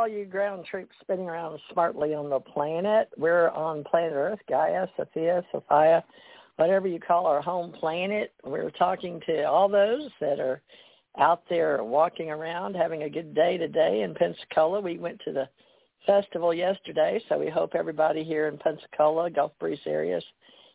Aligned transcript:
all 0.00 0.08
you 0.08 0.24
ground 0.24 0.64
troops 0.68 0.94
spinning 1.00 1.28
around 1.28 1.58
smartly 1.72 2.14
on 2.14 2.28
the 2.28 2.40
planet. 2.40 3.08
We're 3.16 3.50
on 3.50 3.84
planet 3.84 4.12
Earth, 4.14 4.40
Gaia, 4.48 4.88
Sophia, 4.96 5.44
Sophia, 5.52 6.04
whatever 6.56 6.88
you 6.88 6.98
call 6.98 7.26
our 7.26 7.40
home 7.40 7.72
planet. 7.72 8.32
We're 8.44 8.70
talking 8.70 9.20
to 9.26 9.44
all 9.44 9.68
those 9.68 10.10
that 10.20 10.40
are 10.40 10.62
out 11.18 11.42
there 11.48 11.84
walking 11.84 12.30
around, 12.30 12.74
having 12.74 13.04
a 13.04 13.10
good 13.10 13.34
day 13.34 13.56
today 13.56 14.02
in 14.02 14.14
Pensacola. 14.14 14.80
We 14.80 14.98
went 14.98 15.20
to 15.26 15.32
the 15.32 15.48
festival 16.06 16.52
yesterday, 16.52 17.22
so 17.28 17.38
we 17.38 17.48
hope 17.48 17.74
everybody 17.74 18.24
here 18.24 18.48
in 18.48 18.58
Pensacola, 18.58 19.30
Gulf 19.30 19.52
Breeze 19.60 19.78
areas, 19.86 20.24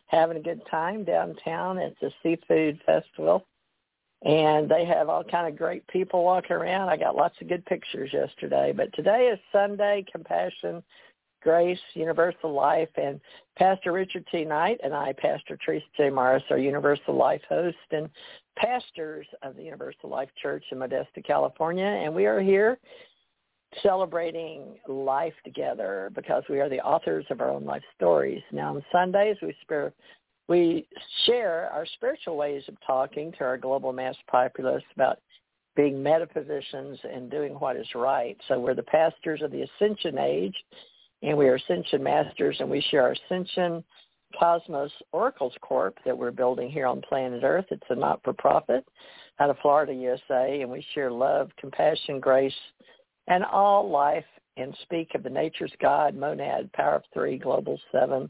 having 0.06 0.38
a 0.38 0.42
good 0.42 0.62
time 0.70 1.04
downtown 1.04 1.78
at 1.78 1.92
the 2.00 2.10
Seafood 2.22 2.80
Festival 2.86 3.44
and 4.22 4.68
they 4.68 4.84
have 4.84 5.08
all 5.08 5.24
kind 5.24 5.48
of 5.48 5.56
great 5.58 5.86
people 5.88 6.24
walking 6.24 6.56
around. 6.56 6.88
I 6.88 6.96
got 6.96 7.16
lots 7.16 7.34
of 7.40 7.48
good 7.48 7.64
pictures 7.66 8.10
yesterday. 8.12 8.72
But 8.76 8.92
today 8.94 9.30
is 9.32 9.38
Sunday, 9.50 10.04
Compassion, 10.10 10.82
Grace, 11.42 11.78
Universal 11.94 12.52
Life, 12.52 12.90
and 12.96 13.18
Pastor 13.56 13.92
Richard 13.92 14.26
T. 14.30 14.44
Knight 14.44 14.78
and 14.84 14.92
I, 14.92 15.14
Pastor 15.14 15.58
Theresa 15.64 15.86
J. 15.96 16.10
Morris, 16.10 16.42
are 16.50 16.58
Universal 16.58 17.16
Life 17.16 17.40
hosts 17.48 17.78
and 17.92 18.10
pastors 18.56 19.26
of 19.42 19.56
the 19.56 19.62
Universal 19.62 20.10
Life 20.10 20.28
Church 20.40 20.64
in 20.70 20.78
Modesto, 20.78 21.24
California, 21.26 21.84
and 21.84 22.14
we 22.14 22.26
are 22.26 22.40
here 22.40 22.78
celebrating 23.82 24.76
life 24.88 25.32
together 25.44 26.10
because 26.14 26.42
we 26.50 26.60
are 26.60 26.68
the 26.68 26.80
authors 26.80 27.24
of 27.30 27.40
our 27.40 27.50
own 27.50 27.64
life 27.64 27.84
stories. 27.96 28.42
Now 28.52 28.74
on 28.74 28.84
Sundays 28.90 29.36
we 29.40 29.54
spare 29.62 29.92
we 30.50 30.84
share 31.26 31.70
our 31.72 31.86
spiritual 31.94 32.36
ways 32.36 32.64
of 32.66 32.74
talking 32.84 33.30
to 33.38 33.44
our 33.44 33.56
global 33.56 33.92
mass 33.92 34.16
populace 34.28 34.82
about 34.96 35.20
being 35.76 36.02
metaphysicians 36.02 36.98
and 37.04 37.30
doing 37.30 37.52
what 37.52 37.76
is 37.76 37.86
right. 37.94 38.36
So 38.48 38.58
we're 38.58 38.74
the 38.74 38.82
pastors 38.82 39.42
of 39.42 39.52
the 39.52 39.62
Ascension 39.62 40.18
Age, 40.18 40.56
and 41.22 41.38
we 41.38 41.46
are 41.46 41.54
Ascension 41.54 42.02
Masters, 42.02 42.56
and 42.58 42.68
we 42.68 42.84
share 42.90 43.02
our 43.04 43.12
Ascension 43.12 43.84
Cosmos 44.36 44.90
Oracles 45.12 45.54
Corp 45.60 45.96
that 46.04 46.18
we're 46.18 46.32
building 46.32 46.68
here 46.68 46.86
on 46.86 47.00
planet 47.00 47.44
Earth. 47.44 47.66
It's 47.70 47.86
a 47.88 47.94
not-for-profit 47.94 48.84
out 49.38 49.50
of 49.50 49.56
Florida, 49.62 49.94
USA, 49.94 50.62
and 50.62 50.70
we 50.70 50.84
share 50.94 51.12
love, 51.12 51.50
compassion, 51.60 52.18
grace, 52.18 52.52
and 53.28 53.44
all 53.44 53.88
life 53.88 54.24
and 54.56 54.76
speak 54.82 55.14
of 55.14 55.22
the 55.22 55.30
nature's 55.30 55.72
God, 55.80 56.16
monad, 56.16 56.72
power 56.72 56.96
of 56.96 57.02
three, 57.14 57.38
global 57.38 57.78
seven, 57.92 58.28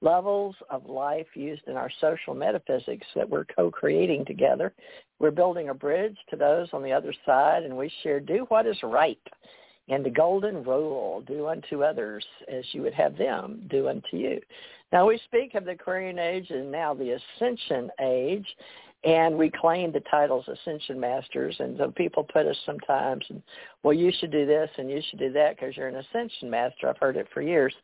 levels 0.00 0.54
of 0.70 0.86
life 0.86 1.26
used 1.34 1.62
in 1.66 1.76
our 1.76 1.90
social 2.00 2.34
metaphysics 2.34 3.06
that 3.14 3.28
we're 3.28 3.44
co-creating 3.44 4.24
together. 4.24 4.72
We're 5.18 5.30
building 5.30 5.70
a 5.70 5.74
bridge 5.74 6.16
to 6.30 6.36
those 6.36 6.68
on 6.72 6.82
the 6.82 6.92
other 6.92 7.12
side, 7.26 7.64
and 7.64 7.76
we 7.76 7.90
share 8.02 8.20
do 8.20 8.46
what 8.48 8.66
is 8.66 8.78
right. 8.82 9.18
And 9.88 10.04
the 10.04 10.10
golden 10.10 10.62
rule, 10.62 11.22
do 11.26 11.48
unto 11.48 11.82
others 11.82 12.24
as 12.46 12.64
you 12.72 12.82
would 12.82 12.94
have 12.94 13.16
them 13.16 13.66
do 13.70 13.88
unto 13.88 14.16
you. 14.16 14.40
Now 14.92 15.08
we 15.08 15.20
speak 15.24 15.54
of 15.54 15.64
the 15.64 15.72
Aquarian 15.72 16.18
Age 16.18 16.50
and 16.50 16.70
now 16.70 16.94
the 16.94 17.18
Ascension 17.18 17.90
Age, 18.00 18.46
and 19.04 19.36
we 19.36 19.50
claim 19.50 19.92
the 19.92 20.02
titles 20.10 20.46
Ascension 20.48 21.00
Masters. 21.00 21.56
And 21.58 21.78
so 21.78 21.90
people 21.90 22.22
put 22.22 22.46
us 22.46 22.56
sometimes, 22.66 23.24
and, 23.30 23.42
well, 23.82 23.94
you 23.94 24.12
should 24.18 24.30
do 24.30 24.44
this 24.44 24.70
and 24.76 24.90
you 24.90 25.00
should 25.08 25.18
do 25.18 25.32
that 25.32 25.56
because 25.56 25.76
you're 25.76 25.88
an 25.88 25.96
Ascension 25.96 26.50
Master. 26.50 26.88
I've 26.88 26.98
heard 26.98 27.16
it 27.16 27.28
for 27.32 27.40
years 27.40 27.74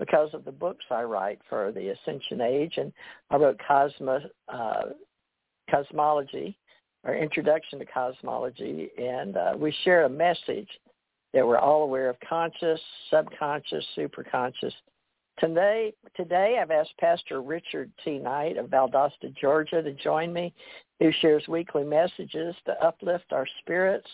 because 0.00 0.30
of 0.32 0.44
the 0.44 0.50
books 0.50 0.84
I 0.90 1.02
write 1.02 1.38
for 1.48 1.70
the 1.70 1.90
Ascension 1.90 2.40
Age, 2.40 2.72
and 2.78 2.92
I 3.30 3.36
wrote 3.36 3.60
Cosmo, 3.68 4.18
uh, 4.48 4.82
Cosmology, 5.70 6.56
or 7.04 7.14
Introduction 7.14 7.78
to 7.78 7.84
Cosmology, 7.84 8.88
and 8.98 9.36
uh, 9.36 9.52
we 9.56 9.72
share 9.84 10.06
a 10.06 10.08
message 10.08 10.68
that 11.32 11.46
we're 11.46 11.58
all 11.58 11.82
aware 11.84 12.08
of 12.08 12.16
conscious, 12.26 12.80
subconscious, 13.10 13.84
superconscious. 13.96 14.72
Today, 15.38 15.92
today 16.16 16.58
I've 16.60 16.70
asked 16.70 16.96
Pastor 16.98 17.42
Richard 17.42 17.90
T. 18.04 18.18
Knight 18.18 18.56
of 18.56 18.66
Valdosta, 18.66 19.34
Georgia, 19.38 19.82
to 19.82 19.92
join 19.92 20.32
me, 20.32 20.52
who 20.98 21.12
shares 21.20 21.46
weekly 21.46 21.84
messages 21.84 22.54
to 22.64 22.72
uplift 22.84 23.32
our 23.32 23.46
spirits 23.60 24.08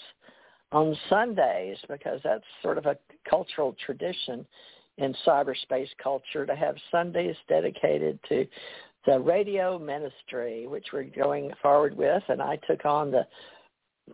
on 0.73 0.97
Sundays 1.09 1.79
because 1.89 2.21
that's 2.25 2.45
sort 2.61 2.77
of 2.77 2.87
a 2.87 2.97
cultural 3.29 3.75
tradition 3.85 4.45
in 4.99 5.15
cyberspace 5.27 5.91
culture 6.03 6.47
to 6.47 6.57
have 6.57 6.77
Sundays 6.91 7.37
dedicated 7.49 8.19
to 8.29 8.47
the 9.07 9.21
radio 9.21 9.79
ministry, 9.79 10.67
which 10.67 10.87
we're 10.93 11.05
going 11.05 11.53
forward 11.63 11.97
with. 11.97 12.23
And 12.29 12.43
I 12.43 12.59
took 12.69 12.85
on 12.85 13.11
the 13.11 13.27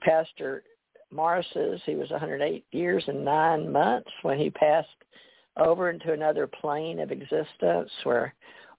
Pastor 0.00 0.64
Morris's. 1.10 1.80
He 1.86 1.94
was 1.94 2.10
108 2.10 2.64
years 2.72 3.04
and 3.06 3.24
nine 3.24 3.70
months 3.70 4.10
when 4.22 4.38
he 4.38 4.50
passed 4.50 4.88
over 5.56 5.90
into 5.90 6.12
another 6.12 6.46
plane 6.46 6.98
of 6.98 7.12
existence 7.12 7.90
where 8.04 8.34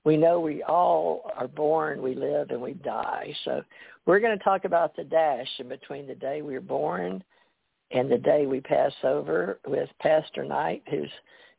we 0.06 0.18
know 0.18 0.40
we 0.40 0.64
all 0.64 1.32
are 1.38 1.48
born, 1.48 2.02
we 2.02 2.16
live, 2.16 2.50
and 2.50 2.62
we 2.62 2.74
die. 2.74 3.34
So 3.46 3.62
we're 4.06 4.20
going 4.20 4.38
to 4.38 4.44
talk 4.44 4.66
about 4.66 4.96
the 4.96 5.04
dash 5.06 5.48
in 5.60 5.70
between 5.70 6.08
the 6.08 6.16
day 6.16 6.42
we 6.42 6.56
are 6.56 6.62
born 6.62 7.24
and 7.92 8.12
the 8.12 8.18
day 8.18 8.46
we 8.46 8.60
pass 8.60 8.92
over 9.04 9.60
with 9.66 9.90
Pastor 10.02 10.44
Knight, 10.44 10.84
who's 10.90 11.12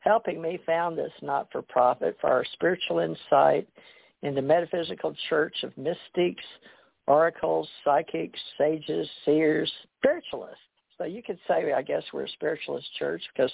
helping 0.05 0.41
me 0.41 0.61
found 0.67 0.97
this 0.97 1.13
not-for-profit 1.23 2.17
for 2.21 2.31
our 2.31 2.45
spiritual 2.53 2.99
insight 2.99 3.67
in 4.23 4.35
the 4.35 4.43
metaphysical 4.43 5.15
church 5.29 5.55
of 5.63 5.77
mystics, 5.77 6.45
oracles, 7.07 7.69
psychics, 7.85 8.39
sages, 8.59 9.09
seers, 9.25 9.71
spiritualists. 9.99 10.59
So 10.99 11.05
you 11.05 11.23
could 11.23 11.39
say, 11.49 11.73
I 11.73 11.83
guess, 11.83 12.03
we're 12.13 12.25
a 12.25 12.29
spiritualist 12.31 12.87
church 12.99 13.23
because 13.35 13.53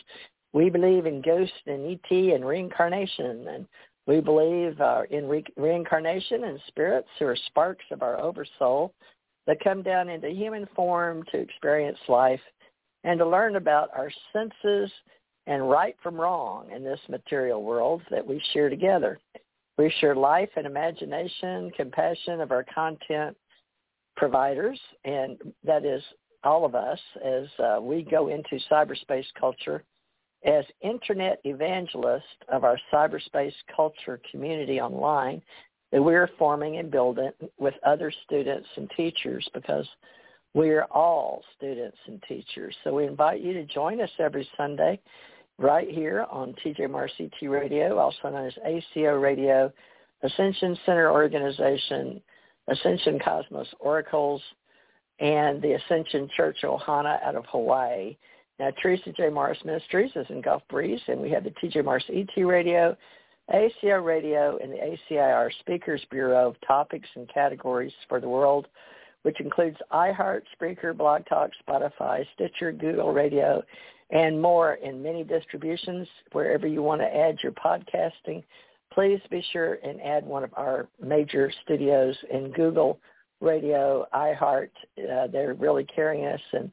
we 0.53 0.69
believe 0.69 1.07
in 1.07 1.23
ghosts 1.23 1.55
and 1.67 1.87
ET 1.87 2.11
and 2.11 2.45
reincarnation, 2.45 3.47
and 3.49 3.67
we 4.07 4.21
believe 4.21 4.81
uh, 4.81 5.03
in 5.11 5.27
re- 5.29 5.45
reincarnation 5.57 6.45
and 6.45 6.61
spirits 6.67 7.09
who 7.19 7.27
are 7.27 7.37
sparks 7.47 7.85
of 7.93 8.03
our 8.03 8.21
oversoul 8.21 8.93
that 9.47 9.63
come 9.63 9.83
down 9.83 10.09
into 10.09 10.29
human 10.29 10.67
form 10.75 11.25
to 11.31 11.39
experience 11.39 11.99
life 12.09 12.41
and 13.05 13.19
to 13.19 13.27
learn 13.27 13.57
about 13.57 13.89
our 13.97 14.11
senses 14.33 14.91
and 15.47 15.69
right 15.69 15.97
from 16.03 16.21
wrong 16.21 16.71
in 16.71 16.85
this 16.85 17.01
material 17.09 17.63
world 17.63 18.03
that 18.11 18.27
we 18.27 18.43
share 18.53 18.69
together. 18.69 19.19
We 19.79 19.93
share 20.01 20.15
life 20.15 20.51
and 20.57 20.67
imagination, 20.67 21.71
compassion 21.77 22.41
of 22.41 22.53
our 22.53 22.65
content 22.75 23.37
providers, 24.17 24.79
and 25.05 25.39
that 25.65 25.85
is 25.85 26.03
all 26.45 26.65
of 26.65 26.75
us 26.75 26.99
as 27.25 27.47
uh, 27.59 27.81
we 27.81 28.03
go 28.03 28.29
into 28.29 28.59
cyberspace 28.71 29.27
culture 29.39 29.85
as 30.45 30.65
internet 30.81 31.41
evangelists 31.45 32.23
of 32.49 32.65
our 32.65 32.79
cyberspace 32.93 33.53
culture 33.75 34.21
community 34.31 34.81
online 34.81 35.43
that 35.93 36.03
we're 36.03 36.31
forming 36.39 36.79
and 36.79 36.91
building 36.91 37.31
with 37.59 37.75
other 37.85 38.13
students 38.25 38.69
and 38.77 38.91
teachers 38.97 39.47
because 39.53 39.87
we 40.55 40.71
are 40.71 40.85
all 40.85 41.43
students 41.57 41.99
and 42.07 42.23
teachers. 42.29 42.75
So 42.83 42.95
we 42.95 43.07
invite 43.07 43.41
you 43.41 43.53
to 43.53 43.65
join 43.65 44.01
us 44.01 44.11
every 44.19 44.49
Sunday 44.57 45.01
right 45.59 45.89
here 45.89 46.27
on 46.31 46.55
TJ 46.65 46.91
Morris 46.91 47.13
Radio, 47.43 47.99
also 47.99 48.31
known 48.31 48.47
as 48.47 48.55
ACO 48.65 49.15
Radio, 49.15 49.73
Ascension 50.23 50.77
Center 50.85 51.11
Organization, 51.11 52.21
Ascension 52.69 53.19
Cosmos 53.19 53.69
Oracles, 53.79 54.43
and 55.21 55.61
the 55.61 55.73
Ascension 55.75 56.29
Church 56.37 56.59
Ohana 56.65 57.23
out 57.23 57.37
of 57.37 57.45
Hawaii. 57.47 58.17
Now, 58.59 58.71
Theresa 58.83 59.13
J. 59.13 59.29
Morris 59.31 59.59
Ministries 59.65 60.11
is 60.17 60.27
in 60.31 60.41
Gulf 60.41 60.63
Breeze, 60.69 61.01
and 61.09 61.21
we 61.21 61.31
have 61.31 61.45
the 61.45 61.51
TJ 61.63 61.85
Morris 61.85 62.05
ET 62.09 62.43
Radio, 62.43 62.97
ACO 63.53 64.01
Radio, 64.01 64.59
and 64.63 64.73
the 64.73 64.77
ACIR 64.77 65.51
Speakers 65.61 66.05
Bureau 66.11 66.49
of 66.49 66.57
topics 66.67 67.09
and 67.17 67.29
categories 67.33 67.93
for 68.09 68.21
the 68.21 68.29
world, 68.29 68.67
which 69.23 69.41
includes 69.41 69.77
iHeart, 69.93 70.43
Spreaker, 70.61 70.97
Blog 70.97 71.23
Talk, 71.27 71.51
Spotify, 71.67 72.25
Stitcher, 72.35 72.73
Google 72.73 73.13
Radio, 73.13 73.63
and 74.11 74.41
more 74.41 74.75
in 74.75 75.03
many 75.03 75.25
distributions. 75.25 76.09
Wherever 76.33 76.67
you 76.67 76.83
want 76.83 77.01
to 77.01 77.17
add 77.17 77.37
your 77.43 77.53
podcasting, 77.53 78.43
please 78.93 79.21
be 79.31 79.45
sure 79.53 79.79
and 79.85 80.01
add 80.01 80.27
one 80.27 80.45
of 80.45 80.53
our 80.57 80.89
major 81.01 81.53
studios 81.65 82.17
in 82.33 82.51
Google 82.53 82.99
Radio, 83.41 84.07
iHeart. 84.15 84.71
Uh, 84.99 85.27
they're 85.29 85.55
really 85.55 85.85
carrying 85.85 86.27
us, 86.27 86.41
and 86.53 86.71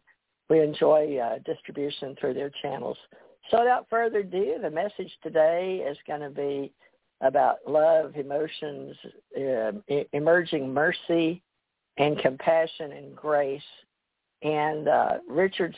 we 0.50 0.62
enjoy 0.62 1.18
uh, 1.18 1.40
distribution 1.46 2.16
through 2.20 2.34
their 2.34 2.52
channels. 2.62 2.98
So 3.52 3.60
without 3.60 3.88
further 3.90 4.20
ado, 4.20 4.56
the 4.62 4.70
message 4.70 5.12
today 5.24 5.86
is 5.88 5.98
going 6.08 6.22
to 6.22 6.30
be 6.30 6.74
about 7.22 7.58
love, 7.68 8.16
emotions, 8.16 8.96
uh, 9.36 9.72
emerging 10.14 10.74
mercy, 10.74 11.42
and 11.98 12.18
compassion 12.20 12.92
and 12.92 13.16
grace. 13.16 13.62
And 14.44 14.88
uh, 14.88 15.18
Richard's 15.30 15.78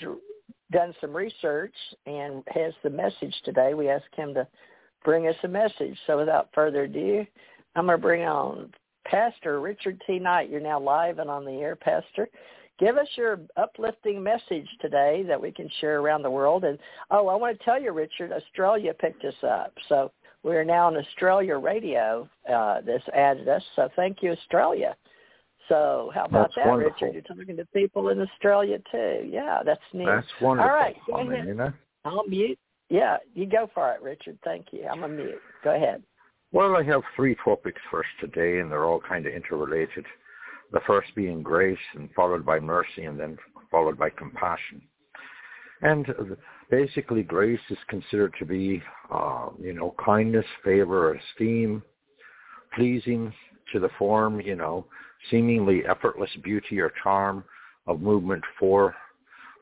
done 0.71 0.93
some 1.01 1.15
research 1.15 1.73
and 2.05 2.43
has 2.53 2.73
the 2.83 2.89
message 2.89 3.33
today. 3.43 3.73
We 3.73 3.89
asked 3.89 4.15
him 4.15 4.33
to 4.33 4.47
bring 5.03 5.27
us 5.27 5.35
a 5.43 5.47
message. 5.47 5.97
So 6.05 6.17
without 6.17 6.49
further 6.53 6.83
ado, 6.83 7.25
I'm 7.75 7.85
going 7.85 7.97
to 7.97 8.01
bring 8.01 8.23
on 8.23 8.71
Pastor 9.05 9.61
Richard 9.61 10.01
T. 10.05 10.19
Knight. 10.19 10.49
You're 10.49 10.59
now 10.59 10.79
live 10.79 11.19
and 11.19 11.29
on 11.29 11.45
the 11.45 11.53
air, 11.53 11.75
Pastor. 11.75 12.29
Give 12.79 12.97
us 12.97 13.07
your 13.15 13.39
uplifting 13.57 14.23
message 14.23 14.67
today 14.79 15.23
that 15.27 15.41
we 15.41 15.51
can 15.51 15.69
share 15.81 15.99
around 15.99 16.21
the 16.21 16.31
world. 16.31 16.63
And 16.63 16.77
oh, 17.11 17.27
I 17.27 17.35
want 17.35 17.57
to 17.57 17.65
tell 17.65 17.81
you, 17.81 17.91
Richard, 17.91 18.31
Australia 18.31 18.93
picked 18.93 19.25
us 19.25 19.33
up. 19.43 19.73
So 19.89 20.11
we're 20.43 20.63
now 20.63 20.87
on 20.87 20.95
Australia 20.95 21.57
radio 21.57 22.29
uh, 22.49 22.81
that's 22.85 23.03
added 23.13 23.49
us. 23.49 23.63
So 23.75 23.89
thank 23.95 24.21
you, 24.21 24.31
Australia. 24.31 24.95
So 25.69 26.11
how 26.13 26.25
about 26.25 26.47
that's 26.47 26.55
that, 26.55 26.67
wonderful. 26.67 27.07
Richard? 27.07 27.13
You're 27.13 27.37
talking 27.37 27.55
to 27.55 27.65
people 27.67 28.09
in 28.09 28.19
Australia 28.19 28.79
too. 28.91 29.29
Yeah, 29.31 29.59
that's 29.63 29.79
neat. 29.93 30.07
That's 30.07 30.27
wonderful. 30.41 30.69
All 30.69 30.75
right, 30.75 30.95
go 31.07 31.17
I 31.17 31.23
mean, 31.23 31.33
ahead. 31.33 31.47
you 31.47 31.53
know. 31.53 31.71
I'll 32.03 32.27
mute. 32.27 32.59
Yeah, 32.89 33.17
you 33.35 33.45
go 33.45 33.69
for 33.73 33.93
it, 33.93 34.01
Richard. 34.01 34.39
Thank 34.43 34.67
you. 34.71 34.87
I'm 34.91 35.03
a 35.03 35.07
mute. 35.07 35.39
Go 35.63 35.75
ahead. 35.75 36.01
Well, 36.51 36.75
I 36.75 36.83
have 36.83 37.03
three 37.15 37.35
topics 37.43 37.79
for 37.91 37.99
us 37.99 38.05
today, 38.19 38.59
and 38.59 38.71
they're 38.71 38.85
all 38.85 38.99
kind 38.99 39.27
of 39.27 39.33
interrelated. 39.33 40.05
The 40.71 40.79
first 40.87 41.13
being 41.15 41.43
grace, 41.43 41.77
and 41.93 42.09
followed 42.15 42.45
by 42.45 42.59
mercy, 42.59 43.05
and 43.05 43.19
then 43.19 43.37
followed 43.69 43.97
by 43.99 44.09
compassion. 44.09 44.81
And 45.83 46.07
basically, 46.71 47.21
grace 47.21 47.59
is 47.69 47.77
considered 47.87 48.33
to 48.39 48.45
be, 48.45 48.81
uh, 49.11 49.49
you 49.59 49.73
know, 49.73 49.93
kindness, 50.03 50.45
favor, 50.63 51.13
esteem, 51.13 51.83
pleasing 52.75 53.31
to 53.71 53.79
the 53.79 53.89
form, 53.99 54.41
you 54.41 54.55
know, 54.55 54.85
seemingly 55.29 55.85
effortless 55.85 56.29
beauty 56.43 56.79
or 56.79 56.91
charm 57.03 57.43
of 57.87 58.01
movement 58.01 58.43
for 58.59 58.95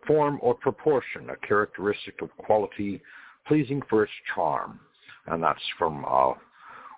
form 0.06 0.40
or 0.42 0.56
proportion, 0.56 1.30
a 1.30 1.48
characteristic 1.48 2.22
of 2.22 2.30
quality 2.38 3.02
pleasing 3.48 3.82
for 3.90 4.04
its 4.04 4.14
charm. 4.34 4.80
And 5.28 5.44
that's 5.44 5.60
from 5.78 6.06
uh, 6.06 6.34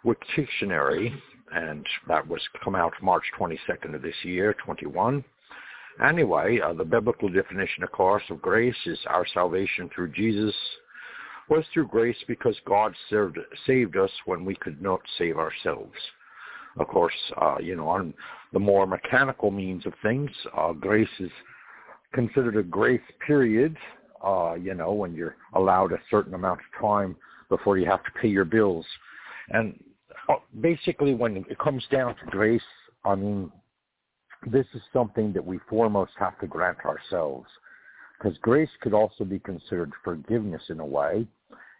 Wiktionary, 0.05 1.11
and 1.53 1.85
that 2.07 2.27
was 2.27 2.41
come 2.63 2.75
out 2.75 2.93
March 3.01 3.23
22nd 3.39 3.95
of 3.95 4.01
this 4.01 4.15
year, 4.23 4.55
21. 4.63 5.23
Anyway, 6.05 6.59
uh, 6.59 6.73
the 6.73 6.85
biblical 6.85 7.27
definition, 7.29 7.83
of 7.83 7.91
course, 7.91 8.23
of 8.29 8.41
grace 8.41 8.75
is 8.85 8.99
our 9.07 9.25
salvation 9.33 9.89
through 9.93 10.11
Jesus 10.11 10.55
was 11.49 11.65
through 11.73 11.87
grace 11.87 12.17
because 12.27 12.55
God 12.65 12.93
served, 13.09 13.39
saved 13.65 13.97
us 13.97 14.11
when 14.25 14.45
we 14.45 14.55
could 14.55 14.81
not 14.81 15.01
save 15.17 15.37
ourselves. 15.37 15.95
Of 16.77 16.87
course, 16.87 17.13
uh, 17.41 17.57
you 17.61 17.75
know, 17.75 17.87
on 17.87 18.13
the 18.53 18.59
more 18.59 18.85
mechanical 18.85 19.51
means 19.51 19.85
of 19.85 19.93
things, 20.03 20.29
uh, 20.57 20.73
grace 20.73 21.09
is 21.19 21.31
considered 22.13 22.57
a 22.57 22.63
grace 22.63 23.01
period, 23.25 23.75
uh, 24.23 24.53
you 24.53 24.73
know, 24.73 24.93
when 24.93 25.13
you're 25.13 25.35
allowed 25.53 25.91
a 25.91 25.99
certain 26.09 26.33
amount 26.33 26.59
of 26.59 26.81
time 26.81 27.15
before 27.49 27.77
you 27.77 27.85
have 27.85 28.03
to 28.03 28.11
pay 28.21 28.27
your 28.27 28.45
bills. 28.45 28.85
And 29.49 29.81
uh, 30.27 30.35
basically 30.61 31.13
when 31.13 31.37
it 31.37 31.57
comes 31.59 31.83
down 31.91 32.15
to 32.15 32.25
grace, 32.29 32.61
I 33.03 33.15
mean, 33.15 33.51
this 34.45 34.65
is 34.73 34.81
something 34.93 35.33
that 35.33 35.45
we 35.45 35.59
foremost 35.69 36.11
have 36.19 36.39
to 36.39 36.47
grant 36.47 36.77
ourselves. 36.85 37.47
Because 38.17 38.37
grace 38.39 38.69
could 38.81 38.93
also 38.93 39.23
be 39.23 39.39
considered 39.39 39.91
forgiveness 40.03 40.61
in 40.69 40.79
a 40.79 40.85
way. 40.85 41.25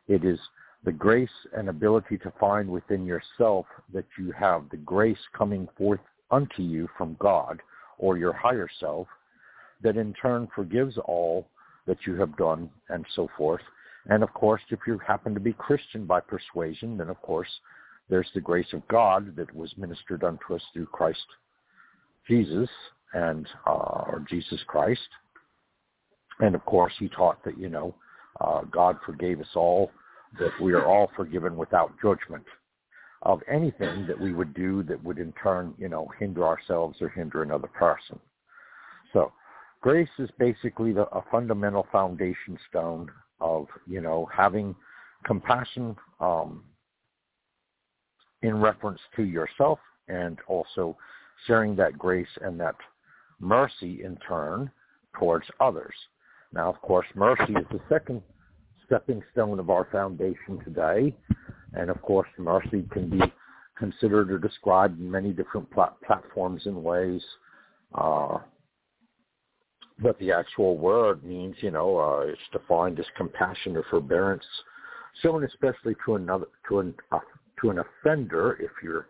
It 0.08 0.24
is 0.24 0.40
the 0.84 0.92
grace 0.92 1.30
and 1.56 1.70
ability 1.70 2.18
to 2.20 2.34
find 2.40 2.70
within 2.70 3.06
yourself 3.06 3.66
that 3.94 4.06
you 4.18 4.32
have 4.32 4.64
the 4.70 4.78
grace 4.78 5.20
coming 5.38 5.68
forth 5.78 6.00
unto 6.32 6.62
you 6.62 6.88
from 6.98 7.18
God 7.20 7.62
or 7.98 8.18
your 8.18 8.34
higher 8.34 8.70
self 8.80 9.08
that 9.82 9.98
in 9.98 10.14
turn 10.14 10.48
forgives 10.56 10.98
all 11.06 11.48
that 11.86 12.06
you 12.06 12.16
have 12.16 12.38
done 12.38 12.70
and 12.90 13.06
so 13.16 13.30
forth. 13.38 13.62
And 14.10 14.24
of 14.24 14.34
course, 14.34 14.62
if 14.70 14.80
you 14.88 15.00
happen 15.00 15.34
to 15.34 15.40
be 15.40 15.54
Christian 15.54 16.06
by 16.06 16.20
persuasion, 16.22 16.98
then 16.98 17.10
of 17.10 17.22
course 17.22 17.50
there's 18.10 18.30
the 18.34 18.42
grace 18.42 18.72
of 18.74 18.88
God 18.88 19.36
that 19.36 19.54
was 19.54 19.74
ministered 19.78 20.24
unto 20.24 20.56
us 20.56 20.62
through 20.74 20.88
Christ 20.88 21.26
Jesus 22.28 22.70
and 23.14 23.48
uh, 23.68 23.72
or 23.72 24.26
Jesus 24.30 24.60
Christ. 24.68 25.08
And 26.40 26.56
of 26.56 26.66
course, 26.66 26.94
he 27.00 27.10
taught 27.10 27.44
that 27.44 27.58
you 27.58 27.70
know 27.70 27.96
uh, 28.40 28.62
God 28.72 28.98
forgave 29.06 29.40
us 29.42 29.56
all, 29.56 29.92
that 30.38 30.52
we 30.62 30.74
are 30.74 30.86
all 30.86 31.10
forgiven 31.16 31.56
without 31.56 31.92
judgment 32.02 32.44
of 33.24 33.42
anything 33.52 34.06
that 34.08 34.20
we 34.20 34.32
would 34.34 34.54
do 34.54 34.84
that 34.84 35.04
would 35.04 35.18
in 35.18 35.34
turn 35.34 35.74
you 35.78 35.90
know 35.90 36.08
hinder 36.20 36.46
ourselves 36.46 36.98
or 37.02 37.10
hinder 37.10 37.44
another 37.44 37.68
person. 37.68 38.20
So 39.12 39.32
grace 39.82 40.10
is 40.20 40.30
basically 40.38 40.94
the, 40.94 41.08
a 41.16 41.24
fundamental 41.32 41.88
foundation 41.92 42.58
stone 42.70 43.10
of 43.42 43.68
you 43.88 44.02
know 44.02 44.28
having 44.34 44.76
compassion 45.26 45.96
um, 46.20 46.64
in 48.42 48.60
reference 48.60 49.00
to 49.16 49.24
yourself 49.24 49.80
and 50.08 50.38
also 50.48 50.98
sharing 51.46 51.76
that 51.76 51.98
grace 51.98 52.28
and 52.42 52.60
that 52.60 52.76
mercy 53.40 54.04
in 54.04 54.18
turn 54.28 54.70
towards 55.18 55.46
others. 55.60 55.94
Now, 56.54 56.70
of 56.70 56.82
course, 56.82 57.06
mercy 57.16 57.54
is 57.54 57.66
the 57.72 57.80
second 57.90 58.22
stepping 58.90 59.22
stone 59.32 59.60
of 59.60 59.70
our 59.70 59.88
foundation 59.92 60.60
today. 60.66 61.16
And 61.74 61.92
of 61.92 62.02
course, 62.02 62.28
mercy 62.40 62.84
can 62.92 63.10
be 63.10 63.22
considered 63.78 64.32
or 64.32 64.40
described 64.40 65.00
in 65.00 65.10
many 65.10 65.32
different 65.32 65.70
plat- 65.72 65.96
platforms 66.06 66.64
and 66.66 66.84
ways. 66.84 67.22
Uh, 67.94 68.40
but 70.02 70.18
the 70.20 70.32
actual 70.32 70.78
word 70.78 71.24
means, 71.24 71.56
you 71.60 71.72
know, 71.72 71.98
uh, 71.98 72.20
it's 72.22 72.42
defined 72.52 73.00
as 73.00 73.06
compassion 73.16 73.78
or 73.78 73.86
forbearance, 73.90 74.44
shown 75.22 75.44
especially 75.44 75.96
to 76.06 76.16
another, 76.16 76.46
to 76.68 76.80
an, 76.80 76.96
uh, 77.12 77.20
to 77.62 77.70
an 77.70 77.80
offender 77.80 78.58
if 78.60 78.72
you're 78.84 79.08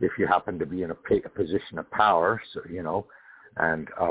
if 0.00 0.10
you 0.18 0.26
happen 0.26 0.58
to 0.58 0.66
be 0.66 0.82
in 0.82 0.90
a, 0.90 0.94
pay, 0.94 1.22
a 1.24 1.28
position 1.28 1.78
of 1.78 1.88
power, 1.92 2.42
so, 2.52 2.60
you 2.68 2.82
know, 2.82 3.06
and, 3.58 3.88
uh, 4.00 4.10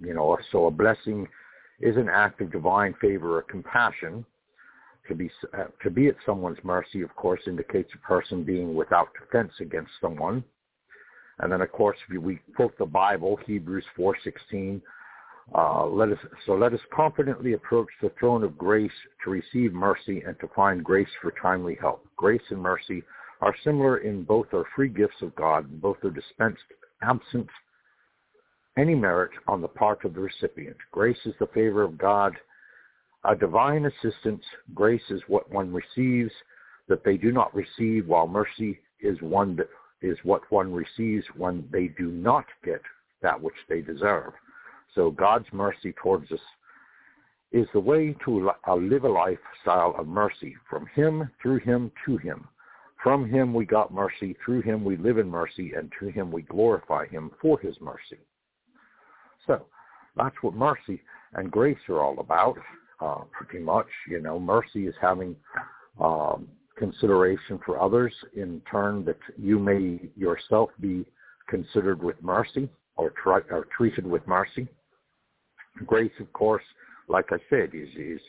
you 0.00 0.14
know, 0.14 0.38
so 0.52 0.66
a 0.66 0.70
blessing 0.70 1.26
is 1.80 1.96
an 1.96 2.08
act 2.08 2.40
of 2.40 2.52
divine 2.52 2.94
favor 3.00 3.36
or 3.38 3.42
compassion. 3.42 4.24
To 5.08 5.14
be, 5.14 5.30
uh, 5.52 5.64
to 5.82 5.90
be 5.90 6.08
at 6.08 6.16
someone's 6.24 6.58
mercy, 6.62 7.02
of 7.02 7.14
course, 7.14 7.40
indicates 7.46 7.90
a 7.94 8.06
person 8.06 8.42
being 8.42 8.74
without 8.74 9.08
defense 9.20 9.52
against 9.60 9.90
someone. 10.00 10.42
And 11.40 11.52
then, 11.52 11.60
of 11.60 11.70
course, 11.72 11.98
we 12.08 12.38
quote 12.56 12.76
the 12.78 12.86
Bible, 12.86 13.38
Hebrews 13.44 13.84
4.16, 13.98 14.80
uh, 15.54 15.86
let 15.86 16.08
us, 16.08 16.18
so 16.46 16.54
let 16.54 16.72
us 16.72 16.80
confidently 16.94 17.52
approach 17.52 17.88
the 18.00 18.10
throne 18.18 18.42
of 18.42 18.56
grace 18.56 18.92
to 19.24 19.30
receive 19.30 19.74
mercy 19.74 20.22
and 20.26 20.38
to 20.40 20.48
find 20.56 20.82
grace 20.82 21.08
for 21.20 21.34
timely 21.42 21.76
help. 21.78 22.06
Grace 22.16 22.40
and 22.48 22.60
mercy 22.60 23.02
are 23.42 23.54
similar 23.62 23.98
in 23.98 24.22
both 24.22 24.46
are 24.54 24.64
free 24.74 24.88
gifts 24.88 25.20
of 25.20 25.34
God, 25.34 25.82
both 25.82 25.98
are 26.02 26.10
dispensed 26.10 26.62
absent 27.02 27.48
any 28.76 28.94
merit 28.94 29.30
on 29.46 29.60
the 29.60 29.68
part 29.68 30.04
of 30.04 30.14
the 30.14 30.20
recipient. 30.20 30.76
Grace 30.90 31.18
is 31.26 31.34
the 31.38 31.46
favor 31.48 31.82
of 31.82 31.98
God, 31.98 32.34
a 33.24 33.34
divine 33.34 33.86
assistance. 33.86 34.42
Grace 34.74 35.02
is 35.10 35.22
what 35.28 35.50
one 35.50 35.72
receives 35.72 36.32
that 36.88 37.04
they 37.04 37.16
do 37.16 37.32
not 37.32 37.54
receive, 37.54 38.06
while 38.06 38.26
mercy 38.26 38.80
is 39.00 39.20
one 39.20 39.56
that 39.56 39.68
is 40.02 40.18
what 40.22 40.42
one 40.50 40.72
receives 40.72 41.24
when 41.36 41.66
they 41.72 41.86
do 41.86 42.10
not 42.10 42.44
get 42.62 42.82
that 43.22 43.40
which 43.40 43.54
they 43.68 43.80
deserve. 43.80 44.32
So 44.94 45.10
God's 45.10 45.46
mercy 45.52 45.94
towards 46.02 46.30
us 46.30 46.40
is 47.52 47.66
the 47.72 47.80
way 47.80 48.14
to 48.24 48.50
uh, 48.68 48.74
live 48.74 49.04
a 49.04 49.08
lifestyle 49.08 49.94
of 49.98 50.06
mercy 50.06 50.56
from 50.68 50.86
Him, 50.94 51.30
through 51.40 51.60
Him, 51.60 51.90
to 52.04 52.18
Him. 52.18 52.46
From 53.04 53.28
him 53.28 53.52
we 53.52 53.66
got 53.66 53.92
mercy, 53.92 54.34
through 54.42 54.62
him 54.62 54.82
we 54.82 54.96
live 54.96 55.18
in 55.18 55.28
mercy, 55.28 55.74
and 55.76 55.92
to 56.00 56.06
him 56.06 56.32
we 56.32 56.40
glorify 56.40 57.06
him 57.06 57.30
for 57.38 57.60
his 57.60 57.78
mercy. 57.78 58.18
So 59.46 59.66
that's 60.16 60.36
what 60.40 60.54
mercy 60.54 61.02
and 61.34 61.50
grace 61.50 61.76
are 61.90 62.00
all 62.00 62.18
about, 62.18 62.56
uh, 63.00 63.22
pretty 63.32 63.64
much. 63.64 63.86
You 64.08 64.20
know, 64.20 64.38
mercy 64.38 64.86
is 64.86 64.94
having 65.00 65.36
um, 66.00 66.48
consideration 66.76 67.58
for 67.64 67.80
others 67.80 68.12
in 68.34 68.60
turn 68.70 69.04
that 69.04 69.18
you 69.38 69.58
may 69.58 70.00
yourself 70.16 70.70
be 70.80 71.04
considered 71.48 72.02
with 72.02 72.20
mercy 72.22 72.68
or, 72.96 73.12
try, 73.22 73.40
or 73.50 73.66
treated 73.76 74.06
with 74.06 74.26
mercy. 74.26 74.66
Grace, 75.86 76.12
of 76.20 76.32
course, 76.32 76.62
like 77.08 77.26
I 77.30 77.38
said, 77.50 77.70
is, 77.74 77.88
is 77.96 78.20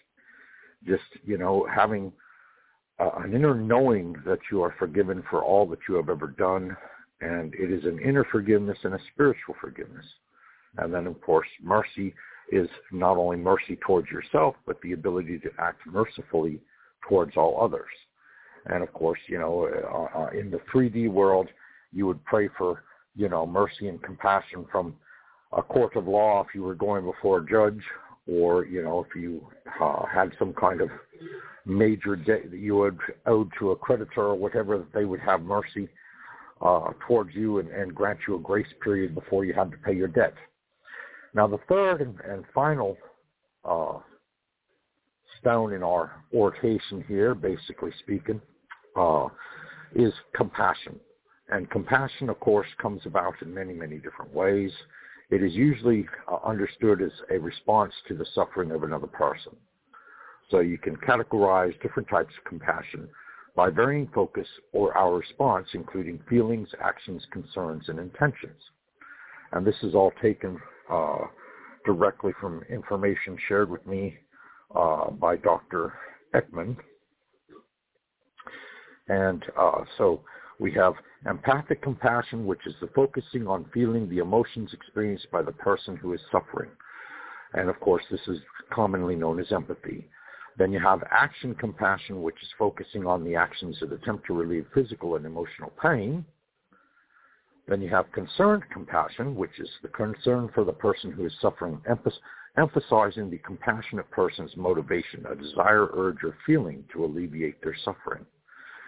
just, 0.86 1.04
you 1.26 1.38
know, 1.38 1.68
having 1.74 2.12
uh, 3.00 3.12
an 3.18 3.34
inner 3.34 3.56
knowing 3.56 4.16
that 4.26 4.40
you 4.52 4.62
are 4.62 4.76
forgiven 4.78 5.24
for 5.30 5.44
all 5.44 5.66
that 5.68 5.80
you 5.88 5.96
have 5.96 6.10
ever 6.10 6.28
done, 6.28 6.76
and 7.22 7.54
it 7.56 7.72
is 7.72 7.84
an 7.86 8.00
inner 8.00 8.26
forgiveness 8.32 8.78
and 8.84 8.94
a 8.94 9.00
spiritual 9.14 9.56
forgiveness. 9.62 10.06
And 10.78 10.94
then, 10.94 11.08
of 11.08 11.22
course, 11.22 11.48
mercy 11.62 12.14
is 12.52 12.70
not 12.92 13.18
only 13.18 13.38
mercy 13.38 13.78
towards 13.86 14.10
yourself, 14.10 14.56
but 14.66 14.80
the 14.82 14.94
ability 14.94 15.40
to 15.40 15.50
act 15.60 15.82
mercifully 15.86 16.60
towards 17.08 17.36
all 17.38 17.62
others. 17.62 17.90
And 18.68 18.84
of 18.84 18.92
course, 18.94 19.20
you 19.28 19.38
know, 19.38 19.68
uh, 19.68 20.20
uh 20.20 20.30
in 20.30 20.50
the 20.50 20.60
3D 20.74 21.10
world, 21.10 21.48
you 21.92 22.06
would 22.08 22.24
pray 22.26 22.50
for, 22.58 22.84
you 23.16 23.30
know, 23.30 23.46
mercy 23.46 23.88
and 23.88 24.02
compassion 24.02 24.66
from 24.72 24.96
a 25.54 25.62
court 25.62 25.96
of 25.96 26.08
law 26.08 26.42
if 26.42 26.54
you 26.54 26.64
were 26.64 26.76
going 26.76 27.06
before 27.06 27.40
a 27.40 27.46
judge, 27.46 27.82
or 28.28 28.66
you 28.66 28.84
know, 28.84 29.06
if 29.08 29.16
you 29.16 29.46
uh, 29.82 30.06
had 30.06 30.32
some 30.40 30.54
kind 30.54 30.82
of 30.82 30.90
major 31.66 32.16
debt 32.16 32.50
that 32.52 32.60
you 32.60 32.86
owed, 32.86 33.00
owed 33.26 33.52
to 33.60 33.72
a 33.72 33.76
creditor 33.76 34.22
or 34.22 34.36
whatever, 34.36 34.78
that 34.78 34.94
they 34.94 35.06
would 35.06 35.20
have 35.20 35.42
mercy 35.42 35.88
uh, 36.62 36.92
towards 37.08 37.34
you 37.34 37.60
and, 37.60 37.70
and 37.70 37.94
grant 37.94 38.20
you 38.28 38.36
a 38.36 38.40
grace 38.40 38.68
period 38.84 39.14
before 39.16 39.46
you 39.46 39.54
had 39.54 39.72
to 39.72 39.78
pay 39.78 39.94
your 39.94 40.08
debt. 40.08 40.34
Now, 41.36 41.48
the 41.48 41.60
third 41.68 42.00
and, 42.00 42.18
and 42.22 42.46
final 42.56 42.98
uh, 43.66 44.00
stone 45.42 45.74
in 45.74 45.84
our 45.84 46.24
orientation 46.34 47.04
here, 47.10 47.36
basically 47.36 47.92
speaking, 48.00 48.42
uh, 48.96 49.28
is 49.94 50.14
compassion. 50.34 50.98
And 51.50 51.70
compassion, 51.70 52.30
of 52.30 52.40
course, 52.40 52.68
comes 52.82 53.02
about 53.06 53.34
in 53.42 53.54
many, 53.54 53.74
many 53.74 53.98
different 53.98 54.34
ways. 54.34 54.72
It 55.30 55.44
is 55.44 55.54
usually 55.54 56.08
uh, 56.32 56.38
understood 56.46 57.02
as 57.02 57.12
a 57.30 57.38
response 57.38 57.94
to 58.08 58.16
the 58.16 58.26
suffering 58.34 58.72
of 58.72 58.84
another 58.84 59.08
person. 59.08 59.52
So 60.50 60.60
you 60.60 60.78
can 60.78 60.96
categorize 60.96 61.80
different 61.82 62.08
types 62.08 62.34
of 62.38 62.50
compassion 62.50 63.10
by 63.58 63.72
varying 63.72 64.08
focus 64.16 64.48
or 64.72 64.98
our 64.98 65.18
response, 65.18 65.68
including 65.74 66.22
feelings, 66.30 66.70
actions, 66.82 67.26
concerns, 67.32 67.90
and 67.90 68.00
intentions. 68.00 68.62
And 69.52 69.68
this 69.68 69.76
is 69.84 69.96
all 69.96 70.14
taken 70.22 70.60
uh, 70.92 71.26
directly 71.86 72.32
from 72.40 72.64
information 72.70 73.38
shared 73.48 73.70
with 73.70 73.86
me 73.86 74.18
uh, 74.76 75.12
by 75.12 75.38
Dr. 75.38 75.94
Ekman. 76.34 76.76
And 79.08 79.44
uh, 79.58 79.84
so 79.98 80.22
we 80.60 80.72
have 80.74 80.94
empathic 81.28 81.82
compassion, 81.82 82.46
which 82.46 82.66
is 82.66 82.74
the 82.82 82.88
focusing 82.96 83.48
on 83.48 83.66
feeling 83.74 84.10
the 84.10 84.20
emotions 84.20 84.72
experienced 84.74 85.30
by 85.32 85.42
the 85.42 85.52
person 85.52 85.96
who 85.98 86.14
is 86.14 86.22
suffering. 86.32 86.70
And 87.54 87.70
of 87.70 87.80
course, 87.80 88.04
this 88.10 88.22
is 88.28 88.40
commonly 88.72 89.16
known 89.16 89.40
as 89.40 89.52
empathy. 89.52 90.08
Then 90.58 90.72
you 90.72 90.80
have 90.80 91.04
action 91.12 91.54
compassion, 91.56 92.22
which 92.22 92.42
is 92.42 92.50
focusing 92.58 93.06
on 93.06 93.24
the 93.24 93.36
actions 93.36 93.78
that 93.82 93.92
attempt 93.92 94.26
to 94.28 94.34
relieve 94.34 94.66
physical 94.74 95.16
and 95.16 95.26
emotional 95.26 95.72
pain. 95.82 96.26
Then 97.68 97.82
you 97.82 97.90
have 97.90 98.12
concerned 98.12 98.64
compassion, 98.72 99.36
which 99.36 99.60
is 99.60 99.70
the 99.82 99.88
concern 99.88 100.50
for 100.54 100.64
the 100.64 100.74
person 100.74 101.12
who 101.12 101.26
is 101.26 101.34
suffering, 101.42 101.82
emphasizing 102.58 103.30
the 103.30 103.40
compassionate 103.40 104.10
person's 104.12 104.56
motivation, 104.56 105.26
a 105.26 105.36
desire, 105.36 105.90
urge, 105.94 106.24
or 106.24 106.38
feeling 106.46 106.84
to 106.94 107.04
alleviate 107.06 107.62
their 107.64 107.76
suffering. 107.84 108.26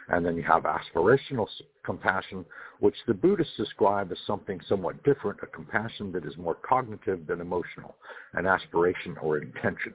And 0.10 0.25
then 0.25 0.38
you 0.38 0.43
have 0.43 0.63
aspirational 0.63 1.48
compassion, 1.84 2.46
which 2.79 2.96
the 3.07 3.13
Buddhists 3.13 3.57
describe 3.57 4.12
as 4.12 4.17
something 4.25 4.62
somewhat 4.69 5.03
different, 5.03 5.39
a 5.41 5.48
compassion 5.48 6.12
that 6.13 6.25
is 6.25 6.38
more 6.38 6.55
cognitive 6.55 7.27
than 7.27 7.41
emotional, 7.41 7.96
an 8.34 8.46
aspiration 8.46 9.17
or 9.22 9.39
intention. 9.39 9.93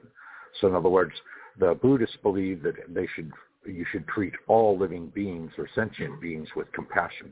So 0.59 0.67
in 0.67 0.75
other 0.75 0.89
words, 0.89 1.13
the 1.57 1.73
Buddhists 1.81 2.17
believe 2.21 2.61
that 2.63 2.75
they 2.93 3.07
should 3.15 3.31
you 3.65 3.85
should 3.91 4.05
treat 4.07 4.33
all 4.47 4.77
living 4.77 5.07
beings 5.15 5.51
or 5.57 5.69
sentient 5.73 6.19
beings 6.19 6.49
with 6.53 6.71
compassion. 6.73 7.31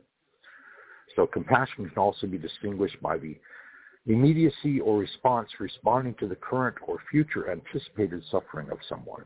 So 1.16 1.28
compassion 1.28 1.90
can 1.90 1.98
also 1.98 2.28
be 2.28 2.38
distinguished 2.38 3.02
by 3.02 3.18
the 3.18 3.38
immediacy 4.08 4.80
or 4.80 4.98
response 4.98 5.50
responding 5.60 6.16
to 6.20 6.28
the 6.28 6.36
current 6.36 6.76
or 6.88 6.98
future 7.10 7.52
anticipated 7.52 8.24
suffering 8.32 8.70
of 8.72 8.80
someone. 8.90 9.24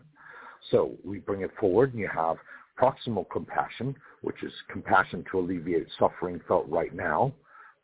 So 0.71 0.91
we 1.03 1.19
bring 1.19 1.41
it 1.41 1.51
forward 1.59 1.91
and 1.91 1.99
you 1.99 2.09
have 2.13 2.37
proximal 2.79 3.29
compassion, 3.29 3.95
which 4.21 4.43
is 4.43 4.51
compassion 4.69 5.23
to 5.31 5.39
alleviate 5.39 5.87
suffering 5.97 6.41
felt 6.47 6.67
right 6.67 6.93
now. 6.93 7.33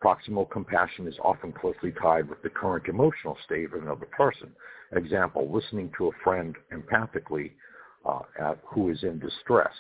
Proximal 0.03 0.49
compassion 0.49 1.07
is 1.07 1.15
often 1.23 1.53
closely 1.53 1.93
tied 2.01 2.27
with 2.27 2.41
the 2.41 2.49
current 2.49 2.87
emotional 2.87 3.37
state 3.45 3.65
of 3.65 3.81
another 3.81 4.07
person. 4.07 4.51
Example, 4.93 5.49
listening 5.53 5.91
to 5.97 6.07
a 6.07 6.11
friend 6.23 6.55
empathically 6.73 7.51
uh, 8.05 8.21
at, 8.39 8.59
who 8.65 8.89
is 8.89 9.03
in 9.03 9.19
distress. 9.19 9.73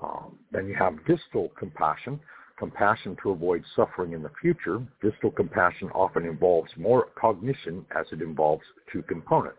Um, 0.00 0.38
then 0.52 0.66
you 0.66 0.74
have 0.76 1.04
distal 1.06 1.50
compassion, 1.58 2.20
compassion 2.58 3.16
to 3.22 3.30
avoid 3.30 3.64
suffering 3.74 4.12
in 4.12 4.22
the 4.22 4.30
future. 4.40 4.80
Distal 5.02 5.30
compassion 5.30 5.90
often 5.94 6.24
involves 6.24 6.70
more 6.76 7.08
cognition 7.18 7.84
as 7.96 8.06
it 8.12 8.22
involves 8.22 8.64
two 8.92 9.02
components. 9.02 9.58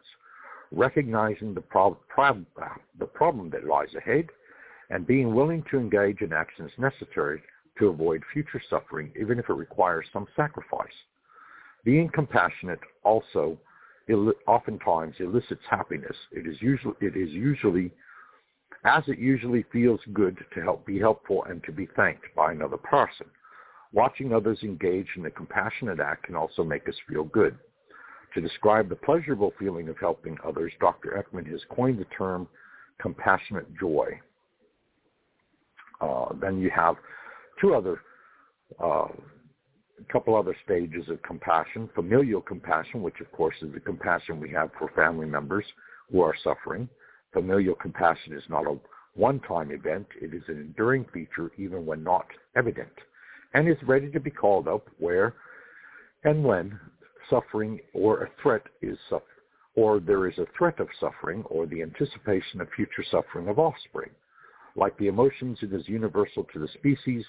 Recognizing 0.72 1.54
the, 1.54 1.62
prob- 1.62 1.98
prob- 2.08 2.46
the 3.00 3.06
problem 3.06 3.50
that 3.52 3.66
lies 3.66 3.94
ahead 3.96 4.28
and 4.90 5.06
being 5.06 5.34
willing 5.34 5.64
to 5.72 5.78
engage 5.78 6.22
in 6.22 6.34
actions 6.34 6.72
necessary 6.78 7.42
to 7.80 7.88
avoid 7.88 8.24
future 8.32 8.62
suffering, 8.70 9.12
even 9.20 9.40
if 9.40 9.50
it 9.50 9.54
requires 9.54 10.06
some 10.14 10.28
sacrifice. 10.36 10.88
Being 11.84 12.10
compassionate 12.10 12.80
also 13.04 13.58
oftentimes 14.48 15.16
elicits 15.20 15.62
happiness. 15.70 16.16
It 16.32 16.48
is 16.48 16.62
usually, 16.62 16.96
it 17.02 17.16
is 17.16 17.30
usually 17.32 17.92
as 18.86 19.04
it 19.08 19.18
usually 19.18 19.66
feels 19.74 20.00
good 20.14 20.38
to 20.54 20.62
help 20.62 20.86
be 20.86 21.00
helpful 21.00 21.44
and 21.50 21.64
to 21.64 21.72
be 21.72 21.88
thanked 21.96 22.26
by 22.36 22.52
another 22.52 22.78
person. 22.78 23.26
Watching 23.94 24.34
others 24.34 24.60
engage 24.62 25.08
in 25.16 25.26
a 25.26 25.32
compassionate 25.32 26.00
act 26.00 26.26
can 26.26 26.36
also 26.36 26.64
make 26.64 26.88
us 26.88 26.96
feel 27.10 27.24
good. 27.24 27.58
To 28.36 28.42
describe 28.42 28.90
the 28.90 28.96
pleasurable 28.96 29.54
feeling 29.58 29.90
of 29.90 29.98
helping 29.98 30.38
others, 30.46 30.72
Dr. 30.80 31.24
Ekman 31.24 31.50
has 31.50 31.62
coined 31.70 32.00
the 32.00 32.06
term 32.16 32.48
compassionate 33.00 33.68
joy. 33.80 34.20
Uh, 36.02 36.34
then 36.42 36.60
you 36.60 36.70
have 36.70 36.96
two 37.60 37.74
other, 37.74 38.02
uh, 38.84 39.08
a 39.08 40.12
couple 40.12 40.36
other 40.36 40.56
stages 40.64 41.08
of 41.10 41.22
compassion. 41.24 41.90
Familial 41.96 42.42
compassion, 42.42 43.02
which 43.02 43.22
of 43.22 43.32
course 43.32 43.56
is 43.62 43.74
the 43.74 43.80
compassion 43.80 44.40
we 44.40 44.50
have 44.50 44.70
for 44.78 44.90
family 44.96 45.26
members 45.26 45.66
who 46.12 46.22
are 46.22 46.36
suffering. 46.44 46.90
Familial 47.36 47.76
compassion 47.76 48.32
is 48.32 48.44
not 48.48 48.66
a 48.66 48.80
one-time 49.16 49.70
event. 49.72 50.08
It 50.22 50.34
is 50.34 50.44
an 50.48 50.56
enduring 50.56 51.06
feature 51.14 51.52
even 51.58 51.86
when 51.86 52.02
not 52.02 52.26
evident 52.56 52.94
and 53.54 53.68
is 53.68 53.78
ready 53.86 54.10
to 54.12 54.22
be 54.22 54.32
called 54.32 54.70
up 54.70 54.88
where 55.00 55.34
and 56.24 56.46
when 56.46 56.80
suffering 57.30 57.82
or 57.94 58.24
a 58.24 58.30
threat 58.42 58.62
is 58.82 58.98
suffered, 59.10 59.26
or 59.76 60.00
there 60.00 60.28
is 60.28 60.38
a 60.38 60.48
threat 60.58 60.80
of 60.80 60.88
suffering 60.98 61.44
or 61.50 61.66
the 61.66 61.82
anticipation 61.82 62.62
of 62.62 62.70
future 62.74 63.04
suffering 63.12 63.50
of 63.50 63.60
offspring. 63.60 64.12
Like 64.78 64.98
the 64.98 65.08
emotions, 65.08 65.58
it 65.62 65.74
is 65.74 65.90
universal 65.90 66.46
to 66.54 66.60
the 66.60 66.70
species, 66.70 67.26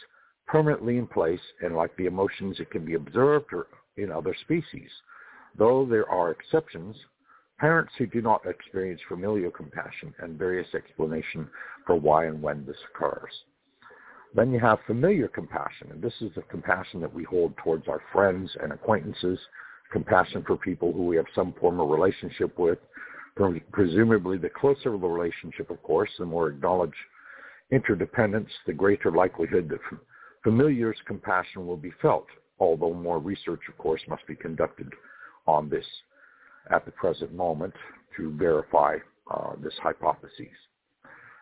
permanently 0.46 0.98
in 0.98 1.08
place, 1.08 1.40
and 1.62 1.74
like 1.74 1.96
the 1.96 2.06
emotions, 2.06 2.60
it 2.60 2.70
can 2.70 2.84
be 2.84 2.94
observed 2.94 3.52
in 3.96 4.12
other 4.12 4.36
species. 4.42 4.90
Though 5.58 5.84
there 5.84 6.08
are 6.08 6.30
exceptions, 6.30 6.94
Parents 7.58 7.92
who 7.96 8.06
do 8.06 8.20
not 8.20 8.44
experience 8.44 9.00
familial 9.08 9.50
compassion 9.50 10.14
and 10.18 10.38
various 10.38 10.74
explanation 10.74 11.48
for 11.86 11.96
why 11.96 12.26
and 12.26 12.42
when 12.42 12.66
this 12.66 12.76
occurs. 12.94 13.32
Then 14.34 14.52
you 14.52 14.60
have 14.60 14.78
familiar 14.86 15.28
compassion, 15.28 15.90
and 15.90 16.02
this 16.02 16.12
is 16.20 16.34
the 16.34 16.42
compassion 16.42 17.00
that 17.00 17.14
we 17.14 17.24
hold 17.24 17.56
towards 17.56 17.88
our 17.88 18.02
friends 18.12 18.54
and 18.62 18.72
acquaintances, 18.72 19.38
compassion 19.90 20.44
for 20.46 20.58
people 20.58 20.92
who 20.92 21.06
we 21.06 21.16
have 21.16 21.26
some 21.34 21.54
form 21.54 21.80
of 21.80 21.88
relationship 21.88 22.58
with. 22.58 22.78
Presumably, 23.72 24.36
the 24.36 24.50
closer 24.50 24.90
the 24.90 24.98
relationship, 24.98 25.70
of 25.70 25.82
course, 25.82 26.10
the 26.18 26.26
more 26.26 26.48
acknowledged 26.48 26.94
interdependence, 27.70 28.50
the 28.66 28.72
greater 28.74 29.10
likelihood 29.10 29.68
that 29.70 29.80
familiar's 30.42 31.00
compassion 31.06 31.66
will 31.66 31.76
be 31.76 31.92
felt, 32.02 32.26
although 32.58 32.92
more 32.92 33.18
research, 33.18 33.60
of 33.68 33.78
course, 33.78 34.02
must 34.08 34.26
be 34.26 34.34
conducted 34.34 34.92
on 35.46 35.70
this 35.70 35.86
at 36.70 36.84
the 36.84 36.90
present 36.92 37.34
moment 37.34 37.74
to 38.16 38.32
verify 38.36 38.96
uh, 39.30 39.52
this 39.62 39.74
hypothesis. 39.82 40.46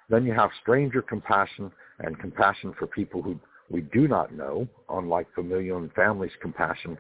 Then 0.09 0.25
you 0.25 0.33
have 0.35 0.51
stranger 0.63 1.03
compassion 1.03 1.71
and 2.01 2.19
compassion 2.19 2.75
for 2.79 2.87
people 2.87 3.23
who 3.23 3.39
we 3.71 3.83
do 3.83 4.07
not 4.07 4.33
know, 4.33 4.69
unlike 4.91 5.27
familial 5.35 5.79
and 5.79 5.93
family's 5.93 6.33
compassion. 6.43 6.99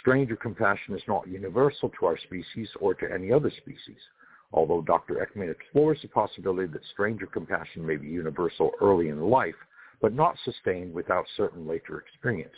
Stranger 0.00 0.36
compassion 0.36 0.94
is 0.94 1.02
not 1.06 1.28
universal 1.28 1.90
to 1.98 2.06
our 2.06 2.18
species 2.18 2.68
or 2.80 2.94
to 2.94 3.12
any 3.12 3.32
other 3.32 3.50
species, 3.50 3.98
although 4.52 4.80
Dr. 4.82 5.14
Ekman 5.14 5.50
explores 5.50 6.00
the 6.00 6.08
possibility 6.08 6.70
that 6.72 6.84
stranger 6.92 7.26
compassion 7.26 7.86
may 7.86 7.96
be 7.96 8.06
universal 8.06 8.70
early 8.80 9.08
in 9.08 9.20
life, 9.20 9.54
but 10.00 10.14
not 10.14 10.36
sustained 10.44 10.94
without 10.94 11.26
certain 11.36 11.66
later 11.66 11.98
experience. 11.98 12.54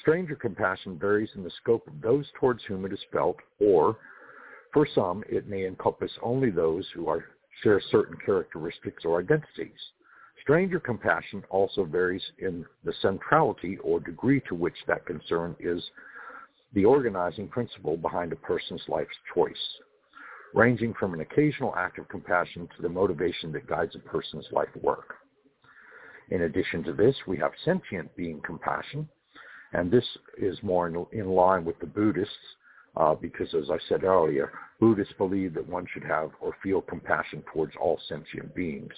Stranger 0.00 0.36
compassion 0.36 0.98
varies 0.98 1.30
in 1.34 1.42
the 1.42 1.50
scope 1.62 1.86
of 1.86 2.00
those 2.02 2.26
towards 2.38 2.62
whom 2.64 2.84
it 2.84 2.92
is 2.92 3.00
felt 3.12 3.36
or 3.60 3.96
for 4.76 4.86
some, 4.94 5.24
it 5.26 5.48
may 5.48 5.66
encompass 5.66 6.10
only 6.22 6.50
those 6.50 6.86
who 6.94 7.08
are, 7.08 7.24
share 7.62 7.80
certain 7.90 8.14
characteristics 8.26 9.06
or 9.06 9.20
identities. 9.20 9.80
Stranger 10.42 10.78
compassion 10.78 11.42
also 11.48 11.86
varies 11.86 12.22
in 12.40 12.62
the 12.84 12.92
centrality 13.00 13.78
or 13.78 14.00
degree 14.00 14.42
to 14.46 14.54
which 14.54 14.76
that 14.86 15.06
concern 15.06 15.56
is 15.58 15.82
the 16.74 16.84
organizing 16.84 17.48
principle 17.48 17.96
behind 17.96 18.34
a 18.34 18.36
person's 18.36 18.82
life's 18.86 19.16
choice, 19.34 19.54
ranging 20.52 20.92
from 21.00 21.14
an 21.14 21.20
occasional 21.20 21.74
act 21.74 21.98
of 21.98 22.06
compassion 22.10 22.68
to 22.76 22.82
the 22.82 22.88
motivation 22.90 23.52
that 23.52 23.66
guides 23.66 23.96
a 23.96 24.00
person's 24.00 24.46
life 24.52 24.68
work. 24.82 25.14
In 26.28 26.42
addition 26.42 26.84
to 26.84 26.92
this, 26.92 27.16
we 27.26 27.38
have 27.38 27.52
sentient 27.64 28.14
being 28.14 28.42
compassion, 28.44 29.08
and 29.72 29.90
this 29.90 30.04
is 30.36 30.62
more 30.62 30.86
in, 30.86 31.06
in 31.18 31.30
line 31.30 31.64
with 31.64 31.78
the 31.78 31.86
Buddhists 31.86 32.36
uh, 32.96 33.14
because, 33.14 33.48
as 33.54 33.70
I 33.70 33.78
said 33.88 34.04
earlier, 34.04 34.52
Buddhists 34.80 35.14
believe 35.18 35.54
that 35.54 35.68
one 35.68 35.86
should 35.92 36.04
have 36.04 36.30
or 36.40 36.54
feel 36.62 36.80
compassion 36.80 37.42
towards 37.52 37.74
all 37.80 38.00
sentient 38.08 38.54
beings. 38.54 38.92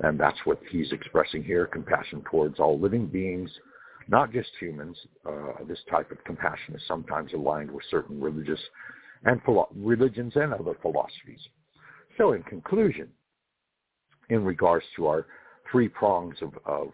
And 0.00 0.18
that's 0.18 0.38
what 0.44 0.60
he's 0.70 0.92
expressing 0.92 1.44
here, 1.44 1.66
compassion 1.66 2.22
towards 2.30 2.58
all 2.58 2.80
living 2.80 3.06
beings, 3.06 3.50
not 4.08 4.32
just 4.32 4.50
humans. 4.58 4.96
Uh, 5.26 5.64
this 5.68 5.78
type 5.90 6.10
of 6.10 6.22
compassion 6.24 6.74
is 6.74 6.82
sometimes 6.88 7.32
aligned 7.32 7.70
with 7.70 7.84
certain 7.90 8.20
religious 8.20 8.60
and 9.24 9.40
philo- 9.44 9.68
religions 9.76 10.32
and 10.36 10.52
other 10.52 10.74
philosophies. 10.82 11.40
So 12.18 12.32
in 12.32 12.42
conclusion, 12.42 13.08
in 14.30 14.44
regards 14.44 14.84
to 14.96 15.06
our 15.06 15.26
three 15.70 15.88
prongs 15.88 16.36
of, 16.42 16.52
of 16.64 16.88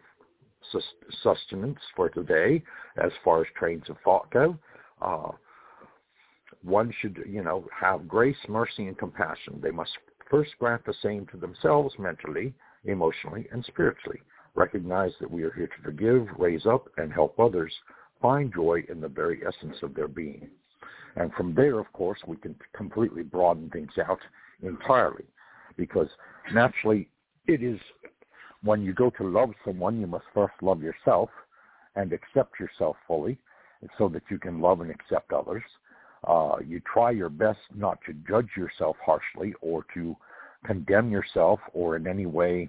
sustenance 1.23 1.79
for 1.97 2.09
today, 2.09 2.63
as 3.03 3.11
far 3.25 3.41
as 3.41 3.47
trains 3.59 3.89
of 3.89 3.97
thought 4.05 4.31
go, 4.31 4.57
uh, 5.01 5.31
one 6.63 6.93
should, 7.01 7.23
you 7.27 7.43
know, 7.43 7.67
have 7.79 8.09
grace, 8.09 8.37
mercy, 8.49 8.87
and 8.87 8.99
compassion. 8.99 9.59
They 9.63 9.71
must 9.71 9.93
first 10.31 10.53
grant 10.59 10.85
the 10.85 10.95
same 11.03 11.27
to 11.27 11.37
themselves 11.37 11.95
mentally, 11.99 12.55
emotionally, 12.85 13.49
and 13.53 13.65
spiritually. 13.65 14.21
Recognize 14.55 15.13
that 15.21 15.31
we 15.31 15.43
are 15.45 15.53
here 15.53 15.69
to 15.69 15.83
forgive, 15.83 16.27
raise 16.39 16.67
up, 16.67 16.89
and 16.97 17.13
help 17.13 17.39
others 17.39 17.73
find 18.21 18.53
joy 18.53 18.85
in 18.89 19.01
the 19.01 19.09
very 19.09 19.41
essence 19.47 19.77
of 19.83 19.95
their 19.95 20.09
being. 20.09 20.49
And 21.17 21.33
from 21.35 21.55
there, 21.55 21.79
of 21.79 21.93
course, 21.93 22.21
we 22.27 22.37
can 22.37 22.55
completely 22.75 23.23
broaden 23.23 23.71
things 23.71 23.93
out 24.07 24.21
entirely 24.63 25.25
because 25.77 26.09
naturally 26.53 27.09
it 27.47 27.63
is 27.63 27.81
when 28.63 28.83
you 28.83 28.93
go 28.93 29.11
to 29.11 29.25
love 29.27 29.51
someone, 29.65 30.01
you 30.01 30.07
must 30.07 30.27
first 30.35 30.55
love 30.61 30.83
yourself 30.83 31.31
and 31.97 32.13
accept 32.13 32.61
yourself 32.61 32.97
fully 33.07 33.39
so 33.97 34.09
that 34.09 34.23
you 34.31 34.39
can 34.39 34.61
love 34.61 34.81
and 34.81 34.91
accept 34.91 35.33
others. 35.33 35.63
Uh, 36.27 36.57
you 36.67 36.81
try 36.81 37.11
your 37.11 37.31
best 37.31 37.61
not 37.75 37.99
to 38.07 38.13
judge 38.29 38.51
yourself 38.57 38.97
harshly 39.05 39.55
or 39.61 39.85
to 39.95 40.15
condemn 40.65 41.11
yourself 41.11 41.59
or 41.73 41.97
in 41.97 42.07
any 42.07 42.27
way 42.27 42.69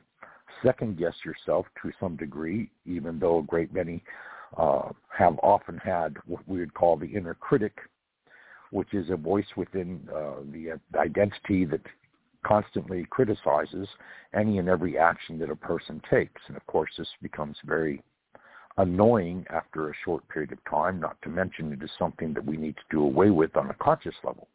second 0.63 0.97
guess 0.97 1.13
yourself 1.25 1.65
to 1.81 1.91
some 1.99 2.15
degree, 2.15 2.69
even 2.85 3.19
though 3.19 3.39
a 3.39 3.43
great 3.43 3.73
many 3.73 4.03
uh, 4.57 4.89
have 5.09 5.37
often 5.41 5.77
had 5.77 6.15
what 6.25 6.47
we 6.47 6.59
would 6.59 6.73
call 6.73 6.97
the 6.97 7.05
inner 7.05 7.33
critic, 7.33 7.77
which 8.71 8.93
is 8.93 9.09
a 9.09 9.15
voice 9.15 9.45
within 9.55 10.07
uh, 10.13 10.35
the 10.51 10.79
identity 10.97 11.65
that 11.65 11.81
constantly 12.45 13.05
criticizes 13.09 13.87
any 14.33 14.57
and 14.57 14.67
every 14.67 14.97
action 14.97 15.37
that 15.39 15.49
a 15.49 15.55
person 15.55 16.01
takes. 16.09 16.41
And 16.47 16.57
of 16.57 16.65
course, 16.67 16.91
this 16.97 17.07
becomes 17.21 17.57
very 17.65 18.01
annoying 18.77 19.45
after 19.49 19.89
a 19.89 19.93
short 20.05 20.27
period 20.29 20.51
of 20.51 20.63
time, 20.69 20.99
not 20.99 21.21
to 21.21 21.29
mention 21.29 21.73
it 21.73 21.83
is 21.83 21.89
something 21.99 22.33
that 22.33 22.45
we 22.45 22.57
need 22.57 22.75
to 22.75 22.83
do 22.89 23.03
away 23.03 23.29
with 23.29 23.55
on 23.57 23.69
a 23.69 23.75
conscious 23.75 24.15
level. 24.23 24.47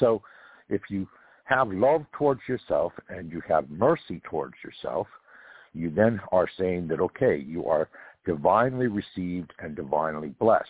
So 0.00 0.22
if 0.68 0.82
you 0.88 1.06
have 1.44 1.68
love 1.68 2.04
towards 2.12 2.40
yourself 2.48 2.92
and 3.08 3.30
you 3.30 3.42
have 3.48 3.68
mercy 3.70 4.20
towards 4.24 4.54
yourself, 4.64 5.06
you 5.74 5.90
then 5.90 6.20
are 6.32 6.48
saying 6.58 6.88
that, 6.88 7.00
okay, 7.00 7.36
you 7.36 7.66
are 7.66 7.88
divinely 8.24 8.86
received 8.86 9.52
and 9.58 9.76
divinely 9.76 10.28
blessed, 10.38 10.68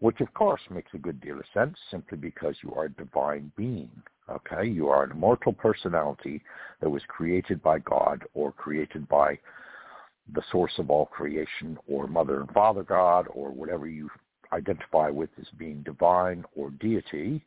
which 0.00 0.20
of 0.20 0.32
course 0.34 0.60
makes 0.70 0.92
a 0.94 0.98
good 0.98 1.20
deal 1.20 1.38
of 1.38 1.44
sense 1.54 1.76
simply 1.90 2.18
because 2.18 2.56
you 2.62 2.72
are 2.74 2.86
a 2.86 2.90
divine 2.90 3.52
being. 3.56 3.90
Okay, 4.30 4.66
you 4.66 4.88
are 4.88 5.04
an 5.04 5.12
immortal 5.12 5.52
personality 5.52 6.42
that 6.80 6.90
was 6.90 7.02
created 7.08 7.62
by 7.62 7.78
God 7.78 8.24
or 8.34 8.52
created 8.52 9.08
by 9.08 9.38
the 10.34 10.42
source 10.50 10.72
of 10.78 10.90
all 10.90 11.06
creation 11.06 11.78
or 11.86 12.06
mother 12.06 12.40
and 12.40 12.50
father 12.50 12.82
God 12.82 13.26
or 13.30 13.50
whatever 13.50 13.88
you 13.88 14.10
identify 14.52 15.08
with 15.08 15.30
as 15.40 15.46
being 15.58 15.82
divine 15.82 16.44
or 16.54 16.70
deity. 16.70 17.44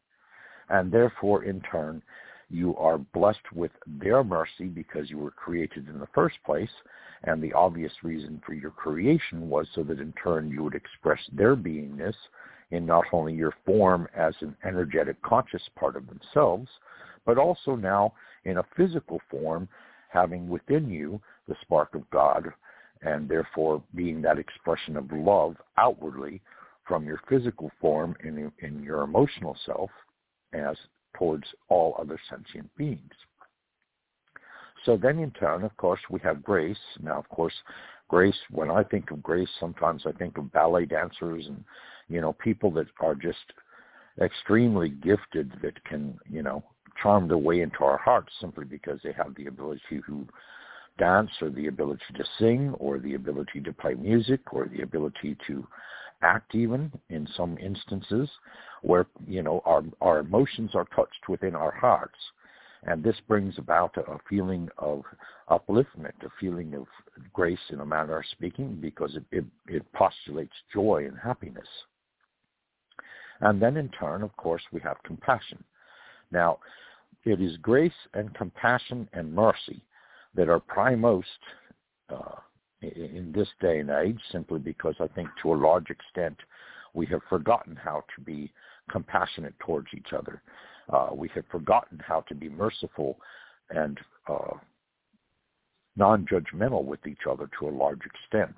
And 0.69 0.91
therefore, 0.91 1.43
in 1.43 1.61
turn, 1.61 2.01
you 2.49 2.75
are 2.77 2.97
blessed 2.97 3.51
with 3.53 3.71
their 3.87 4.23
mercy 4.23 4.65
because 4.65 5.09
you 5.09 5.17
were 5.17 5.31
created 5.31 5.87
in 5.87 5.99
the 5.99 6.07
first 6.13 6.37
place. 6.45 6.69
And 7.23 7.41
the 7.41 7.53
obvious 7.53 7.93
reason 8.03 8.41
for 8.45 8.53
your 8.53 8.71
creation 8.71 9.49
was 9.49 9.67
so 9.73 9.83
that 9.83 9.99
in 9.99 10.13
turn 10.13 10.49
you 10.49 10.63
would 10.63 10.75
express 10.75 11.19
their 11.31 11.55
beingness 11.55 12.15
in 12.71 12.85
not 12.85 13.05
only 13.11 13.33
your 13.33 13.53
form 13.65 14.07
as 14.15 14.33
an 14.41 14.55
energetic 14.65 15.21
conscious 15.21 15.61
part 15.77 15.95
of 15.95 16.07
themselves, 16.07 16.67
but 17.25 17.37
also 17.37 17.75
now 17.75 18.13
in 18.45 18.57
a 18.57 18.65
physical 18.75 19.21
form, 19.29 19.67
having 20.09 20.49
within 20.49 20.89
you 20.89 21.21
the 21.47 21.55
spark 21.61 21.93
of 21.95 22.09
God 22.09 22.51
and 23.01 23.27
therefore 23.27 23.83
being 23.95 24.21
that 24.21 24.37
expression 24.37 24.95
of 24.95 25.11
love 25.11 25.55
outwardly 25.77 26.41
from 26.87 27.05
your 27.05 27.19
physical 27.29 27.71
form 27.79 28.15
in, 28.23 28.51
in 28.59 28.83
your 28.83 29.01
emotional 29.01 29.57
self 29.65 29.89
as 30.53 30.75
towards 31.17 31.45
all 31.69 31.95
other 31.99 32.19
sentient 32.29 32.69
beings. 32.77 33.13
So 34.85 34.97
then 34.97 35.19
in 35.19 35.31
turn, 35.31 35.63
of 35.63 35.75
course, 35.77 35.99
we 36.09 36.19
have 36.21 36.43
grace. 36.43 36.77
Now, 37.01 37.19
of 37.19 37.29
course, 37.29 37.53
grace, 38.07 38.37
when 38.49 38.71
I 38.71 38.83
think 38.83 39.11
of 39.11 39.21
grace, 39.21 39.49
sometimes 39.59 40.03
I 40.05 40.11
think 40.11 40.37
of 40.37 40.51
ballet 40.51 40.85
dancers 40.85 41.45
and, 41.47 41.63
you 42.09 42.19
know, 42.19 42.33
people 42.33 42.71
that 42.71 42.87
are 42.99 43.15
just 43.15 43.53
extremely 44.21 44.89
gifted 44.89 45.51
that 45.61 45.83
can, 45.85 46.17
you 46.29 46.41
know, 46.41 46.63
charm 47.01 47.27
their 47.27 47.37
way 47.37 47.61
into 47.61 47.83
our 47.83 47.97
hearts 47.97 48.31
simply 48.39 48.65
because 48.65 48.99
they 49.03 49.13
have 49.13 49.33
the 49.35 49.45
ability 49.45 49.81
to 49.89 50.27
dance 50.97 51.31
or 51.41 51.49
the 51.49 51.67
ability 51.67 52.03
to 52.15 52.23
sing 52.39 52.73
or 52.79 52.99
the 52.99 53.15
ability 53.15 53.61
to 53.61 53.73
play 53.73 53.93
music 53.93 54.53
or 54.53 54.67
the 54.67 54.81
ability 54.81 55.35
to 55.47 55.65
act 56.21 56.53
even 56.55 56.91
in 57.09 57.27
some 57.35 57.57
instances 57.57 58.29
where 58.81 59.07
you 59.27 59.41
know 59.41 59.61
our 59.65 59.83
our 60.01 60.19
emotions 60.19 60.71
are 60.75 60.87
touched 60.95 61.27
within 61.29 61.55
our 61.55 61.71
hearts. 61.71 62.17
And 62.83 63.03
this 63.03 63.15
brings 63.27 63.59
about 63.59 63.95
a, 63.95 64.17
feeling 64.27 64.67
of 64.79 65.03
upliftment 65.51 66.17
a 66.25 66.29
feeling 66.39 66.73
of 66.73 66.87
grace 67.31 67.59
in 67.69 67.79
a 67.79 67.85
manner 67.85 68.17
of 68.17 68.25
speaking 68.31 68.79
because 68.81 69.15
it, 69.15 69.23
it, 69.31 69.45
it 69.67 69.93
postulates 69.93 70.55
joy 70.73 71.05
and 71.07 71.15
happiness. 71.15 71.67
And 73.41 73.61
then 73.61 73.77
in 73.77 73.89
turn 73.89 74.23
of 74.23 74.35
course 74.35 74.63
we 74.71 74.79
have 74.81 74.97
compassion. 75.03 75.63
Now 76.31 76.57
it 77.23 77.39
is 77.39 77.55
grace 77.57 78.01
and 78.15 78.33
compassion 78.33 79.07
and 79.13 79.31
mercy 79.31 79.83
that 80.35 80.49
are 80.49 80.59
primemost 80.59 81.27
uh, 82.09 82.35
in 82.81 83.31
this 83.35 83.47
day 83.59 83.79
and 83.79 83.89
age, 83.89 84.19
simply 84.31 84.59
because 84.59 84.95
I 84.99 85.07
think 85.07 85.29
to 85.41 85.53
a 85.53 85.55
large 85.55 85.89
extent 85.89 86.37
we 86.93 87.05
have 87.07 87.21
forgotten 87.29 87.75
how 87.75 88.03
to 88.15 88.21
be 88.21 88.51
compassionate 88.89 89.57
towards 89.59 89.87
each 89.95 90.13
other. 90.13 90.41
Uh, 90.91 91.09
we 91.13 91.29
have 91.35 91.45
forgotten 91.51 91.99
how 92.05 92.21
to 92.21 92.35
be 92.35 92.49
merciful 92.49 93.17
and 93.69 93.99
uh, 94.27 94.57
non-judgmental 95.95 96.83
with 96.83 97.05
each 97.05 97.25
other 97.29 97.49
to 97.59 97.67
a 97.67 97.77
large 97.77 98.01
extent. 98.05 98.55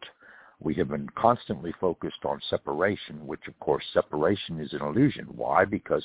We 0.60 0.74
have 0.76 0.90
been 0.90 1.10
constantly 1.16 1.74
focused 1.80 2.24
on 2.26 2.40
separation, 2.50 3.28
which 3.28 3.48
of 3.48 3.60
course 3.60 3.84
separation 3.94 4.60
is 4.60 4.74
an 4.74 4.82
illusion. 4.82 5.26
Why? 5.36 5.66
Because 5.66 6.04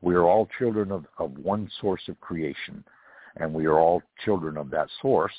we 0.00 0.14
are 0.14 0.24
all 0.24 0.48
children 0.58 0.92
of, 0.92 1.04
of 1.18 1.32
one 1.38 1.68
source 1.80 2.02
of 2.08 2.20
creation 2.20 2.84
and 3.38 3.52
we 3.52 3.66
are 3.66 3.78
all 3.78 4.02
children 4.24 4.56
of 4.56 4.70
that 4.70 4.88
source, 5.00 5.32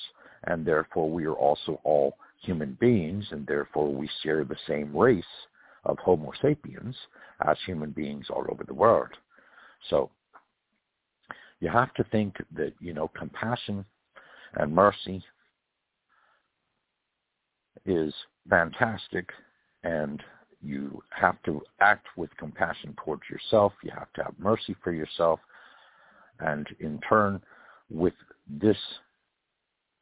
and 0.45 0.65
therefore 0.65 1.09
we 1.09 1.25
are 1.25 1.33
also 1.33 1.79
all 1.83 2.15
human 2.41 2.77
beings, 2.79 3.25
and 3.31 3.45
therefore 3.45 3.93
we 3.93 4.09
share 4.23 4.43
the 4.43 4.57
same 4.67 4.95
race 4.95 5.23
of 5.85 5.97
Homo 5.99 6.31
sapiens 6.41 6.95
as 7.47 7.57
human 7.65 7.91
beings 7.91 8.27
all 8.29 8.45
over 8.49 8.63
the 8.63 8.73
world. 8.73 9.09
So 9.89 10.09
you 11.59 11.69
have 11.69 11.93
to 11.95 12.03
think 12.05 12.35
that, 12.55 12.73
you 12.79 12.93
know, 12.93 13.09
compassion 13.17 13.85
and 14.55 14.73
mercy 14.73 15.23
is 17.85 18.13
fantastic 18.49 19.29
and 19.83 20.21
you 20.61 21.01
have 21.11 21.41
to 21.43 21.61
act 21.79 22.07
with 22.17 22.35
compassion 22.37 22.95
towards 23.03 23.23
yourself. 23.29 23.71
You 23.83 23.91
have 23.91 24.11
to 24.13 24.23
have 24.23 24.33
mercy 24.37 24.75
for 24.83 24.91
yourself. 24.91 25.39
And 26.39 26.67
in 26.79 26.99
turn, 27.07 27.41
with 27.89 28.13
this 28.47 28.77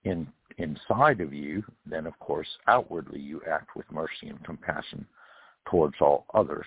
in 0.04 0.28
inside 0.58 1.22
of 1.22 1.34
you, 1.34 1.64
then 1.86 2.08
of 2.08 2.18
course 2.20 2.48
outwardly 2.68 3.20
you 3.20 3.42
act 3.50 3.76
with 3.76 3.86
mercy 3.92 4.28
and 4.30 4.44
compassion 4.44 5.06
towards 5.70 5.96
all 6.02 6.26
others. 6.34 6.66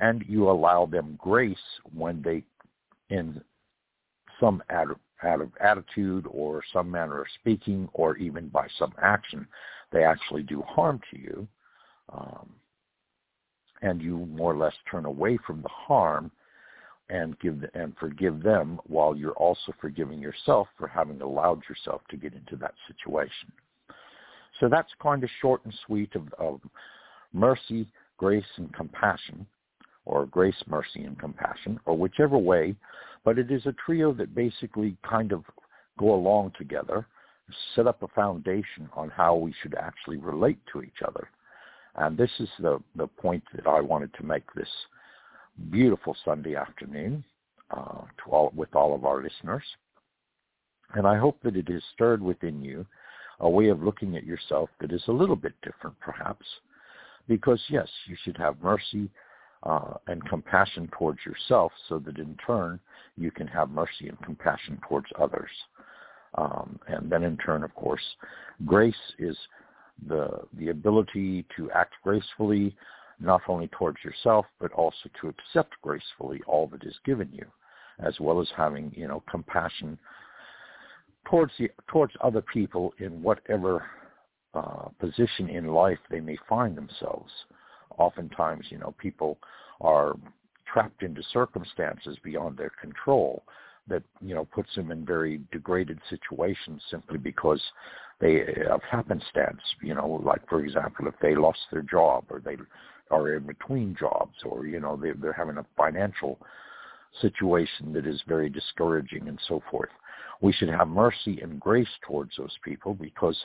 And 0.00 0.24
you 0.28 0.50
allow 0.50 0.86
them 0.86 1.18
grace 1.18 1.56
when 1.92 2.22
they, 2.22 2.42
in 3.14 3.40
some 4.40 4.62
out 4.70 4.90
of 4.90 5.50
attitude 5.60 6.26
or 6.30 6.62
some 6.72 6.90
manner 6.90 7.20
of 7.20 7.26
speaking 7.40 7.88
or 7.92 8.16
even 8.16 8.48
by 8.48 8.66
some 8.78 8.92
action, 9.00 9.46
they 9.92 10.02
actually 10.02 10.42
do 10.42 10.62
harm 10.62 11.00
to 11.10 11.18
you. 11.18 11.48
Um, 12.12 12.50
and 13.82 14.00
you 14.00 14.26
more 14.26 14.52
or 14.52 14.56
less 14.56 14.74
turn 14.90 15.04
away 15.04 15.38
from 15.46 15.62
the 15.62 15.68
harm 15.68 16.30
and 17.10 17.38
give 17.38 17.60
the, 17.60 17.68
and 17.74 17.94
forgive 17.98 18.42
them 18.42 18.80
while 18.86 19.14
you're 19.14 19.32
also 19.32 19.72
forgiving 19.80 20.18
yourself 20.18 20.68
for 20.78 20.88
having 20.88 21.20
allowed 21.20 21.62
yourself 21.68 22.02
to 22.10 22.16
get 22.16 22.32
into 22.34 22.56
that 22.56 22.74
situation. 22.88 23.52
So 24.60 24.68
that's 24.68 24.90
kind 25.02 25.22
of 25.22 25.30
short 25.40 25.64
and 25.64 25.74
sweet 25.86 26.14
of, 26.14 26.32
of 26.38 26.60
mercy, 27.32 27.88
grace, 28.16 28.44
and 28.56 28.72
compassion, 28.72 29.46
or 30.06 30.26
grace, 30.26 30.54
mercy, 30.66 31.04
and 31.04 31.18
compassion, 31.18 31.78
or 31.86 31.96
whichever 31.96 32.38
way. 32.38 32.74
But 33.24 33.38
it 33.38 33.50
is 33.50 33.66
a 33.66 33.74
trio 33.84 34.12
that 34.14 34.34
basically 34.34 34.96
kind 35.08 35.32
of 35.32 35.44
go 35.98 36.14
along 36.14 36.52
together, 36.56 37.06
set 37.74 37.86
up 37.86 38.02
a 38.02 38.08
foundation 38.08 38.88
on 38.94 39.10
how 39.10 39.34
we 39.34 39.54
should 39.62 39.74
actually 39.74 40.16
relate 40.18 40.58
to 40.72 40.82
each 40.82 41.02
other. 41.06 41.28
And 41.96 42.16
this 42.16 42.30
is 42.38 42.48
the, 42.58 42.80
the 42.96 43.06
point 43.06 43.44
that 43.54 43.66
I 43.66 43.80
wanted 43.80 44.12
to 44.14 44.24
make 44.24 44.52
this 44.54 44.68
beautiful 45.70 46.16
Sunday 46.24 46.56
afternoon 46.56 47.24
uh, 47.70 48.02
to 48.24 48.30
all, 48.30 48.52
with 48.54 48.74
all 48.74 48.94
of 48.94 49.04
our 49.04 49.22
listeners. 49.22 49.64
And 50.94 51.06
I 51.06 51.16
hope 51.16 51.38
that 51.42 51.56
it 51.56 51.68
has 51.68 51.82
stirred 51.94 52.22
within 52.22 52.62
you 52.62 52.86
a 53.40 53.48
way 53.48 53.68
of 53.68 53.82
looking 53.82 54.16
at 54.16 54.24
yourself 54.24 54.70
that 54.80 54.92
is 54.92 55.02
a 55.08 55.12
little 55.12 55.36
bit 55.36 55.54
different, 55.62 55.98
perhaps. 56.00 56.46
Because, 57.26 57.60
yes, 57.68 57.88
you 58.06 58.16
should 58.22 58.36
have 58.36 58.62
mercy 58.62 59.10
uh, 59.64 59.94
and 60.06 60.24
compassion 60.28 60.88
towards 60.96 61.18
yourself 61.24 61.72
so 61.88 61.98
that 61.98 62.18
in 62.18 62.36
turn 62.46 62.78
you 63.16 63.30
can 63.30 63.46
have 63.46 63.70
mercy 63.70 64.08
and 64.08 64.20
compassion 64.22 64.78
towards 64.86 65.06
others. 65.18 65.50
Um, 66.36 66.78
and 66.86 67.10
then 67.10 67.22
in 67.22 67.36
turn, 67.38 67.62
of 67.62 67.74
course, 67.74 68.02
grace 68.66 68.94
is 69.18 69.36
the, 70.06 70.40
the 70.58 70.68
ability 70.68 71.46
to 71.56 71.70
act 71.70 71.94
gracefully 72.02 72.76
not 73.20 73.42
only 73.48 73.68
towards 73.68 73.98
yourself, 74.04 74.46
but 74.60 74.72
also 74.72 75.08
to 75.20 75.28
accept 75.28 75.74
gracefully 75.82 76.40
all 76.46 76.66
that 76.68 76.84
is 76.84 76.94
given 77.04 77.28
you, 77.32 77.46
as 77.98 78.18
well 78.20 78.40
as 78.40 78.48
having, 78.56 78.92
you 78.96 79.08
know, 79.08 79.22
compassion 79.30 79.98
towards 81.28 81.52
the, 81.58 81.70
towards 81.88 82.12
other 82.20 82.42
people 82.42 82.92
in 82.98 83.22
whatever 83.22 83.86
uh, 84.54 84.88
position 85.00 85.48
in 85.48 85.68
life 85.68 85.98
they 86.10 86.20
may 86.20 86.38
find 86.48 86.76
themselves. 86.76 87.30
Oftentimes, 87.98 88.66
you 88.70 88.78
know, 88.78 88.94
people 88.98 89.38
are 89.80 90.16
trapped 90.72 91.02
into 91.02 91.22
circumstances 91.32 92.16
beyond 92.22 92.56
their 92.56 92.72
control 92.80 93.44
that 93.86 94.02
you 94.22 94.34
know 94.34 94.46
puts 94.46 94.74
them 94.74 94.90
in 94.90 95.04
very 95.04 95.40
degraded 95.52 95.98
situations 96.08 96.82
simply 96.90 97.18
because 97.18 97.60
they 98.20 98.42
have 98.68 98.82
happenstance. 98.82 99.60
You 99.82 99.94
know, 99.94 100.22
like 100.24 100.48
for 100.48 100.64
example, 100.64 101.06
if 101.06 101.14
they 101.20 101.34
lost 101.34 101.58
their 101.70 101.82
job 101.82 102.24
or 102.30 102.40
they 102.40 102.56
are 103.14 103.34
in 103.34 103.46
between 103.46 103.96
jobs 103.98 104.36
or 104.44 104.66
you 104.66 104.80
know 104.80 104.96
they 104.96 105.12
they're 105.12 105.32
having 105.32 105.58
a 105.58 105.66
financial 105.76 106.38
situation 107.20 107.92
that 107.92 108.06
is 108.06 108.20
very 108.26 108.48
discouraging 108.48 109.28
and 109.28 109.38
so 109.48 109.62
forth. 109.70 109.90
We 110.40 110.52
should 110.52 110.68
have 110.68 110.88
mercy 110.88 111.40
and 111.42 111.60
grace 111.60 111.88
towards 112.06 112.32
those 112.36 112.56
people 112.64 112.94
because 112.94 113.36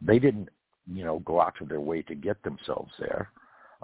they 0.00 0.18
didn't, 0.18 0.48
you 0.92 1.04
know, 1.04 1.20
go 1.20 1.40
out 1.40 1.60
of 1.60 1.68
their 1.68 1.80
way 1.80 2.02
to 2.02 2.14
get 2.14 2.42
themselves 2.42 2.92
there. 2.98 3.30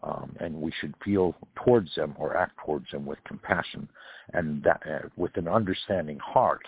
Um, 0.02 0.34
and 0.40 0.54
we 0.54 0.72
should 0.80 0.94
feel 1.04 1.34
towards 1.62 1.94
them 1.94 2.14
or 2.18 2.36
act 2.36 2.58
towards 2.64 2.90
them 2.90 3.04
with 3.04 3.18
compassion 3.24 3.88
and 4.32 4.62
that, 4.62 4.82
uh, 4.90 5.08
with 5.16 5.36
an 5.36 5.46
understanding 5.46 6.18
heart 6.18 6.62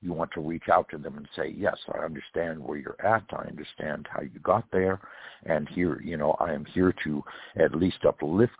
you 0.00 0.12
want 0.12 0.30
to 0.32 0.40
reach 0.40 0.68
out 0.70 0.88
to 0.90 0.98
them 0.98 1.16
and 1.16 1.28
say, 1.34 1.54
yes, 1.56 1.76
I 1.92 2.04
understand 2.04 2.62
where 2.62 2.78
you're 2.78 3.04
at. 3.04 3.24
I 3.32 3.46
understand 3.46 4.06
how 4.10 4.22
you 4.22 4.38
got 4.42 4.64
there. 4.70 5.00
And 5.44 5.68
here, 5.68 6.00
you 6.00 6.16
know, 6.16 6.36
I 6.38 6.52
am 6.52 6.64
here 6.64 6.94
to 7.04 7.22
at 7.56 7.74
least 7.74 8.04
uplift 8.06 8.52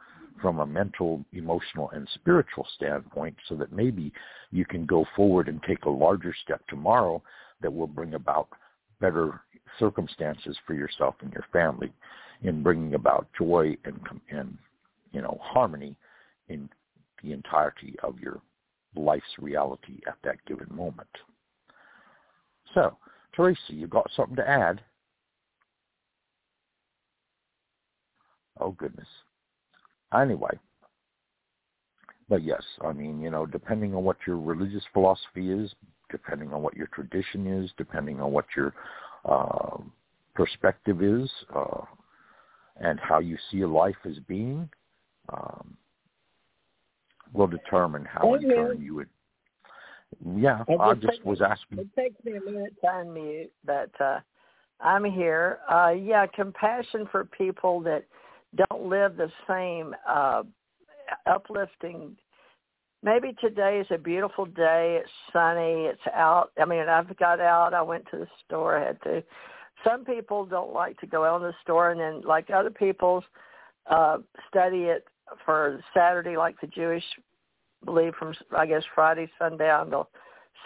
from 0.42 0.59
a 0.59 0.66
mental, 0.66 1.24
emotional, 1.33 1.90
and 1.90 2.09
spiritual 2.14 2.66
standpoint 2.77 3.37
so 3.48 3.55
that 3.57 3.72
maybe 3.72 4.12
you 4.51 4.64
can 4.64 4.85
go 4.87 5.05
forward 5.16 5.48
and 5.48 5.62
take 5.62 5.85
a 5.85 5.90
larger 5.90 6.35
step 6.44 6.61
tomorrow 6.68 7.22
that 7.61 7.72
will 7.72 7.87
bring 7.87 8.14
about 8.14 8.48
better 9.01 9.40
circumstances 9.79 10.57
for 10.66 10.74
yourself 10.74 11.14
and 11.20 11.33
your 11.33 11.44
family 11.53 11.92
in 12.42 12.62
bringing 12.62 12.94
about 12.94 13.29
joy 13.37 13.77
and, 13.85 14.01
and 14.31 14.57
you 15.12 15.20
know, 15.20 15.38
harmony 15.40 15.96
in 16.48 16.68
the 17.22 17.33
entirety 17.33 17.96
of 18.03 18.18
your 18.20 18.40
life's 18.98 19.38
reality 19.38 20.00
at 20.06 20.16
that 20.24 20.44
given 20.46 20.68
moment. 20.70 21.08
So, 22.74 22.96
Theresa, 23.34 23.61
you 23.68 23.87
got 23.87 24.11
something 24.14 24.37
to 24.37 24.48
add? 24.48 24.80
Oh 28.61 28.72
goodness. 28.72 29.06
Anyway, 30.12 30.58
but 32.28 32.42
yes, 32.42 32.62
I 32.82 32.92
mean, 32.92 33.20
you 33.20 33.30
know, 33.30 33.46
depending 33.46 33.94
on 33.94 34.04
what 34.04 34.16
your 34.26 34.38
religious 34.38 34.82
philosophy 34.92 35.50
is, 35.50 35.74
depending 36.11 36.52
on 36.52 36.62
what 36.62 36.76
your 36.76 36.88
tradition 36.88 37.46
is, 37.46 37.70
depending 37.76 38.20
on 38.20 38.32
what 38.32 38.46
your 38.56 38.74
uh, 39.24 39.78
perspective 40.34 41.02
is, 41.02 41.30
uh, 41.54 41.82
and 42.80 42.98
how 43.00 43.18
you 43.18 43.37
see 43.50 43.64
life 43.64 43.96
as 44.04 44.18
being, 44.26 44.68
um, 45.30 45.76
will 47.32 47.46
determine 47.46 48.04
how 48.04 48.34
in 48.34 48.42
turn 48.42 48.80
you 48.80 48.94
would 48.94 49.08
yeah, 50.36 50.64
I 50.80 50.94
just 50.94 51.12
takes, 51.12 51.24
was 51.24 51.40
asking. 51.40 51.78
It 51.78 51.88
takes 51.94 52.24
me 52.24 52.36
a 52.36 52.40
minute 52.40 52.74
to 52.80 52.86
unmute, 52.86 53.50
but 53.64 53.90
uh, 54.00 54.20
I'm 54.80 55.04
here. 55.04 55.58
Uh, 55.70 55.90
yeah, 55.90 56.26
compassion 56.26 57.06
for 57.10 57.24
people 57.24 57.80
that 57.80 58.04
don't 58.56 58.86
live 58.86 59.16
the 59.16 59.30
same 59.46 59.94
uh, 60.08 60.44
uplifting. 61.26 62.16
Maybe 63.02 63.34
today 63.40 63.80
is 63.80 63.86
a 63.90 63.98
beautiful 63.98 64.46
day. 64.46 64.98
It's 65.00 65.10
sunny. 65.32 65.84
It's 65.84 66.00
out. 66.14 66.50
I 66.60 66.64
mean, 66.64 66.88
I've 66.88 67.16
got 67.18 67.40
out. 67.40 67.74
I 67.74 67.82
went 67.82 68.04
to 68.10 68.16
the 68.16 68.28
store. 68.44 68.78
I 68.78 68.86
had 68.86 69.02
to. 69.02 69.22
Some 69.84 70.04
people 70.04 70.44
don't 70.44 70.72
like 70.72 70.98
to 71.00 71.06
go 71.06 71.24
out 71.24 71.42
in 71.42 71.42
the 71.42 71.54
store, 71.62 71.90
and 71.92 72.00
then 72.00 72.22
like 72.22 72.50
other 72.50 72.70
people 72.70 73.22
uh, 73.88 74.18
study 74.48 74.84
it 74.84 75.04
for 75.44 75.80
Saturday, 75.94 76.36
like 76.36 76.60
the 76.60 76.66
Jewish 76.66 77.04
believe 77.84 78.14
from 78.18 78.34
I 78.56 78.66
guess 78.66 78.82
Friday 78.94 79.30
sundown 79.38 79.90
to 79.90 80.04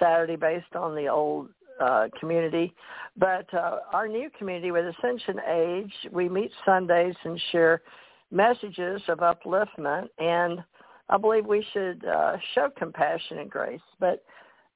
Saturday 0.00 0.36
based 0.36 0.74
on 0.74 0.94
the 0.94 1.08
old 1.08 1.48
uh, 1.80 2.08
community. 2.18 2.74
But 3.16 3.52
uh, 3.52 3.80
our 3.92 4.08
new 4.08 4.30
community 4.38 4.70
with 4.70 4.86
Ascension 4.86 5.40
Age, 5.48 5.92
we 6.10 6.28
meet 6.28 6.50
Sundays 6.64 7.14
and 7.24 7.40
share 7.50 7.82
messages 8.30 9.02
of 9.08 9.18
upliftment, 9.18 10.08
and 10.18 10.60
I 11.08 11.18
believe 11.18 11.46
we 11.46 11.66
should 11.72 12.04
uh, 12.04 12.36
show 12.54 12.70
compassion 12.76 13.38
and 13.38 13.50
grace. 13.50 13.80
But 14.00 14.24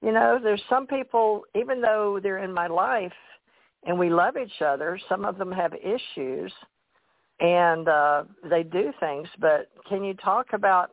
you 0.02 0.12
know, 0.12 0.38
there's 0.42 0.62
some 0.68 0.86
people, 0.86 1.42
even 1.54 1.80
though 1.80 2.20
they're 2.22 2.44
in 2.44 2.52
my 2.52 2.66
life 2.66 3.12
and 3.86 3.98
we 3.98 4.10
love 4.10 4.36
each 4.36 4.60
other, 4.64 5.00
some 5.08 5.24
of 5.24 5.38
them 5.38 5.50
have 5.50 5.72
issues 5.74 6.52
and 7.40 7.88
uh, 7.88 8.24
they 8.48 8.62
do 8.62 8.92
things. 9.00 9.28
But 9.38 9.70
can 9.88 10.04
you 10.04 10.14
talk 10.14 10.52
about 10.52 10.92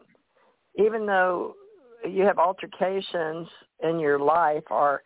even 0.75 1.06
though 1.06 1.56
you 2.08 2.23
have 2.23 2.38
altercations 2.38 3.47
in 3.82 3.99
your 3.99 4.19
life 4.19 4.63
or 4.69 5.03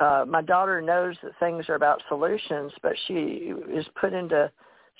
uh, 0.00 0.24
my 0.28 0.42
daughter 0.42 0.80
knows 0.80 1.16
that 1.22 1.32
things 1.40 1.68
are 1.68 1.74
about 1.74 2.02
solutions, 2.08 2.72
but 2.82 2.92
she 3.06 3.52
is 3.68 3.84
put 4.00 4.12
into 4.12 4.50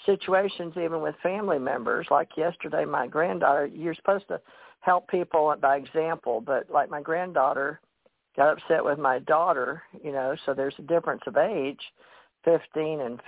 situations 0.06 0.74
even 0.76 1.00
with 1.00 1.14
family 1.22 1.58
members. 1.58 2.06
Like 2.10 2.30
yesterday, 2.36 2.84
my 2.84 3.06
granddaughter, 3.06 3.66
you're 3.66 3.94
supposed 3.94 4.26
to 4.28 4.40
help 4.80 5.08
people 5.08 5.54
by 5.60 5.76
example, 5.76 6.40
but 6.40 6.68
like 6.70 6.90
my 6.90 7.00
granddaughter 7.00 7.80
got 8.36 8.52
upset 8.52 8.84
with 8.84 8.98
my 8.98 9.18
daughter, 9.20 9.82
you 10.02 10.12
know, 10.12 10.34
so 10.46 10.54
there's 10.54 10.74
a 10.78 10.82
difference 10.82 11.22
of 11.26 11.36
age, 11.36 11.80
15 12.44 13.00
and 13.00 13.20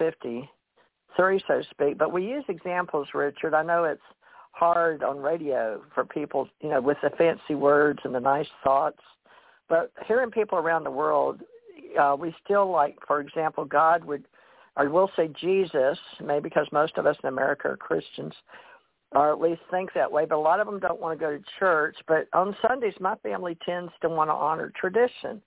53, 1.17 1.43
so 1.47 1.63
to 1.63 1.65
speak. 1.71 1.99
But 1.99 2.13
we 2.13 2.25
use 2.25 2.45
examples, 2.49 3.09
Richard. 3.15 3.55
I 3.55 3.63
know 3.63 3.85
it's 3.85 4.01
hard 4.53 5.03
on 5.03 5.19
radio 5.19 5.81
for 5.95 6.05
people, 6.05 6.49
you 6.61 6.69
know, 6.69 6.81
with 6.81 6.99
the 7.03 7.11
fancy 7.11 7.55
words 7.55 8.01
and 8.05 8.15
the 8.15 8.21
nice 8.21 8.49
thoughts. 8.63 9.01
But 9.69 9.93
hearing 10.07 10.31
people 10.31 10.59
around 10.59 10.85
the 10.85 10.91
world, 10.91 11.41
uh, 12.01 12.17
we 12.19 12.35
still 12.45 12.71
like, 12.71 12.97
for 13.07 13.21
example, 13.21 13.65
God 13.65 14.05
would, 14.05 14.25
or 14.77 14.89
we'll 14.91 15.11
say 15.17 15.31
Jesus, 15.41 15.99
maybe 16.21 16.43
because 16.43 16.67
most 16.73 16.99
of 16.99 17.07
us 17.07 17.17
in 17.23 17.29
America 17.29 17.69
are 17.69 17.77
Christians, 17.77 18.35
or 19.13 19.33
at 19.33 19.41
least 19.41 19.61
think 19.71 19.91
that 19.95 20.11
way. 20.11 20.25
But 20.25 20.37
a 20.37 20.39
lot 20.39 20.61
of 20.61 20.67
them 20.67 20.81
don't 20.81 21.01
want 21.01 21.19
to 21.19 21.25
go 21.25 21.31
to 21.31 21.43
church. 21.59 21.97
But 22.07 22.29
on 22.33 22.57
Sundays, 22.67 22.95
my 23.01 23.17
family 23.17 23.57
tends 23.65 23.93
to 24.03 24.09
want 24.09 24.31
to 24.31 24.35
honor 24.35 24.73
tradition. 24.79 25.41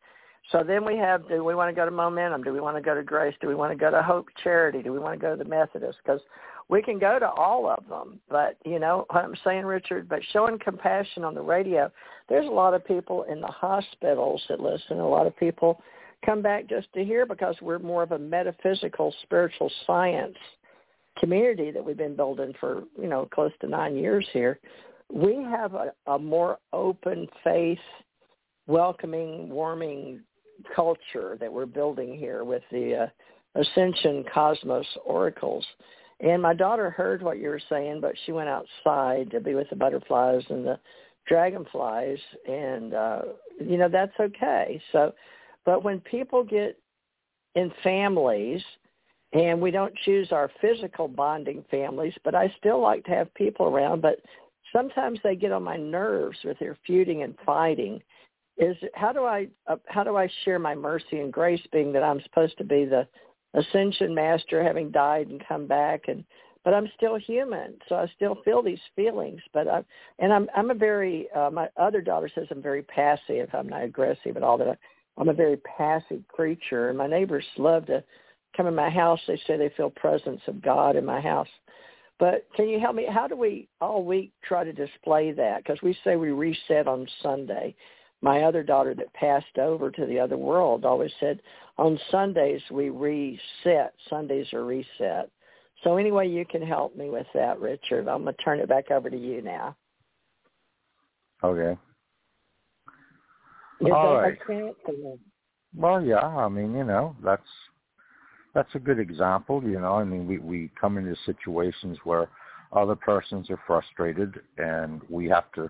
So 0.52 0.64
then 0.64 0.86
we 0.86 0.98
have, 0.98 1.28
do 1.28 1.44
we 1.44 1.56
want 1.56 1.70
to 1.70 1.76
go 1.76 1.86
to 1.86 1.92
Momentum? 1.92 2.44
Do 2.44 2.54
we 2.54 2.60
want 2.60 2.78
to 2.78 2.82
go 2.82 2.94
to 2.94 3.04
Grace? 3.04 3.36
Do 3.42 3.48
we 3.48 3.56
want 3.56 3.72
to 3.72 3.78
go 3.78 3.90
to 3.90 4.02
Hope 4.02 4.28
Charity? 4.44 4.84
Do 4.84 4.92
we 4.92 5.00
want 5.00 5.20
to 5.20 5.22
go 5.22 5.36
to 5.36 5.44
the 5.44 5.50
Methodist? 5.50 5.98
Because 6.04 6.22
we 6.70 6.82
can 6.82 7.00
go 7.00 7.18
to 7.18 7.30
all 7.30 7.70
of 7.70 7.88
them. 7.88 8.20
But 8.30 8.58
you 8.66 8.80
know 8.80 9.06
what 9.10 9.24
I'm 9.24 9.36
saying, 9.44 9.66
Richard. 9.66 10.10
But 10.10 10.20
showing 10.32 10.60
compassion 10.60 11.24
on 11.24 11.34
the 11.34 11.42
radio, 11.42 11.92
there's 12.30 12.48
a 12.48 12.52
lot 12.52 12.74
of 12.74 12.86
people 12.86 13.24
in 13.24 13.42
the 13.42 13.48
hospitals 13.48 14.44
that 14.50 14.60
listen. 14.60 15.00
A 15.00 15.08
lot 15.08 15.28
of 15.28 15.36
people 15.38 15.82
come 16.26 16.42
back 16.42 16.68
just 16.68 16.92
to 16.94 17.04
hear 17.04 17.26
because 17.26 17.56
we're 17.62 17.80
more 17.80 18.04
of 18.04 18.12
a 18.12 18.20
metaphysical, 18.20 19.14
spiritual 19.24 19.72
science 19.86 20.38
community 21.20 21.72
that 21.72 21.84
we've 21.84 21.98
been 21.98 22.16
building 22.16 22.54
for 22.60 22.84
you 23.00 23.08
know 23.08 23.28
close 23.34 23.52
to 23.62 23.68
nine 23.68 23.96
years 23.96 24.28
here, 24.34 24.60
we 25.12 25.36
have 25.36 25.74
a, 25.74 25.94
a 26.08 26.18
more 26.18 26.58
open 26.72 27.28
face, 27.44 27.78
welcoming, 28.68 29.50
warming 29.50 30.22
culture 30.76 31.38
that 31.40 31.52
we're 31.52 31.66
building 31.66 32.18
here 32.18 32.44
with 32.44 32.64
the 32.72 33.10
uh, 33.56 33.60
Ascension 33.60 34.24
Cosmos 34.34 34.88
Oracles. 35.06 35.66
And 36.20 36.42
my 36.42 36.54
daughter 36.54 36.90
heard 36.90 37.22
what 37.22 37.40
you 37.40 37.50
were 37.50 37.62
saying, 37.70 38.00
but 38.02 38.14
she 38.26 38.32
went 38.32 38.50
outside 38.50 39.32
to 39.32 39.40
be 39.40 39.56
with 39.56 39.70
the 39.70 39.76
butterflies 39.76 40.44
and 40.50 40.66
the 40.66 40.80
dragonflies, 41.28 42.20
and 42.48 42.94
uh, 42.94 43.22
you 43.60 43.78
know 43.78 43.90
that's 43.90 44.18
okay. 44.20 44.82
So, 44.92 45.14
but 45.66 45.84
when 45.84 46.00
people 46.02 46.44
get 46.44 46.78
in 47.56 47.72
families, 47.84 48.62
and 49.34 49.60
we 49.60 49.72
don't 49.72 49.96
choose 50.06 50.32
our 50.32 50.50
physical 50.62 51.08
bonding 51.08 51.66
families, 51.72 52.14
but 52.24 52.36
I 52.36 52.54
still 52.60 52.82
like 52.82 53.04
to 53.06 53.12
have 53.12 53.34
people 53.34 53.66
around. 53.66 54.02
But 54.02 54.20
sometimes 54.72 55.20
they 55.24 55.36
get 55.36 55.52
on 55.52 55.64
my 55.64 55.78
nerves 55.78 56.38
with 56.44 56.60
their 56.60 56.78
feuding 56.86 57.24
and 57.24 57.36
fighting. 57.46 58.02
Is 58.58 58.78
how 58.94 59.12
do 59.12 59.24
I 59.24 59.48
uh, 59.68 59.78
how 59.88 60.04
do 60.04 60.16
I 60.16 60.30
share 60.46 60.60
my 60.60 60.76
mercy 60.76 61.20
and 61.20 61.34
grace, 61.34 61.62
being 61.72 61.92
that 61.94 62.04
I'm 62.04 62.22
supposed 62.22 62.58
to 62.60 62.64
be 62.64 62.86
the 62.86 63.08
ascension 63.56 64.14
master, 64.14 64.64
having 64.64 64.92
died 64.92 65.28
and 65.28 65.44
come 65.48 65.66
back, 65.66 66.04
and 66.08 66.24
but 66.64 66.74
I'm 66.74 66.90
still 66.96 67.18
human, 67.18 67.76
so 67.90 67.96
I 67.96 68.08
still 68.16 68.38
feel 68.46 68.62
these 68.62 68.80
feelings. 68.96 69.42
But 69.54 69.68
I 69.68 69.84
and 70.20 70.32
I'm 70.32 70.48
I'm 70.56 70.72
a 70.72 70.76
very 70.76 71.28
uh, 71.36 71.50
my 71.50 71.68
other 71.78 72.02
daughter 72.02 72.30
says 72.34 72.48
I'm 72.52 72.62
very 72.62 72.84
passive. 72.84 73.50
I'm 73.54 73.68
not 73.68 73.84
aggressive 73.84 74.38
at 74.38 74.44
all. 74.44 74.58
That 74.58 74.78
I'm 75.18 75.30
a 75.30 75.34
very 75.34 75.58
passive 75.58 76.22
creature, 76.28 76.90
and 76.90 76.98
my 76.98 77.08
neighbors 77.08 77.46
love 77.58 77.88
to 77.88 78.04
come 78.56 78.68
in 78.68 78.76
my 78.76 78.90
house. 78.90 79.20
They 79.28 79.42
say 79.48 79.58
they 79.58 79.74
feel 79.76 79.90
presence 79.90 80.42
of 80.48 80.62
God 80.62 80.96
in 80.96 81.06
my 81.06 81.20
house. 81.20 81.50
But 82.20 82.48
can 82.56 82.70
you 82.70 82.80
help 82.80 82.96
me? 82.96 83.08
How 83.12 83.28
do 83.28 83.36
we 83.36 83.68
all 83.82 84.04
week 84.04 84.32
try 84.44 84.64
to 84.64 84.72
display 84.72 85.32
that? 85.32 85.64
Because 85.64 85.82
we 85.82 85.98
say 86.04 86.16
we 86.16 86.32
reset 86.32 86.88
on 86.88 87.08
Sunday. 87.22 87.76
My 88.24 88.44
other 88.44 88.64
daughter 88.64 88.96
that 88.96 89.14
passed 89.14 89.58
over 89.58 89.92
to 89.92 90.06
the 90.06 90.18
other 90.18 90.38
world 90.38 90.86
always 90.86 91.12
said, 91.20 91.42
on 91.78 92.00
Sundays 92.10 92.62
we 92.72 92.90
reset. 92.90 93.94
Sundays 94.10 94.48
are 94.54 94.64
reset. 94.64 95.30
So 95.84 95.98
anyway, 95.98 96.30
you 96.30 96.46
can 96.46 96.62
help 96.62 96.96
me 96.96 97.10
with 97.10 97.28
that, 97.34 97.60
Richard. 97.60 98.08
I'm 98.08 98.24
going 98.24 98.34
to 98.34 98.42
turn 98.42 98.62
it 98.62 98.70
back 98.70 98.92
over 98.92 99.10
to 99.10 99.18
you 99.18 99.42
now. 99.42 99.76
Okay. 101.44 101.78
All 103.92 104.22
right. 104.22 104.38
Well, 105.76 106.02
yeah. 106.02 106.26
I 106.26 106.48
mean, 106.48 106.74
you 106.74 106.86
know, 106.86 107.18
that's 107.22 107.42
that's 108.54 108.74
a 108.76 108.80
good 108.80 109.00
example. 109.00 109.62
You 109.62 109.82
know, 109.82 109.96
I 109.96 110.06
mean, 110.06 110.26
we 110.26 110.38
we 110.38 110.72
come 110.80 110.98
into 110.98 111.18
situations 111.26 111.98
where 112.06 112.30
other 112.72 112.96
persons 112.96 113.50
are 113.50 113.60
frustrated, 113.68 114.40
and 114.58 115.02
we 115.10 115.28
have 115.28 115.52
to 115.56 115.70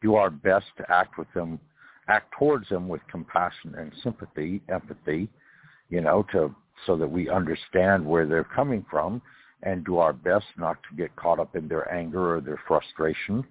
do 0.00 0.16
our 0.16 0.30
best 0.30 0.66
to 0.78 0.90
act 0.90 1.16
with 1.18 1.28
them, 1.34 1.60
act 2.08 2.32
towards 2.38 2.68
them 2.68 2.88
with 2.88 3.00
compassion 3.10 3.74
and 3.76 3.92
sympathy, 4.02 4.60
empathy. 4.68 5.28
You 5.88 6.00
know, 6.00 6.24
to 6.32 6.54
so 6.86 6.96
that 6.96 7.10
we 7.10 7.28
understand 7.28 8.04
where 8.04 8.26
they're 8.26 8.44
coming 8.44 8.84
from, 8.90 9.20
and 9.62 9.84
do 9.84 9.98
our 9.98 10.12
best 10.12 10.46
not 10.58 10.78
to 10.82 10.96
get 10.96 11.14
caught 11.16 11.38
up 11.38 11.54
in 11.54 11.68
their 11.68 11.92
anger 11.92 12.34
or 12.36 12.40
their 12.40 12.60
frustration, 12.66 13.44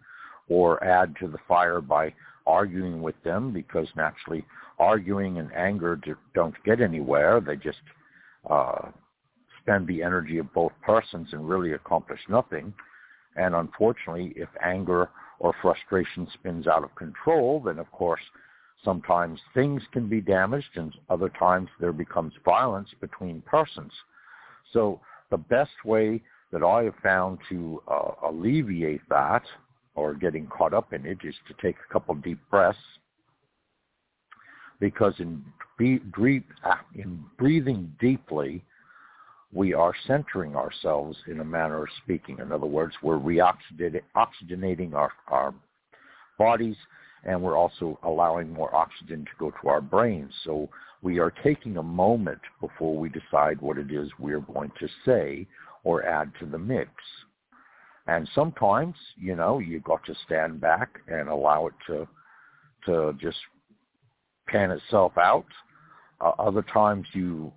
or 0.49 0.83
add 0.83 1.15
to 1.19 1.27
the 1.27 1.37
fire 1.47 1.79
by 1.81 2.13
arguing 2.45 3.01
with 3.01 3.15
them 3.23 3.53
because 3.53 3.87
naturally 3.95 4.43
arguing 4.79 5.37
and 5.37 5.53
anger 5.53 5.99
don't 6.33 6.55
get 6.65 6.81
anywhere. 6.81 7.39
They 7.39 7.55
just 7.55 7.77
uh, 8.49 8.89
spend 9.61 9.87
the 9.87 10.01
energy 10.01 10.39
of 10.39 10.51
both 10.53 10.71
persons 10.81 11.29
and 11.31 11.47
really 11.47 11.73
accomplish 11.73 12.19
nothing. 12.27 12.73
And 13.35 13.55
unfortunately, 13.55 14.33
if 14.35 14.49
anger 14.63 15.09
or 15.41 15.55
frustration 15.59 16.27
spins 16.35 16.67
out 16.67 16.83
of 16.83 16.93
control, 16.93 17.59
then 17.65 17.79
of 17.79 17.91
course 17.91 18.21
sometimes 18.85 19.39
things 19.55 19.81
can 19.91 20.07
be 20.07 20.21
damaged 20.21 20.69
and 20.75 20.93
other 21.09 21.29
times 21.29 21.67
there 21.79 21.91
becomes 21.91 22.33
violence 22.45 22.89
between 22.99 23.41
persons. 23.41 23.91
So 24.71 24.99
the 25.31 25.37
best 25.37 25.83
way 25.83 26.21
that 26.51 26.63
I 26.63 26.83
have 26.83 26.93
found 27.01 27.39
to 27.49 27.81
uh, 27.87 28.11
alleviate 28.23 29.01
that 29.09 29.41
or 29.95 30.13
getting 30.13 30.45
caught 30.45 30.75
up 30.75 30.93
in 30.93 31.07
it 31.07 31.17
is 31.23 31.35
to 31.47 31.55
take 31.59 31.75
a 31.77 31.93
couple 31.93 32.13
deep 32.15 32.39
breaths 32.51 32.77
because 34.79 35.15
in, 35.17 35.43
in 35.79 37.23
breathing 37.39 37.95
deeply, 37.99 38.63
we 39.53 39.73
are 39.73 39.93
centering 40.07 40.55
ourselves 40.55 41.17
in 41.27 41.39
a 41.39 41.45
manner 41.45 41.83
of 41.83 41.89
speaking. 42.03 42.39
In 42.39 42.51
other 42.51 42.65
words, 42.65 42.93
we're 43.03 43.17
reoxygenating 43.17 44.93
our, 44.93 45.11
our 45.27 45.53
bodies 46.37 46.77
and 47.23 47.41
we're 47.41 47.57
also 47.57 47.99
allowing 48.03 48.51
more 48.51 48.73
oxygen 48.73 49.25
to 49.25 49.31
go 49.37 49.51
to 49.61 49.67
our 49.67 49.81
brains. 49.81 50.31
So 50.43 50.69
we 51.01 51.19
are 51.19 51.33
taking 51.43 51.77
a 51.77 51.83
moment 51.83 52.41
before 52.59 52.97
we 52.97 53.09
decide 53.09 53.61
what 53.61 53.77
it 53.77 53.91
is 53.91 54.09
we're 54.17 54.39
going 54.39 54.71
to 54.79 54.87
say 55.05 55.47
or 55.83 56.03
add 56.03 56.31
to 56.39 56.45
the 56.45 56.57
mix. 56.57 56.89
And 58.07 58.27
sometimes, 58.33 58.95
you 59.17 59.35
know, 59.35 59.59
you've 59.59 59.83
got 59.83 60.03
to 60.05 60.15
stand 60.25 60.59
back 60.59 60.99
and 61.07 61.29
allow 61.29 61.67
it 61.67 61.73
to 61.87 62.07
to 62.87 63.15
just 63.21 63.37
pan 64.47 64.71
itself 64.71 65.15
out. 65.19 65.45
Uh, 66.19 66.31
other 66.39 66.63
times 66.63 67.05
you 67.13 67.51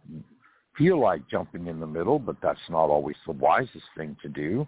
feel 0.77 1.01
like 1.01 1.29
jumping 1.31 1.67
in 1.67 1.81
the 1.81 1.87
middle, 1.87 2.19
but 2.19 2.37
that's 2.43 2.59
not 2.69 2.87
always 2.87 3.17
the 3.27 3.33
wisest 3.33 3.85
thing 3.97 4.17
to 4.23 4.29
do. 4.29 4.67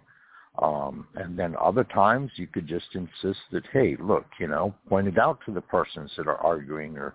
Um, 0.61 1.07
and 1.15 1.37
then 1.37 1.55
other 1.61 1.83
times 1.83 2.31
you 2.35 2.47
could 2.47 2.67
just 2.67 2.87
insist 2.93 3.39
that, 3.51 3.63
hey, 3.71 3.95
look, 3.99 4.25
you 4.39 4.47
know, 4.47 4.73
point 4.89 5.07
it 5.07 5.19
out 5.19 5.39
to 5.45 5.53
the 5.53 5.61
persons 5.61 6.11
that 6.17 6.27
are 6.27 6.37
arguing 6.37 6.97
or, 6.97 7.13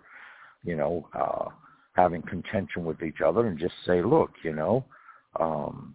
you 0.64 0.76
know, 0.76 1.09
uh, 1.18 1.48
having 1.94 2.22
contention 2.22 2.85
with 2.85 3.02
each 3.02 3.20
other 3.24 3.46
and 3.46 3.59
just 3.59 3.74
say, 3.85 4.00
look, 4.02 4.31
you 4.44 4.52
know, 4.52 4.85
um, 5.40 5.94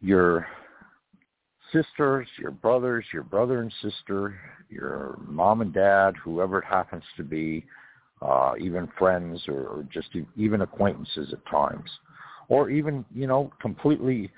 your 0.00 0.46
sisters, 1.72 2.26
your 2.38 2.50
brothers, 2.50 3.04
your 3.12 3.22
brother 3.22 3.60
and 3.60 3.72
sister, 3.82 4.38
your 4.68 5.18
mom 5.26 5.60
and 5.60 5.74
dad, 5.74 6.14
whoever 6.16 6.58
it 6.58 6.64
happens 6.64 7.04
to 7.16 7.22
be, 7.22 7.64
uh, 8.22 8.52
even 8.58 8.88
friends 8.98 9.42
or, 9.48 9.66
or 9.66 9.86
just 9.92 10.08
even 10.36 10.60
acquaintances 10.60 11.32
at 11.32 11.46
times, 11.50 11.90
or 12.48 12.70
even, 12.70 13.04
you 13.14 13.26
know, 13.26 13.50
completely 13.60 14.30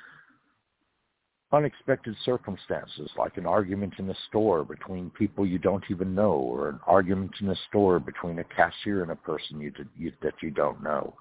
unexpected 1.52 2.14
circumstances 2.24 3.10
like 3.18 3.36
an 3.36 3.44
argument 3.44 3.92
in 3.98 4.08
a 4.08 4.14
store 4.28 4.64
between 4.64 5.10
people 5.10 5.44
you 5.44 5.58
don't 5.58 5.84
even 5.90 6.14
know 6.14 6.32
or 6.32 6.70
an 6.70 6.80
argument 6.86 7.30
in 7.40 7.50
a 7.50 7.56
store 7.68 7.98
between 8.00 8.38
a 8.38 8.44
cashier 8.44 9.02
and 9.02 9.10
a 9.10 9.16
person 9.16 9.60
you, 9.60 9.70
you, 9.96 10.10
that 10.22 10.32
you 10.40 10.50
don't 10.50 10.82
know. 10.82 11.14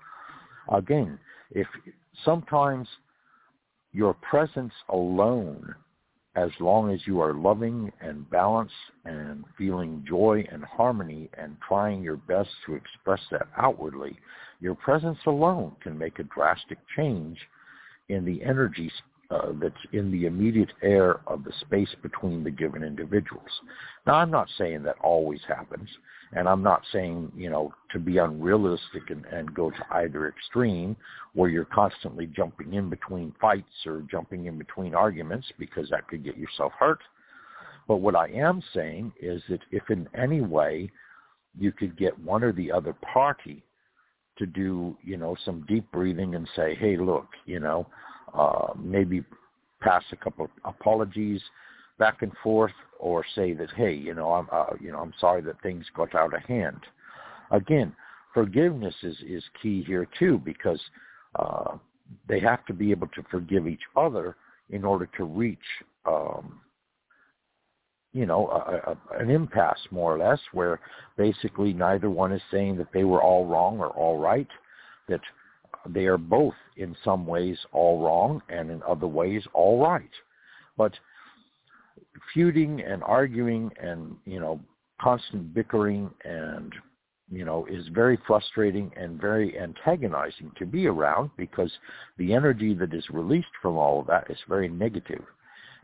Again, 0.71 1.19
if 1.51 1.67
sometimes 2.23 2.87
your 3.91 4.13
presence 4.13 4.73
alone 4.89 5.75
as 6.35 6.49
long 6.59 6.93
as 6.93 6.99
you 7.05 7.19
are 7.19 7.33
loving 7.33 7.91
and 7.99 8.29
balanced 8.29 8.73
and 9.05 9.43
feeling 9.57 10.03
joy 10.07 10.45
and 10.51 10.63
harmony 10.63 11.29
and 11.37 11.57
trying 11.67 12.01
your 12.01 12.15
best 12.15 12.49
to 12.65 12.75
express 12.75 13.19
that 13.31 13.47
outwardly, 13.57 14.17
your 14.61 14.75
presence 14.75 15.17
alone 15.25 15.75
can 15.81 15.97
make 15.97 16.19
a 16.19 16.23
drastic 16.23 16.77
change 16.95 17.37
in 18.07 18.23
the 18.23 18.41
energy 18.43 18.89
uh, 19.29 19.51
that's 19.61 19.75
in 19.93 20.11
the 20.11 20.25
immediate 20.25 20.71
air 20.81 21.21
of 21.27 21.43
the 21.43 21.53
space 21.61 21.93
between 22.01 22.43
the 22.43 22.51
given 22.51 22.83
individuals. 22.83 23.49
Now, 24.05 24.15
I'm 24.15 24.31
not 24.31 24.49
saying 24.57 24.83
that 24.83 24.97
always 25.01 25.41
happens, 25.47 25.89
and 26.33 26.47
I'm 26.47 26.63
not 26.63 26.81
saying, 26.93 27.31
you 27.35 27.49
know, 27.49 27.73
to 27.91 27.99
be 27.99 28.17
unrealistic 28.17 29.09
and, 29.09 29.25
and 29.25 29.53
go 29.53 29.69
to 29.69 29.85
either 29.91 30.27
extreme 30.27 30.95
where 31.33 31.49
you're 31.49 31.65
constantly 31.65 32.25
jumping 32.27 32.73
in 32.73 32.89
between 32.89 33.33
fights 33.41 33.85
or 33.85 34.03
jumping 34.09 34.45
in 34.45 34.57
between 34.57 34.95
arguments 34.95 35.47
because 35.59 35.89
that 35.89 36.07
could 36.07 36.23
get 36.23 36.37
yourself 36.37 36.71
hurt. 36.79 36.99
But 37.87 37.97
what 37.97 38.15
I 38.15 38.29
am 38.29 38.63
saying 38.73 39.11
is 39.21 39.41
that 39.49 39.59
if 39.71 39.89
in 39.89 40.07
any 40.17 40.41
way 40.41 40.89
you 41.57 41.71
could 41.73 41.97
get 41.97 42.17
one 42.19 42.43
or 42.43 42.53
the 42.53 42.71
other 42.71 42.95
party 43.13 43.63
to 44.37 44.45
do, 44.45 44.95
you 45.03 45.17
know, 45.17 45.35
some 45.43 45.65
deep 45.67 45.91
breathing 45.91 46.35
and 46.35 46.47
say, 46.55 46.75
hey, 46.75 46.95
look, 46.95 47.27
you 47.45 47.59
know, 47.59 47.87
uh, 48.33 48.67
maybe 48.79 49.23
pass 49.81 50.03
a 50.13 50.15
couple 50.15 50.45
of 50.45 50.51
apologies 50.63 51.41
back 52.01 52.23
and 52.23 52.31
forth, 52.41 52.73
or 52.97 53.23
say 53.35 53.53
that, 53.53 53.69
hey, 53.77 53.93
you 53.93 54.15
know, 54.15 54.31
I'm, 54.33 54.47
uh, 54.51 54.73
you 54.79 54.91
know, 54.91 54.97
I'm 54.97 55.13
sorry 55.19 55.43
that 55.43 55.61
things 55.61 55.85
got 55.95 56.15
out 56.15 56.33
of 56.33 56.41
hand. 56.41 56.81
Again, 57.51 57.95
forgiveness 58.33 58.95
is 59.03 59.17
is 59.27 59.43
key 59.61 59.83
here 59.83 60.07
too, 60.17 60.41
because 60.43 60.81
uh, 61.35 61.77
they 62.27 62.39
have 62.39 62.65
to 62.65 62.73
be 62.73 62.89
able 62.89 63.09
to 63.09 63.23
forgive 63.29 63.67
each 63.67 63.85
other 63.95 64.35
in 64.71 64.83
order 64.83 65.07
to 65.17 65.25
reach, 65.25 65.67
um, 66.07 66.59
you 68.13 68.25
know, 68.25 68.47
a, 68.47 68.91
a, 68.91 69.21
an 69.21 69.29
impasse 69.29 69.83
more 69.91 70.15
or 70.15 70.17
less, 70.17 70.39
where 70.53 70.79
basically 71.17 71.71
neither 71.71 72.09
one 72.09 72.31
is 72.31 72.41
saying 72.49 72.77
that 72.77 72.91
they 72.95 73.03
were 73.03 73.21
all 73.21 73.45
wrong 73.45 73.77
or 73.77 73.89
all 73.89 74.17
right, 74.17 74.51
that 75.07 75.21
they 75.87 76.05
are 76.05 76.17
both 76.17 76.55
in 76.77 76.95
some 77.05 77.27
ways 77.27 77.59
all 77.73 78.03
wrong 78.03 78.41
and 78.49 78.71
in 78.71 78.81
other 78.89 79.07
ways 79.07 79.43
all 79.53 79.77
right. 79.79 80.15
But 80.77 80.93
feuding 82.33 82.81
and 82.81 83.03
arguing 83.03 83.71
and 83.81 84.15
you 84.25 84.39
know 84.39 84.59
constant 85.01 85.53
bickering 85.53 86.09
and 86.25 86.73
you 87.31 87.45
know 87.45 87.65
is 87.65 87.87
very 87.93 88.17
frustrating 88.27 88.91
and 88.97 89.19
very 89.19 89.57
antagonizing 89.59 90.51
to 90.57 90.65
be 90.65 90.87
around 90.87 91.29
because 91.37 91.71
the 92.17 92.33
energy 92.33 92.73
that 92.73 92.93
is 92.93 93.09
released 93.09 93.47
from 93.61 93.77
all 93.77 94.01
of 94.01 94.07
that 94.07 94.29
is 94.29 94.37
very 94.47 94.67
negative. 94.67 95.23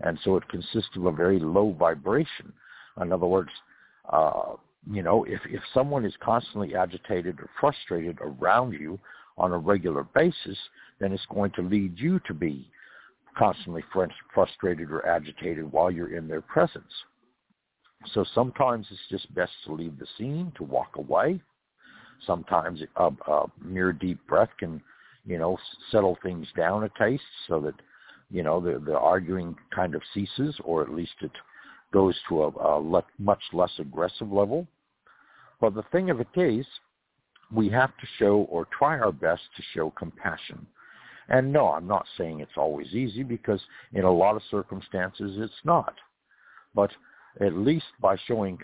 And 0.02 0.20
so 0.24 0.38
it 0.38 0.48
consists 0.50 0.96
of 0.96 1.06
a 1.06 1.12
very 1.12 1.40
low 1.40 1.74
vibration. 1.74 2.54
In 3.02 3.12
other 3.12 3.26
words 3.26 3.50
uh, 4.12 4.54
you 4.92 5.04
know 5.04 5.24
if 5.26 5.42
if 5.50 5.62
someone 5.74 6.06
is 6.06 6.14
constantly 6.22 6.76
agitated 6.76 7.40
or 7.40 7.50
frustrated 7.60 8.18
around 8.22 8.74
you 8.74 9.00
on 9.38 9.52
a 9.52 9.58
regular 9.58 10.04
basis 10.16 10.58
then 11.00 11.12
it's 11.12 11.26
going 11.30 11.52
to 11.52 11.62
lead 11.62 11.98
you 11.98 12.20
to 12.26 12.34
be 12.34 12.70
constantly 13.38 13.84
frustrated 14.34 14.92
or 14.92 15.06
agitated 15.06 15.72
while 15.72 15.92
you're 15.92 16.16
in 16.16 16.28
their 16.28 16.42
presence. 16.42 16.92
So 18.14 18.26
sometimes 18.34 18.88
it's 18.90 19.00
just 19.10 19.34
best 19.36 19.52
to 19.66 19.74
leave 19.74 19.98
the 20.00 20.08
scene, 20.18 20.52
to 20.58 20.64
walk 20.64 20.96
away. 20.96 21.42
Sometimes 22.26 22.82
a, 22.96 23.12
a 23.28 23.46
mere 23.62 23.94
deep 23.94 24.20
breath 24.28 24.50
can, 24.60 24.82
you 25.26 25.38
know, 25.38 25.58
settle 25.92 26.18
things 26.24 26.48
down 26.56 26.84
a 26.84 26.90
taste 26.98 27.24
so 27.48 27.60
that, 27.62 27.76
you 28.32 28.44
know, 28.44 28.60
the, 28.60 28.80
the 28.80 28.98
arguing 28.98 29.56
kind 29.74 29.94
of 29.94 30.02
ceases 30.14 30.56
or 30.64 30.82
at 30.82 30.94
least 30.94 31.14
it 31.22 31.32
goes 31.94 32.16
to 32.30 32.44
a, 32.44 32.48
a 32.48 32.82
le- 32.82 33.04
much 33.20 33.42
less 33.54 33.72
aggressive 33.80 34.32
level. 34.32 34.68
But 35.62 35.76
the 35.76 35.84
thing 35.92 36.10
of 36.10 36.20
it 36.20 36.28
is, 36.36 36.66
we 37.52 37.70
have 37.70 37.92
to 37.98 38.08
show 38.18 38.48
or 38.50 38.68
try 38.78 39.00
our 39.00 39.12
best 39.12 39.44
to 39.56 39.64
show 39.74 39.92
compassion 39.92 40.68
and 41.30 41.52
no, 41.52 41.68
I'm 41.70 41.88
not 41.88 42.06
saying 42.18 42.40
it's 42.40 42.58
always 42.58 42.94
easy 42.94 43.24
because 43.24 43.62
in 43.94 44.06
a 44.06 44.12
lot 44.12 44.36
of 44.36 44.42
circumstances 44.50 45.38
it's 45.38 45.66
not. 45.66 45.94
But 46.74 46.92
at 47.42 47.54
least 47.54 47.86
by 48.02 48.18
showing 48.28 48.58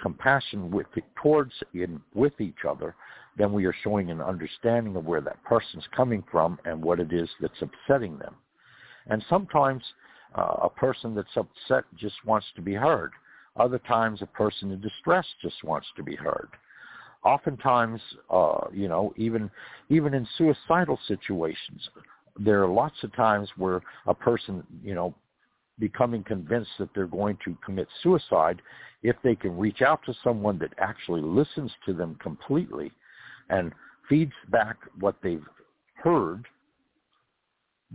compassion 0.00 0.70
with 0.70 0.86
towards 1.20 1.52
in 1.74 2.00
with 2.14 2.40
each 2.40 2.64
other, 2.68 2.94
then 3.36 3.52
we 3.52 3.66
are 3.66 3.74
showing 3.82 4.10
an 4.10 4.20
understanding 4.20 4.96
of 4.96 5.04
where 5.04 5.20
that 5.20 5.42
person's 5.44 5.86
coming 5.94 6.22
from 6.30 6.58
and 6.64 6.82
what 6.82 7.00
it 7.00 7.12
is 7.12 7.28
that's 7.40 7.62
upsetting 7.62 8.18
them. 8.18 8.34
And 9.06 9.24
sometimes 9.28 9.82
uh, 10.36 10.56
a 10.62 10.70
person 10.70 11.14
that's 11.14 11.36
upset 11.36 11.84
just 11.96 12.16
wants 12.24 12.46
to 12.56 12.62
be 12.62 12.74
heard. 12.74 13.12
Other 13.56 13.78
times 13.80 14.22
a 14.22 14.26
person 14.26 14.70
in 14.70 14.80
distress 14.80 15.26
just 15.42 15.62
wants 15.64 15.88
to 15.96 16.02
be 16.02 16.14
heard 16.14 16.48
oftentimes, 17.24 18.00
uh, 18.30 18.66
you 18.72 18.88
know, 18.88 19.12
even 19.16 19.50
even 19.88 20.14
in 20.14 20.26
suicidal 20.36 20.98
situations, 21.06 21.88
there 22.38 22.62
are 22.62 22.68
lots 22.68 22.96
of 23.02 23.14
times 23.14 23.48
where 23.56 23.82
a 24.06 24.14
person, 24.14 24.64
you 24.82 24.94
know, 24.94 25.14
becoming 25.78 26.22
convinced 26.22 26.70
that 26.78 26.88
they're 26.94 27.06
going 27.06 27.38
to 27.44 27.56
commit 27.64 27.88
suicide, 28.02 28.60
if 29.02 29.16
they 29.24 29.34
can 29.34 29.56
reach 29.56 29.82
out 29.82 30.00
to 30.04 30.14
someone 30.22 30.58
that 30.58 30.72
actually 30.78 31.22
listens 31.22 31.72
to 31.86 31.92
them 31.92 32.16
completely 32.22 32.92
and 33.48 33.72
feeds 34.08 34.32
back 34.50 34.76
what 34.98 35.16
they've 35.22 35.46
heard, 35.94 36.46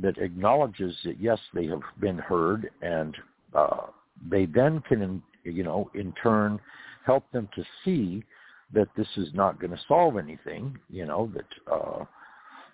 that 0.01 0.17
acknowledges 0.17 0.95
that 1.05 1.19
yes, 1.19 1.39
they 1.53 1.65
have 1.67 1.81
been 1.99 2.17
heard, 2.17 2.69
and 2.81 3.15
uh, 3.53 3.87
they 4.29 4.45
then 4.45 4.81
can, 4.81 5.21
you 5.43 5.63
know, 5.63 5.89
in 5.93 6.11
turn 6.21 6.59
help 7.05 7.31
them 7.31 7.47
to 7.55 7.63
see 7.83 8.23
that 8.73 8.87
this 8.97 9.07
is 9.17 9.29
not 9.33 9.59
going 9.59 9.71
to 9.71 9.79
solve 9.87 10.17
anything, 10.17 10.77
you 10.89 11.05
know, 11.05 11.31
that, 11.33 11.71
uh, 11.71 12.05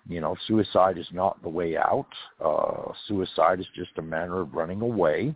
you 0.08 0.20
know, 0.20 0.36
suicide 0.46 0.98
is 0.98 1.06
not 1.12 1.40
the 1.42 1.48
way 1.48 1.76
out. 1.76 2.08
Uh, 2.44 2.92
suicide 3.06 3.60
is 3.60 3.66
just 3.74 3.90
a 3.98 4.02
manner 4.02 4.40
of 4.40 4.54
running 4.54 4.80
away. 4.80 5.34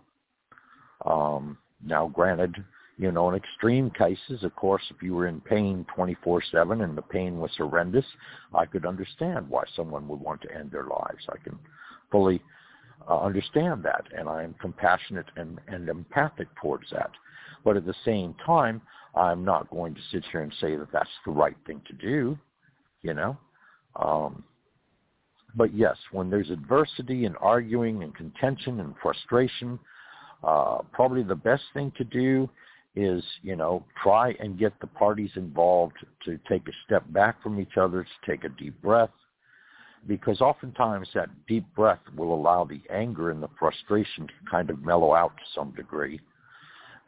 Um, 1.04 1.58
now, 1.84 2.08
granted, 2.08 2.56
you 2.98 3.12
know, 3.12 3.28
in 3.28 3.34
extreme 3.34 3.90
cases, 3.90 4.42
of 4.42 4.56
course, 4.56 4.82
if 4.90 5.02
you 5.02 5.14
were 5.14 5.26
in 5.26 5.40
pain 5.42 5.84
24-7 5.96 6.82
and 6.82 6.96
the 6.96 7.02
pain 7.02 7.38
was 7.38 7.50
horrendous, 7.56 8.06
I 8.54 8.64
could 8.64 8.86
understand 8.86 9.48
why 9.48 9.64
someone 9.74 10.08
would 10.08 10.20
want 10.20 10.40
to 10.42 10.54
end 10.54 10.70
their 10.70 10.84
lives. 10.84 11.26
I 11.28 11.36
can 11.44 11.58
fully 12.10 12.40
uh, 13.08 13.20
understand 13.20 13.82
that, 13.84 14.04
and 14.16 14.28
I 14.28 14.42
am 14.42 14.54
compassionate 14.60 15.26
and, 15.36 15.60
and 15.68 15.88
empathic 15.88 16.48
towards 16.60 16.88
that. 16.90 17.10
But 17.64 17.76
at 17.76 17.84
the 17.84 17.94
same 18.04 18.34
time, 18.44 18.80
I'm 19.16 19.44
not 19.44 19.70
going 19.70 19.94
to 19.94 20.00
sit 20.12 20.24
here 20.30 20.42
and 20.42 20.52
say 20.60 20.76
that 20.76 20.92
that's 20.92 21.08
the 21.24 21.32
right 21.32 21.56
thing 21.66 21.80
to 21.88 21.94
do, 21.94 22.38
you 23.02 23.14
know. 23.14 23.36
Um, 23.96 24.44
but 25.54 25.74
yes, 25.74 25.96
when 26.12 26.28
there's 26.28 26.50
adversity 26.50 27.24
and 27.24 27.34
arguing 27.40 28.02
and 28.02 28.14
contention 28.14 28.80
and 28.80 28.94
frustration, 29.02 29.78
uh, 30.44 30.78
probably 30.92 31.22
the 31.22 31.34
best 31.34 31.62
thing 31.72 31.92
to 31.96 32.04
do 32.04 32.48
is, 32.94 33.22
you 33.42 33.56
know, 33.56 33.84
try 34.02 34.34
and 34.38 34.58
get 34.58 34.78
the 34.80 34.86
parties 34.86 35.30
involved 35.36 35.96
to 36.24 36.38
take 36.48 36.66
a 36.68 36.72
step 36.84 37.04
back 37.12 37.42
from 37.42 37.58
each 37.58 37.76
other, 37.78 38.04
to 38.04 38.30
take 38.30 38.44
a 38.44 38.48
deep 38.50 38.80
breath, 38.82 39.10
because 40.06 40.40
oftentimes 40.40 41.08
that 41.14 41.28
deep 41.46 41.66
breath 41.74 42.00
will 42.16 42.34
allow 42.34 42.64
the 42.64 42.80
anger 42.90 43.30
and 43.30 43.42
the 43.42 43.48
frustration 43.58 44.26
to 44.26 44.50
kind 44.50 44.70
of 44.70 44.82
mellow 44.84 45.14
out 45.14 45.36
to 45.36 45.42
some 45.54 45.72
degree. 45.72 46.20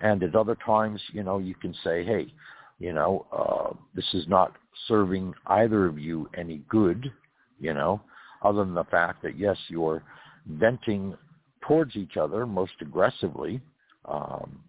And 0.00 0.22
at 0.22 0.37
other 0.37 0.56
times, 0.64 1.00
you 1.12 1.22
know, 1.22 1.38
you 1.38 1.54
can 1.54 1.74
say, 1.84 2.04
hey, 2.04 2.32
you 2.78 2.92
know, 2.92 3.26
uh, 3.32 3.74
this 3.94 4.06
is 4.14 4.28
not 4.28 4.54
serving 4.87 5.34
either 5.46 5.87
of 5.87 5.98
you 5.98 6.28
any 6.37 6.58
good, 6.68 7.12
you 7.58 7.74
know, 7.74 8.00
other 8.42 8.64
than 8.64 8.74
the 8.74 8.84
fact 8.84 9.22
that, 9.22 9.37
yes, 9.37 9.56
you're 9.68 10.02
venting 10.46 11.16
towards 11.62 11.96
each 11.96 12.16
other 12.16 12.46
most 12.46 12.72
aggressively, 12.80 13.61
um, 14.04 14.61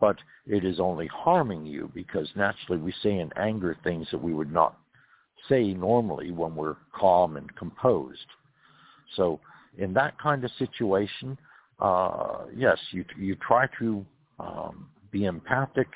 but 0.00 0.16
it 0.46 0.64
is 0.64 0.80
only 0.80 1.06
harming 1.06 1.64
you 1.64 1.90
because 1.94 2.28
naturally 2.34 2.80
we 2.80 2.92
say 3.02 3.18
in 3.18 3.30
anger 3.36 3.76
things 3.84 4.08
that 4.10 4.22
we 4.22 4.34
would 4.34 4.52
not 4.52 4.76
say 5.48 5.72
normally 5.72 6.30
when 6.32 6.54
we're 6.54 6.76
calm 6.92 7.36
and 7.36 7.54
composed. 7.56 8.26
So 9.16 9.40
in 9.78 9.92
that 9.94 10.18
kind 10.20 10.44
of 10.44 10.50
situation, 10.58 11.38
uh, 11.80 12.46
yes, 12.54 12.78
you 12.90 13.04
you 13.16 13.36
try 13.36 13.66
to 13.78 14.04
um, 14.38 14.88
be 15.10 15.24
empathic, 15.24 15.88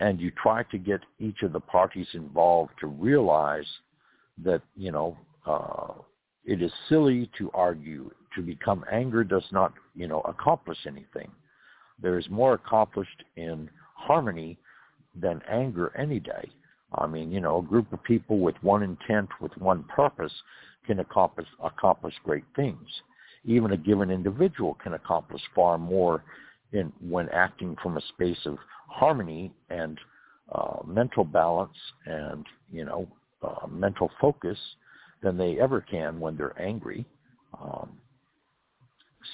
and 0.00 0.20
you 0.20 0.30
try 0.42 0.62
to 0.64 0.78
get 0.78 1.00
each 1.18 1.42
of 1.42 1.52
the 1.52 1.60
parties 1.60 2.06
involved 2.14 2.72
to 2.80 2.86
realize 2.86 3.66
that 4.44 4.62
you 4.76 4.92
know 4.92 5.16
uh, 5.46 5.94
it 6.44 6.62
is 6.62 6.72
silly 6.88 7.30
to 7.38 7.50
argue. 7.52 8.10
To 8.34 8.42
become 8.42 8.84
angry 8.92 9.24
does 9.24 9.46
not 9.50 9.72
you 9.94 10.06
know 10.06 10.20
accomplish 10.20 10.78
anything. 10.86 11.30
There 12.00 12.18
is 12.18 12.28
more 12.30 12.54
accomplished 12.54 13.24
in 13.36 13.68
harmony 13.94 14.58
than 15.20 15.42
anger 15.50 15.92
any 15.96 16.20
day. 16.20 16.50
I 16.94 17.06
mean, 17.06 17.30
you 17.30 17.40
know, 17.40 17.58
a 17.58 17.62
group 17.62 17.92
of 17.92 18.02
people 18.02 18.38
with 18.38 18.54
one 18.62 18.82
intent, 18.82 19.28
with 19.40 19.56
one 19.58 19.84
purpose, 19.84 20.32
can 20.86 21.00
accomplish 21.00 21.46
accomplish 21.62 22.14
great 22.24 22.44
things. 22.56 22.88
Even 23.44 23.72
a 23.72 23.76
given 23.76 24.10
individual 24.10 24.76
can 24.82 24.94
accomplish 24.94 25.42
far 25.54 25.78
more 25.78 26.24
in 26.72 26.92
when 27.00 27.28
acting 27.30 27.76
from 27.82 27.96
a 27.96 28.02
space 28.08 28.38
of 28.44 28.58
harmony 28.88 29.52
and 29.70 29.98
uh, 30.52 30.78
mental 30.86 31.24
balance 31.24 31.76
and 32.06 32.44
you 32.70 32.84
know 32.84 33.08
uh, 33.42 33.66
mental 33.66 34.10
focus 34.20 34.58
than 35.22 35.36
they 35.36 35.58
ever 35.58 35.80
can 35.80 36.20
when 36.20 36.36
they're 36.36 36.60
angry. 36.60 37.04
Um, 37.60 37.90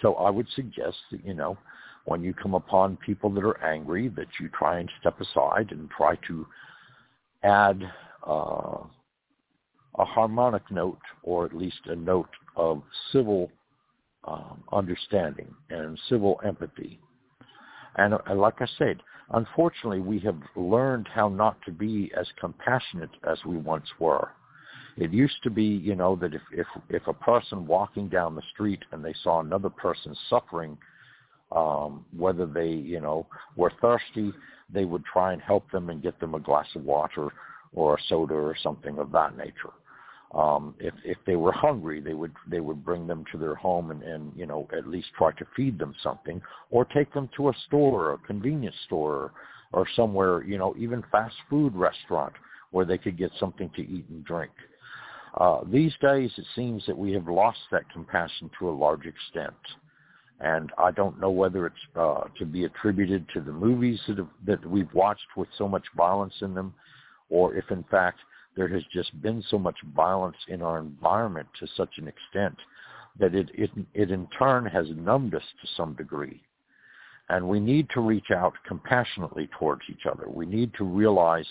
so 0.02 0.14
I 0.14 0.30
would 0.30 0.48
suggest 0.54 0.96
that 1.10 1.24
you 1.24 1.34
know 1.34 1.56
when 2.04 2.22
you 2.22 2.34
come 2.34 2.54
upon 2.54 2.96
people 2.98 3.30
that 3.30 3.44
are 3.44 3.62
angry, 3.64 4.08
that 4.08 4.28
you 4.40 4.48
try 4.48 4.78
and 4.78 4.90
step 5.00 5.20
aside 5.20 5.70
and 5.70 5.88
try 5.90 6.16
to 6.28 6.46
add 7.42 7.82
uh, 8.26 8.78
a 9.98 10.04
harmonic 10.04 10.68
note 10.70 10.98
or 11.22 11.46
at 11.46 11.54
least 11.54 11.80
a 11.86 11.96
note 11.96 12.28
of 12.56 12.82
civil 13.12 13.50
um, 14.24 14.62
understanding 14.72 15.54
and 15.70 15.98
civil 16.08 16.40
empathy 16.44 16.98
and, 17.96 18.14
and 18.26 18.40
like 18.40 18.60
I 18.60 18.66
said, 18.78 19.00
unfortunately, 19.32 20.00
we 20.00 20.18
have 20.20 20.38
learned 20.56 21.08
how 21.12 21.28
not 21.28 21.56
to 21.66 21.72
be 21.72 22.12
as 22.18 22.26
compassionate 22.40 23.10
as 23.28 23.38
we 23.44 23.56
once 23.56 23.86
were. 23.98 24.30
It 24.96 25.12
used 25.12 25.42
to 25.42 25.50
be, 25.50 25.64
you 25.64 25.96
know, 25.96 26.14
that 26.16 26.34
if, 26.34 26.42
if, 26.52 26.66
if 26.88 27.06
a 27.06 27.12
person 27.12 27.66
walking 27.66 28.08
down 28.08 28.34
the 28.34 28.42
street 28.52 28.80
and 28.92 29.04
they 29.04 29.14
saw 29.22 29.40
another 29.40 29.70
person 29.70 30.14
suffering, 30.30 30.78
um, 31.50 32.04
whether 32.16 32.46
they, 32.46 32.68
you 32.68 33.00
know, 33.00 33.26
were 33.56 33.72
thirsty, 33.80 34.32
they 34.72 34.84
would 34.84 35.04
try 35.04 35.32
and 35.32 35.42
help 35.42 35.70
them 35.70 35.90
and 35.90 36.02
get 36.02 36.18
them 36.20 36.34
a 36.34 36.40
glass 36.40 36.66
of 36.74 36.84
water 36.84 37.28
or 37.72 37.94
a 37.94 38.02
soda 38.08 38.34
or 38.34 38.56
something 38.62 38.98
of 38.98 39.10
that 39.12 39.36
nature. 39.36 39.72
Um, 40.34 40.74
if 40.80 40.94
if 41.04 41.18
they 41.26 41.36
were 41.36 41.52
hungry, 41.52 42.00
they 42.00 42.14
would 42.14 42.32
they 42.48 42.60
would 42.60 42.84
bring 42.84 43.06
them 43.06 43.24
to 43.30 43.38
their 43.38 43.54
home 43.54 43.90
and, 43.92 44.02
and 44.02 44.32
you 44.34 44.46
know 44.46 44.68
at 44.76 44.88
least 44.88 45.08
try 45.16 45.30
to 45.32 45.46
feed 45.54 45.78
them 45.78 45.94
something, 46.02 46.42
or 46.70 46.84
take 46.84 47.12
them 47.14 47.28
to 47.36 47.50
a 47.50 47.52
store, 47.66 48.06
or 48.06 48.12
a 48.14 48.18
convenience 48.18 48.74
store, 48.86 49.32
or 49.72 49.86
somewhere 49.94 50.42
you 50.42 50.58
know 50.58 50.74
even 50.76 51.04
fast 51.12 51.36
food 51.48 51.74
restaurant 51.76 52.32
where 52.72 52.84
they 52.84 52.98
could 52.98 53.16
get 53.16 53.30
something 53.38 53.70
to 53.76 53.82
eat 53.82 54.04
and 54.08 54.24
drink. 54.24 54.50
Uh, 55.40 55.60
these 55.70 55.92
days, 56.00 56.30
it 56.36 56.44
seems 56.56 56.84
that 56.86 56.96
we 56.96 57.12
have 57.12 57.28
lost 57.28 57.58
that 57.70 57.88
compassion 57.92 58.50
to 58.58 58.68
a 58.68 58.70
large 58.70 59.06
extent. 59.06 59.54
And 60.40 60.72
I 60.78 60.90
don't 60.90 61.20
know 61.20 61.30
whether 61.30 61.66
it's 61.66 61.76
uh, 61.96 62.24
to 62.38 62.44
be 62.44 62.64
attributed 62.64 63.26
to 63.34 63.40
the 63.40 63.52
movies 63.52 64.00
that, 64.08 64.18
have, 64.18 64.28
that 64.46 64.66
we've 64.66 64.92
watched 64.92 65.36
with 65.36 65.48
so 65.56 65.68
much 65.68 65.84
violence 65.96 66.34
in 66.40 66.54
them, 66.54 66.74
or 67.30 67.54
if 67.54 67.64
in 67.70 67.84
fact 67.84 68.18
there 68.56 68.68
has 68.68 68.82
just 68.92 69.20
been 69.22 69.42
so 69.50 69.58
much 69.58 69.76
violence 69.94 70.36
in 70.48 70.62
our 70.62 70.78
environment 70.78 71.48
to 71.60 71.66
such 71.76 71.98
an 71.98 72.08
extent 72.08 72.56
that 73.18 73.34
it, 73.34 73.50
it, 73.54 73.70
it 73.94 74.10
in 74.10 74.26
turn 74.38 74.66
has 74.66 74.86
numbed 74.96 75.34
us 75.34 75.42
to 75.60 75.68
some 75.76 75.94
degree. 75.94 76.42
And 77.28 77.48
we 77.48 77.58
need 77.58 77.88
to 77.90 78.00
reach 78.00 78.30
out 78.30 78.52
compassionately 78.66 79.48
towards 79.58 79.82
each 79.88 80.06
other. 80.10 80.28
We 80.28 80.46
need 80.46 80.72
to 80.74 80.84
realize 80.84 81.46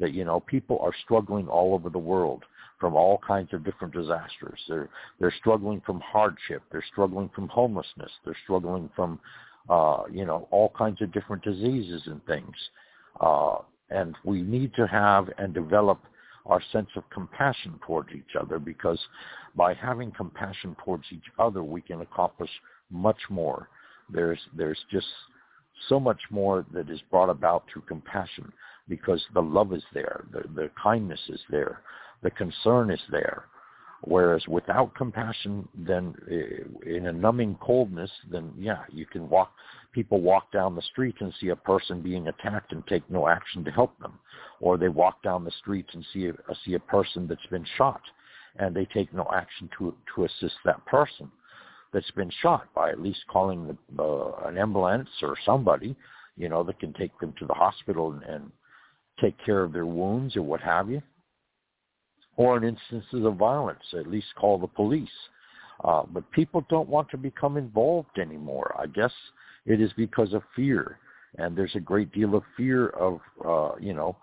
that, 0.00 0.12
you 0.12 0.24
know, 0.24 0.40
people 0.40 0.78
are 0.80 0.92
struggling 1.04 1.48
all 1.48 1.74
over 1.74 1.90
the 1.90 1.98
world 1.98 2.44
from 2.80 2.96
all 2.96 3.20
kinds 3.24 3.52
of 3.52 3.64
different 3.64 3.94
disasters. 3.94 4.58
They're, 4.68 4.88
they're 5.20 5.34
struggling 5.38 5.80
from 5.86 6.00
hardship. 6.00 6.62
They're 6.72 6.84
struggling 6.90 7.30
from 7.34 7.46
homelessness. 7.48 8.10
They're 8.24 8.36
struggling 8.42 8.90
from, 8.96 9.20
uh, 9.68 10.04
you 10.10 10.24
know, 10.24 10.48
all 10.50 10.72
kinds 10.76 11.00
of 11.02 11.12
different 11.12 11.44
diseases 11.44 12.02
and 12.06 12.24
things. 12.26 12.56
Uh, 13.20 13.58
and 13.90 14.16
we 14.24 14.42
need 14.42 14.74
to 14.74 14.88
have 14.88 15.28
and 15.38 15.54
develop 15.54 16.00
our 16.46 16.60
sense 16.72 16.88
of 16.96 17.08
compassion 17.10 17.78
towards 17.86 18.10
each 18.12 18.36
other 18.38 18.58
because 18.58 18.98
by 19.54 19.74
having 19.74 20.10
compassion 20.12 20.76
towards 20.84 21.04
each 21.12 21.30
other, 21.38 21.62
we 21.62 21.80
can 21.80 22.00
accomplish 22.00 22.50
much 22.90 23.18
more. 23.30 23.68
There's, 24.10 24.40
there's 24.56 24.78
just 24.90 25.06
so 25.88 26.00
much 26.00 26.20
more 26.30 26.64
that 26.72 26.90
is 26.90 27.00
brought 27.10 27.30
about 27.30 27.64
through 27.72 27.82
compassion 27.82 28.52
because 28.88 29.24
the 29.34 29.42
love 29.42 29.72
is 29.72 29.84
there, 29.94 30.24
the, 30.32 30.42
the 30.54 30.70
kindness 30.82 31.20
is 31.28 31.40
there, 31.50 31.82
the 32.22 32.30
concern 32.30 32.90
is 32.90 33.00
there. 33.10 33.44
Whereas 34.04 34.42
without 34.48 34.94
compassion, 34.96 35.68
then 35.74 36.14
eh, 36.30 36.90
in 36.96 37.06
a 37.06 37.12
numbing 37.12 37.56
coldness, 37.60 38.10
then 38.30 38.52
yeah, 38.58 38.82
you 38.90 39.06
can 39.06 39.28
walk, 39.28 39.52
people 39.92 40.20
walk 40.20 40.50
down 40.50 40.74
the 40.74 40.82
street 40.82 41.14
and 41.20 41.32
see 41.40 41.50
a 41.50 41.56
person 41.56 42.02
being 42.02 42.26
attacked 42.26 42.72
and 42.72 42.84
take 42.86 43.08
no 43.08 43.28
action 43.28 43.64
to 43.64 43.70
help 43.70 43.96
them. 44.00 44.18
Or 44.60 44.76
they 44.76 44.88
walk 44.88 45.22
down 45.22 45.44
the 45.44 45.52
street 45.52 45.86
and 45.92 46.04
see 46.12 46.26
a, 46.26 46.34
see 46.64 46.74
a 46.74 46.80
person 46.80 47.28
that's 47.28 47.46
been 47.50 47.66
shot 47.76 48.00
and 48.56 48.74
they 48.74 48.86
take 48.86 49.12
no 49.14 49.28
action 49.32 49.70
to, 49.78 49.94
to 50.14 50.24
assist 50.24 50.56
that 50.64 50.84
person 50.86 51.30
that's 51.92 52.10
been 52.12 52.30
shot 52.40 52.72
by 52.74 52.90
at 52.90 53.00
least 53.00 53.20
calling 53.30 53.66
the, 53.66 54.02
uh, 54.02 54.48
an 54.48 54.58
ambulance 54.58 55.08
or 55.22 55.36
somebody, 55.44 55.94
you 56.36 56.48
know, 56.48 56.62
that 56.64 56.80
can 56.80 56.92
take 56.94 57.16
them 57.20 57.34
to 57.38 57.46
the 57.46 57.54
hospital 57.54 58.12
and, 58.12 58.22
and 58.24 58.52
take 59.20 59.36
care 59.44 59.62
of 59.62 59.72
their 59.72 59.86
wounds 59.86 60.36
or 60.36 60.42
what 60.42 60.60
have 60.60 60.90
you. 60.90 61.02
Or 62.36 62.56
in 62.56 62.64
instances 62.64 63.26
of 63.26 63.36
violence, 63.36 63.82
at 63.92 64.06
least 64.06 64.28
call 64.36 64.58
the 64.58 64.66
police. 64.66 65.08
Uh, 65.84 66.02
but 66.12 66.30
people 66.32 66.64
don't 66.68 66.88
want 66.88 67.10
to 67.10 67.16
become 67.16 67.56
involved 67.56 68.18
anymore. 68.18 68.74
I 68.78 68.86
guess 68.86 69.12
it 69.66 69.80
is 69.80 69.92
because 69.96 70.32
of 70.32 70.42
fear, 70.54 70.98
and 71.38 71.56
there's 71.56 71.74
a 71.74 71.80
great 71.80 72.12
deal 72.12 72.34
of 72.34 72.42
fear 72.56 72.88
of, 72.90 73.20
uh, 73.44 73.72
you 73.80 73.92
know, 73.92 74.16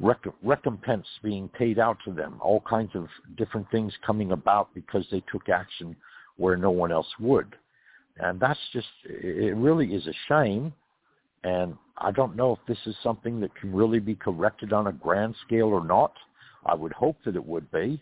rec- 0.00 0.24
recompense 0.42 1.06
being 1.22 1.48
paid 1.48 1.78
out 1.78 1.98
to 2.04 2.12
them, 2.12 2.38
all 2.40 2.60
kinds 2.60 2.90
of 2.94 3.08
different 3.36 3.70
things 3.70 3.92
coming 4.06 4.32
about 4.32 4.72
because 4.74 5.06
they 5.10 5.22
took 5.32 5.48
action 5.48 5.96
where 6.36 6.56
no 6.56 6.70
one 6.70 6.92
else 6.92 7.08
would. 7.20 7.56
And 8.18 8.38
that's 8.38 8.60
just, 8.72 8.88
it 9.04 9.56
really 9.56 9.94
is 9.94 10.06
a 10.06 10.14
shame. 10.28 10.72
And 11.44 11.76
I 11.98 12.10
don't 12.12 12.36
know 12.36 12.52
if 12.52 12.58
this 12.68 12.78
is 12.86 12.94
something 13.02 13.40
that 13.40 13.54
can 13.56 13.72
really 13.72 14.00
be 14.00 14.14
corrected 14.14 14.72
on 14.72 14.86
a 14.86 14.92
grand 14.92 15.34
scale 15.46 15.68
or 15.68 15.84
not. 15.84 16.12
I 16.66 16.74
would 16.74 16.92
hope 16.92 17.16
that 17.24 17.36
it 17.36 17.44
would 17.44 17.70
be. 17.70 18.00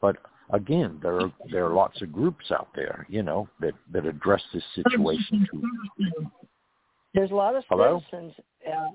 But 0.00 0.16
again, 0.52 0.98
there 1.02 1.20
are 1.20 1.32
there 1.50 1.66
are 1.66 1.74
lots 1.74 2.00
of 2.02 2.12
groups 2.12 2.50
out 2.50 2.68
there, 2.74 3.06
you 3.08 3.22
know, 3.22 3.48
that 3.60 3.74
that 3.92 4.06
address 4.06 4.42
this 4.52 4.64
situation 4.74 5.46
too. 5.50 5.62
There's 7.14 7.30
a 7.30 7.34
lot 7.34 7.56
of 7.56 7.64
Hello? 7.68 8.00
citizens. 8.10 8.34
Uh, 8.66 8.90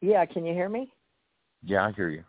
yeah, 0.00 0.24
can 0.24 0.44
you 0.44 0.52
hear 0.52 0.68
me? 0.68 0.92
Yeah, 1.64 1.86
I 1.86 1.92
hear 1.92 2.10
you. 2.10 2.24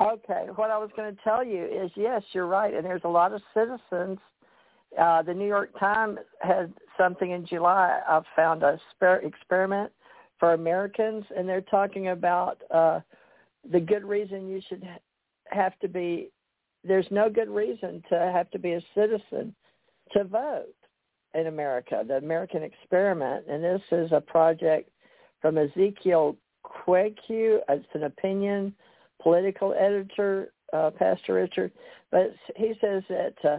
Okay, 0.00 0.46
what 0.56 0.70
I 0.70 0.76
was 0.76 0.90
going 0.94 1.14
to 1.14 1.22
tell 1.22 1.42
you 1.42 1.64
is 1.64 1.90
yes, 1.94 2.22
you're 2.32 2.46
right, 2.46 2.74
and 2.74 2.84
there's 2.84 3.04
a 3.04 3.08
lot 3.08 3.32
of 3.32 3.40
citizens. 3.54 4.18
Uh, 4.98 5.22
the 5.22 5.34
New 5.34 5.46
York 5.46 5.70
Times 5.78 6.18
had 6.40 6.72
something 6.98 7.30
in 7.30 7.46
July. 7.46 8.00
I 8.06 8.20
found 8.34 8.62
a 8.62 8.78
spare 8.94 9.16
experiment 9.20 9.90
for 10.38 10.52
Americans, 10.52 11.24
and 11.36 11.48
they're 11.48 11.62
talking 11.62 12.08
about 12.08 12.62
uh, 12.70 13.00
the 13.70 13.80
good 13.80 14.04
reason 14.04 14.48
you 14.48 14.60
should 14.68 14.86
have 15.50 15.78
to 15.80 15.88
be. 15.88 16.30
There's 16.84 17.06
no 17.10 17.28
good 17.28 17.48
reason 17.48 18.02
to 18.10 18.18
have 18.32 18.50
to 18.50 18.58
be 18.58 18.72
a 18.72 18.80
citizen 18.94 19.54
to 20.12 20.24
vote 20.24 20.74
in 21.34 21.48
America. 21.48 22.04
The 22.06 22.16
American 22.16 22.62
experiment, 22.62 23.46
and 23.48 23.62
this 23.62 23.82
is 23.90 24.12
a 24.12 24.20
project 24.20 24.90
from 25.40 25.58
Ezekiel 25.58 26.36
Kweku. 26.64 27.58
It's 27.68 27.86
an 27.94 28.04
opinion 28.04 28.74
political 29.22 29.74
editor, 29.74 30.52
uh, 30.72 30.90
Pastor 30.90 31.34
Richard, 31.34 31.72
but 32.10 32.34
he 32.54 32.74
says 32.80 33.02
that 33.08 33.34
uh, 33.44 33.58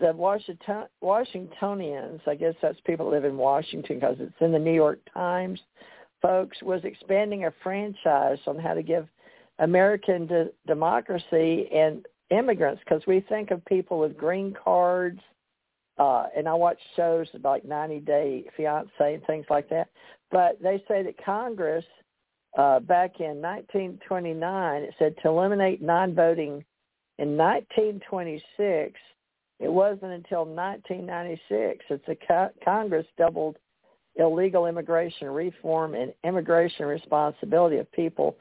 the 0.00 0.12
Washington, 0.12 0.84
Washingtonians, 1.00 2.20
I 2.26 2.34
guess 2.34 2.54
that's 2.62 2.78
people 2.86 3.06
who 3.06 3.12
live 3.12 3.24
in 3.24 3.36
Washington 3.36 3.96
because 4.00 4.16
it's 4.20 4.34
in 4.40 4.52
the 4.52 4.58
New 4.58 4.72
York 4.72 5.00
Times, 5.12 5.60
folks, 6.22 6.56
was 6.62 6.80
expanding 6.84 7.44
a 7.44 7.52
franchise 7.62 8.38
on 8.46 8.58
how 8.58 8.74
to 8.74 8.82
give 8.82 9.06
American 9.58 10.26
de- 10.26 10.50
democracy 10.66 11.68
and 11.72 12.06
immigrants 12.30 12.82
because 12.84 13.06
we 13.06 13.20
think 13.20 13.50
of 13.50 13.64
people 13.64 13.98
with 13.98 14.16
green 14.16 14.54
cards, 14.62 15.20
uh, 15.98 16.26
and 16.36 16.48
I 16.48 16.54
watch 16.54 16.78
shows 16.94 17.26
like 17.42 17.64
90 17.64 18.00
Day 18.00 18.44
Fiance 18.56 18.90
and 19.00 19.24
things 19.26 19.46
like 19.48 19.68
that. 19.70 19.88
But 20.30 20.60
they 20.62 20.82
say 20.88 21.02
that 21.02 21.24
Congress 21.24 21.84
uh, 22.58 22.80
back 22.80 23.20
in 23.20 23.40
1929, 23.40 24.82
it 24.82 24.94
said 24.98 25.14
to 25.22 25.28
eliminate 25.28 25.82
non-voting 25.82 26.64
in 27.18 27.36
1926. 27.36 28.98
It 29.58 29.72
wasn't 29.72 30.12
until 30.12 30.44
1996 30.44 31.84
that 31.88 32.04
the 32.06 32.16
co- 32.28 32.50
Congress 32.64 33.06
doubled 33.16 33.56
illegal 34.16 34.66
immigration 34.66 35.28
reform 35.28 35.94
and 35.94 36.12
immigration 36.24 36.86
responsibility 36.86 37.76
of 37.76 37.90
people 37.92 38.36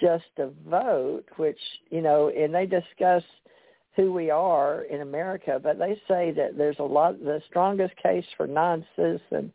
just 0.00 0.24
to 0.36 0.50
vote, 0.68 1.24
which, 1.36 1.58
you 1.90 2.00
know, 2.00 2.28
and 2.28 2.54
they 2.54 2.66
discuss 2.66 3.22
who 3.96 4.12
we 4.12 4.30
are 4.30 4.82
in 4.84 5.00
America, 5.00 5.60
but 5.62 5.78
they 5.78 6.00
say 6.06 6.30
that 6.30 6.56
there's 6.56 6.78
a 6.78 6.84
lot, 6.84 7.18
the 7.18 7.42
strongest 7.48 7.94
case 7.96 8.24
for 8.36 8.46
non-citizen 8.46 9.52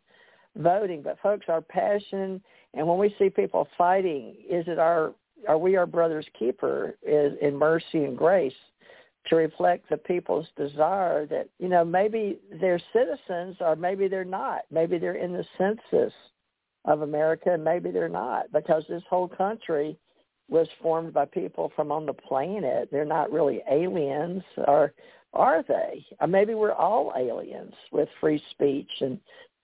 voting. 0.56 1.02
But 1.02 1.18
folks, 1.20 1.46
our 1.48 1.62
passion 1.62 2.42
and 2.74 2.86
when 2.86 2.98
we 2.98 3.14
see 3.18 3.30
people 3.30 3.68
fighting, 3.78 4.34
is 4.48 4.66
it 4.66 4.78
our 4.78 5.14
are 5.48 5.58
we 5.58 5.76
our 5.76 5.86
brother's 5.86 6.26
keeper 6.38 6.96
is 7.02 7.34
in 7.40 7.56
mercy 7.56 8.04
and 8.04 8.16
grace 8.16 8.54
to 9.26 9.36
reflect 9.36 9.88
the 9.88 9.96
people's 9.96 10.46
desire 10.56 11.26
that 11.26 11.48
you 11.58 11.68
know 11.68 11.84
maybe 11.84 12.38
they're 12.60 12.80
citizens 12.92 13.56
or 13.60 13.76
maybe 13.76 14.08
they're 14.08 14.24
not 14.24 14.62
maybe 14.70 14.98
they're 14.98 15.16
in 15.16 15.32
the 15.32 15.44
census 15.58 16.12
of 16.86 17.02
america 17.02 17.52
and 17.52 17.62
maybe 17.62 17.90
they're 17.90 18.08
not 18.08 18.50
because 18.52 18.84
this 18.88 19.02
whole 19.08 19.28
country 19.28 19.98
was 20.48 20.68
formed 20.82 21.12
by 21.12 21.24
people 21.24 21.72
from 21.74 21.90
on 21.90 22.06
the 22.06 22.12
planet 22.12 22.88
they're 22.90 23.04
not 23.04 23.32
really 23.32 23.62
aliens 23.70 24.42
or 24.66 24.92
are 25.32 25.64
they 25.66 26.04
or 26.20 26.26
maybe 26.26 26.54
we're 26.54 26.72
all 26.72 27.12
aliens 27.16 27.74
with 27.92 28.08
free 28.20 28.42
speech 28.50 28.90
and 29.00 29.18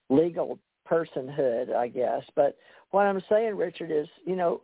legal 0.09 0.59
personhood 0.89 1.73
i 1.75 1.87
guess 1.87 2.23
but 2.35 2.57
what 2.91 3.03
I'm 3.03 3.21
saying, 3.29 3.55
Richard, 3.55 3.89
is 3.89 4.07
you 4.25 4.35
know 4.35 4.61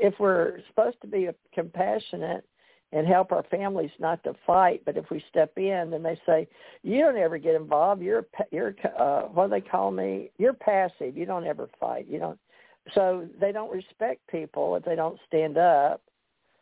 if 0.00 0.14
we're 0.18 0.58
supposed 0.68 1.00
to 1.00 1.06
be 1.06 1.28
compassionate 1.54 2.44
and 2.92 3.06
help 3.06 3.32
our 3.32 3.44
families 3.44 3.90
not 3.98 4.22
to 4.24 4.34
fight, 4.46 4.82
but 4.84 4.96
if 4.96 5.10
we 5.10 5.22
step 5.28 5.52
in, 5.56 5.90
then 5.90 6.02
they 6.02 6.18
say 6.26 6.48
you 6.82 7.00
don't 7.00 7.16
ever 7.16 7.38
get 7.38 7.54
involved. 7.54 8.02
You're 8.02 8.26
you're 8.50 8.74
uh, 8.98 9.22
what 9.22 9.46
do 9.46 9.50
they 9.50 9.60
call 9.60 9.90
me? 9.90 10.30
You're 10.38 10.52
passive. 10.52 11.16
You 11.16 11.24
don't 11.24 11.46
ever 11.46 11.68
fight. 11.80 12.06
You 12.08 12.18
don't. 12.18 12.38
So 12.94 13.28
they 13.40 13.52
don't 13.52 13.70
respect 13.70 14.26
people 14.28 14.76
if 14.76 14.84
they 14.84 14.96
don't 14.96 15.18
stand 15.26 15.58
up 15.58 16.00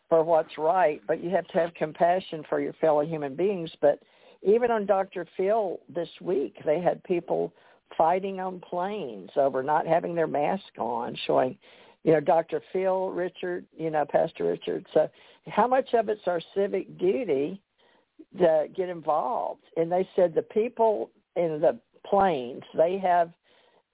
for 0.08 0.22
what's 0.22 0.58
right. 0.58 1.00
But 1.06 1.22
you 1.22 1.30
have 1.30 1.46
to 1.48 1.58
have 1.58 1.74
compassion 1.74 2.44
for 2.48 2.60
your 2.60 2.72
fellow 2.74 3.04
human 3.04 3.34
beings. 3.34 3.70
But 3.80 4.00
even 4.42 4.70
on 4.70 4.86
Dr. 4.86 5.26
Phil 5.36 5.80
this 5.88 6.08
week, 6.20 6.56
they 6.64 6.80
had 6.80 7.02
people 7.04 7.52
fighting 7.96 8.40
on 8.40 8.60
planes 8.60 9.30
over 9.36 9.62
not 9.62 9.86
having 9.86 10.14
their 10.14 10.26
mask 10.26 10.64
on, 10.78 11.16
showing, 11.26 11.56
you 12.02 12.12
know, 12.12 12.20
Dr. 12.20 12.62
Phil 12.72 13.10
Richard, 13.10 13.64
you 13.76 13.90
know, 13.90 14.04
Pastor 14.04 14.44
Richard. 14.44 14.86
So 14.92 15.08
how 15.46 15.66
much 15.66 15.94
of 15.94 16.08
it's 16.08 16.26
our 16.26 16.40
civic 16.54 16.98
duty 16.98 17.60
to 18.38 18.66
get 18.74 18.88
involved? 18.88 19.62
And 19.76 19.90
they 19.90 20.08
said 20.16 20.34
the 20.34 20.42
people 20.42 21.10
in 21.36 21.60
the 21.60 21.78
planes, 22.04 22.62
they 22.76 22.98
have 22.98 23.30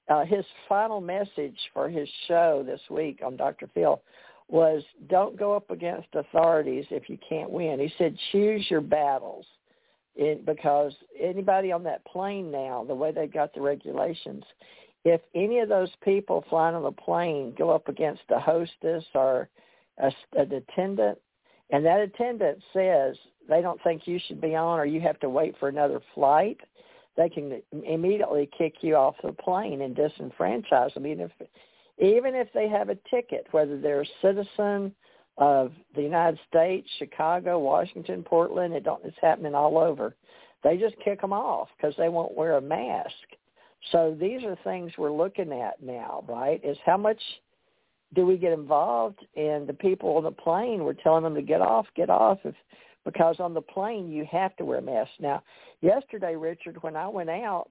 uh, 0.09 0.25
his 0.25 0.45
final 0.69 1.01
message 1.01 1.57
for 1.73 1.89
his 1.89 2.09
show 2.29 2.63
this 2.67 2.81
week 2.91 3.21
on 3.25 3.37
Dr. 3.37 3.69
Phil 3.73 4.01
was 4.49 4.83
don't 5.09 5.39
go 5.39 5.55
up 5.55 5.71
against 5.71 6.09
authorities 6.15 6.85
if 6.91 7.09
you 7.09 7.19
can't 7.27 7.51
win. 7.51 7.81
He 7.81 7.93
said 7.97 8.17
choose 8.33 8.67
your 8.71 8.81
battles. 8.81 9.47
It, 10.15 10.45
because 10.45 10.93
anybody 11.19 11.73
on 11.73 11.83
that 11.85 12.05
plane 12.05 12.51
now, 12.51 12.85
the 12.87 12.95
way 12.95 13.13
they 13.13 13.27
got 13.27 13.55
the 13.55 13.63
regulations, 13.63 14.45
if 15.07 15.23
any 15.35 15.61
of 15.61 15.71
those 15.71 15.89
people 16.05 16.45
flying 16.51 16.77
on 16.77 16.83
the 16.83 16.93
plane 16.93 17.55
go 17.57 17.71
up 17.71 17.89
against 17.89 18.23
a 18.29 18.39
hostess 18.39 19.05
or 19.15 19.49
a, 19.99 20.13
an 20.35 20.53
attendant, 20.53 21.19
and 21.71 21.85
that 21.87 22.01
attendant 22.01 22.59
says 22.75 23.17
they 23.49 23.63
don't 23.63 23.83
think 23.83 24.07
you 24.07 24.21
should 24.27 24.41
be 24.41 24.55
on 24.55 24.79
or 24.79 24.85
you 24.85 25.01
have 25.01 25.19
to 25.21 25.31
wait 25.31 25.55
for 25.59 25.69
another 25.69 26.01
flight, 26.15 26.61
they 27.17 27.29
can 27.29 27.61
immediately 27.85 28.49
kick 28.57 28.77
you 28.81 28.97
off 28.97 29.17
the 29.23 29.33
plane 29.33 29.83
and 29.83 29.97
disenfranchise 29.97 30.95
them. 30.95 31.07
Even 31.07 31.25
if 31.25 31.49
even 31.99 32.35
if 32.35 32.49
they 32.55 32.69
have 32.69 32.89
a 32.89 32.97
ticket, 33.11 33.47
whether 33.51 33.79
they're 33.79 34.03
a 34.03 34.07
citizen 34.23 34.95
of 35.39 35.73
the 35.95 36.03
United 36.03 36.39
States, 36.49 36.89
Chicago, 36.99 37.59
Washington, 37.59 38.23
Portland, 38.23 38.75
it 38.75 38.85
don't, 38.85 39.05
it's 39.05 39.17
happening 39.21 39.55
all 39.55 39.79
over. 39.79 40.17
They 40.65 40.77
just 40.77 40.95
kick 41.05 41.21
them 41.21 41.33
off 41.33 41.69
because 41.77 41.95
they 41.97 42.09
won't 42.09 42.37
wear 42.37 42.57
a 42.57 42.61
mask. 42.61 43.13
So 43.91 44.17
these 44.19 44.45
are 44.45 44.57
things 44.65 44.93
we're 44.97 45.13
looking 45.13 45.53
at 45.53 45.83
now, 45.83 46.25
right? 46.29 46.61
Is 46.65 46.79
how 46.85 46.97
much 46.97 47.21
do 48.15 48.27
we 48.27 48.37
get 48.37 48.53
involved? 48.53 49.19
And 49.37 49.67
the 49.67 49.75
people 49.75 50.17
on 50.17 50.25
the 50.25 50.31
plane, 50.31 50.85
we're 50.85 50.93
telling 50.93 51.25
them 51.25 51.35
to 51.35 51.43
get 51.43 51.61
off, 51.61 51.87
get 51.97 52.11
off, 52.11 52.39
if, 52.45 52.55
because 53.05 53.37
on 53.41 53.55
the 53.55 53.61
plane 53.61 54.11
you 54.11 54.27
have 54.31 54.55
to 54.57 54.65
wear 54.65 54.79
a 54.79 54.83
mask. 54.83 55.11
Now, 55.19 55.43
yesterday, 55.81 56.37
Richard, 56.37 56.83
when 56.83 56.97
I 56.97 57.09
went 57.09 57.31
out 57.31 57.71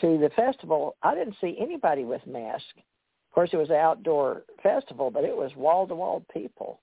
to 0.00 0.18
the 0.18 0.30
festival, 0.36 0.96
I 1.02 1.14
didn't 1.14 1.36
see 1.40 1.56
anybody 1.60 2.04
with 2.04 2.26
masks. 2.26 2.66
Of 2.76 3.34
course, 3.34 3.50
it 3.52 3.56
was 3.56 3.70
an 3.70 3.76
outdoor 3.76 4.42
festival, 4.62 5.10
but 5.10 5.24
it 5.24 5.36
was 5.36 5.50
wall-to-wall 5.56 6.24
people. 6.32 6.80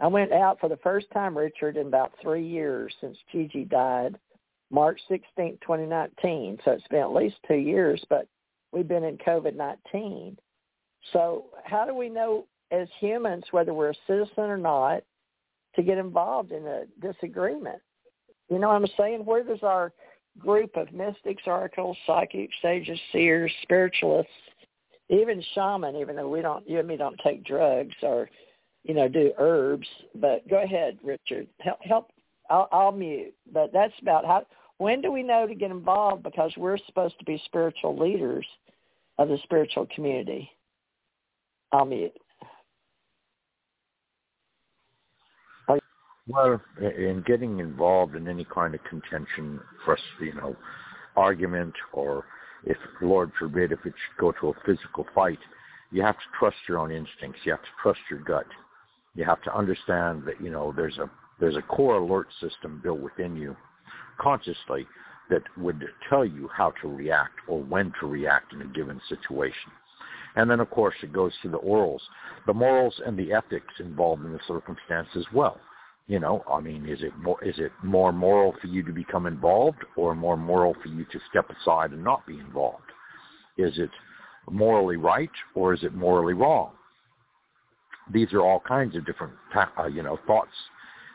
I 0.00 0.06
went 0.06 0.32
out 0.32 0.58
for 0.60 0.68
the 0.68 0.78
first 0.78 1.10
time, 1.12 1.36
Richard, 1.36 1.76
in 1.76 1.86
about 1.86 2.12
three 2.22 2.46
years 2.46 2.94
since 3.00 3.16
Gigi 3.30 3.64
died, 3.64 4.18
March 4.70 5.00
16, 5.08 5.58
2019. 5.60 6.58
So 6.64 6.70
it's 6.70 6.86
been 6.88 7.00
at 7.00 7.12
least 7.12 7.36
two 7.46 7.56
years, 7.56 8.02
but 8.08 8.26
we've 8.72 8.88
been 8.88 9.04
in 9.04 9.18
COVID-19. 9.18 10.36
So 11.12 11.46
how 11.64 11.84
do 11.84 11.94
we 11.94 12.08
know 12.08 12.46
as 12.70 12.88
humans 13.00 13.44
whether 13.50 13.74
we're 13.74 13.90
a 13.90 13.94
citizen 14.06 14.44
or 14.44 14.58
not 14.58 15.02
to 15.76 15.82
get 15.82 15.98
involved 15.98 16.52
in 16.52 16.66
a 16.66 16.84
disagreement? 17.00 17.80
You 18.48 18.58
know 18.58 18.68
what 18.68 18.76
I'm 18.76 18.86
saying? 18.98 19.24
Where 19.24 19.44
does 19.44 19.62
our 19.62 19.92
group 20.38 20.76
of 20.76 20.92
mystics, 20.92 21.42
oracles, 21.46 21.96
psychics, 22.06 22.54
sages, 22.62 22.98
seers, 23.12 23.52
spiritualists 23.62 24.32
even 25.10 25.42
shaman, 25.54 25.96
even 25.96 26.16
though 26.16 26.28
we 26.28 26.40
don't, 26.40 26.68
you 26.68 26.78
and 26.78 26.88
me 26.88 26.96
don't 26.96 27.18
take 27.22 27.44
drugs 27.44 27.94
or, 28.02 28.30
you 28.84 28.94
know, 28.94 29.08
do 29.08 29.32
herbs. 29.38 29.86
But 30.14 30.48
go 30.48 30.62
ahead, 30.62 30.98
Richard. 31.02 31.48
Help. 31.58 31.80
help 31.82 32.10
I'll, 32.48 32.68
I'll 32.72 32.92
mute. 32.92 33.34
But 33.52 33.72
that's 33.72 33.92
about 34.00 34.24
how. 34.24 34.46
When 34.78 35.02
do 35.02 35.12
we 35.12 35.22
know 35.22 35.46
to 35.46 35.54
get 35.54 35.70
involved? 35.70 36.22
Because 36.22 36.52
we're 36.56 36.78
supposed 36.86 37.18
to 37.18 37.24
be 37.26 37.42
spiritual 37.44 37.98
leaders 37.98 38.46
of 39.18 39.28
the 39.28 39.36
spiritual 39.42 39.86
community. 39.94 40.48
I'll 41.72 41.84
mute. 41.84 42.16
Well, 46.32 46.60
in 46.80 47.24
getting 47.26 47.58
involved 47.58 48.14
in 48.14 48.28
any 48.28 48.44
kind 48.44 48.72
of 48.76 48.84
contention, 48.84 49.58
first, 49.84 50.02
you 50.20 50.32
know, 50.34 50.54
argument 51.16 51.74
or 51.92 52.24
if 52.64 52.76
Lord 53.02 53.32
forbid, 53.36 53.72
if 53.72 53.80
it 53.84 53.94
should 53.94 54.20
go 54.20 54.32
to 54.40 54.50
a 54.50 54.64
physical 54.64 55.06
fight, 55.12 55.40
you 55.90 56.02
have 56.02 56.14
to 56.14 56.24
trust 56.38 56.56
your 56.68 56.78
own 56.78 56.92
instincts. 56.92 57.40
You 57.44 57.50
have 57.52 57.62
to 57.62 57.68
trust 57.82 57.98
your 58.08 58.20
gut. 58.20 58.46
You 59.16 59.24
have 59.24 59.42
to 59.42 59.56
understand 59.56 60.22
that 60.26 60.40
you 60.40 60.50
know 60.50 60.72
there's 60.76 60.98
a 60.98 61.10
there's 61.40 61.56
a 61.56 61.62
core 61.62 61.96
alert 61.96 62.28
system 62.40 62.80
built 62.80 63.00
within 63.00 63.34
you, 63.34 63.56
consciously, 64.20 64.86
that 65.30 65.42
would 65.56 65.82
tell 66.08 66.24
you 66.24 66.48
how 66.54 66.72
to 66.80 66.88
react 66.88 67.40
or 67.48 67.60
when 67.60 67.92
to 67.98 68.06
react 68.06 68.52
in 68.52 68.62
a 68.62 68.66
given 68.66 69.00
situation. 69.08 69.72
And 70.36 70.48
then, 70.48 70.60
of 70.60 70.70
course, 70.70 70.94
it 71.02 71.12
goes 71.12 71.32
to 71.42 71.48
the 71.48 71.58
orals, 71.58 72.02
the 72.46 72.54
morals 72.54 72.94
and 73.04 73.18
the 73.18 73.32
ethics 73.32 73.74
involved 73.80 74.24
in 74.24 74.32
the 74.32 74.40
circumstance 74.46 75.08
as 75.16 75.24
well. 75.34 75.58
You 76.10 76.18
know, 76.18 76.42
I 76.52 76.58
mean, 76.58 76.88
is 76.88 77.02
it 77.02 77.16
more 77.18 77.38
is 77.44 77.54
it 77.58 77.70
more 77.84 78.10
moral 78.10 78.56
for 78.60 78.66
you 78.66 78.82
to 78.82 78.90
become 78.90 79.26
involved, 79.26 79.78
or 79.94 80.16
more 80.16 80.36
moral 80.36 80.74
for 80.82 80.88
you 80.88 81.04
to 81.04 81.20
step 81.30 81.48
aside 81.48 81.92
and 81.92 82.02
not 82.02 82.26
be 82.26 82.36
involved? 82.40 82.90
Is 83.56 83.78
it 83.78 83.90
morally 84.50 84.96
right, 84.96 85.30
or 85.54 85.72
is 85.72 85.84
it 85.84 85.94
morally 85.94 86.34
wrong? 86.34 86.72
These 88.12 88.32
are 88.32 88.40
all 88.40 88.58
kinds 88.58 88.96
of 88.96 89.06
different, 89.06 89.34
uh, 89.54 89.86
you 89.86 90.02
know, 90.02 90.18
thoughts 90.26 90.56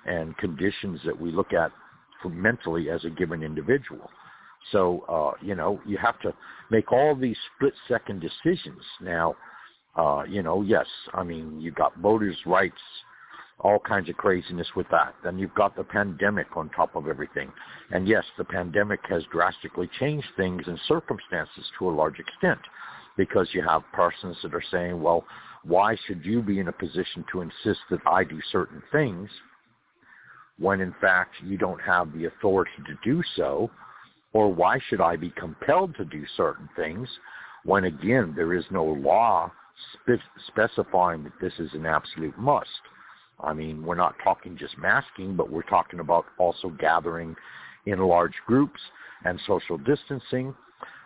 and 0.05 0.37
conditions 0.37 1.01
that 1.03 1.19
we 1.19 1.29
look 1.29 1.51
at 1.51 1.73
mentally 2.23 2.89
as 2.89 3.03
a 3.03 3.09
given 3.09 3.43
individual. 3.43 4.09
So, 4.71 5.03
uh, 5.09 5.45
you 5.45 5.55
know, 5.55 5.81
you 5.85 5.97
have 5.97 6.21
to 6.21 6.33
make 6.71 6.93
all 6.93 7.15
these 7.15 7.37
split-second 7.57 8.21
decisions. 8.21 8.81
Now, 9.01 9.35
uh, 9.97 10.23
you 10.23 10.41
know, 10.41 10.61
yes, 10.61 10.87
I 11.13 11.23
mean, 11.23 11.59
you've 11.59 11.75
got 11.75 11.97
voters' 11.97 12.37
rights 12.45 12.81
all 13.59 13.79
kinds 13.79 14.09
of 14.09 14.17
craziness 14.17 14.67
with 14.75 14.87
that. 14.91 15.15
Then 15.23 15.39
you've 15.39 15.55
got 15.55 15.75
the 15.75 15.83
pandemic 15.83 16.47
on 16.55 16.69
top 16.69 16.95
of 16.95 17.07
everything. 17.07 17.51
And 17.91 18.07
yes, 18.07 18.23
the 18.37 18.43
pandemic 18.43 18.99
has 19.09 19.23
drastically 19.31 19.89
changed 19.99 20.27
things 20.35 20.63
and 20.67 20.79
circumstances 20.87 21.65
to 21.79 21.89
a 21.89 21.91
large 21.91 22.19
extent 22.19 22.59
because 23.17 23.47
you 23.53 23.61
have 23.61 23.83
persons 23.93 24.37
that 24.43 24.53
are 24.53 24.63
saying, 24.71 25.01
well, 25.01 25.25
why 25.63 25.95
should 26.05 26.23
you 26.25 26.41
be 26.41 26.59
in 26.59 26.67
a 26.67 26.73
position 26.73 27.25
to 27.31 27.41
insist 27.41 27.79
that 27.89 28.01
I 28.05 28.23
do 28.23 28.39
certain 28.51 28.83
things 28.91 29.29
when 30.59 30.79
in 30.79 30.93
fact 31.01 31.33
you 31.43 31.57
don't 31.57 31.81
have 31.81 32.13
the 32.13 32.25
authority 32.25 32.71
to 32.87 32.97
do 33.03 33.23
so? 33.35 33.71
Or 34.33 34.53
why 34.53 34.79
should 34.89 34.99
I 34.99 35.15
be 35.15 35.29
compelled 35.31 35.95
to 35.95 36.03
do 36.03 36.23
certain 36.35 36.69
things 36.75 37.07
when 37.63 37.85
again 37.85 38.33
there 38.35 38.53
is 38.53 38.65
no 38.69 38.83
law 38.83 39.49
spe- 39.93 40.21
specifying 40.47 41.23
that 41.23 41.39
this 41.39 41.53
is 41.57 41.73
an 41.73 41.85
absolute 41.85 42.37
must? 42.37 42.69
I 43.39 43.53
mean, 43.53 43.83
we're 43.83 43.95
not 43.95 44.15
talking 44.23 44.57
just 44.57 44.77
masking, 44.77 45.35
but 45.35 45.51
we're 45.51 45.63
talking 45.63 45.99
about 45.99 46.25
also 46.37 46.69
gathering 46.69 47.35
in 47.85 47.99
large 47.99 48.33
groups 48.47 48.79
and 49.25 49.39
social 49.45 49.77
distancing. 49.77 50.55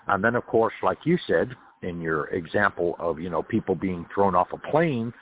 And 0.07 0.23
then, 0.23 0.35
of 0.35 0.45
course, 0.45 0.73
like 0.83 0.99
you 1.05 1.17
said 1.27 1.55
in 1.81 2.01
your 2.01 2.27
example 2.27 2.95
of, 2.99 3.19
you 3.19 3.29
know, 3.29 3.43
people 3.43 3.75
being 3.75 4.05
thrown 4.13 4.35
off 4.35 4.47
a 4.53 4.57
plane, 4.57 5.13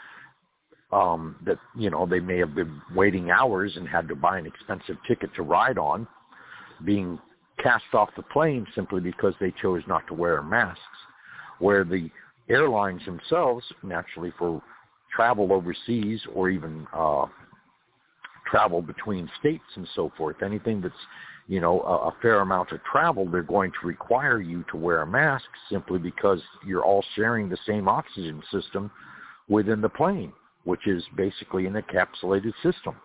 um, 0.91 1.35
that, 1.45 1.59
you 1.77 1.89
know, 1.89 2.05
they 2.05 2.19
may 2.19 2.37
have 2.37 2.55
been 2.55 2.81
waiting 2.95 3.29
hours 3.29 3.73
and 3.75 3.87
had 3.87 4.07
to 4.07 4.15
buy 4.15 4.37
an 4.37 4.45
expensive 4.45 4.97
ticket 5.07 5.33
to 5.35 5.43
ride 5.43 5.77
on, 5.77 6.07
being 6.85 7.19
cast 7.61 7.93
off 7.93 8.09
the 8.15 8.23
plane 8.23 8.65
simply 8.73 9.01
because 9.01 9.33
they 9.39 9.53
chose 9.61 9.81
not 9.87 10.05
to 10.07 10.13
wear 10.13 10.41
masks, 10.41 10.81
where 11.59 11.83
the 11.83 12.09
airlines 12.49 13.03
themselves, 13.05 13.65
naturally 13.83 14.31
for 14.37 14.61
travel 15.17 15.51
overseas 15.51 16.21
or 16.33 16.49
even 16.49 16.87
uh, 16.93 17.25
travel 18.49 18.81
between 18.81 19.29
states 19.39 19.63
and 19.75 19.87
so 19.95 20.11
forth, 20.15 20.37
anything 20.41 20.79
that's 20.79 20.93
you 21.47 21.59
know 21.59 21.81
a, 21.81 22.09
a 22.09 22.15
fair 22.21 22.39
amount 22.39 22.71
of 22.71 22.79
travel, 22.89 23.29
they're 23.29 23.41
going 23.41 23.71
to 23.81 23.87
require 23.87 24.39
you 24.39 24.63
to 24.71 24.77
wear 24.77 25.01
a 25.01 25.07
mask 25.07 25.45
simply 25.69 25.99
because 25.99 26.39
you're 26.65 26.85
all 26.85 27.03
sharing 27.15 27.49
the 27.49 27.57
same 27.65 27.89
oxygen 27.89 28.41
system 28.51 28.91
within 29.49 29.81
the 29.81 29.89
plane, 29.89 30.31
which 30.63 30.87
is 30.87 31.03
basically 31.15 31.65
an 31.65 31.73
encapsulated 31.73 32.53
system. 32.61 32.95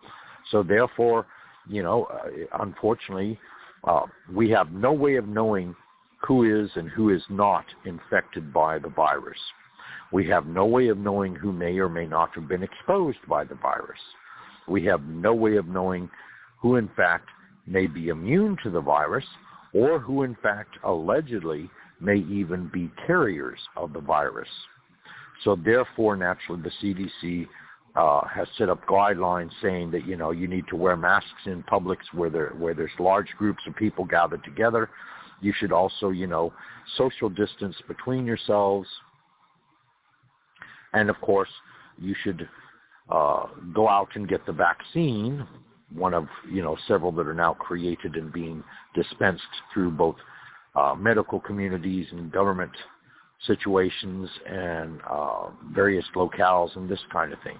So 0.50 0.62
therefore, 0.62 1.26
you 1.68 1.82
know, 1.82 2.04
uh, 2.04 2.62
unfortunately, 2.62 3.38
uh, 3.84 4.02
we 4.32 4.50
have 4.50 4.70
no 4.70 4.92
way 4.92 5.16
of 5.16 5.26
knowing 5.26 5.74
who 6.26 6.44
is 6.44 6.70
and 6.76 6.88
who 6.90 7.10
is 7.10 7.22
not 7.30 7.64
infected 7.84 8.52
by 8.52 8.78
the 8.78 8.88
virus. 8.88 9.38
We 10.12 10.26
have 10.28 10.46
no 10.46 10.66
way 10.66 10.88
of 10.88 10.98
knowing 10.98 11.34
who 11.34 11.52
may 11.52 11.78
or 11.78 11.88
may 11.88 12.06
not 12.06 12.30
have 12.34 12.48
been 12.48 12.62
exposed 12.62 13.18
by 13.28 13.44
the 13.44 13.54
virus. 13.54 13.98
We 14.68 14.84
have 14.84 15.02
no 15.04 15.34
way 15.34 15.56
of 15.56 15.66
knowing 15.66 16.10
who 16.60 16.76
in 16.76 16.88
fact 16.96 17.28
may 17.66 17.86
be 17.86 18.08
immune 18.08 18.56
to 18.62 18.70
the 18.70 18.80
virus 18.80 19.24
or 19.72 19.98
who 19.98 20.22
in 20.22 20.36
fact 20.42 20.76
allegedly 20.84 21.70
may 22.00 22.16
even 22.16 22.70
be 22.72 22.90
carriers 23.06 23.58
of 23.76 23.92
the 23.92 24.00
virus. 24.00 24.48
So 25.44 25.56
therefore, 25.56 26.16
naturally, 26.16 26.62
the 26.62 26.70
CDC 26.82 27.48
uh, 27.94 28.26
has 28.26 28.48
set 28.56 28.68
up 28.68 28.86
guidelines 28.86 29.50
saying 29.60 29.90
that 29.90 30.06
you 30.06 30.16
know 30.16 30.30
you 30.30 30.48
need 30.48 30.64
to 30.68 30.76
wear 30.76 30.96
masks 30.96 31.46
in 31.46 31.62
publics 31.64 32.06
where 32.12 32.30
there 32.30 32.54
where 32.58 32.74
there's 32.74 32.90
large 32.98 33.28
groups 33.38 33.62
of 33.66 33.76
people 33.76 34.04
gathered 34.04 34.44
together. 34.44 34.88
You 35.40 35.52
should 35.58 35.72
also 35.72 36.10
you 36.10 36.26
know 36.26 36.52
social 36.96 37.28
distance 37.28 37.76
between 37.88 38.24
yourselves. 38.24 38.88
And 40.92 41.10
of 41.10 41.20
course, 41.20 41.48
you 41.98 42.14
should 42.22 42.48
uh, 43.10 43.46
go 43.74 43.88
out 43.88 44.08
and 44.14 44.28
get 44.28 44.44
the 44.46 44.52
vaccine, 44.52 45.46
one 45.94 46.14
of 46.14 46.26
you 46.50 46.62
know 46.62 46.76
several 46.88 47.12
that 47.12 47.26
are 47.26 47.34
now 47.34 47.54
created 47.54 48.16
and 48.16 48.32
being 48.32 48.62
dispensed 48.94 49.42
through 49.72 49.90
both 49.90 50.16
uh, 50.74 50.94
medical 50.94 51.40
communities 51.40 52.06
and 52.12 52.32
government 52.32 52.72
situations 53.46 54.28
and 54.48 55.00
uh, 55.08 55.48
various 55.74 56.04
locales 56.14 56.74
and 56.76 56.88
this 56.88 57.00
kind 57.12 57.32
of 57.32 57.42
thing. 57.42 57.58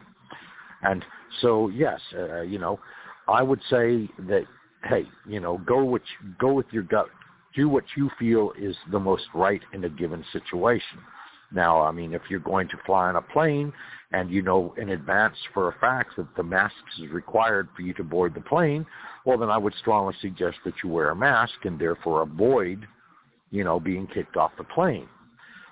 And 0.82 1.04
so, 1.40 1.68
yes, 1.68 2.00
uh, 2.16 2.42
you 2.42 2.58
know, 2.58 2.78
I 3.28 3.42
would 3.42 3.60
say 3.70 4.08
that, 4.28 4.44
hey, 4.84 5.04
you 5.28 5.40
know, 5.40 5.58
go 5.58 5.84
with, 5.84 6.02
go 6.38 6.52
with 6.52 6.66
your 6.72 6.82
gut. 6.82 7.06
Do 7.54 7.68
what 7.68 7.84
you 7.96 8.10
feel 8.18 8.52
is 8.58 8.74
the 8.90 8.98
most 8.98 9.24
right 9.34 9.60
in 9.72 9.84
a 9.84 9.88
given 9.88 10.24
situation. 10.32 10.98
Now, 11.54 11.82
I 11.82 11.90
mean, 11.92 12.14
if 12.14 12.22
you're 12.30 12.40
going 12.40 12.68
to 12.68 12.76
fly 12.86 13.08
on 13.08 13.16
a 13.16 13.22
plane 13.22 13.72
and 14.12 14.30
you 14.30 14.42
know 14.42 14.74
in 14.78 14.90
advance 14.90 15.36
for 15.52 15.68
a 15.68 15.78
fact 15.78 16.16
that 16.16 16.34
the 16.36 16.42
mask 16.42 16.74
is 17.00 17.10
required 17.10 17.68
for 17.76 17.82
you 17.82 17.94
to 17.94 18.04
board 18.04 18.34
the 18.34 18.40
plane, 18.40 18.86
well, 19.24 19.38
then 19.38 19.50
I 19.50 19.58
would 19.58 19.74
strongly 19.80 20.14
suggest 20.20 20.58
that 20.64 20.74
you 20.82 20.90
wear 20.90 21.10
a 21.10 21.16
mask 21.16 21.54
and 21.64 21.78
therefore 21.78 22.22
avoid, 22.22 22.86
you 23.50 23.64
know, 23.64 23.78
being 23.78 24.06
kicked 24.06 24.36
off 24.36 24.52
the 24.56 24.64
plane. 24.64 25.08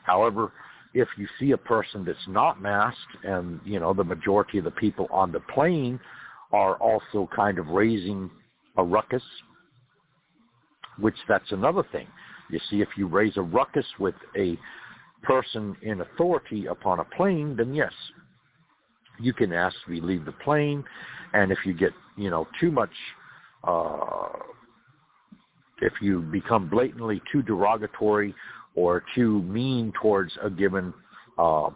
However, 0.05 0.53
if 0.95 1.09
you 1.17 1.27
see 1.39 1.53
a 1.53 1.57
person 1.57 2.05
that's 2.05 2.19
not 2.29 2.61
masked 2.61 3.25
and, 3.25 3.61
you 3.65 3.79
know, 3.81 3.95
the 3.95 4.05
majority 4.05 4.59
of 4.59 4.65
the 4.65 4.71
people 4.73 5.07
on 5.11 5.33
the 5.33 5.41
plane 5.41 6.01
are 6.53 6.75
also 6.77 7.29
kind 7.35 7.59
of 7.59 7.69
raising 7.69 8.31
a 8.77 8.83
ruckus, 8.83 9.23
which 10.99 11.15
that's 11.29 11.53
another 11.53 11.85
thing. 11.93 12.07
You 12.51 12.59
see, 12.69 12.81
if 12.81 12.89
you 12.97 13.07
raise 13.07 13.37
a 13.37 13.43
ruckus 13.43 13.87
with 13.99 14.17
a 14.37 14.59
person 15.23 15.77
in 15.83 16.01
authority 16.01 16.67
upon 16.67 17.01
a 17.01 17.05
plane, 17.05 17.57
then 17.57 17.75
yes, 17.75 17.93
you 19.19 19.33
can 19.33 19.53
ask 19.53 19.77
to 19.87 20.01
leave 20.01 20.25
the 20.25 20.33
plane. 20.33 20.85
And 21.33 21.53
if 21.53 21.59
you 21.65 21.75
get, 21.75 21.93
you 22.17 22.31
know, 22.31 22.47
too 22.59 22.71
much, 22.71 22.91
uh, 23.65 24.29
if 25.81 25.93
you 26.01 26.21
become 26.21 26.69
blatantly 26.69 27.23
too 27.33 27.43
derogatory 27.43 28.35
or 28.75 29.05
too 29.15 29.43
mean 29.43 29.93
towards 30.01 30.33
a 30.43 30.51
given 30.51 30.93
uh, 31.39 31.71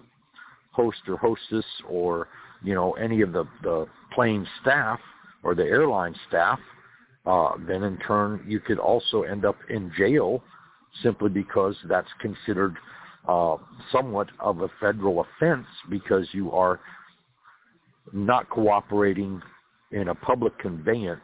host 0.72 0.98
or 1.08 1.16
hostess 1.16 1.64
or 1.88 2.28
you 2.62 2.74
know 2.74 2.92
any 2.92 3.20
of 3.22 3.32
the 3.32 3.44
the 3.62 3.86
plane 4.14 4.46
staff 4.60 4.98
or 5.42 5.54
the 5.54 5.64
airline 5.64 6.14
staff, 6.28 6.58
uh, 7.26 7.52
then 7.66 7.82
in 7.82 7.98
turn 7.98 8.44
you 8.46 8.60
could 8.60 8.78
also 8.78 9.22
end 9.22 9.44
up 9.44 9.56
in 9.70 9.90
jail 9.96 10.42
simply 11.02 11.28
because 11.28 11.74
that's 11.88 12.08
considered 12.20 12.76
uh, 13.28 13.56
somewhat 13.90 14.28
of 14.40 14.60
a 14.60 14.68
federal 14.80 15.20
offense 15.20 15.66
because 15.88 16.26
you 16.32 16.52
are 16.52 16.80
not 18.12 18.48
cooperating 18.50 19.40
in 19.92 20.08
a 20.08 20.14
public 20.14 20.58
conveyance 20.58 21.20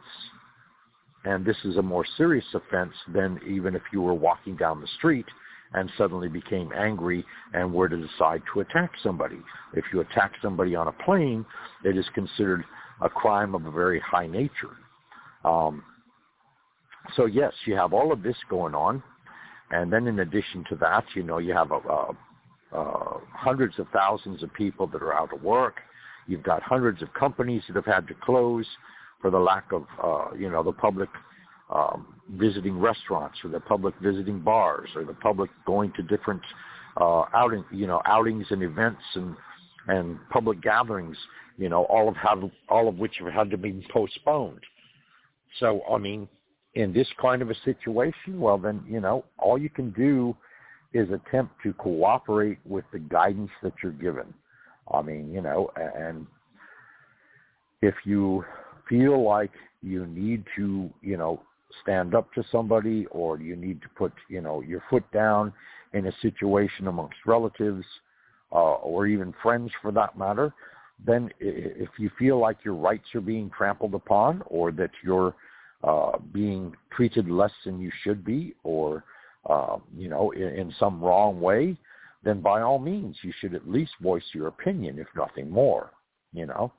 and 1.23 1.45
this 1.45 1.57
is 1.63 1.77
a 1.77 1.81
more 1.81 2.05
serious 2.17 2.45
offense 2.53 2.93
than 3.13 3.39
even 3.47 3.75
if 3.75 3.81
you 3.93 4.01
were 4.01 4.13
walking 4.13 4.55
down 4.55 4.81
the 4.81 4.87
street 4.97 5.25
and 5.73 5.89
suddenly 5.97 6.27
became 6.27 6.71
angry 6.75 7.23
and 7.53 7.71
were 7.71 7.87
to 7.87 7.97
decide 7.97 8.41
to 8.53 8.61
attack 8.61 8.91
somebody. 9.03 9.39
If 9.73 9.85
you 9.93 10.01
attack 10.01 10.33
somebody 10.41 10.75
on 10.75 10.87
a 10.87 10.91
plane, 10.91 11.45
it 11.85 11.97
is 11.97 12.05
considered 12.13 12.63
a 13.01 13.09
crime 13.09 13.55
of 13.55 13.65
a 13.65 13.71
very 13.71 13.99
high 13.99 14.27
nature. 14.27 14.75
Um, 15.45 15.83
so 17.15 17.25
yes, 17.25 17.53
you 17.65 17.75
have 17.75 17.93
all 17.93 18.11
of 18.11 18.21
this 18.21 18.35
going 18.49 18.75
on, 18.75 19.01
and 19.71 19.91
then 19.91 20.07
in 20.07 20.19
addition 20.19 20.63
to 20.69 20.75
that, 20.75 21.05
you 21.15 21.23
know, 21.23 21.37
you 21.37 21.53
have 21.53 21.71
a, 21.71 21.75
a, 21.75 22.15
a 22.73 23.21
hundreds 23.33 23.79
of 23.79 23.87
thousands 23.93 24.43
of 24.43 24.53
people 24.53 24.87
that 24.87 25.01
are 25.01 25.13
out 25.13 25.33
of 25.33 25.41
work. 25.41 25.77
You've 26.27 26.43
got 26.43 26.61
hundreds 26.61 27.01
of 27.01 27.13
companies 27.13 27.63
that 27.67 27.75
have 27.75 27.85
had 27.85 28.07
to 28.07 28.13
close 28.13 28.65
for 29.21 29.31
the 29.31 29.39
lack 29.39 29.71
of, 29.71 29.85
uh, 30.03 30.35
you 30.35 30.49
know, 30.49 30.63
the 30.63 30.71
public 30.71 31.09
um, 31.73 32.15
visiting 32.31 32.79
restaurants 32.79 33.37
or 33.43 33.49
the 33.49 33.59
public 33.59 33.95
visiting 34.01 34.39
bars 34.39 34.89
or 34.95 35.05
the 35.05 35.13
public 35.13 35.49
going 35.65 35.91
to 35.93 36.03
different 36.03 36.41
uh, 36.99 37.23
outing, 37.33 37.63
you 37.71 37.87
know, 37.87 38.01
outings 38.05 38.45
and 38.49 38.61
events 38.61 39.01
and 39.15 39.35
and 39.87 40.19
public 40.29 40.61
gatherings, 40.61 41.17
you 41.57 41.67
know, 41.67 41.85
all 41.85 42.07
of 42.07 42.15
have 42.17 42.43
all 42.69 42.87
of 42.87 42.99
which 42.99 43.15
have 43.19 43.33
had 43.33 43.49
to 43.49 43.57
be 43.57 43.85
postponed. 43.91 44.59
So 45.59 45.81
I 45.89 45.97
mean, 45.97 46.27
in 46.75 46.93
this 46.93 47.07
kind 47.21 47.41
of 47.41 47.49
a 47.49 47.55
situation, 47.65 48.39
well 48.39 48.57
then, 48.57 48.83
you 48.87 48.99
know, 48.99 49.25
all 49.37 49.57
you 49.57 49.69
can 49.69 49.91
do 49.91 50.35
is 50.93 51.09
attempt 51.11 51.53
to 51.63 51.73
cooperate 51.73 52.59
with 52.65 52.85
the 52.91 52.99
guidance 52.99 53.51
that 53.63 53.73
you're 53.81 53.91
given. 53.93 54.33
I 54.93 55.01
mean, 55.01 55.31
you 55.31 55.41
know, 55.41 55.69
and 55.75 56.25
if 57.81 57.95
you 58.03 58.43
feel 58.87 59.23
like 59.23 59.51
you 59.81 60.05
need 60.05 60.43
to, 60.57 60.89
you 61.01 61.17
know, 61.17 61.41
stand 61.81 62.13
up 62.13 62.31
to 62.33 62.43
somebody 62.51 63.05
or 63.07 63.39
you 63.39 63.55
need 63.55 63.81
to 63.81 63.89
put, 63.89 64.11
you 64.29 64.41
know, 64.41 64.61
your 64.61 64.83
foot 64.89 65.09
down 65.13 65.53
in 65.93 66.07
a 66.07 66.11
situation 66.21 66.87
amongst 66.87 67.17
relatives 67.25 67.85
uh, 68.51 68.73
or 68.75 69.07
even 69.07 69.33
friends 69.41 69.71
for 69.81 69.91
that 69.91 70.17
matter, 70.17 70.53
then 71.05 71.31
if 71.39 71.89
you 71.97 72.11
feel 72.19 72.39
like 72.39 72.57
your 72.63 72.75
rights 72.75 73.07
are 73.15 73.21
being 73.21 73.49
trampled 73.57 73.93
upon 73.93 74.43
or 74.47 74.71
that 74.71 74.91
you're 75.03 75.33
uh, 75.83 76.17
being 76.31 76.75
treated 76.91 77.29
less 77.29 77.51
than 77.65 77.79
you 77.79 77.91
should 78.03 78.23
be 78.23 78.53
or, 78.63 79.03
uh, 79.49 79.77
you 79.95 80.09
know, 80.09 80.31
in, 80.31 80.43
in 80.43 80.73
some 80.79 81.01
wrong 81.01 81.41
way, 81.41 81.75
then 82.23 82.41
by 82.41 82.61
all 82.61 82.79
means 82.79 83.17
you 83.23 83.33
should 83.39 83.55
at 83.55 83.69
least 83.69 83.91
voice 84.01 84.23
your 84.33 84.47
opinion, 84.47 84.99
if 84.99 85.07
nothing 85.15 85.49
more, 85.49 85.91
you 86.33 86.45
know. 86.45 86.71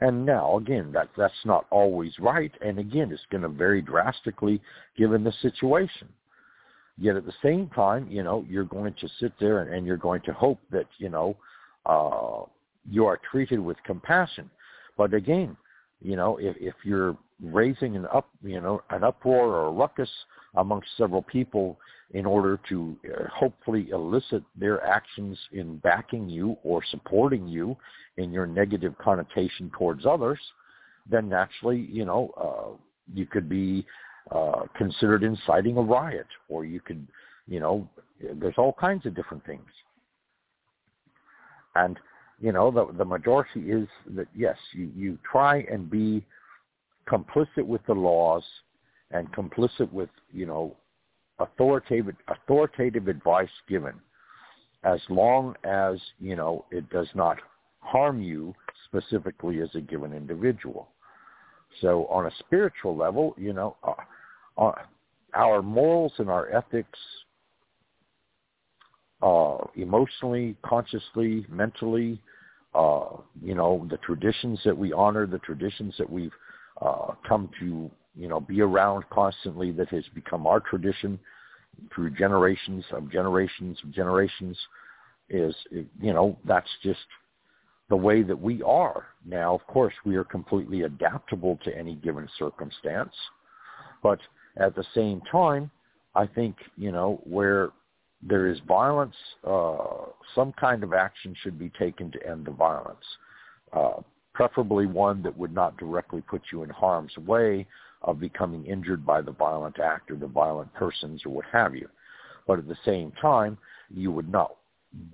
And 0.00 0.26
now, 0.26 0.56
again, 0.56 0.90
that 0.92 1.10
that's 1.16 1.32
not 1.44 1.66
always 1.70 2.12
right, 2.18 2.50
and 2.60 2.80
again, 2.80 3.12
it's 3.12 3.22
going 3.30 3.42
to 3.42 3.48
vary 3.48 3.80
drastically 3.80 4.60
given 4.98 5.22
the 5.22 5.32
situation. 5.40 6.08
Yet 6.98 7.14
at 7.14 7.24
the 7.24 7.32
same 7.40 7.68
time, 7.68 8.08
you 8.10 8.24
know, 8.24 8.44
you're 8.48 8.64
going 8.64 8.94
to 9.00 9.08
sit 9.20 9.32
there 9.38 9.60
and, 9.60 9.72
and 9.72 9.86
you're 9.86 9.96
going 9.96 10.22
to 10.22 10.32
hope 10.32 10.58
that 10.72 10.86
you 10.98 11.08
know 11.08 11.36
uh, 11.86 12.40
you 12.90 13.06
are 13.06 13.20
treated 13.30 13.60
with 13.60 13.76
compassion. 13.84 14.50
But 14.98 15.14
again, 15.14 15.56
you 16.02 16.16
know, 16.16 16.36
if, 16.38 16.56
if 16.58 16.74
you're 16.84 17.16
raising 17.42 17.96
an 17.96 18.06
up, 18.12 18.28
you 18.42 18.60
know, 18.60 18.82
an 18.90 19.04
uproar 19.04 19.46
or 19.46 19.66
a 19.66 19.72
ruckus 19.72 20.10
amongst 20.56 20.88
several 20.96 21.22
people 21.22 21.78
in 22.12 22.26
order 22.26 22.60
to 22.68 22.96
uh, 23.06 23.28
hopefully 23.32 23.88
elicit 23.90 24.42
their 24.56 24.84
actions 24.84 25.38
in 25.52 25.78
backing 25.78 26.28
you 26.28 26.56
or 26.62 26.82
supporting 26.90 27.46
you 27.48 27.76
in 28.16 28.30
your 28.32 28.46
negative 28.46 28.94
connotation 28.98 29.70
towards 29.76 30.04
others, 30.04 30.38
then 31.08 31.28
naturally, 31.28 31.88
you 31.90 32.04
know, 32.04 32.30
uh, 32.36 32.76
you 33.14 33.26
could 33.26 33.48
be 33.48 33.86
uh, 34.30 34.62
considered 34.76 35.22
inciting 35.22 35.76
a 35.76 35.82
riot, 35.82 36.26
or 36.48 36.64
you 36.64 36.80
could, 36.80 37.06
you 37.48 37.60
know, 37.60 37.88
there's 38.34 38.54
all 38.58 38.72
kinds 38.74 39.06
of 39.06 39.14
different 39.14 39.44
things. 39.46 39.66
And 41.74 41.98
you 42.42 42.50
know, 42.50 42.72
the 42.72 42.92
the 42.98 43.04
majority 43.04 43.70
is 43.70 43.86
that 44.16 44.26
yes, 44.34 44.56
you 44.72 44.90
you 44.96 45.18
try 45.30 45.64
and 45.70 45.88
be 45.88 46.26
complicit 47.08 47.64
with 47.64 47.80
the 47.86 47.94
laws 47.94 48.42
and 49.12 49.32
complicit 49.32 49.90
with 49.92 50.10
you 50.32 50.44
know 50.44 50.76
authoritative 51.38 52.16
authoritative 52.26 53.06
advice 53.06 53.48
given. 53.68 53.94
As 54.82 54.98
long 55.08 55.54
as 55.62 56.00
you 56.18 56.34
know 56.34 56.64
it 56.72 56.90
does 56.90 57.06
not 57.14 57.38
harm 57.78 58.20
you 58.20 58.52
specifically 58.86 59.60
as 59.60 59.68
a 59.76 59.80
given 59.80 60.12
individual. 60.12 60.88
So 61.80 62.06
on 62.06 62.26
a 62.26 62.30
spiritual 62.40 62.96
level 62.96 63.36
you 63.38 63.52
know 63.52 63.76
uh, 63.84 64.60
uh, 64.60 64.72
our 65.34 65.62
morals 65.62 66.12
and 66.18 66.28
our 66.28 66.52
ethics 66.52 66.98
uh, 69.22 69.58
emotionally 69.76 70.56
consciously 70.64 71.46
mentally 71.48 72.20
uh, 72.74 73.16
you 73.42 73.54
know 73.54 73.86
the 73.90 73.98
traditions 73.98 74.60
that 74.64 74.76
we 74.76 74.92
honor 74.92 75.26
the 75.26 75.38
traditions 75.38 75.94
that 75.98 76.08
we've 76.08 76.32
uh, 76.80 77.12
come 77.26 77.50
to 77.60 77.90
you 78.14 78.28
know, 78.28 78.40
be 78.40 78.60
around 78.60 79.04
constantly 79.10 79.72
that 79.72 79.88
has 79.88 80.04
become 80.14 80.46
our 80.46 80.60
tradition 80.60 81.18
through 81.94 82.10
generations 82.10 82.84
of 82.92 83.10
generations 83.10 83.78
of 83.82 83.92
generations 83.92 84.56
is, 85.30 85.54
you 86.00 86.12
know, 86.12 86.36
that's 86.44 86.68
just 86.82 87.00
the 87.88 87.96
way 87.96 88.22
that 88.22 88.38
we 88.38 88.62
are. 88.62 89.06
Now, 89.24 89.54
of 89.54 89.66
course, 89.66 89.94
we 90.04 90.16
are 90.16 90.24
completely 90.24 90.82
adaptable 90.82 91.58
to 91.64 91.76
any 91.76 91.94
given 91.96 92.28
circumstance, 92.38 93.14
but 94.02 94.18
at 94.58 94.74
the 94.74 94.84
same 94.94 95.22
time, 95.30 95.70
I 96.14 96.26
think, 96.26 96.56
you 96.76 96.92
know, 96.92 97.20
where 97.24 97.70
there 98.22 98.46
is 98.46 98.58
violence, 98.66 99.14
uh, 99.46 99.76
some 100.34 100.52
kind 100.52 100.84
of 100.84 100.92
action 100.92 101.34
should 101.42 101.58
be 101.58 101.70
taken 101.70 102.10
to 102.12 102.26
end 102.26 102.46
the 102.46 102.52
violence. 102.52 103.04
Uh, 103.72 104.00
preferably 104.32 104.86
one 104.86 105.22
that 105.22 105.36
would 105.36 105.54
not 105.54 105.76
directly 105.76 106.20
put 106.22 106.42
you 106.52 106.62
in 106.62 106.70
harm's 106.70 107.16
way 107.18 107.66
of 108.02 108.20
becoming 108.20 108.64
injured 108.64 109.04
by 109.04 109.20
the 109.20 109.32
violent 109.32 109.78
act 109.78 110.10
or 110.10 110.16
the 110.16 110.26
violent 110.26 110.72
persons 110.74 111.22
or 111.26 111.30
what 111.30 111.44
have 111.52 111.74
you. 111.74 111.88
But 112.46 112.58
at 112.58 112.68
the 112.68 112.78
same 112.84 113.12
time, 113.20 113.58
you 113.94 114.10
would 114.10 114.30
not 114.30 114.56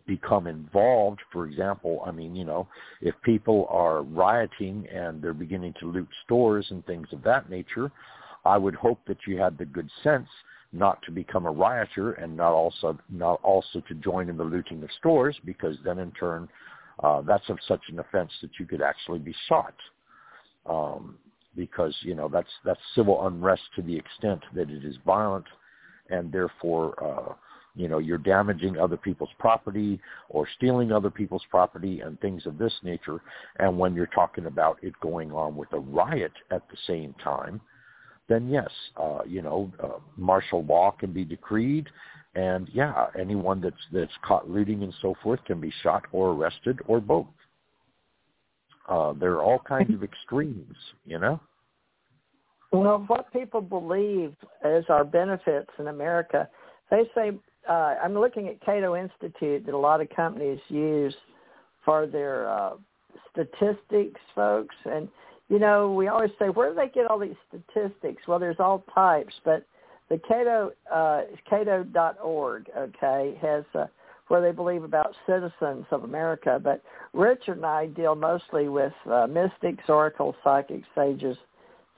become 0.07 0.47
involved. 0.47 1.21
For 1.33 1.47
example, 1.47 2.03
I 2.07 2.11
mean, 2.11 2.35
you 2.35 2.45
know, 2.45 2.69
if 3.01 3.15
people 3.23 3.67
are 3.71 4.03
rioting 4.03 4.87
and 4.93 5.23
they're 5.23 5.35
beginning 5.35 5.75
to 5.81 5.91
loot 5.91 6.09
stores 6.25 6.67
and 6.71 6.85
things 6.87 7.09
of 7.13 7.23
that 7.25 7.51
nature, 7.51 7.91
I 8.45 8.57
would 8.57 8.75
hope 8.75 9.01
that 9.07 9.19
you 9.27 9.39
had 9.39 9.59
the 9.59 9.67
good 9.67 9.91
sense 10.03 10.29
not 10.73 11.01
to 11.03 11.11
become 11.11 11.47
a 11.47 11.51
rioter 11.51 12.12
and 12.12 12.37
not 12.37 12.53
also 12.53 12.99
not 13.11 13.41
also 13.43 13.81
to 13.89 13.95
join 13.95 14.29
in 14.29 14.37
the 14.37 14.45
looting 14.45 14.83
of 14.83 14.91
stores 14.99 15.37
because 15.45 15.77
then 15.85 15.99
in 15.99 16.11
turn 16.12 16.49
uh, 17.03 17.23
that's 17.23 17.49
of 17.49 17.59
such 17.66 17.83
an 17.91 17.99
offense 18.01 18.31
that 18.43 18.51
you 18.59 18.66
could 18.66 18.83
actually 18.83 19.19
be 19.19 19.35
shot. 19.49 19.75
Um, 20.66 21.16
because 21.57 21.95
you 22.03 22.14
know 22.14 22.29
that's 22.29 22.51
that's 22.64 22.81
civil 22.95 23.27
unrest 23.27 23.62
to 23.77 23.83
the 23.83 23.97
extent 23.97 24.41
that 24.55 24.71
it 24.71 24.85
is 24.85 24.97
violent, 25.05 25.47
and 26.11 26.31
therefore 26.31 26.95
uh, 27.03 27.35
you 27.75 27.89
know 27.89 27.99
you're 27.99 28.19
damaging 28.19 28.79
other 28.79 28.97
people's 28.97 29.31
property 29.39 30.01
or 30.29 30.47
stealing 30.57 30.93
other 30.93 31.11
people's 31.11 31.45
property 31.51 32.01
and 32.01 32.21
things 32.21 32.47
of 32.47 32.59
this 32.59 32.75
nature. 32.83 33.21
And 33.59 33.79
when 33.79 33.95
you're 33.95 34.07
talking 34.07 34.47
about 34.47 34.79
it 34.83 34.93
going 35.01 35.33
on 35.33 35.57
with 35.57 35.73
a 35.73 35.81
riot 35.81 36.33
at 36.51 36.69
the 36.69 36.77
same 36.87 37.14
time, 37.23 37.61
then 38.29 38.49
yes, 38.49 38.70
uh, 38.97 39.20
you 39.26 39.43
know 39.43 39.70
uh, 39.83 39.99
martial 40.16 40.64
law 40.64 40.91
can 40.91 41.12
be 41.12 41.24
decreed. 41.24 41.89
And 42.35 42.68
yeah, 42.72 43.07
anyone 43.18 43.61
that's 43.61 43.76
that's 43.93 44.12
caught 44.24 44.49
looting 44.49 44.83
and 44.83 44.95
so 45.01 45.14
forth 45.22 45.41
can 45.45 45.61
be 45.61 45.72
shot 45.83 46.05
or 46.12 46.33
arrested 46.33 46.79
or 46.87 47.01
both. 47.01 47.26
Uh, 48.89 49.12
there 49.14 49.33
are 49.33 49.43
all 49.43 49.59
kinds 49.59 49.93
of 49.93 50.03
extremes, 50.03 50.76
you 51.05 51.18
know. 51.18 51.41
Well, 52.72 53.05
what 53.07 53.33
people 53.33 53.61
believe 53.61 54.35
is 54.64 54.85
our 54.89 55.05
benefits 55.05 55.70
in 55.79 55.89
America, 55.89 56.49
they 56.91 57.03
say, 57.14 57.33
uh, 57.68 57.95
I'm 58.03 58.14
looking 58.14 58.49
at 58.49 58.61
Cato 58.61 58.95
Institute 58.95 59.64
that 59.66 59.74
a 59.74 59.79
lot 59.79 60.01
of 60.01 60.09
companies 60.11 60.59
use 60.68 61.14
for 61.85 62.07
their 62.07 62.49
uh, 62.49 62.72
statistics, 63.31 64.20
folks. 64.35 64.74
And, 64.85 65.09
you 65.49 65.59
know, 65.59 65.92
we 65.92 66.09
always 66.09 66.30
say, 66.38 66.49
where 66.49 66.70
do 66.70 66.74
they 66.74 66.88
get 66.88 67.07
all 67.11 67.18
these 67.18 67.36
statistics? 67.49 68.22
Well, 68.26 68.38
there's 68.38 68.61
all 68.61 68.84
types, 68.94 69.34
but 69.44 69.64
the 70.09 70.18
Cato, 70.18 70.72
uh, 70.92 71.22
Cato.org, 71.49 72.66
okay, 72.76 73.38
has 73.40 73.64
uh, 73.74 73.86
where 74.28 74.42
they 74.42 74.53
believe 74.53 74.84
about 74.84 75.14
citizens 75.26 75.86
of 75.90 76.05
America. 76.05 76.61
But 76.62 76.82
Richard 77.12 77.57
and 77.59 77.66
I 77.66 77.86
deal 77.86 78.14
mostly 78.14 78.68
with 78.68 78.92
uh, 79.11 79.26
mystics, 79.26 79.84
oracles, 79.88 80.34
psychics, 80.44 80.86
sages, 80.94 81.36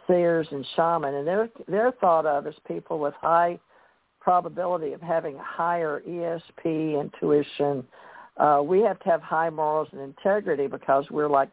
seers, 0.06 0.46
and 0.50 0.66
shaman, 0.76 1.14
and 1.14 1.26
they're 1.26 1.48
they're 1.68 1.92
thought 2.00 2.26
of 2.26 2.46
as 2.46 2.54
people 2.66 2.98
with 2.98 3.14
high 3.20 3.58
probability 4.20 4.92
of 4.92 5.00
having 5.00 5.36
higher 5.38 6.02
ESP 6.08 7.00
intuition. 7.00 7.84
Uh, 8.36 8.60
we 8.64 8.80
have 8.80 8.98
to 9.00 9.08
have 9.08 9.22
high 9.22 9.50
morals 9.50 9.88
and 9.92 10.00
integrity 10.00 10.66
because 10.66 11.04
we're 11.10 11.28
like 11.28 11.50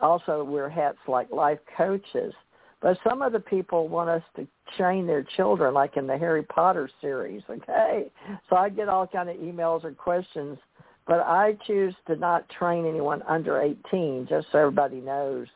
also 0.00 0.44
we're 0.44 0.68
hats 0.68 0.98
like 1.06 1.30
life 1.30 1.58
coaches. 1.76 2.34
But 2.80 2.98
some 3.02 3.22
of 3.22 3.32
the 3.32 3.40
people 3.40 3.88
want 3.88 4.08
us 4.08 4.22
to 4.36 4.46
train 4.76 5.06
their 5.06 5.24
children, 5.36 5.74
like 5.74 5.96
in 5.96 6.06
the 6.06 6.16
Harry 6.16 6.44
Potter 6.44 6.88
series. 7.00 7.42
Okay, 7.50 8.10
so 8.48 8.56
I 8.56 8.68
get 8.68 8.88
all 8.88 9.06
kind 9.06 9.28
of 9.28 9.36
emails 9.36 9.84
or 9.84 9.92
questions, 9.92 10.58
but 11.06 11.20
I 11.20 11.56
choose 11.66 11.94
to 12.06 12.16
not 12.16 12.48
train 12.50 12.86
anyone 12.86 13.22
under 13.22 13.60
18, 13.60 14.26
just 14.28 14.46
so 14.52 14.58
everybody 14.58 15.00
knows 15.00 15.48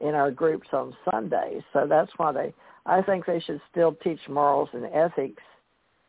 in 0.00 0.14
our 0.14 0.30
groups 0.30 0.68
on 0.72 0.96
Sundays. 1.10 1.62
So 1.72 1.86
that's 1.88 2.10
why 2.16 2.32
they. 2.32 2.54
I 2.86 3.02
think 3.02 3.26
they 3.26 3.40
should 3.40 3.60
still 3.70 3.96
teach 4.02 4.20
morals 4.28 4.68
and 4.72 4.86
ethics 4.86 5.42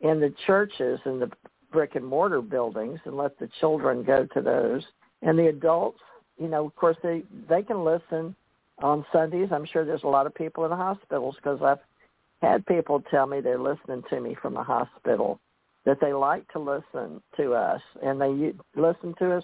in 0.02 0.20
the 0.20 0.34
churches 0.46 1.00
and 1.06 1.22
the 1.22 1.32
brick 1.72 1.96
and 1.96 2.06
mortar 2.06 2.42
buildings, 2.42 3.00
and 3.06 3.18
let 3.18 3.38
the 3.40 3.50
children 3.60 4.04
go 4.04 4.28
to 4.34 4.42
those. 4.42 4.84
And 5.22 5.38
the 5.38 5.48
adults, 5.48 6.00
you 6.40 6.48
know, 6.48 6.66
of 6.66 6.76
course, 6.76 6.98
they 7.04 7.24
they 7.50 7.64
can 7.64 7.84
listen 7.84 8.36
on 8.82 9.06
Sundays. 9.12 9.50
I'm 9.52 9.66
sure 9.66 9.86
there's 9.86 10.04
a 10.04 10.08
lot 10.08 10.28
of 10.28 10.36
people 10.36 10.64
in 10.66 10.70
the 10.70 10.76
hospitals 10.76 11.36
because 11.36 11.60
I've 11.62 11.80
had 12.42 12.66
people 12.66 13.04
tell 13.10 13.26
me 13.26 13.42
they're 13.42 13.60
listening 13.60 14.04
to 14.10 14.20
me 14.20 14.36
from 14.42 14.54
the 14.54 14.64
hospital 14.64 15.40
that 15.86 16.00
they 16.02 16.14
like 16.14 16.48
to 16.52 16.60
listen 16.60 17.22
to 17.38 17.54
us 17.54 17.82
and 18.04 18.20
they 18.20 18.54
listen 18.76 19.16
to 19.20 19.38
us 19.38 19.44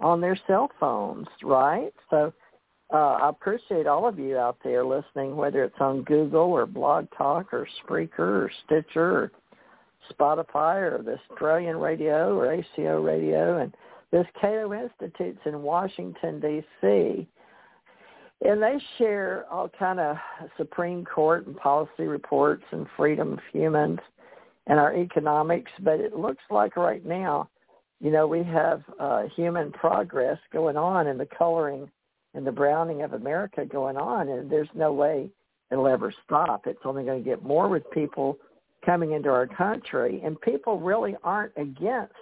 on 0.00 0.20
their 0.20 0.38
cell 0.46 0.70
phones, 0.80 1.28
right? 1.42 1.92
So 2.10 2.32
uh, 2.92 3.18
I 3.22 3.28
appreciate 3.28 3.86
all 3.86 4.06
of 4.08 4.18
you 4.18 4.36
out 4.36 4.56
there 4.64 4.84
listening, 4.84 5.36
whether 5.36 5.62
it's 5.62 5.80
on 5.80 6.02
Google 6.02 6.52
or 6.52 6.66
Blog 6.66 7.06
Talk 7.16 7.52
or 7.52 7.68
Spreaker 7.82 8.18
or 8.18 8.50
Stitcher 8.64 9.18
or 9.18 9.32
Spotify 10.12 10.76
or 10.76 11.02
the 11.02 11.18
Australian 11.30 11.76
radio 11.76 12.36
or 12.36 12.52
ACO 12.52 13.00
radio. 13.00 13.58
And 13.58 13.74
this 14.10 14.26
Cato 14.40 14.72
Institute's 14.72 15.40
in 15.46 15.62
Washington, 15.62 16.40
D.C 16.40 17.28
and 18.44 18.62
they 18.62 18.78
share 18.98 19.46
all 19.50 19.70
kind 19.78 19.98
of 19.98 20.16
Supreme 20.56 21.04
Court 21.04 21.46
and 21.46 21.56
policy 21.56 22.04
reports 22.04 22.64
and 22.72 22.86
freedom 22.96 23.34
of 23.34 23.38
humans 23.52 24.00
and 24.66 24.78
our 24.78 24.94
economics. 24.94 25.70
But 25.80 26.00
it 26.00 26.16
looks 26.16 26.42
like 26.50 26.76
right 26.76 27.04
now, 27.04 27.48
you 28.00 28.10
know, 28.10 28.26
we 28.26 28.42
have 28.44 28.82
uh, 29.00 29.24
human 29.34 29.72
progress 29.72 30.38
going 30.52 30.76
on 30.76 31.06
and 31.06 31.18
the 31.18 31.28
coloring 31.38 31.90
and 32.34 32.46
the 32.46 32.52
browning 32.52 33.02
of 33.02 33.14
America 33.14 33.64
going 33.64 33.96
on, 33.96 34.28
and 34.28 34.50
there's 34.50 34.68
no 34.74 34.92
way 34.92 35.30
it'll 35.70 35.88
ever 35.88 36.12
stop. 36.24 36.66
It's 36.66 36.80
only 36.84 37.04
going 37.04 37.22
to 37.22 37.28
get 37.28 37.42
more 37.42 37.68
with 37.68 37.88
people 37.92 38.36
coming 38.84 39.12
into 39.12 39.30
our 39.30 39.46
country, 39.46 40.20
and 40.22 40.38
people 40.40 40.78
really 40.78 41.16
aren't 41.22 41.52
against 41.56 42.12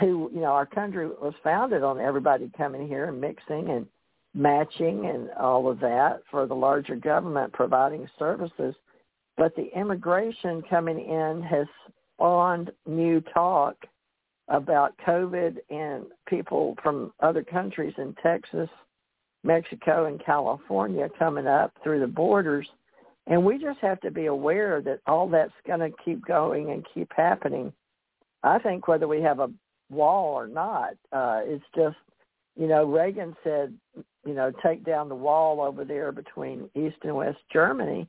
who 0.00 0.30
you 0.34 0.40
know 0.40 0.46
our 0.46 0.66
country 0.66 1.06
was 1.06 1.34
founded 1.44 1.82
on 1.82 2.00
everybody 2.00 2.50
coming 2.56 2.88
here 2.88 3.06
and 3.06 3.20
mixing 3.20 3.70
and 3.70 3.86
matching 4.34 5.06
and 5.06 5.30
all 5.38 5.68
of 5.70 5.80
that 5.80 6.20
for 6.30 6.46
the 6.46 6.54
larger 6.54 6.96
government 6.96 7.52
providing 7.52 8.08
services. 8.18 8.74
But 9.36 9.54
the 9.54 9.68
immigration 9.78 10.62
coming 10.68 10.98
in 10.98 11.42
has 11.42 11.66
spawned 12.14 12.70
new 12.86 13.20
talk 13.32 13.76
about 14.48 14.96
COVID 15.06 15.56
and 15.70 16.06
people 16.28 16.76
from 16.82 17.12
other 17.20 17.42
countries 17.42 17.94
in 17.98 18.14
Texas, 18.22 18.68
Mexico, 19.42 20.06
and 20.06 20.24
California 20.24 21.08
coming 21.18 21.46
up 21.46 21.72
through 21.82 22.00
the 22.00 22.06
borders. 22.06 22.66
And 23.26 23.44
we 23.44 23.58
just 23.58 23.80
have 23.80 24.00
to 24.02 24.10
be 24.10 24.26
aware 24.26 24.80
that 24.82 25.00
all 25.06 25.28
that's 25.28 25.52
going 25.66 25.80
to 25.80 25.90
keep 26.04 26.24
going 26.24 26.70
and 26.70 26.86
keep 26.94 27.10
happening. 27.16 27.72
I 28.42 28.58
think 28.60 28.86
whether 28.86 29.08
we 29.08 29.20
have 29.22 29.40
a 29.40 29.50
wall 29.90 30.34
or 30.34 30.46
not, 30.46 30.94
uh, 31.12 31.40
it's 31.44 31.64
just, 31.74 31.96
you 32.56 32.66
know, 32.66 32.84
Reagan 32.84 33.36
said 33.44 33.74
you 34.26 34.34
know, 34.34 34.52
take 34.62 34.84
down 34.84 35.08
the 35.08 35.14
wall 35.14 35.60
over 35.62 35.84
there 35.84 36.10
between 36.10 36.68
East 36.74 36.96
and 37.02 37.14
West 37.14 37.38
Germany. 37.52 38.08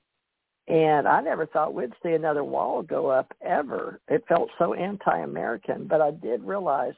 And 0.67 1.07
I 1.07 1.21
never 1.21 1.45
thought 1.45 1.73
we'd 1.73 1.93
see 2.03 2.11
another 2.11 2.43
wall 2.43 2.81
go 2.81 3.07
up 3.07 3.31
ever. 3.41 4.01
It 4.09 4.25
felt 4.27 4.49
so 4.57 4.73
anti-American, 4.73 5.87
but 5.87 6.01
I 6.01 6.11
did 6.11 6.43
realize 6.43 6.95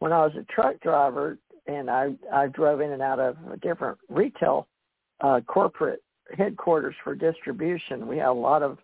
when 0.00 0.12
I 0.12 0.18
was 0.18 0.34
a 0.36 0.44
truck 0.52 0.80
driver 0.80 1.38
and 1.66 1.88
I 1.88 2.14
I 2.32 2.48
drove 2.48 2.80
in 2.80 2.92
and 2.92 3.00
out 3.00 3.18
of 3.18 3.36
different 3.62 3.98
retail 4.08 4.68
uh, 5.20 5.40
corporate 5.46 6.02
headquarters 6.36 6.94
for 7.02 7.14
distribution. 7.14 8.06
We 8.06 8.18
had 8.18 8.28
a 8.28 8.32
lot 8.32 8.62
of 8.62 8.78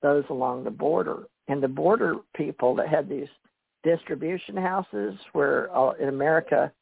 those 0.00 0.24
along 0.30 0.64
the 0.64 0.70
border, 0.70 1.24
and 1.48 1.62
the 1.62 1.68
border 1.68 2.16
people 2.36 2.74
that 2.76 2.88
had 2.88 3.08
these 3.08 3.28
distribution 3.82 4.56
houses 4.56 5.14
where 5.32 5.74
uh, 5.76 5.92
in 5.92 6.08
America, 6.08 6.72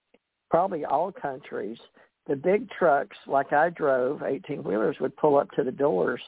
probably 0.50 0.84
all 0.84 1.12
countries, 1.12 1.78
the 2.26 2.36
big 2.36 2.68
trucks 2.70 3.16
like 3.26 3.52
I 3.52 3.70
drove, 3.70 4.22
18 4.22 4.62
wheelers, 4.62 4.96
would 5.00 5.16
pull 5.16 5.36
up 5.36 5.50
to 5.52 5.64
the 5.64 5.72
doors, 5.72 6.20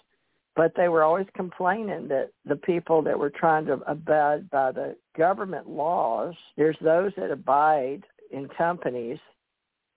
but 0.56 0.72
they 0.76 0.88
were 0.88 1.02
always 1.02 1.26
complaining 1.34 2.08
that 2.08 2.30
the 2.44 2.56
people 2.56 3.02
that 3.02 3.18
were 3.18 3.30
trying 3.30 3.66
to 3.66 3.74
abide 3.86 4.50
by 4.50 4.72
the 4.72 4.96
government 5.16 5.68
laws, 5.68 6.34
there's 6.56 6.76
those 6.80 7.12
that 7.16 7.30
abide 7.30 8.02
in 8.30 8.48
companies, 8.48 9.18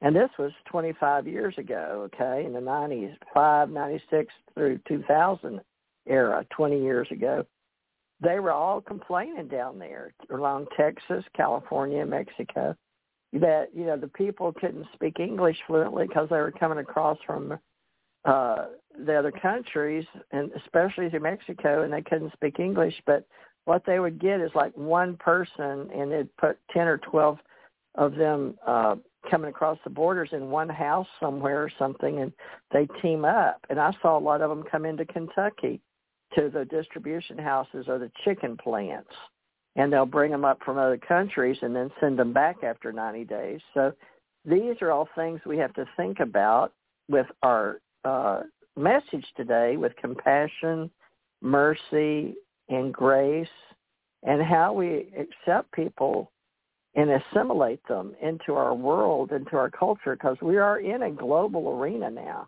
and 0.02 0.16
this 0.16 0.30
was 0.38 0.52
25 0.70 1.28
years 1.28 1.56
ago, 1.58 2.10
okay, 2.14 2.46
in 2.46 2.54
the 2.54 2.60
90s, 2.60 3.16
5, 3.34 3.70
96 3.70 4.34
through 4.54 4.80
2000 4.88 5.62
era, 6.06 6.46
20 6.56 6.82
years 6.82 7.08
ago. 7.12 7.46
They 8.22 8.40
were 8.40 8.52
all 8.52 8.82
complaining 8.82 9.48
down 9.48 9.78
there 9.78 10.14
along 10.32 10.68
Texas, 10.78 11.24
California, 11.36 12.06
Mexico 12.06 12.76
that 13.34 13.68
you 13.74 13.86
know 13.86 13.98
the 13.98 14.08
people 14.08 14.54
couldn't 14.54 14.88
speak 14.94 15.20
English 15.20 15.58
fluently 15.68 16.08
because 16.08 16.30
they 16.30 16.38
were 16.38 16.52
coming 16.52 16.78
across 16.78 17.18
from 17.26 17.58
uh, 18.24 18.68
the 19.06 19.16
other 19.16 19.32
countries, 19.32 20.06
and 20.32 20.52
especially 20.54 21.10
to 21.10 21.20
Mexico, 21.20 21.84
and 21.84 21.92
they 21.92 22.02
couldn't 22.02 22.34
speak 22.34 22.60
English. 22.60 22.96
But 23.06 23.28
what 23.66 23.84
they 23.86 24.00
would 24.00 24.20
get 24.20 24.40
is 24.40 24.52
like 24.56 24.76
one 24.76 25.18
person, 25.18 25.90
and 25.94 26.12
they'd 26.12 26.38
put 26.38 26.58
ten 26.72 26.88
or 26.88 26.98
twelve 26.98 27.40
of 27.96 28.16
them 28.16 28.56
uh, 28.66 28.96
coming 29.30 29.50
across 29.50 29.78
the 29.84 29.90
borders 29.90 30.30
in 30.32 30.50
one 30.50 30.70
house 30.70 31.08
somewhere 31.20 31.64
or 31.64 31.72
something, 31.78 32.20
and 32.20 32.32
they 32.72 32.88
team 33.02 33.26
up. 33.26 33.60
And 33.70 33.80
I 33.80 33.92
saw 34.02 34.18
a 34.18 34.20
lot 34.20 34.42
of 34.42 34.50
them 34.50 34.64
come 34.70 34.86
into 34.86 35.06
Kentucky 35.06 35.82
to 36.34 36.50
the 36.50 36.66
distribution 36.66 37.38
houses 37.38 37.86
or 37.88 38.00
the 38.00 38.12
chicken 38.24 38.58
plants 38.58 39.12
and 39.76 39.92
they'll 39.92 40.06
bring 40.06 40.32
them 40.32 40.46
up 40.46 40.60
from 40.64 40.78
other 40.78 40.98
countries 40.98 41.58
and 41.62 41.76
then 41.76 41.92
send 42.00 42.18
them 42.18 42.34
back 42.34 42.58
after 42.64 42.92
90 42.92 43.26
days. 43.26 43.60
So 43.74 43.94
these 44.46 44.76
are 44.82 44.92
all 44.92 45.10
things 45.16 45.42
we 45.46 45.58
have 45.58 45.74
to 45.74 45.86
think 45.98 46.20
about 46.20 46.74
with 47.10 47.28
our 47.44 47.82
uh, 48.04 48.42
message 48.78 49.26
today 49.36 49.78
with 49.78 49.96
compassion, 49.98 50.90
mercy, 51.42 52.36
and 52.70 52.94
grace, 52.94 53.48
and 54.24 54.42
how 54.42 54.74
we 54.74 55.10
accept 55.18 55.72
people 55.72 56.32
and 56.96 57.10
assimilate 57.12 57.86
them 57.88 58.16
into 58.22 58.54
our 58.54 58.74
world, 58.74 59.32
into 59.34 59.58
our 59.58 59.70
culture, 59.70 60.16
because 60.16 60.38
we 60.42 60.58
are 60.58 60.80
in 60.80 61.04
a 61.04 61.12
global 61.12 61.78
arena 61.78 62.10
now. 62.10 62.48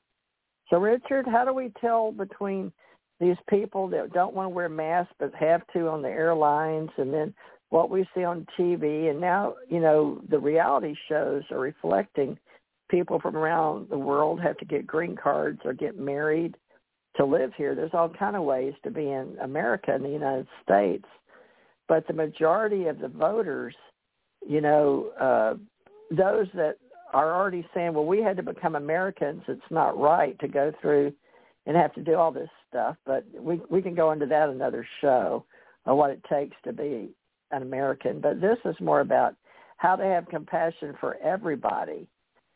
So, 0.70 0.78
Richard, 0.78 1.26
how 1.28 1.44
do 1.44 1.54
we 1.54 1.72
tell 1.82 2.14
between 2.14 2.72
these 3.20 3.38
people 3.50 3.88
that 3.90 4.14
don't 4.14 4.36
want 4.36 4.46
to 4.46 4.56
wear 4.56 4.70
masks 4.70 5.14
but 5.20 5.34
have 5.36 5.62
to 5.74 5.88
on 5.88 6.02
the 6.02 6.10
airlines, 6.10 6.90
and 6.98 7.14
then 7.14 7.34
what 7.70 7.90
we 7.90 8.08
see 8.16 8.24
on 8.24 8.46
TV, 8.58 9.10
and 9.10 9.20
now 9.20 9.56
you 9.70 9.80
know 9.80 10.22
the 10.30 10.40
reality 10.40 10.96
shows 11.10 11.44
are 11.52 11.60
reflecting 11.60 12.38
people 12.90 13.20
from 13.20 13.36
around 13.36 13.90
the 13.90 13.98
world 13.98 14.40
have 14.42 14.58
to 14.58 14.66
get 14.66 14.88
green 14.88 15.16
cards 15.16 15.60
or 15.66 15.74
get 15.74 16.00
married 16.00 16.56
to 17.18 17.26
live 17.26 17.52
here. 17.58 17.76
There's 17.76 17.94
all 17.94 18.10
kind 18.10 18.36
of 18.36 18.44
ways 18.44 18.74
to 18.84 18.92
be 18.92 19.10
in 19.10 19.36
America 19.42 19.94
in 19.94 20.04
the 20.04 20.10
United 20.10 20.48
States, 20.64 21.06
but 21.88 22.08
the 22.08 22.14
majority 22.14 22.86
of 22.86 23.00
the 23.00 23.08
voters, 23.08 23.76
you 24.48 24.62
know, 24.62 25.10
uh, 25.20 25.56
those 26.12 26.48
that 26.54 26.78
are 27.14 27.34
already 27.34 27.68
saying, 27.74 27.94
well, 27.94 28.06
we 28.06 28.22
had 28.22 28.38
to 28.38 28.44
become 28.44 28.76
Americans. 28.76 29.42
It's 29.48 29.62
not 29.70 29.98
right 29.98 30.38
to 30.40 30.48
go 30.48 30.72
through 30.82 31.14
and 31.66 31.76
have 31.76 31.94
to 31.94 32.02
do 32.02 32.16
all 32.16 32.32
this 32.32 32.50
stuff. 32.78 32.96
But 33.06 33.26
we 33.34 33.62
we 33.70 33.82
can 33.82 33.96
go 33.96 34.12
into 34.12 34.26
that 34.28 34.50
another 34.50 34.88
show 35.02 35.46
of 35.86 35.98
what 35.98 36.12
it 36.12 36.24
takes 36.30 36.56
to 36.64 36.74
be 36.74 37.10
an 37.52 37.62
American. 37.62 38.20
But 38.22 38.42
this 38.42 38.58
is 38.66 38.76
more 38.80 39.02
about 39.02 39.36
how 39.78 39.96
to 39.96 40.04
have 40.04 40.28
compassion 40.28 40.96
for 41.00 41.18
everybody, 41.24 42.08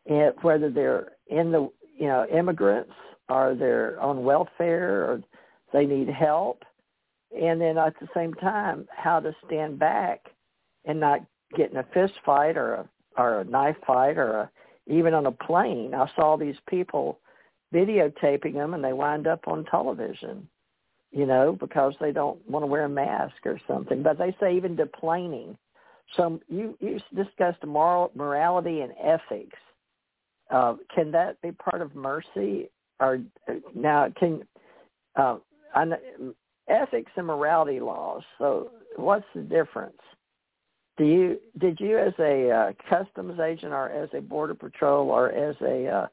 eh, 0.10 0.32
whether 0.42 0.70
they're 0.70 1.14
in 1.28 1.52
the 1.52 1.70
you 1.98 2.08
know 2.08 2.26
immigrants 2.28 2.94
or 3.30 3.56
they're 3.58 4.00
on 4.00 4.24
welfare 4.24 5.06
or 5.06 5.22
they 5.74 5.86
need 5.86 6.10
help, 6.10 6.64
and 7.40 7.60
then 7.62 7.78
at 7.78 7.94
the 8.00 8.08
same 8.14 8.34
time 8.36 8.88
how 8.96 9.20
to 9.20 9.34
stand 9.46 9.80
back 9.80 10.26
and 10.86 11.00
not 11.00 11.22
get 11.56 11.72
in 11.72 11.78
a 11.78 11.86
fist 11.94 12.14
fight 12.26 12.58
or 12.58 12.74
a 12.74 12.90
or 13.18 13.42
a 13.42 13.46
knife 13.46 13.76
fight 13.86 14.18
or 14.18 14.32
a, 14.42 14.52
even 14.88 15.14
on 15.14 15.26
a 15.26 15.32
plane. 15.32 15.94
I 15.94 16.10
saw 16.16 16.38
these 16.38 16.56
people 16.70 17.20
videotaping 17.74 18.54
them 18.54 18.74
and 18.74 18.84
they 18.84 18.94
wind 18.94 19.28
up 19.28 19.48
on 19.48 19.66
television, 19.66 20.48
you 21.12 21.26
know, 21.26 21.58
because 21.60 21.94
they 22.00 22.12
don't 22.12 22.38
want 22.50 22.64
to 22.64 22.68
wear 22.68 22.86
a 22.86 22.90
mask 22.90 23.36
or 23.46 23.60
something. 23.68 24.04
But 24.04 24.18
they 24.18 24.36
say 24.40 24.56
even 24.56 24.76
deplaning. 24.76 25.56
So 26.16 26.40
you 26.50 26.78
you 26.80 27.00
discussed 27.16 27.66
moral 27.66 28.12
morality 28.16 28.82
and 28.82 28.94
ethics. 29.02 29.58
Uh, 30.50 30.76
can 30.94 31.12
that 31.12 31.42
be 31.42 31.52
part 31.54 31.82
of 31.82 31.96
mercy? 31.96 32.70
Or 33.00 33.20
now 33.74 34.10
can 34.20 34.44
uh, 35.16 35.38
I, 35.74 35.86
ethics 36.68 37.12
and 37.16 37.28
morality 37.28 37.80
laws? 37.80 38.24
So 38.38 38.72
what's 38.98 39.26
the 39.34 39.42
difference? 39.42 40.02
Do 40.98 41.06
you 41.06 41.40
did 41.58 41.80
you 41.80 41.98
as 41.98 42.14
a 42.20 42.52
uh, 42.52 42.72
customs 42.90 43.40
agent 43.40 43.72
or 43.72 43.90
as 43.90 44.10
a 44.14 44.22
border 44.22 44.54
patrol 44.54 45.10
or 45.10 45.32
as 45.32 45.56
a 45.62 45.88
uh, 45.88 46.08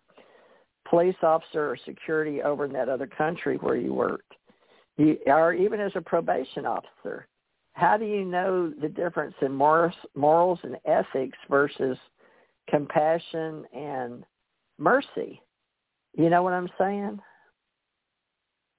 police 0.88 1.16
officer 1.22 1.70
or 1.70 1.76
security 1.84 2.42
over 2.42 2.64
in 2.64 2.72
that 2.72 2.88
other 2.88 3.06
country 3.06 3.56
where 3.58 3.76
you 3.76 3.92
worked, 3.92 4.34
you, 4.96 5.18
or 5.26 5.52
even 5.52 5.80
as 5.80 5.92
a 5.94 6.00
probation 6.00 6.66
officer, 6.66 7.26
how 7.72 7.96
do 7.96 8.04
you 8.04 8.24
know 8.24 8.72
the 8.82 8.88
difference 8.88 9.34
in 9.40 9.52
morals, 9.52 9.94
morals 10.14 10.58
and 10.62 10.76
ethics 10.84 11.38
versus 11.48 11.96
compassion 12.68 13.64
and 13.74 14.24
mercy? 14.78 15.40
You 16.16 16.30
know 16.30 16.42
what 16.42 16.54
I'm 16.54 16.68
saying? 16.78 17.20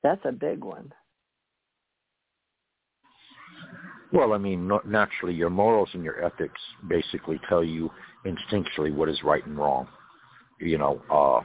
That's 0.03 0.22
a 0.26 0.32
big 0.32 0.64
one. 0.64 0.93
Well, 4.12 4.34
I 4.34 4.38
mean, 4.38 4.70
naturally, 4.86 5.36
your 5.36 5.51
morals 5.51 5.89
and 5.93 6.03
your 6.03 6.24
ethics 6.24 6.60
basically 6.88 7.39
tell 7.47 7.64
you 7.64 7.91
instinctually 8.26 8.93
what 8.93 9.07
is 9.07 9.22
right 9.24 9.45
and 9.45 9.57
wrong. 9.57 9.88
You 10.60 10.80
know, 10.80 11.01
uh, 11.12 11.41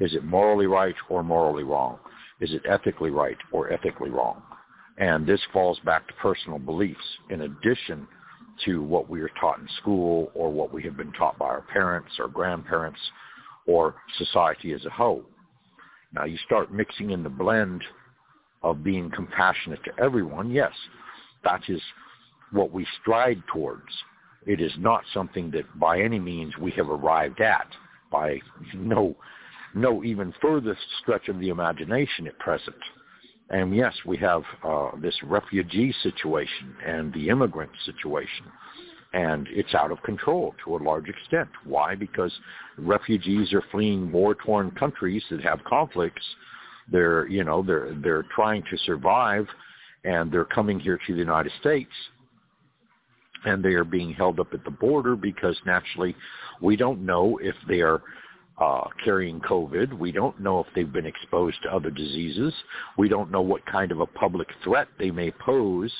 is 0.00 0.14
it 0.14 0.24
morally 0.24 0.66
right 0.66 0.94
or 1.08 1.22
morally 1.22 1.64
wrong? 1.64 1.98
Is 2.40 2.52
it 2.52 2.62
ethically 2.68 3.10
right 3.10 3.36
or 3.52 3.72
ethically 3.72 4.10
wrong? 4.10 4.42
And 4.98 5.26
this 5.26 5.40
falls 5.52 5.78
back 5.84 6.06
to 6.08 6.14
personal 6.14 6.58
beliefs 6.58 7.04
in 7.30 7.42
addition 7.42 8.06
to 8.64 8.82
what 8.82 9.08
we 9.08 9.20
are 9.20 9.30
taught 9.40 9.58
in 9.58 9.68
school 9.80 10.30
or 10.34 10.50
what 10.50 10.72
we 10.72 10.82
have 10.84 10.96
been 10.96 11.12
taught 11.12 11.38
by 11.38 11.46
our 11.46 11.62
parents 11.62 12.12
or 12.18 12.28
grandparents 12.28 13.00
or 13.66 13.96
society 14.18 14.72
as 14.72 14.84
a 14.84 14.90
whole. 14.90 15.24
Now 16.12 16.24
you 16.24 16.38
start 16.46 16.72
mixing 16.72 17.10
in 17.10 17.22
the 17.22 17.28
blend 17.28 17.82
of 18.62 18.84
being 18.84 19.10
compassionate 19.10 19.82
to 19.84 20.02
everyone. 20.02 20.50
Yes, 20.50 20.72
that 21.42 21.62
is 21.68 21.80
what 22.52 22.72
we 22.72 22.86
stride 23.00 23.42
towards. 23.52 23.90
It 24.46 24.60
is 24.60 24.72
not 24.78 25.02
something 25.12 25.50
that 25.52 25.78
by 25.78 26.00
any 26.00 26.20
means 26.20 26.56
we 26.58 26.70
have 26.72 26.88
arrived 26.88 27.40
at 27.40 27.66
by 28.12 28.40
no 28.74 29.16
no 29.74 30.04
even 30.04 30.32
furthest 30.40 30.80
stretch 31.02 31.28
of 31.28 31.38
the 31.40 31.48
imagination 31.48 32.26
at 32.26 32.38
present. 32.38 32.76
And 33.50 33.74
yes, 33.76 33.94
we 34.06 34.16
have 34.18 34.42
uh, 34.66 34.90
this 35.00 35.14
refugee 35.22 35.94
situation 36.02 36.74
and 36.84 37.12
the 37.12 37.28
immigrant 37.28 37.70
situation, 37.84 38.46
and 39.12 39.46
it's 39.50 39.74
out 39.74 39.92
of 39.92 40.02
control 40.02 40.54
to 40.64 40.76
a 40.76 40.78
large 40.78 41.08
extent. 41.08 41.48
Why? 41.64 41.94
Because 41.94 42.32
refugees 42.78 43.52
are 43.52 43.62
fleeing 43.70 44.10
war-torn 44.10 44.70
countries 44.72 45.22
that 45.30 45.42
have 45.42 45.62
conflicts. 45.64 46.24
They're, 46.90 47.26
you 47.28 47.44
know, 47.44 47.62
they're 47.62 47.94
they're 48.02 48.24
trying 48.34 48.62
to 48.70 48.78
survive, 48.78 49.46
and 50.04 50.32
they're 50.32 50.44
coming 50.46 50.80
here 50.80 50.98
to 51.06 51.12
the 51.12 51.18
United 51.18 51.52
States, 51.60 51.92
and 53.44 53.62
they 53.62 53.74
are 53.74 53.84
being 53.84 54.12
held 54.12 54.40
up 54.40 54.54
at 54.54 54.64
the 54.64 54.70
border 54.70 55.16
because 55.16 55.56
naturally, 55.66 56.16
we 56.62 56.76
don't 56.76 57.04
know 57.04 57.38
if 57.42 57.54
they 57.68 57.80
are 57.80 58.02
uh, 58.58 58.84
carrying 59.04 59.40
COVID. 59.40 59.98
We 59.98 60.12
don't 60.12 60.40
know 60.40 60.60
if 60.60 60.66
they've 60.74 60.92
been 60.92 61.06
exposed 61.06 61.56
to 61.62 61.74
other 61.74 61.90
diseases. 61.90 62.52
We 62.96 63.08
don't 63.08 63.30
know 63.30 63.42
what 63.42 63.66
kind 63.66 63.90
of 63.90 64.00
a 64.00 64.06
public 64.06 64.48
threat 64.62 64.88
they 64.98 65.10
may 65.10 65.32
pose 65.32 65.92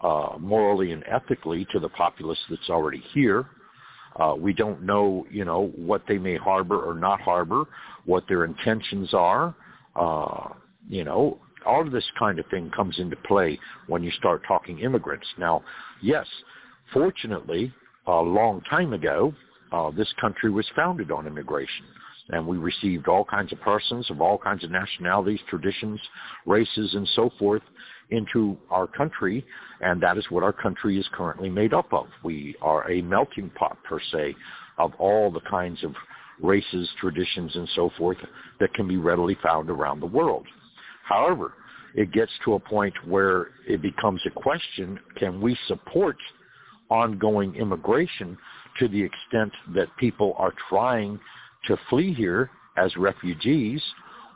uh, 0.00 0.36
morally 0.38 0.92
and 0.92 1.02
ethically 1.06 1.66
to 1.72 1.80
the 1.80 1.88
populace 1.88 2.38
that's 2.50 2.68
already 2.68 3.02
here. 3.14 3.46
Uh, 4.16 4.34
we 4.38 4.52
don't 4.52 4.82
know, 4.82 5.26
you 5.30 5.44
know, 5.44 5.72
what 5.76 6.02
they 6.08 6.18
may 6.18 6.36
harbor 6.36 6.80
or 6.80 6.94
not 6.94 7.20
harbor, 7.20 7.64
what 8.04 8.24
their 8.28 8.44
intentions 8.44 9.12
are. 9.12 9.54
Uh, 9.94 10.48
you 10.88 11.04
know, 11.04 11.38
all 11.66 11.84
of 11.84 11.92
this 11.92 12.04
kind 12.18 12.38
of 12.38 12.46
thing 12.46 12.70
comes 12.74 12.98
into 12.98 13.16
play 13.26 13.58
when 13.88 14.02
you 14.02 14.10
start 14.12 14.42
talking 14.46 14.78
immigrants. 14.78 15.26
Now, 15.38 15.62
yes, 16.02 16.26
fortunately, 16.92 17.72
a 18.06 18.12
long 18.12 18.62
time 18.70 18.92
ago, 18.92 19.34
uh, 19.72 19.90
this 19.90 20.12
country 20.20 20.50
was 20.50 20.66
founded 20.74 21.10
on 21.10 21.26
immigration. 21.26 21.84
And 22.28 22.46
we 22.46 22.56
received 22.56 23.06
all 23.06 23.24
kinds 23.24 23.52
of 23.52 23.60
persons 23.60 24.10
of 24.10 24.20
all 24.20 24.36
kinds 24.36 24.64
of 24.64 24.70
nationalities, 24.70 25.38
traditions, 25.48 26.00
races, 26.44 26.94
and 26.94 27.08
so 27.14 27.30
forth 27.38 27.62
into 28.10 28.56
our 28.70 28.86
country, 28.86 29.44
and 29.80 30.02
that 30.02 30.16
is 30.16 30.24
what 30.30 30.42
our 30.42 30.52
country 30.52 30.98
is 30.98 31.06
currently 31.12 31.48
made 31.48 31.72
up 31.72 31.92
of. 31.92 32.06
We 32.24 32.56
are 32.62 32.88
a 32.90 33.02
melting 33.02 33.50
pot, 33.50 33.78
per 33.84 34.00
se, 34.12 34.34
of 34.78 34.92
all 34.98 35.30
the 35.30 35.40
kinds 35.40 35.82
of 35.84 35.92
races, 36.40 36.88
traditions, 37.00 37.54
and 37.54 37.68
so 37.74 37.90
forth 37.96 38.18
that 38.60 38.74
can 38.74 38.86
be 38.86 38.96
readily 38.96 39.36
found 39.42 39.70
around 39.70 40.00
the 40.00 40.06
world. 40.06 40.46
However, 41.04 41.54
it 41.94 42.12
gets 42.12 42.32
to 42.44 42.54
a 42.54 42.60
point 42.60 42.94
where 43.06 43.48
it 43.66 43.80
becomes 43.80 44.20
a 44.26 44.30
question, 44.30 44.98
can 45.16 45.40
we 45.40 45.56
support 45.66 46.16
ongoing 46.90 47.54
immigration 47.56 48.36
to 48.78 48.88
the 48.88 49.02
extent 49.02 49.52
that 49.74 49.88
people 49.96 50.34
are 50.38 50.52
trying 50.68 51.18
to 51.66 51.76
flee 51.88 52.12
here 52.12 52.50
as 52.76 52.96
refugees 52.96 53.82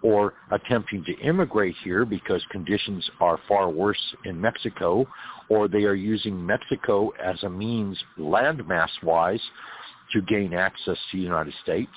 or 0.02 0.32
attempting 0.50 1.04
to 1.04 1.12
immigrate 1.18 1.74
here 1.84 2.04
because 2.04 2.42
conditions 2.50 3.08
are 3.20 3.38
far 3.46 3.68
worse 3.68 4.00
in 4.24 4.40
Mexico, 4.40 5.06
or 5.48 5.68
they 5.68 5.84
are 5.84 5.94
using 5.94 6.44
Mexico 6.44 7.12
as 7.22 7.42
a 7.42 7.50
means 7.50 8.02
landmass-wise 8.18 9.42
to 10.12 10.22
gain 10.22 10.54
access 10.54 10.96
to 11.10 11.16
the 11.18 11.22
United 11.22 11.52
States. 11.62 11.92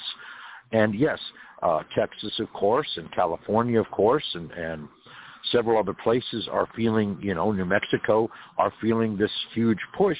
And 0.73 0.93
yes, 0.93 1.19
uh, 1.61 1.83
Texas, 1.95 2.33
of 2.39 2.51
course, 2.51 2.89
and 2.97 3.09
California, 3.13 3.79
of 3.79 3.89
course, 3.89 4.25
and, 4.33 4.51
and 4.51 4.87
several 5.51 5.79
other 5.79 5.93
places 5.93 6.47
are 6.51 6.67
feeling, 6.75 7.17
you 7.21 7.33
know, 7.33 7.51
New 7.51 7.65
Mexico 7.65 8.29
are 8.57 8.73
feeling 8.81 9.17
this 9.17 9.31
huge 9.53 9.79
push 9.97 10.17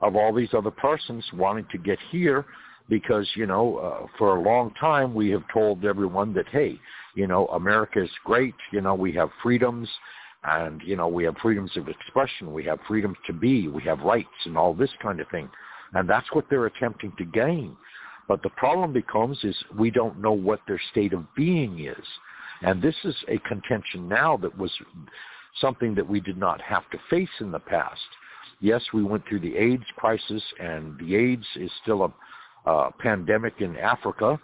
of 0.00 0.16
all 0.16 0.32
these 0.32 0.52
other 0.52 0.70
persons 0.70 1.24
wanting 1.32 1.66
to 1.72 1.78
get 1.78 1.98
here 2.10 2.44
because, 2.88 3.28
you 3.34 3.46
know, 3.46 3.78
uh, 3.78 4.06
for 4.18 4.36
a 4.36 4.42
long 4.42 4.72
time 4.78 5.14
we 5.14 5.30
have 5.30 5.42
told 5.52 5.84
everyone 5.84 6.32
that, 6.34 6.48
hey, 6.48 6.78
you 7.14 7.26
know, 7.26 7.46
America 7.48 8.02
is 8.02 8.10
great. 8.24 8.54
You 8.72 8.80
know, 8.80 8.94
we 8.94 9.12
have 9.14 9.30
freedoms 9.42 9.88
and, 10.44 10.80
you 10.84 10.96
know, 10.96 11.08
we 11.08 11.24
have 11.24 11.36
freedoms 11.42 11.72
of 11.76 11.88
expression. 11.88 12.52
We 12.52 12.64
have 12.64 12.78
freedoms 12.86 13.16
to 13.26 13.32
be. 13.32 13.68
We 13.68 13.82
have 13.84 14.00
rights 14.00 14.28
and 14.44 14.56
all 14.56 14.74
this 14.74 14.90
kind 15.02 15.18
of 15.20 15.28
thing. 15.28 15.48
And 15.94 16.08
that's 16.08 16.26
what 16.32 16.44
they're 16.48 16.66
attempting 16.66 17.12
to 17.18 17.24
gain. 17.24 17.76
But 18.28 18.42
the 18.42 18.50
problem 18.50 18.92
becomes 18.92 19.38
is 19.44 19.56
we 19.78 19.90
don't 19.90 20.20
know 20.20 20.32
what 20.32 20.60
their 20.66 20.80
state 20.90 21.12
of 21.12 21.24
being 21.34 21.84
is. 21.84 22.04
And 22.62 22.80
this 22.80 22.96
is 23.04 23.16
a 23.28 23.38
contention 23.48 24.08
now 24.08 24.36
that 24.38 24.56
was 24.56 24.70
something 25.60 25.94
that 25.94 26.08
we 26.08 26.20
did 26.20 26.36
not 26.36 26.60
have 26.60 26.88
to 26.90 26.98
face 27.08 27.28
in 27.40 27.50
the 27.50 27.58
past 27.58 28.00
Yes, 28.60 28.82
we 28.94 29.02
went 29.02 29.26
through 29.28 29.40
the 29.40 29.56
AIDS 29.56 29.84
crisis, 29.96 30.42
and 30.58 30.98
the 30.98 31.14
AIDS 31.14 31.46
is 31.56 31.70
still 31.82 32.04
a, 32.04 32.12
pandemic 32.98 33.54
in 33.60 33.76
Africa, 33.76 34.40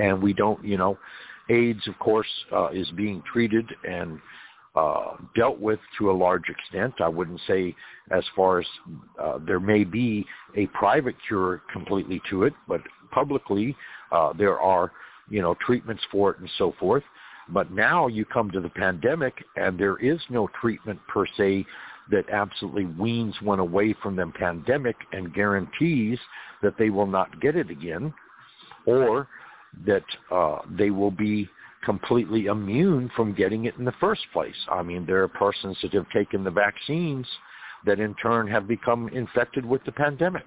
and 0.00 0.20
we 0.20 0.32
don't, 0.32 0.64
you 0.64 0.76
know, 0.76 0.98
AIDS, 1.48 1.86
of 1.86 1.96
course, 2.00 2.26
uh, 2.52 2.70
is 2.70 2.90
being 2.96 3.22
treated 3.32 3.66
and 3.88 4.18
uh, 4.74 5.16
dealt 5.36 5.60
with 5.60 5.78
to 5.98 6.10
a 6.10 6.12
large 6.12 6.48
extent. 6.48 6.94
I 7.00 7.08
wouldn't 7.08 7.40
say 7.46 7.74
as 8.10 8.24
far 8.34 8.60
as 8.60 8.66
uh, 9.20 9.38
there 9.46 9.60
may 9.60 9.84
be 9.84 10.26
a 10.56 10.66
private 10.68 11.14
cure 11.26 11.62
completely 11.72 12.20
to 12.30 12.44
it, 12.44 12.54
but 12.66 12.80
publicly 13.10 13.76
uh, 14.10 14.32
there 14.32 14.58
are, 14.58 14.92
you 15.28 15.42
know, 15.42 15.54
treatments 15.64 16.02
for 16.10 16.30
it 16.32 16.38
and 16.38 16.50
so 16.58 16.74
forth. 16.80 17.04
But 17.48 17.70
now 17.70 18.06
you 18.06 18.24
come 18.24 18.50
to 18.52 18.60
the 18.60 18.70
pandemic 18.70 19.44
and 19.56 19.78
there 19.78 19.98
is 19.98 20.20
no 20.30 20.48
treatment 20.60 20.98
per 21.06 21.26
se 21.36 21.66
that 22.10 22.28
absolutely 22.30 22.86
weans 22.86 23.34
one 23.42 23.58
away 23.58 23.94
from 24.02 24.16
the 24.16 24.26
pandemic 24.38 24.96
and 25.12 25.34
guarantees 25.34 26.18
that 26.62 26.76
they 26.78 26.90
will 26.90 27.06
not 27.06 27.40
get 27.40 27.56
it 27.56 27.70
again 27.70 28.12
or 28.86 29.28
that 29.86 30.04
uh, 30.30 30.58
they 30.78 30.90
will 30.90 31.10
be 31.10 31.48
completely 31.84 32.46
immune 32.46 33.10
from 33.16 33.34
getting 33.34 33.64
it 33.64 33.74
in 33.78 33.84
the 33.84 33.94
first 34.00 34.22
place. 34.32 34.54
I 34.70 34.82
mean, 34.82 35.06
there 35.06 35.22
are 35.22 35.28
persons 35.28 35.76
that 35.82 35.92
have 35.94 36.08
taken 36.10 36.44
the 36.44 36.50
vaccines 36.50 37.26
that 37.84 37.98
in 37.98 38.14
turn 38.16 38.46
have 38.48 38.68
become 38.68 39.08
infected 39.08 39.64
with 39.64 39.82
the 39.84 39.92
pandemic. 39.92 40.44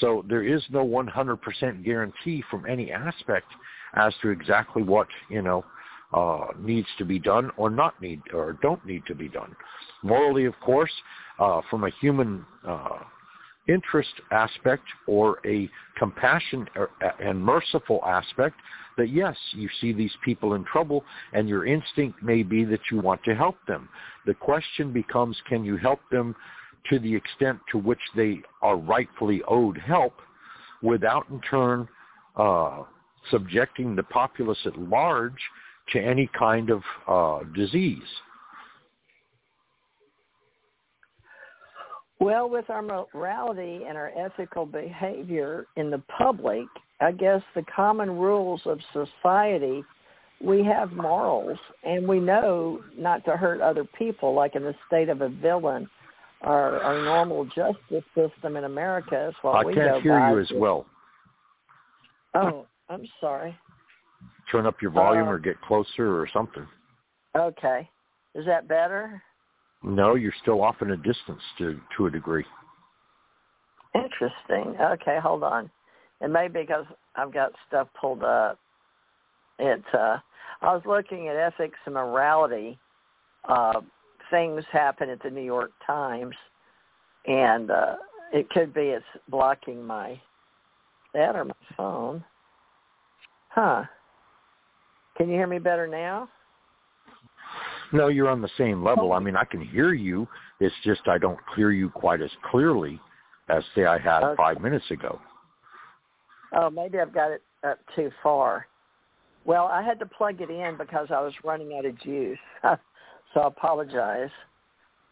So 0.00 0.24
there 0.28 0.42
is 0.42 0.62
no 0.70 0.86
100% 0.86 1.84
guarantee 1.84 2.44
from 2.50 2.66
any 2.66 2.92
aspect 2.92 3.46
as 3.94 4.14
to 4.22 4.28
exactly 4.28 4.82
what, 4.82 5.08
you 5.28 5.42
know, 5.42 5.64
uh, 6.12 6.46
needs 6.58 6.88
to 6.98 7.04
be 7.04 7.18
done 7.18 7.50
or 7.56 7.70
not 7.70 8.00
need 8.02 8.20
or 8.32 8.58
don't 8.62 8.84
need 8.84 9.02
to 9.06 9.14
be 9.14 9.28
done. 9.28 9.54
Morally, 10.02 10.44
of 10.44 10.54
course, 10.60 10.92
uh, 11.38 11.60
from 11.70 11.84
a 11.84 11.90
human 12.00 12.44
uh, 12.66 12.98
interest 13.68 14.10
aspect 14.32 14.84
or 15.06 15.38
a 15.46 15.68
compassion 15.98 16.66
and 17.20 17.42
merciful 17.42 18.00
aspect, 18.04 18.56
that 18.96 19.10
yes, 19.10 19.36
you 19.52 19.68
see 19.80 19.92
these 19.92 20.12
people 20.24 20.54
in 20.54 20.64
trouble 20.64 21.04
and 21.32 21.48
your 21.48 21.64
instinct 21.66 22.22
may 22.22 22.42
be 22.42 22.64
that 22.64 22.80
you 22.90 23.00
want 23.00 23.22
to 23.24 23.34
help 23.34 23.56
them. 23.68 23.88
The 24.26 24.34
question 24.34 24.92
becomes, 24.92 25.36
can 25.48 25.64
you 25.64 25.76
help 25.76 26.00
them 26.10 26.34
to 26.90 26.98
the 26.98 27.14
extent 27.14 27.60
to 27.70 27.78
which 27.78 28.00
they 28.16 28.40
are 28.62 28.76
rightfully 28.76 29.42
owed 29.46 29.78
help 29.78 30.14
without 30.82 31.28
in 31.30 31.40
turn 31.42 31.86
uh, 32.36 32.82
subjecting 33.30 33.94
the 33.94 34.02
populace 34.04 34.58
at 34.64 34.78
large 34.78 35.40
to 35.92 36.00
any 36.00 36.28
kind 36.38 36.70
of 36.70 36.82
uh, 37.06 37.44
disease. 37.54 37.98
Well, 42.20 42.50
with 42.50 42.68
our 42.68 42.82
morality 42.82 43.84
and 43.88 43.96
our 43.96 44.12
ethical 44.16 44.66
behavior 44.66 45.66
in 45.76 45.90
the 45.90 46.02
public, 46.18 46.66
I 47.00 47.12
guess 47.12 47.40
the 47.54 47.64
common 47.74 48.10
rules 48.10 48.60
of 48.66 48.78
society, 48.92 49.82
we 50.44 50.62
have 50.64 50.92
morals 50.92 51.58
and 51.82 52.06
we 52.06 52.20
know 52.20 52.80
not 52.96 53.24
to 53.24 53.38
hurt 53.38 53.62
other 53.62 53.84
people 53.98 54.34
like 54.34 54.54
in 54.54 54.62
the 54.62 54.74
state 54.86 55.08
of 55.08 55.22
a 55.22 55.30
villain. 55.30 55.88
Our, 56.42 56.80
our 56.80 57.02
normal 57.04 57.44
justice 57.46 58.04
system 58.14 58.56
in 58.56 58.64
America 58.64 59.28
is 59.28 59.34
what 59.42 59.56
I 59.56 59.64
we 59.64 59.74
can't 59.74 60.02
hear 60.02 60.30
you 60.30 60.40
as 60.40 60.50
well. 60.54 60.86
Oh, 62.34 62.66
I'm 62.88 63.04
sorry. 63.20 63.54
Turn 64.50 64.66
up 64.66 64.82
your 64.82 64.90
volume 64.90 65.28
Uh, 65.28 65.32
or 65.32 65.38
get 65.38 65.60
closer 65.62 66.20
or 66.20 66.26
something. 66.32 66.66
Okay. 67.36 67.88
Is 68.34 68.44
that 68.46 68.68
better? 68.68 69.22
No, 69.82 70.14
you're 70.14 70.34
still 70.42 70.62
off 70.62 70.82
in 70.82 70.90
a 70.90 70.96
distance 70.96 71.42
to 71.58 71.80
to 71.96 72.06
a 72.06 72.10
degree. 72.10 72.44
Interesting. 73.94 74.76
Okay, 74.80 75.18
hold 75.20 75.42
on. 75.42 75.70
It 76.20 76.28
may 76.28 76.48
be 76.48 76.60
because 76.60 76.86
I've 77.16 77.32
got 77.32 77.52
stuff 77.66 77.88
pulled 77.98 78.22
up. 78.22 78.58
It's 79.58 79.94
Uh, 79.94 80.18
I 80.62 80.74
was 80.74 80.84
looking 80.84 81.28
at 81.28 81.36
ethics 81.36 81.78
and 81.86 81.94
morality. 81.94 82.78
Uh, 83.44 83.80
things 84.30 84.64
happen 84.70 85.08
at 85.08 85.22
the 85.22 85.30
New 85.30 85.42
York 85.42 85.72
Times, 85.86 86.36
and 87.26 87.70
uh, 87.70 87.96
it 88.32 88.48
could 88.50 88.74
be 88.74 88.90
it's 88.90 89.04
blocking 89.28 89.84
my 89.84 90.20
that 91.14 91.34
or 91.34 91.44
my 91.44 91.54
phone. 91.76 92.24
Huh. 93.48 93.84
Can 95.16 95.28
you 95.28 95.34
hear 95.34 95.46
me 95.46 95.58
better 95.58 95.86
now? 95.86 96.28
No, 97.92 98.08
you're 98.08 98.28
on 98.28 98.40
the 98.40 98.50
same 98.56 98.84
level. 98.84 99.12
I 99.12 99.18
mean, 99.18 99.36
I 99.36 99.44
can 99.44 99.60
hear 99.60 99.92
you. 99.92 100.28
It's 100.60 100.74
just 100.84 101.08
I 101.08 101.18
don't 101.18 101.38
hear 101.56 101.70
you 101.70 101.90
quite 101.90 102.20
as 102.22 102.30
clearly 102.50 103.00
as 103.48 103.64
say 103.74 103.84
I 103.84 103.98
had 103.98 104.22
Okay. 104.22 104.36
five 104.36 104.60
minutes 104.60 104.88
ago. 104.90 105.20
Oh, 106.52 106.70
maybe 106.70 106.98
I've 106.98 107.12
got 107.12 107.32
it 107.32 107.42
up 107.64 107.78
too 107.94 108.10
far. 108.22 108.66
Well, 109.44 109.66
I 109.66 109.82
had 109.82 109.98
to 110.00 110.06
plug 110.06 110.40
it 110.40 110.50
in 110.50 110.76
because 110.76 111.08
I 111.10 111.20
was 111.20 111.32
running 111.44 111.76
out 111.76 111.84
of 111.84 111.98
juice. 112.00 112.38
so 112.62 113.40
I 113.40 113.46
apologize. 113.46 114.30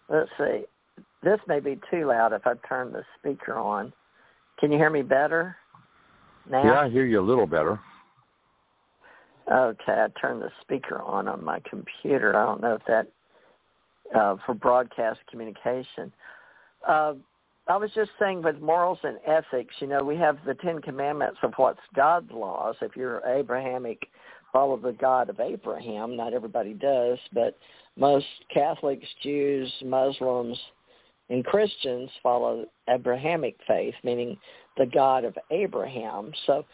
Let's 0.08 0.30
see. 0.38 0.64
This 1.22 1.40
may 1.48 1.60
be 1.60 1.80
too 1.90 2.06
loud 2.06 2.32
if 2.32 2.46
I 2.46 2.54
turn 2.68 2.92
the 2.92 3.04
speaker 3.18 3.54
on. 3.54 3.92
Can 4.58 4.72
you 4.72 4.78
hear 4.78 4.90
me 4.90 5.02
better 5.02 5.56
now? 6.48 6.64
Yeah, 6.64 6.80
I 6.80 6.90
hear 6.90 7.06
you 7.06 7.20
a 7.20 7.22
little 7.22 7.46
better. 7.46 7.80
Okay, 9.50 9.92
I 9.92 10.08
turned 10.20 10.42
the 10.42 10.50
speaker 10.60 11.00
on 11.00 11.26
on 11.28 11.42
my 11.42 11.60
computer. 11.68 12.36
I 12.36 12.44
don't 12.44 12.60
know 12.60 12.74
if 12.74 12.82
that 12.86 13.08
uh, 14.14 14.36
for 14.44 14.54
broadcast 14.54 15.20
communication. 15.30 16.12
Uh, 16.86 17.14
I 17.66 17.76
was 17.76 17.90
just 17.94 18.10
saying 18.18 18.42
with 18.42 18.60
morals 18.60 18.98
and 19.02 19.18
ethics, 19.26 19.74
you 19.80 19.86
know, 19.86 20.02
we 20.02 20.16
have 20.16 20.38
the 20.46 20.54
Ten 20.54 20.80
Commandments 20.80 21.38
of 21.42 21.52
what's 21.56 21.80
God's 21.94 22.30
laws. 22.32 22.76
If 22.80 22.96
you're 22.96 23.22
Abrahamic, 23.26 24.08
follow 24.52 24.78
the 24.78 24.92
God 24.92 25.28
of 25.28 25.40
Abraham. 25.40 26.16
Not 26.16 26.32
everybody 26.32 26.72
does, 26.72 27.18
but 27.32 27.58
most 27.96 28.26
Catholics, 28.52 29.06
Jews, 29.22 29.70
Muslims, 29.84 30.58
and 31.28 31.44
Christians 31.44 32.10
follow 32.22 32.64
Abrahamic 32.88 33.56
faith, 33.66 33.94
meaning 34.02 34.38
the 34.78 34.86
God 34.86 35.24
of 35.24 35.36
Abraham. 35.50 36.32
So 36.46 36.64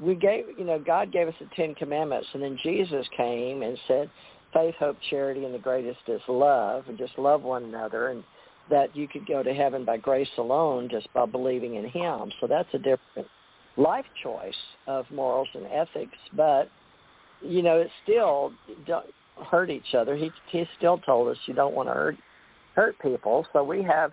we 0.00 0.14
gave, 0.14 0.46
you 0.58 0.64
know, 0.64 0.78
God 0.78 1.12
gave 1.12 1.28
us 1.28 1.34
the 1.40 1.48
Ten 1.54 1.74
Commandments, 1.74 2.28
and 2.32 2.42
then 2.42 2.58
Jesus 2.62 3.06
came 3.16 3.62
and 3.62 3.78
said, 3.86 4.10
faith, 4.52 4.74
hope, 4.78 4.96
charity, 5.10 5.44
and 5.44 5.54
the 5.54 5.58
greatest 5.58 6.00
is 6.08 6.20
love, 6.28 6.84
and 6.88 6.98
just 6.98 7.18
love 7.18 7.42
one 7.42 7.64
another, 7.64 8.08
and 8.08 8.22
that 8.70 8.94
you 8.96 9.08
could 9.08 9.26
go 9.26 9.42
to 9.42 9.52
heaven 9.52 9.84
by 9.84 9.96
grace 9.96 10.28
alone 10.38 10.88
just 10.90 11.12
by 11.12 11.26
believing 11.26 11.74
in 11.74 11.88
him. 11.88 12.30
So 12.40 12.46
that's 12.46 12.68
a 12.74 12.78
different 12.78 13.28
life 13.76 14.04
choice 14.22 14.54
of 14.86 15.04
morals 15.10 15.48
and 15.54 15.66
ethics, 15.66 16.16
but, 16.36 16.70
you 17.40 17.62
know, 17.62 17.78
it's 17.78 17.90
still 18.04 18.52
don't 18.86 19.06
hurt 19.50 19.70
each 19.70 19.94
other. 19.94 20.14
He, 20.16 20.30
he 20.50 20.64
still 20.76 20.98
told 20.98 21.28
us 21.28 21.36
you 21.46 21.54
don't 21.54 21.74
want 21.74 21.88
to 21.88 21.94
hurt, 21.94 22.16
hurt 22.74 22.98
people, 23.00 23.46
so 23.52 23.64
we 23.64 23.82
have 23.82 24.12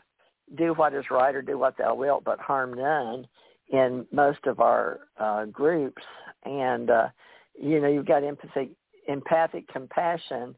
do 0.58 0.74
what 0.74 0.94
is 0.94 1.06
right 1.12 1.36
or 1.36 1.42
do 1.42 1.60
what 1.60 1.78
thou 1.78 1.94
wilt, 1.94 2.24
but 2.24 2.40
harm 2.40 2.74
none 2.74 3.28
in 3.70 4.06
most 4.12 4.46
of 4.46 4.60
our 4.60 5.02
uh, 5.20 5.46
groups. 5.46 6.02
And, 6.44 6.90
uh, 6.90 7.08
you 7.60 7.80
know, 7.80 7.88
you've 7.88 8.06
got 8.06 8.24
empathy, 8.24 8.72
empathic 9.08 9.68
compassion 9.68 10.56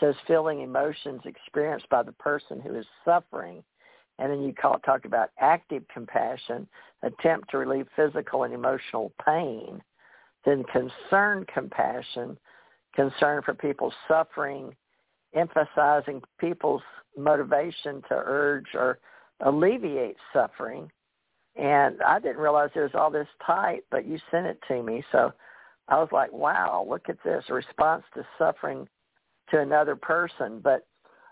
says 0.00 0.14
feeling 0.26 0.60
emotions 0.60 1.22
experienced 1.24 1.88
by 1.88 2.02
the 2.02 2.12
person 2.12 2.60
who 2.60 2.74
is 2.74 2.86
suffering. 3.04 3.62
And 4.18 4.30
then 4.30 4.42
you 4.42 4.52
call, 4.52 4.78
talk 4.80 5.04
about 5.04 5.30
active 5.40 5.82
compassion, 5.92 6.68
attempt 7.02 7.50
to 7.50 7.58
relieve 7.58 7.86
physical 7.96 8.44
and 8.44 8.54
emotional 8.54 9.12
pain. 9.24 9.82
Then 10.44 10.64
concerned 10.64 11.48
compassion, 11.52 12.38
concern 12.94 13.42
for 13.42 13.54
people 13.54 13.92
suffering, 14.06 14.74
emphasizing 15.34 16.22
people's 16.38 16.82
motivation 17.16 18.02
to 18.08 18.14
urge 18.14 18.66
or 18.74 18.98
alleviate 19.40 20.16
suffering. 20.32 20.90
And 21.56 22.02
I 22.02 22.18
didn't 22.18 22.38
realize 22.38 22.70
there 22.74 22.82
was 22.82 22.94
all 22.94 23.10
this 23.10 23.28
type, 23.46 23.84
but 23.90 24.06
you 24.06 24.18
sent 24.30 24.46
it 24.46 24.58
to 24.68 24.82
me. 24.82 25.04
So 25.12 25.32
I 25.88 25.98
was 25.98 26.08
like, 26.12 26.32
wow, 26.32 26.86
look 26.88 27.08
at 27.08 27.22
this, 27.24 27.44
response 27.48 28.04
to 28.14 28.26
suffering 28.38 28.88
to 29.50 29.60
another 29.60 29.94
person. 29.94 30.60
But 30.62 30.86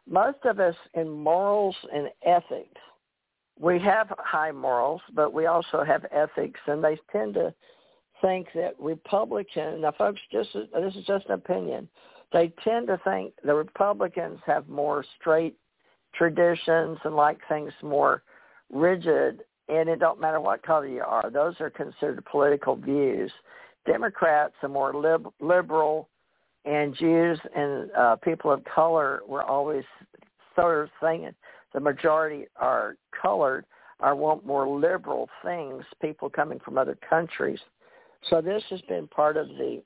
most 0.08 0.38
of 0.44 0.60
us 0.60 0.76
in 0.94 1.08
morals 1.08 1.76
and 1.92 2.08
ethics, 2.24 2.80
we 3.58 3.78
have 3.80 4.12
high 4.18 4.52
morals, 4.52 5.00
but 5.14 5.32
we 5.32 5.46
also 5.46 5.84
have 5.84 6.04
ethics, 6.10 6.60
and 6.66 6.82
they 6.82 6.98
tend 7.10 7.34
to 7.34 7.54
think 8.20 8.48
that 8.54 8.74
Republican, 8.78 9.82
now 9.82 9.92
folks, 9.92 10.20
just 10.30 10.50
this 10.52 10.94
is 10.94 11.04
just 11.06 11.26
an 11.26 11.32
opinion, 11.32 11.88
they 12.32 12.52
tend 12.64 12.86
to 12.86 12.98
think 13.04 13.34
the 13.44 13.54
Republicans 13.54 14.40
have 14.46 14.68
more 14.68 15.04
straight 15.20 15.56
traditions 16.14 16.98
and 17.04 17.14
like 17.14 17.38
things 17.48 17.72
more 17.82 18.22
rigid, 18.72 19.42
and 19.68 19.88
it 19.88 19.98
don't 19.98 20.20
matter 20.20 20.40
what 20.40 20.62
color 20.62 20.86
you 20.86 21.02
are. 21.02 21.30
Those 21.30 21.54
are 21.60 21.70
considered 21.70 22.24
political 22.30 22.76
views. 22.76 23.30
Democrats 23.86 24.54
are 24.62 24.68
more 24.68 24.94
lib- 24.94 25.32
liberal, 25.40 26.08
and 26.64 26.96
Jews 26.96 27.38
and 27.54 27.90
uh, 27.92 28.16
people 28.16 28.52
of 28.52 28.62
color 28.64 29.22
were 29.26 29.42
always 29.42 29.84
sort 30.54 30.84
of 30.84 30.90
thinking, 31.00 31.34
the 31.72 31.80
majority 31.80 32.46
are 32.56 32.96
colored 33.20 33.64
or 34.00 34.14
want 34.14 34.44
more 34.44 34.68
liberal 34.68 35.28
things, 35.44 35.84
people 36.00 36.28
coming 36.28 36.60
from 36.64 36.76
other 36.76 36.96
countries. 37.08 37.58
So 38.30 38.40
this 38.40 38.62
has 38.70 38.80
been 38.82 39.08
part 39.08 39.36
of 39.36 39.48
the 39.48 39.82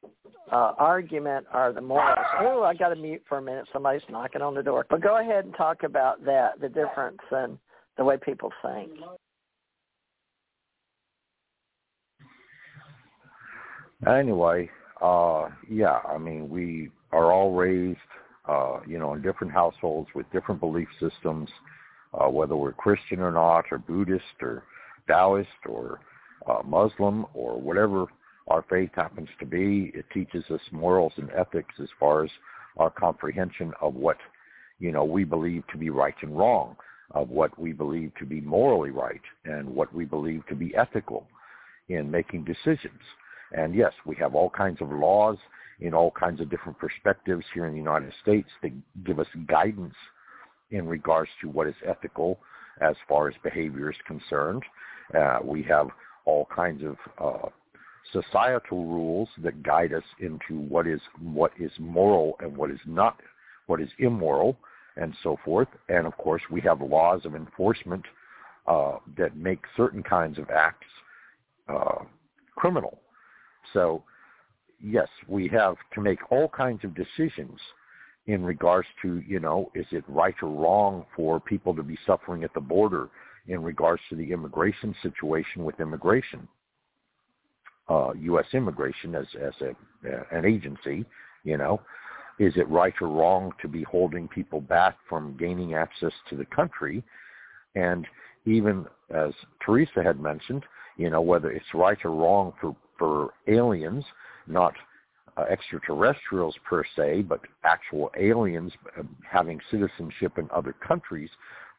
uh, 0.53 0.75
argument 0.79 1.47
or 1.53 1.73
the 1.73 1.81
morals. 1.81 2.19
Oh, 2.41 2.63
I 2.63 2.75
got 2.75 2.91
to 2.91 2.97
mute 2.97 3.23
for 3.29 3.39
a 3.39 3.43
minute. 3.43 3.67
Somebody's 3.73 4.03
knocking 4.11 4.43
on 4.43 4.55
the 4.55 4.63
door. 4.63 4.87
But 4.89 5.01
go 5.01 5.19
ahead 5.21 5.45
and 5.45 5.55
talk 5.55 5.83
about 5.83 6.25
that, 6.25 6.61
the 6.61 6.69
difference 6.69 7.19
in 7.33 7.59
the 7.97 8.05
way 8.05 8.17
people 8.17 8.53
think. 8.63 8.91
Anyway, 14.05 14.69
uh, 15.01 15.49
yeah, 15.69 16.01
I 16.07 16.19
mean, 16.19 16.51
we 16.51 16.91
are 17.13 17.33
all 17.33 17.53
raised, 17.53 17.99
uh, 18.47 18.81
you 18.87 18.99
know, 18.99 19.15
in 19.15 19.23
different 19.23 19.53
households 19.53 20.09
with 20.15 20.31
different 20.33 20.61
belief 20.61 20.89
systems, 21.01 21.49
uh, 22.13 22.29
whether 22.29 22.57
we're 22.57 22.73
Christian 22.73 23.21
or 23.21 23.33
not, 23.33 23.65
or 23.71 23.79
Buddhist 23.79 24.25
or 24.43 24.65
Taoist 25.09 25.49
or 25.67 26.01
uh, 26.47 26.63
Muslim 26.65 27.27
or 27.33 27.61
whatever 27.61 28.07
our 28.49 28.65
faith 28.69 28.91
happens 28.95 29.29
to 29.41 29.47
be. 29.47 29.91
It 29.95 30.05
teaches 30.13 30.45
us 30.51 30.61
morals 30.71 31.13
and 31.17 31.31
ethics 31.31 31.75
as 31.83 31.89
far 31.99 32.25
as 32.25 32.31
our 32.77 32.91
comprehension 32.91 33.73
of 33.81 33.95
what, 33.95 34.19
you 34.79 34.93
know, 34.93 35.05
we 35.05 35.25
believe 35.25 35.65
to 35.73 35.79
be 35.79 35.89
right 35.91 36.15
and 36.21 36.37
wrong, 36.37 36.77
of 37.13 37.31
what 37.31 37.59
we 37.59 37.73
believe 37.73 38.13
to 38.19 38.27
be 38.27 38.43
morally 38.43 38.91
right, 38.91 39.23
and 39.47 39.67
what 39.67 39.93
we 39.95 40.05
believe 40.05 40.47
to 40.49 40.55
be 40.55 40.75
ethical 40.77 41.27
in 41.89 42.11
making 42.11 42.45
decisions. 42.45 43.01
And 43.53 43.75
yes, 43.75 43.93
we 44.05 44.17
have 44.17 44.35
all 44.35 44.51
kinds 44.51 44.81
of 44.81 44.91
laws 44.91 45.37
in 45.81 45.95
all 45.95 46.11
kinds 46.11 46.41
of 46.41 46.51
different 46.51 46.79
perspectives 46.79 47.45
here 47.53 47.67
in 47.67 47.73
the 47.73 47.79
United 47.79 48.13
States 48.23 48.49
that 48.63 48.73
give 49.05 49.21
us 49.21 49.27
guidance 49.47 49.95
in 50.71 50.87
regards 50.87 51.31
to 51.41 51.49
what 51.49 51.67
is 51.67 51.75
ethical 51.87 52.39
as 52.81 52.97
far 53.09 53.29
as 53.29 53.35
behavior 53.43 53.91
is 53.91 53.97
concerned. 54.07 54.63
Uh, 55.17 55.39
we 55.43 55.63
have 55.63 55.89
all 56.25 56.47
kinds 56.55 56.83
of 56.83 56.97
uh, 57.23 57.49
societal 58.13 58.85
rules 58.87 59.29
that 59.39 59.63
guide 59.63 59.93
us 59.93 60.03
into 60.21 60.61
what 60.69 60.87
is 60.87 61.01
what 61.21 61.53
is 61.59 61.71
moral 61.79 62.37
and 62.41 62.57
what 62.57 62.71
is 62.71 62.81
not, 62.87 63.21
what 63.67 63.81
is 63.81 63.89
immoral, 63.99 64.57
and 64.97 65.15
so 65.23 65.39
forth. 65.45 65.69
And 65.89 66.07
of 66.07 66.17
course, 66.17 66.43
we 66.51 66.61
have 66.63 66.81
laws 66.81 67.23
of 67.25 67.35
enforcement 67.35 68.05
uh, 68.67 68.97
that 69.17 69.37
make 69.37 69.61
certain 69.77 70.03
kinds 70.03 70.39
of 70.39 70.51
acts 70.51 70.87
uh, 71.69 72.05
criminal. 72.57 72.99
So, 73.73 74.03
yes, 74.83 75.09
we 75.29 75.49
have 75.49 75.77
to 75.95 76.01
make 76.01 76.31
all 76.31 76.49
kinds 76.49 76.85
of 76.85 76.95
decisions 76.95 77.59
in 78.27 78.45
regards 78.45 78.89
to, 79.03 79.23
you 79.27 79.41
know, 79.41 79.71
is 79.75 79.87
it 79.93 80.05
right 80.09 80.35
or 80.43 80.49
wrong 80.49 81.07
for 81.15 81.39
people 81.39 81.75
to 81.75 81.83
be 81.83 81.99
suffering 82.07 82.45
at 82.45 82.53
the 82.55 82.61
border 82.61 83.09
in 83.47 83.63
regards 83.63 84.03
to 84.11 84.17
the 84.17 84.33
immigration 84.33 84.95
situation 85.03 85.65
with 85.65 85.79
immigration, 85.79 86.49
uh, 87.89 88.13
U.S. 88.15 88.47
immigration 88.53 89.15
as, 89.15 89.27
as 89.41 89.53
a, 89.61 90.37
an 90.37 90.45
agency, 90.45 91.05
you 91.45 91.57
know, 91.57 91.81
is 92.39 92.53
it 92.57 92.69
right 92.69 92.93
or 93.01 93.09
wrong 93.09 93.53
to 93.63 93.69
be 93.69 93.83
holding 93.85 94.29
people 94.29 94.61
back 94.61 94.97
from 95.09 95.37
gaining 95.39 95.75
access 95.75 96.13
to 96.29 96.37
the 96.37 96.45
country? 96.47 97.03
And 97.75 98.07
even 98.45 98.87
as 99.11 99.33
Theresa 99.65 100.03
had 100.03 100.21
mentioned, 100.21 100.65
you 100.97 101.11
know, 101.11 101.21
whether 101.21 101.51
it's 101.51 101.75
right 101.75 101.99
or 102.05 102.11
wrong 102.11 102.53
for, 102.61 102.75
for 102.99 103.31
aliens, 103.47 104.05
not 104.47 104.75
uh, 105.37 105.43
extraterrestrials 105.51 106.55
per 106.69 106.83
se, 106.97 107.23
but 107.23 107.41
actual 107.65 108.11
aliens 108.19 108.73
uh, 108.99 109.03
having 109.31 109.61
citizenship 109.71 110.39
in 110.39 110.49
other 110.51 110.73
countries 110.73 111.31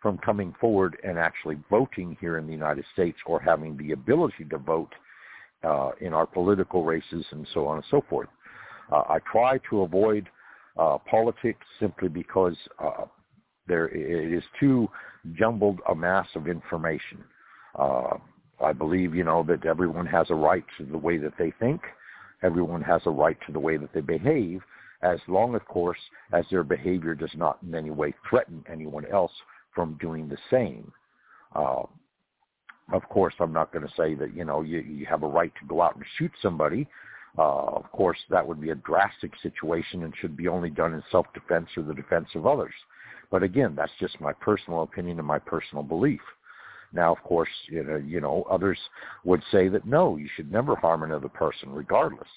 from 0.02 0.18
coming 0.20 0.54
forward 0.60 0.98
and 1.04 1.18
actually 1.18 1.58
voting 1.70 2.16
here 2.22 2.38
in 2.38 2.46
the 2.46 2.54
United 2.54 2.86
States 2.94 3.18
or 3.26 3.40
having 3.40 3.76
the 3.78 3.94
ability 3.94 4.46
to 4.50 4.58
vote 4.58 4.94
uh, 5.64 5.92
in 6.02 6.14
our 6.14 6.26
political 6.26 6.84
races 6.84 7.26
and 7.32 7.48
so 7.54 7.68
on 7.68 7.78
and 7.78 7.86
so 7.90 8.04
forth. 8.10 8.30
Uh, 8.92 9.04
I 9.10 9.18
try 9.32 9.60
to 9.70 9.82
avoid 9.82 10.30
uh, 10.78 10.98
politics 11.10 11.66
simply 11.80 12.10
because 12.10 12.56
uh, 12.80 13.06
there 13.68 13.88
it 13.88 14.32
is 14.32 14.44
too 14.60 14.88
jumbled 15.34 15.80
a 15.90 15.96
mass 15.96 16.28
of 16.36 16.48
information. 16.48 17.24
I 18.60 18.74
believe, 18.74 19.14
you 19.14 19.24
know, 19.24 19.44
that 19.44 19.66
everyone 19.66 20.06
has 20.08 20.30
a 20.30 20.36
right 20.36 20.66
to 20.78 20.86
the 20.86 20.98
way 20.98 21.18
that 21.18 21.34
they 21.38 21.52
think 21.60 21.82
everyone 22.44 22.82
has 22.82 23.02
a 23.06 23.10
right 23.10 23.38
to 23.46 23.52
the 23.52 23.60
way 23.60 23.78
that 23.78 23.94
they 23.94 24.02
behave, 24.02 24.62
as 25.02 25.20
long, 25.28 25.56
of 25.56 25.66
course, 25.66 26.00
as 26.34 26.46
their 26.50 26.64
behavior 26.64 27.16
does 27.16 27.32
not 27.36 27.60
in 27.64 27.76
any 27.76 27.92
way 27.92 28.14
threaten 28.30 28.64
anyone 28.72 29.06
else 29.06 29.32
from 29.74 29.98
doing 30.00 30.28
the 30.28 30.38
same. 30.50 30.92
Uh, 31.56 31.84
of 32.94 33.04
course, 33.10 33.34
I'm 33.40 33.54
not 33.54 33.72
going 33.72 33.86
to 33.86 33.94
say 33.96 34.16
that 34.16 34.34
you 34.34 34.46
know 34.46 34.62
you, 34.62 34.80
you 34.80 35.06
have 35.06 35.24
a 35.24 35.28
right 35.28 35.52
to 35.60 35.68
go 35.68 35.82
out 35.82 35.96
and 35.96 36.06
shoot 36.18 36.32
somebody. 36.42 36.88
Uh, 37.38 37.66
of 37.76 37.92
course, 37.92 38.18
that 38.30 38.48
would 38.48 38.60
be 38.60 38.72
a 38.72 38.76
drastic 38.76 39.32
situation 39.44 40.04
and 40.04 40.14
should 40.20 40.36
be 40.36 40.48
only 40.48 40.70
done 40.70 40.94
in 40.94 41.04
self-defense 41.12 41.68
or 41.76 41.84
the 41.84 41.94
defense 41.94 42.30
of 42.34 42.48
others. 42.48 42.74
But 43.30 43.44
again, 43.44 43.76
that's 43.76 43.92
just 44.00 44.20
my 44.22 44.34
personal 44.34 44.84
opinion 44.84 45.20
and 45.20 45.28
my 45.28 45.38
personal 45.38 45.84
belief. 45.84 46.22
Now, 46.94 47.12
of 47.12 47.22
course, 47.24 47.50
you 47.68 47.84
know, 47.84 47.98
you 47.98 48.22
know, 48.22 48.46
others 48.50 48.80
would 49.24 49.44
say 49.52 49.68
that 49.70 49.86
no, 49.86 50.16
you 50.16 50.30
should 50.36 50.52
never 50.52 50.76
harm 50.76 51.04
another 51.04 51.30
person, 51.30 51.72
regardless. 51.72 52.30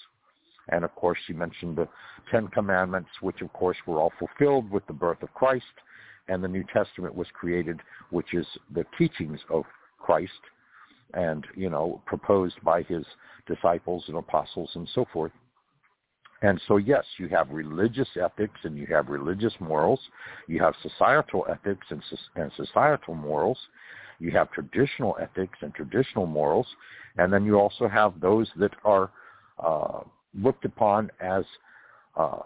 And 0.68 0.84
of 0.84 0.94
course, 0.94 1.18
you 1.28 1.34
mentioned 1.34 1.76
the 1.76 1.88
Ten 2.30 2.48
Commandments, 2.48 3.10
which 3.20 3.42
of 3.42 3.52
course 3.52 3.76
were 3.86 3.98
all 3.98 4.12
fulfilled 4.18 4.70
with 4.70 4.86
the 4.86 4.92
birth 4.92 5.22
of 5.22 5.32
Christ, 5.34 5.64
and 6.28 6.42
the 6.42 6.48
New 6.48 6.64
Testament 6.72 7.14
was 7.14 7.26
created, 7.32 7.80
which 8.10 8.34
is 8.34 8.46
the 8.74 8.84
teachings 8.98 9.40
of 9.50 9.64
Christ, 9.98 10.32
and 11.14 11.46
you 11.54 11.70
know, 11.70 12.02
proposed 12.06 12.56
by 12.62 12.82
his 12.82 13.04
disciples 13.46 14.04
and 14.08 14.16
apostles 14.16 14.70
and 14.74 14.88
so 14.94 15.06
forth. 15.12 15.32
And 16.42 16.60
so, 16.66 16.78
yes, 16.78 17.04
you 17.18 17.28
have 17.28 17.50
religious 17.50 18.08
ethics 18.20 18.58
and 18.62 18.78
you 18.78 18.86
have 18.86 19.08
religious 19.08 19.52
morals. 19.60 20.00
You 20.46 20.62
have 20.62 20.74
societal 20.82 21.46
ethics 21.50 21.86
and, 21.90 22.02
and 22.36 22.50
societal 22.56 23.14
morals. 23.14 23.58
You 24.20 24.30
have 24.32 24.52
traditional 24.52 25.16
ethics 25.20 25.58
and 25.62 25.74
traditional 25.74 26.26
morals, 26.26 26.66
and 27.16 27.32
then 27.32 27.44
you 27.44 27.58
also 27.58 27.88
have 27.88 28.20
those 28.20 28.48
that 28.56 28.72
are 28.84 29.10
uh, 29.58 30.00
looked 30.34 30.64
upon 30.64 31.10
as 31.20 31.44
uh, 32.16 32.40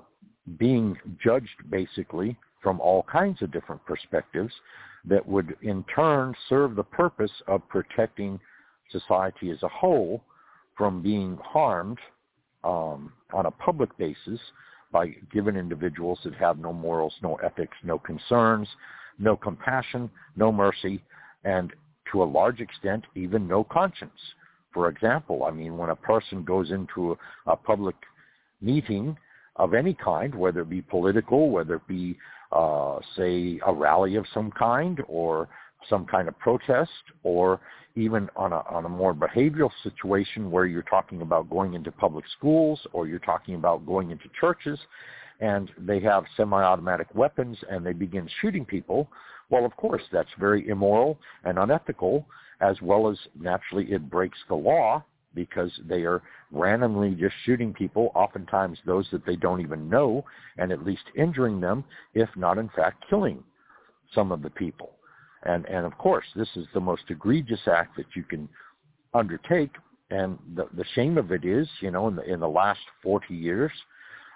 being 0.59 0.97
judged 1.23 1.71
basically 1.71 2.37
from 2.63 2.81
all 2.81 3.03
kinds 3.03 3.43
of 3.43 3.53
different 3.53 3.85
perspectives 3.85 4.53
that 5.05 5.27
would 5.27 5.55
in 5.63 5.85
turn 5.95 6.35
serve 6.49 6.77
the 6.77 6.83
purpose 6.85 7.31
of 7.47 7.69
protecting 7.69 8.41
society 8.91 9.51
as 9.51 9.63
a 9.63 9.69
whole 9.69 10.23
from 10.77 11.03
being 11.03 11.39
harmed 11.43 11.99
um, 12.63 13.13
on 13.33 13.47
a 13.47 13.51
public 13.51 13.95
basis 13.99 14.41
by 14.93 15.09
given 15.33 15.57
individuals 15.57 16.19
that 16.25 16.35
have 16.35 16.59
no 16.59 16.73
morals, 16.73 17.13
no 17.23 17.35
ethics, 17.37 17.77
no 17.83 17.99
concerns, 17.99 18.69
no 19.19 19.37
compassion, 19.37 20.09
no 20.37 20.51
mercy, 20.51 21.03
and 21.45 21.73
to 22.13 22.23
a 22.23 22.25
large 22.25 22.61
extent, 22.61 23.05
even 23.15 23.47
no 23.47 23.65
conscience. 23.65 24.19
For 24.73 24.89
example, 24.89 25.45
I 25.45 25.51
mean, 25.51 25.77
when 25.77 25.91
a 25.91 25.97
person 25.97 26.45
goes 26.45 26.71
into 26.71 27.13
a, 27.13 27.53
a 27.53 27.57
public 27.57 27.97
meeting 28.61 29.17
of 29.57 29.75
any 29.75 29.95
kind, 29.95 30.35
whether 30.35 30.63
it 30.63 30.71
be 30.71 30.83
political, 30.83 31.51
whether 31.51 31.77
it 31.77 31.87
be, 31.87 32.17
uh, 32.53 32.99
say, 33.17 33.61
a 33.67 33.73
rally 33.73 34.17
of 34.17 34.27
some 34.35 34.51
kind, 34.51 35.03
or 35.09 35.49
some 35.89 36.07
kind 36.07 36.29
of 36.29 36.39
protest, 36.39 36.91
or 37.23 37.61
even 37.95 38.29
on 38.37 38.53
a, 38.53 38.63
on 38.69 38.85
a 38.85 38.89
more 38.89 39.15
behavioral 39.15 39.71
situation 39.83 40.51
where 40.51 40.67
you're 40.67 40.83
talking 40.83 41.23
about 41.23 41.49
going 41.51 41.75
into 41.75 41.93
public 41.93 42.25
schools, 42.37 42.81
or 42.93 43.07
you're 43.07 43.19
talking 43.21 43.55
about 43.55 43.87
going 43.87 44.11
into 44.11 44.25
churches, 44.41 44.79
and 45.45 45.71
they 45.77 46.01
have 46.01 46.25
semi-automatic 46.39 47.09
weapons 47.15 47.59
and 47.71 47.85
they 47.85 47.93
begin 47.93 48.27
shooting 48.41 48.65
people, 48.65 49.11
well, 49.51 49.67
of 49.67 49.77
course, 49.77 50.01
that's 50.11 50.31
very 50.41 50.67
immoral 50.69 51.19
and 51.45 51.59
unethical, 51.59 52.27
as 52.63 52.81
well 52.81 53.11
as 53.11 53.19
naturally 53.39 53.93
it 53.93 54.09
breaks 54.09 54.39
the 54.49 54.55
law 54.55 55.05
because 55.35 55.71
they 55.87 56.03
are 56.05 56.23
randomly 56.51 57.11
just 57.15 57.35
shooting 57.45 57.75
people, 57.75 58.11
oftentimes 58.15 58.79
those 58.87 59.07
that 59.13 59.27
they 59.27 59.37
don't 59.37 59.61
even 59.61 59.87
know, 59.87 60.25
and 60.57 60.73
at 60.73 60.87
least 60.87 61.05
injuring 61.15 61.61
them, 61.61 61.85
if 62.15 62.31
not 62.37 62.57
in 62.57 62.71
fact 62.75 63.05
killing 63.11 63.45
some 64.15 64.33
of 64.33 64.41
the 64.41 64.51
people. 64.51 64.93
And, 65.43 65.67
and 65.67 65.85
of 65.85 65.99
course, 65.99 66.25
this 66.35 66.49
is 66.57 66.67
the 66.73 66.81
most 66.81 67.03
egregious 67.09 67.61
act 67.71 67.99
that 67.99 68.07
you 68.17 68.23
can 68.23 68.49
undertake. 69.13 69.73
And 70.11 70.39
the, 70.55 70.69
the 70.75 70.85
shame 70.95 71.19
of 71.19 71.33
it 71.33 71.45
is, 71.45 71.69
you 71.81 71.91
know, 71.91 72.09
in 72.09 72.17
the, 72.17 72.23
in 72.23 72.41
the 72.41 72.49
last 72.49 72.81
40 73.03 73.35
years, 73.35 73.73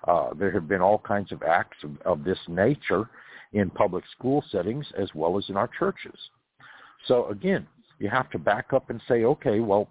uh, 0.06 0.34
there 0.34 0.50
have 0.50 0.68
been 0.68 0.80
all 0.80 0.98
kinds 0.98 1.32
of 1.32 1.42
acts 1.42 1.78
of, 1.82 1.90
of 2.04 2.24
this 2.24 2.38
nature 2.48 3.08
in 3.52 3.70
public 3.70 4.04
school 4.16 4.44
settings 4.50 4.86
as 4.98 5.08
well 5.14 5.38
as 5.38 5.44
in 5.48 5.56
our 5.56 5.70
churches. 5.78 6.18
So 7.06 7.28
again, 7.28 7.66
you 7.98 8.08
have 8.08 8.30
to 8.30 8.38
back 8.38 8.72
up 8.72 8.90
and 8.90 9.00
say, 9.08 9.24
okay, 9.24 9.60
well, 9.60 9.88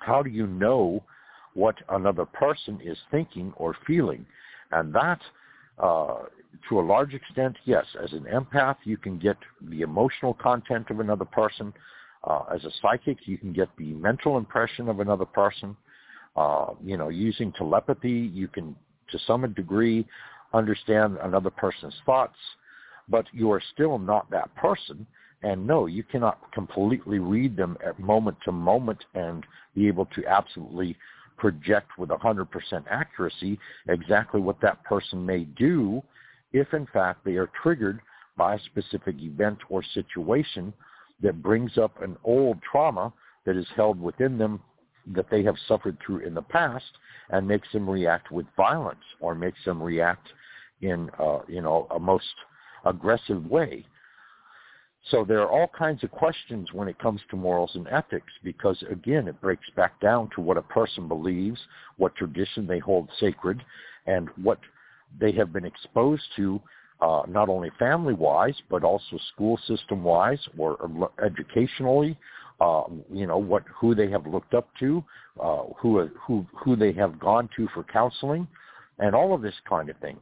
how 0.00 0.22
do 0.22 0.30
you 0.30 0.46
know 0.46 1.02
what 1.54 1.76
another 1.88 2.24
person 2.24 2.80
is 2.84 2.98
thinking 3.10 3.52
or 3.56 3.74
feeling? 3.86 4.26
And 4.70 4.94
that 4.94 5.20
uh, 5.78 6.24
to 6.68 6.80
a 6.80 6.82
large 6.82 7.14
extent, 7.14 7.56
yes. 7.64 7.84
As 8.02 8.12
an 8.12 8.26
empath, 8.32 8.76
you 8.84 8.96
can 8.96 9.18
get 9.18 9.36
the 9.70 9.82
emotional 9.82 10.34
content 10.34 10.90
of 10.90 11.00
another 11.00 11.24
person. 11.24 11.72
Uh, 12.24 12.42
as 12.54 12.64
a 12.64 12.70
psychic, 12.82 13.18
you 13.26 13.38
can 13.38 13.52
get 13.52 13.68
the 13.78 13.92
mental 13.94 14.36
impression 14.36 14.88
of 14.88 15.00
another 15.00 15.24
person. 15.24 15.76
Uh, 16.36 16.74
you 16.84 16.96
know, 16.96 17.08
using 17.08 17.52
telepathy, 17.52 18.10
you 18.10 18.48
can, 18.48 18.74
to 19.10 19.18
some 19.26 19.50
degree, 19.52 20.06
understand 20.52 21.18
another 21.22 21.50
person's 21.50 21.94
thoughts, 22.04 22.36
but 23.08 23.26
you 23.32 23.50
are 23.50 23.62
still 23.72 23.98
not 23.98 24.30
that 24.30 24.54
person. 24.56 25.06
And 25.42 25.66
no, 25.66 25.86
you 25.86 26.02
cannot 26.02 26.52
completely 26.52 27.20
read 27.20 27.56
them 27.56 27.76
at 27.86 27.98
moment 28.00 28.38
to 28.44 28.52
moment 28.52 29.04
and 29.14 29.46
be 29.74 29.86
able 29.86 30.06
to 30.06 30.26
absolutely 30.26 30.96
project 31.36 31.96
with 31.96 32.10
100% 32.10 32.48
accuracy 32.90 33.58
exactly 33.88 34.40
what 34.40 34.60
that 34.60 34.82
person 34.84 35.24
may 35.24 35.44
do 35.44 36.02
if 36.52 36.74
in 36.74 36.86
fact 36.92 37.24
they 37.24 37.36
are 37.36 37.50
triggered 37.62 38.00
by 38.36 38.54
a 38.54 38.60
specific 38.60 39.16
event 39.20 39.58
or 39.68 39.82
situation 39.94 40.72
that 41.22 41.42
brings 41.42 41.78
up 41.78 42.02
an 42.02 42.16
old 42.24 42.58
trauma 42.68 43.12
that 43.44 43.56
is 43.56 43.66
held 43.76 44.00
within 44.00 44.36
them 44.38 44.60
that 45.06 45.30
they 45.30 45.42
have 45.42 45.56
suffered 45.66 45.96
through 46.04 46.18
in 46.18 46.34
the 46.34 46.42
past 46.42 46.84
and 47.30 47.46
makes 47.46 47.68
them 47.72 47.88
react 47.88 48.30
with 48.30 48.46
violence 48.56 49.04
or 49.20 49.34
makes 49.34 49.58
them 49.64 49.82
react 49.82 50.28
in 50.80 51.10
uh, 51.18 51.40
you 51.48 51.60
know 51.60 51.86
a 51.90 51.98
most 51.98 52.34
aggressive 52.84 53.44
way. 53.46 53.84
So 55.10 55.24
there 55.24 55.40
are 55.40 55.50
all 55.50 55.68
kinds 55.68 56.04
of 56.04 56.10
questions 56.10 56.72
when 56.72 56.88
it 56.88 56.98
comes 56.98 57.20
to 57.30 57.36
morals 57.36 57.70
and 57.74 57.88
ethics 57.88 58.32
because 58.42 58.82
again 58.90 59.28
it 59.28 59.40
breaks 59.40 59.68
back 59.76 59.98
down 60.00 60.28
to 60.34 60.40
what 60.40 60.56
a 60.56 60.62
person 60.62 61.08
believes, 61.08 61.60
what 61.96 62.14
tradition 62.16 62.66
they 62.66 62.78
hold 62.78 63.08
sacred, 63.18 63.62
and 64.06 64.28
what 64.42 64.58
they 65.18 65.32
have 65.32 65.52
been 65.52 65.64
exposed 65.64 66.24
to 66.36 66.60
uh, 67.00 67.22
not 67.28 67.48
only 67.48 67.70
family-wise 67.78 68.60
but 68.68 68.84
also 68.84 69.18
school 69.32 69.58
system-wise 69.66 70.40
or 70.58 71.10
educationally. 71.24 72.18
Uh, 72.60 72.82
you 73.12 73.26
know 73.26 73.38
what 73.38 73.62
who 73.72 73.94
they 73.94 74.10
have 74.10 74.26
looked 74.26 74.52
up 74.52 74.68
to, 74.80 75.04
uh, 75.40 75.62
who 75.78 76.08
who 76.26 76.44
who 76.52 76.74
they 76.74 76.92
have 76.92 77.18
gone 77.20 77.48
to 77.56 77.68
for 77.72 77.84
counseling, 77.84 78.48
and 78.98 79.14
all 79.14 79.32
of 79.32 79.42
this 79.42 79.54
kind 79.68 79.88
of 79.88 79.96
thing. 79.98 80.18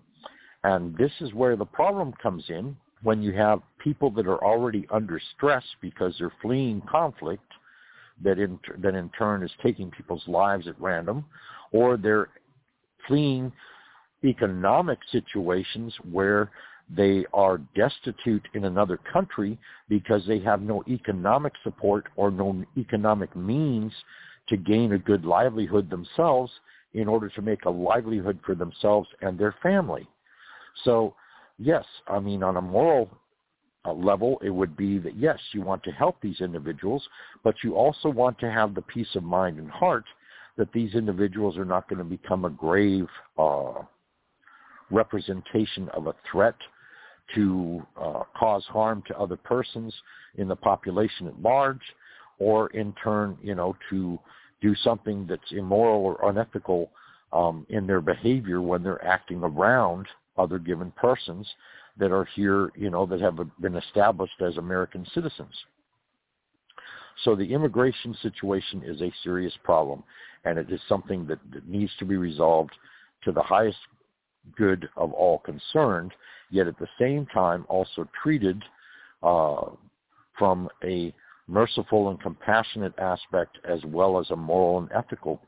And 0.63 0.97
this 0.99 1.13
is 1.21 1.33
where 1.33 1.57
the 1.57 1.65
problem 1.65 2.13
comes 2.23 2.45
in 2.49 2.77
when 3.03 3.23
you 3.23 3.33
have 3.33 3.61
people 3.79 4.11
that 4.11 4.27
are 4.27 4.43
already 4.45 4.87
under 4.91 5.21
stress 5.37 5.65
because 5.81 6.15
they're 6.19 6.33
fleeing 6.43 6.83
conflict 6.91 7.45
that 8.23 8.39
in 8.39 8.59
that 8.79 8.95
in 8.95 9.09
turn 9.11 9.43
is 9.43 9.51
taking 9.63 9.91
people's 9.91 10.27
lives 10.27 10.67
at 10.67 10.81
random, 10.81 11.25
or 11.73 11.97
they're 11.97 12.29
fleeing 13.07 13.53
economic 14.25 14.99
situations 15.13 15.95
where 16.11 16.51
they 16.89 17.25
are 17.33 17.59
destitute 17.75 18.47
in 18.55 18.65
another 18.65 18.99
country 19.13 19.59
because 19.89 20.25
they 20.27 20.39
have 20.41 20.63
no 20.63 20.85
economic 20.89 21.53
support 21.65 22.07
or 22.17 22.31
no 22.31 22.65
economic 22.77 23.35
means 23.35 23.93
to 24.49 24.57
gain 24.57 24.93
a 24.93 24.99
good 24.99 25.25
livelihood 25.25 25.91
themselves 25.91 26.53
in 26.95 27.09
order 27.09 27.29
to 27.29 27.43
make 27.43 27.65
a 27.65 27.71
livelihood 27.71 28.39
for 28.47 28.55
themselves 28.55 29.09
and 29.21 29.39
their 29.39 29.55
family. 29.63 30.07
So, 30.85 31.15
yes, 31.59 31.85
I 32.07 32.21
mean, 32.21 32.43
on 32.43 32.57
a 32.57 32.63
moral 32.63 33.11
uh, 33.85 33.93
level, 33.93 34.39
it 34.43 34.51
would 34.51 34.77
be 34.77 34.99
that, 34.99 35.17
yes, 35.17 35.39
you 35.53 35.63
want 35.63 35.83
to 35.85 35.91
help 35.91 36.21
these 36.21 36.41
individuals, 36.41 37.07
but 37.43 37.57
you 37.65 37.75
also 37.75 38.09
want 38.09 38.39
to 38.39 38.51
have 38.51 38.75
the 38.75 38.83
peace 38.83 39.15
of 39.17 39.25
mind 39.25 39.59
and 39.59 39.71
heart 39.71 40.05
that 40.57 40.73
these 40.73 40.95
individuals 40.95 41.59
are 41.59 41.65
not 41.65 41.89
going 41.89 41.99
to 41.99 42.05
become 42.05 42.45
a 42.45 42.51
grave 42.51 43.09
uh, 43.37 43.83
representation 44.91 45.89
of 45.91 46.07
a 46.07 46.15
threat 46.31 46.55
to 47.35 47.83
uh, 48.01 48.23
cause 48.39 48.65
harm 48.67 49.03
to 49.09 49.19
other 49.19 49.37
persons 49.37 49.95
in 50.37 50.49
the 50.49 50.57
population 50.57 51.27
at 51.27 51.41
large, 51.41 51.81
or 52.39 52.69
in 52.69 52.93
turn, 53.03 53.37
you 53.43 53.55
know, 53.55 53.75
to 53.91 54.19
do 54.61 54.75
something 54.77 55.27
that's 55.27 55.53
immoral 55.53 56.05
or 56.05 56.31
unethical 56.31 56.91
um, 57.33 57.67
in 57.69 57.87
their 57.87 58.01
behavior 58.01 58.61
when 58.61 58.83
they're 58.83 59.05
acting 59.05 59.43
around 59.43 60.07
other 60.37 60.59
given 60.59 60.91
persons 60.93 61.47
that 61.99 62.13
are 62.13 62.27
here, 62.35 62.71
you 62.77 62.91
know, 62.91 63.07
that 63.07 63.21
have 63.21 63.39
been 63.61 63.77
established 63.77 64.41
as 64.41 64.57
American 64.57 65.07
citizens. 65.15 65.55
So 67.25 67.35
the 67.35 67.53
immigration 67.53 68.15
situation 68.21 68.83
is 68.85 69.01
a 69.01 69.13
serious 69.23 69.55
problem, 69.65 70.03
and 70.45 70.59
it 70.59 70.71
is 70.71 70.81
something 70.89 71.27
that, 71.27 71.39
that 71.53 71.67
needs 71.67 71.91
to 71.99 72.05
be 72.05 72.17
resolved 72.17 72.73
to 73.25 73.33
the 73.33 73.43
highest 73.43 73.79
good 74.57 74.89
of 74.97 75.13
all 75.13 75.39
concerned, 75.39 76.13
yet 76.51 76.67
at 76.67 76.79
the 76.79 76.89
same 76.99 77.27
time 77.27 77.65
also 77.69 78.09
treated 78.23 78.63
uh, 79.23 79.67
from 80.39 80.69
a 80.85 81.13
merciful 81.49 82.11
and 82.11 82.21
compassionate 82.21 82.97
aspect 82.99 83.59
as 83.65 83.81
well 83.87 84.19
as 84.19 84.31
a 84.31 84.37
moral 84.37 84.79
and 84.79 84.91
ethical 84.93 85.41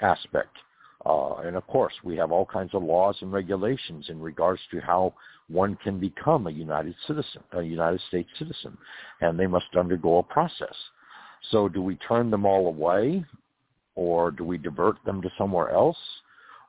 aspect. 0.00 0.56
Uh, 1.04 1.36
and 1.38 1.56
of 1.56 1.66
course, 1.66 1.94
we 2.04 2.16
have 2.16 2.30
all 2.30 2.46
kinds 2.46 2.74
of 2.74 2.82
laws 2.82 3.16
and 3.20 3.32
regulations 3.32 4.06
in 4.08 4.20
regards 4.20 4.60
to 4.70 4.80
how 4.80 5.12
one 5.48 5.76
can 5.82 5.98
become 5.98 6.46
a 6.46 6.50
United 6.50 6.94
citizen, 7.06 7.42
a 7.52 7.62
United 7.62 8.00
States 8.08 8.28
citizen, 8.38 8.76
and 9.20 9.38
they 9.38 9.46
must 9.46 9.66
undergo 9.76 10.18
a 10.18 10.22
process. 10.22 10.74
So 11.50 11.68
do 11.68 11.82
we 11.82 11.96
turn 11.96 12.30
them 12.30 12.46
all 12.46 12.68
away, 12.68 13.24
or 13.96 14.30
do 14.30 14.44
we 14.44 14.58
divert 14.58 14.96
them 15.04 15.20
to 15.22 15.30
somewhere 15.36 15.70
else? 15.70 15.98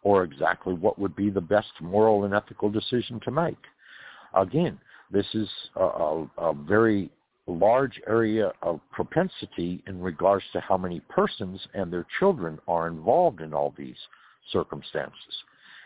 Or 0.04 0.24
exactly 0.24 0.74
what 0.74 1.00
would 1.00 1.16
be 1.16 1.30
the 1.30 1.42
best 1.42 1.72
moral 1.82 2.26
and 2.26 2.34
ethical 2.34 2.70
decision 2.70 3.20
to 3.22 3.32
make. 3.32 3.58
Again, 4.36 4.78
this 5.12 5.26
is 5.34 5.50
a, 5.76 5.84
a, 5.84 6.30
a 6.38 6.54
very 6.54 7.10
large 7.48 8.00
area 8.08 8.52
of 8.62 8.80
propensity 8.92 9.84
in 9.88 10.02
regards 10.02 10.46
to 10.54 10.60
how 10.62 10.78
many 10.78 11.02
persons 11.10 11.60
and 11.74 11.92
their 11.92 12.06
children 12.20 12.58
are 12.68 12.88
involved 12.88 13.42
in 13.42 13.54
all 13.54 13.74
these 13.78 13.98
circumstances. 14.52 15.34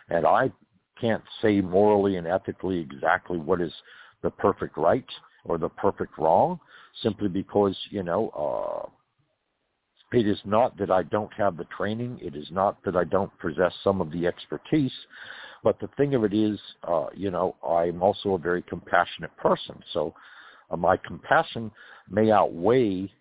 And 0.10 0.26
I 0.26 0.52
can't 1.00 1.24
say 1.42 1.62
morally 1.62 2.16
and 2.16 2.28
ethically 2.28 2.80
exactly 2.80 3.38
what 3.38 3.62
is 3.62 3.74
the 4.22 4.30
perfect 4.30 4.78
right 4.78 5.06
or 5.46 5.58
the 5.58 5.70
perfect 5.70 6.18
wrong, 6.18 6.60
simply 7.02 7.28
because, 7.28 7.76
you 7.90 8.04
know, 8.04 8.30
uh, 8.30 8.90
it 10.14 10.28
is 10.28 10.40
not 10.46 10.78
that 10.78 10.90
I 10.90 11.04
don't 11.04 11.34
have 11.34 11.58
the 11.58 11.66
training. 11.66 12.20
It 12.22 12.36
is 12.36 12.48
not 12.52 12.82
that 12.84 12.96
I 12.96 13.04
don't 13.04 13.32
possess 13.40 13.74
some 13.84 14.00
of 14.00 14.12
the 14.12 14.26
expertise. 14.26 14.94
But 15.64 15.80
the 15.80 15.90
thing 15.98 16.16
of 16.16 16.24
it 16.24 16.34
is, 16.34 16.60
uh, 16.88 17.08
you 17.14 17.30
know, 17.30 17.56
I'm 17.68 18.02
also 18.02 18.36
a 18.36 18.38
very 18.38 18.62
compassionate 18.62 19.36
person. 19.38 19.84
So 19.94 20.14
uh, 20.72 20.78
my 20.78 20.98
compassion 20.98 21.72
may 22.10 22.32
outweigh 22.32 23.12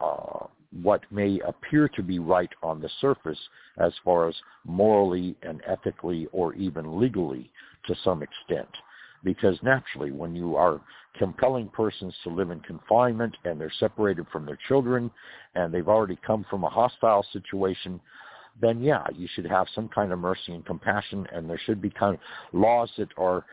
uh, 0.00 0.46
what 0.82 1.02
may 1.12 1.38
appear 1.46 1.88
to 1.90 2.02
be 2.02 2.18
right 2.18 2.50
on 2.62 2.80
the 2.80 2.90
surface 3.00 3.38
as 3.78 3.92
far 4.04 4.28
as 4.28 4.34
morally 4.64 5.36
and 5.42 5.60
ethically 5.66 6.26
or 6.32 6.54
even 6.54 6.98
legally 6.98 7.50
to 7.86 7.94
some 8.02 8.22
extent 8.22 8.68
because 9.24 9.58
naturally 9.62 10.10
when 10.10 10.34
you 10.34 10.56
are 10.56 10.80
compelling 11.18 11.68
persons 11.68 12.14
to 12.24 12.30
live 12.30 12.50
in 12.50 12.60
confinement 12.60 13.36
and 13.44 13.60
they're 13.60 13.72
separated 13.78 14.26
from 14.32 14.46
their 14.46 14.58
children 14.68 15.10
and 15.54 15.72
they've 15.72 15.88
already 15.88 16.18
come 16.26 16.44
from 16.48 16.64
a 16.64 16.68
hostile 16.68 17.24
situation, 17.32 18.00
then 18.60 18.80
yeah, 18.80 19.04
you 19.14 19.28
should 19.34 19.46
have 19.46 19.66
some 19.74 19.88
kind 19.88 20.12
of 20.12 20.18
mercy 20.18 20.52
and 20.52 20.64
compassion 20.64 21.26
and 21.32 21.48
there 21.48 21.60
should 21.64 21.80
be 21.80 21.90
kind 21.90 22.14
of 22.14 22.20
laws 22.58 22.90
that 22.98 23.08
are 23.16 23.44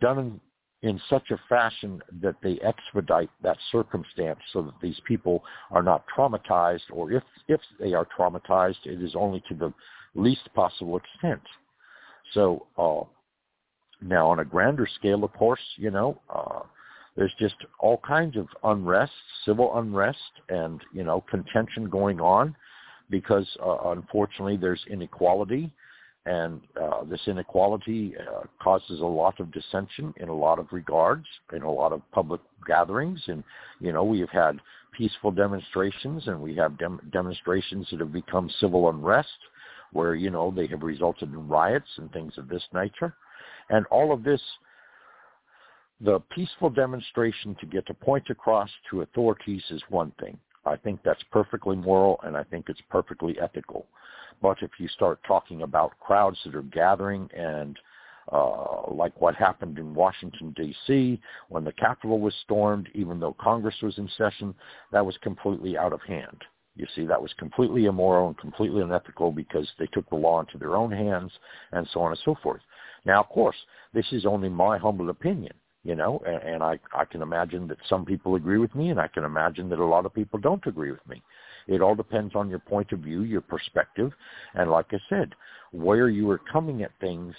done 0.00 0.40
in 0.82 1.00
such 1.08 1.30
a 1.30 1.40
fashion 1.48 2.02
that 2.20 2.34
they 2.42 2.58
expedite 2.60 3.30
that 3.42 3.56
circumstance 3.70 4.40
so 4.52 4.62
that 4.62 4.74
these 4.82 5.00
people 5.06 5.44
are 5.70 5.82
not 5.82 6.04
traumatized 6.16 6.90
or 6.92 7.12
if 7.12 7.22
if 7.48 7.60
they 7.78 7.94
are 7.94 8.06
traumatized 8.18 8.84
it 8.84 9.02
is 9.02 9.14
only 9.14 9.42
to 9.48 9.54
the 9.54 9.72
least 10.14 10.48
possible 10.54 10.96
extent. 10.98 11.42
So 12.34 12.66
uh 12.76 13.04
now, 14.02 14.28
on 14.30 14.40
a 14.40 14.44
grander 14.44 14.88
scale, 14.98 15.24
of 15.24 15.32
course, 15.34 15.60
you 15.76 15.90
know, 15.90 16.20
uh, 16.34 16.60
there's 17.16 17.32
just 17.38 17.56
all 17.78 17.98
kinds 17.98 18.36
of 18.36 18.48
unrest, 18.64 19.12
civil 19.44 19.78
unrest, 19.78 20.18
and 20.48 20.80
you 20.92 21.04
know, 21.04 21.22
contention 21.30 21.88
going 21.88 22.20
on 22.20 22.56
because 23.10 23.46
uh, 23.62 23.90
unfortunately 23.90 24.56
there's 24.56 24.82
inequality, 24.90 25.70
and 26.24 26.60
uh, 26.80 27.04
this 27.04 27.20
inequality 27.26 28.14
uh, 28.16 28.42
causes 28.62 29.00
a 29.00 29.04
lot 29.04 29.38
of 29.40 29.52
dissension 29.52 30.14
in 30.18 30.28
a 30.28 30.34
lot 30.34 30.58
of 30.58 30.66
regards, 30.72 31.26
in 31.52 31.62
a 31.62 31.70
lot 31.70 31.92
of 31.92 32.00
public 32.12 32.40
gatherings, 32.66 33.20
and 33.26 33.44
you 33.80 33.92
know, 33.92 34.04
we 34.04 34.20
have 34.20 34.30
had 34.30 34.58
peaceful 34.96 35.30
demonstrations, 35.30 36.26
and 36.26 36.40
we 36.40 36.54
have 36.54 36.78
dem- 36.78 37.00
demonstrations 37.12 37.86
that 37.90 38.00
have 38.00 38.12
become 38.12 38.48
civil 38.60 38.88
unrest, 38.88 39.28
where 39.92 40.14
you 40.14 40.30
know 40.30 40.50
they 40.50 40.66
have 40.66 40.82
resulted 40.82 41.30
in 41.30 41.48
riots 41.48 41.88
and 41.98 42.10
things 42.12 42.32
of 42.38 42.48
this 42.48 42.64
nature. 42.72 43.14
And 43.70 43.86
all 43.86 44.12
of 44.12 44.22
this, 44.24 44.40
the 46.00 46.20
peaceful 46.34 46.70
demonstration 46.70 47.56
to 47.60 47.66
get 47.66 47.88
a 47.90 47.94
point 47.94 48.28
across 48.30 48.70
to 48.90 49.02
authorities 49.02 49.62
is 49.70 49.82
one 49.88 50.12
thing. 50.20 50.38
I 50.64 50.76
think 50.76 51.00
that's 51.04 51.22
perfectly 51.30 51.76
moral 51.76 52.20
and 52.24 52.36
I 52.36 52.44
think 52.44 52.68
it's 52.68 52.80
perfectly 52.90 53.36
ethical. 53.40 53.86
But 54.40 54.58
if 54.62 54.70
you 54.78 54.88
start 54.88 55.20
talking 55.26 55.62
about 55.62 55.98
crowds 56.00 56.38
that 56.44 56.54
are 56.54 56.62
gathering 56.62 57.28
and 57.36 57.78
uh, 58.30 58.90
like 58.90 59.20
what 59.20 59.34
happened 59.34 59.78
in 59.78 59.94
Washington, 59.94 60.52
D.C. 60.56 61.20
when 61.48 61.64
the 61.64 61.72
Capitol 61.72 62.20
was 62.20 62.34
stormed, 62.44 62.88
even 62.94 63.18
though 63.18 63.36
Congress 63.40 63.74
was 63.82 63.98
in 63.98 64.08
session, 64.16 64.54
that 64.92 65.04
was 65.04 65.16
completely 65.22 65.76
out 65.76 65.92
of 65.92 66.00
hand. 66.02 66.42
You 66.76 66.86
see, 66.94 67.04
that 67.04 67.20
was 67.20 67.32
completely 67.38 67.84
immoral 67.84 68.28
and 68.28 68.38
completely 68.38 68.80
unethical 68.80 69.30
because 69.30 69.68
they 69.78 69.86
took 69.86 70.08
the 70.08 70.16
law 70.16 70.40
into 70.40 70.56
their 70.56 70.76
own 70.76 70.90
hands 70.90 71.30
and 71.72 71.86
so 71.92 72.00
on 72.00 72.12
and 72.12 72.20
so 72.24 72.36
forth. 72.42 72.62
Now, 73.04 73.20
of 73.20 73.28
course, 73.28 73.56
this 73.92 74.06
is 74.12 74.26
only 74.26 74.48
my 74.48 74.78
humble 74.78 75.10
opinion, 75.10 75.54
you 75.82 75.94
know, 75.94 76.22
and, 76.26 76.42
and 76.42 76.62
I, 76.62 76.78
I 76.94 77.04
can 77.04 77.22
imagine 77.22 77.66
that 77.68 77.78
some 77.88 78.04
people 78.04 78.36
agree 78.36 78.58
with 78.58 78.74
me 78.74 78.90
and 78.90 79.00
I 79.00 79.08
can 79.08 79.24
imagine 79.24 79.68
that 79.70 79.78
a 79.78 79.84
lot 79.84 80.06
of 80.06 80.14
people 80.14 80.38
don't 80.38 80.66
agree 80.66 80.92
with 80.92 81.06
me. 81.08 81.22
It 81.66 81.80
all 81.80 81.94
depends 81.94 82.34
on 82.34 82.48
your 82.48 82.58
point 82.58 82.92
of 82.92 83.00
view, 83.00 83.22
your 83.22 83.40
perspective, 83.40 84.12
and 84.54 84.70
like 84.70 84.86
I 84.92 84.98
said, 85.08 85.34
where 85.72 86.08
you 86.08 86.30
are 86.30 86.40
coming 86.52 86.82
at 86.82 86.90
things 87.00 87.34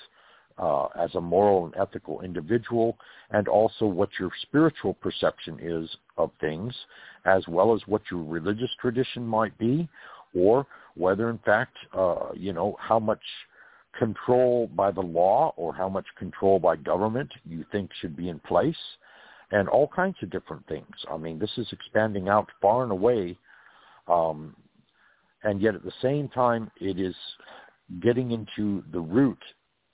uh, 0.58 0.86
as 1.00 1.14
a 1.16 1.22
moral 1.22 1.66
and 1.66 1.76
ethical 1.76 2.22
individual, 2.22 2.98
and 3.32 3.48
also 3.48 3.86
what 3.86 4.10
your 4.20 4.30
spiritual 4.44 4.94
perception 4.94 5.58
is 5.62 5.90
of 6.18 6.32
things, 6.40 6.74
as 7.26 7.44
well 7.48 7.74
as 7.74 7.82
what 7.88 8.02
your 8.12 8.24
religious 8.24 8.70
tradition 8.80 9.26
might 9.26 9.58
be, 9.58 9.90
or 10.36 10.66
whether 10.96 11.30
in 11.30 11.40
fact, 11.40 11.76
uh, 11.98 12.30
you 12.36 12.54
know, 12.54 12.76
how 12.80 13.00
much 13.00 13.22
control 13.98 14.68
by 14.76 14.92
the 14.92 15.02
law 15.02 15.54
or 15.56 15.74
how 15.74 15.90
much 15.90 16.06
control 16.18 16.60
by 16.60 16.76
government 16.76 17.32
you 17.46 17.66
think 17.72 17.90
should 18.00 18.16
be 18.16 18.30
in 18.30 18.40
place, 18.40 18.76
and 19.52 19.70
all 19.70 19.88
kinds 19.88 20.16
of 20.22 20.30
different 20.32 20.66
things. 20.68 20.96
I 21.12 21.18
mean, 21.18 21.38
this 21.38 21.52
is 21.58 21.68
expanding 21.72 22.28
out 22.28 22.50
far 22.62 22.84
and 22.84 22.92
away, 22.92 23.38
um, 24.08 24.56
and 25.44 25.62
yet 25.62 25.76
at 25.76 25.84
the 25.84 25.94
same 26.02 26.28
time, 26.30 26.72
it 26.80 27.00
is 27.00 27.16
getting 28.02 28.32
into 28.32 28.84
the 28.92 29.00
root 29.00 29.40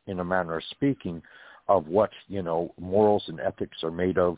in 0.07 0.19
a 0.19 0.23
manner 0.23 0.57
of 0.57 0.63
speaking, 0.71 1.21
of 1.67 1.87
what 1.87 2.09
you 2.27 2.41
know 2.41 2.73
morals 2.79 3.23
and 3.27 3.39
ethics 3.39 3.77
are 3.83 3.91
made 3.91 4.17
of, 4.17 4.37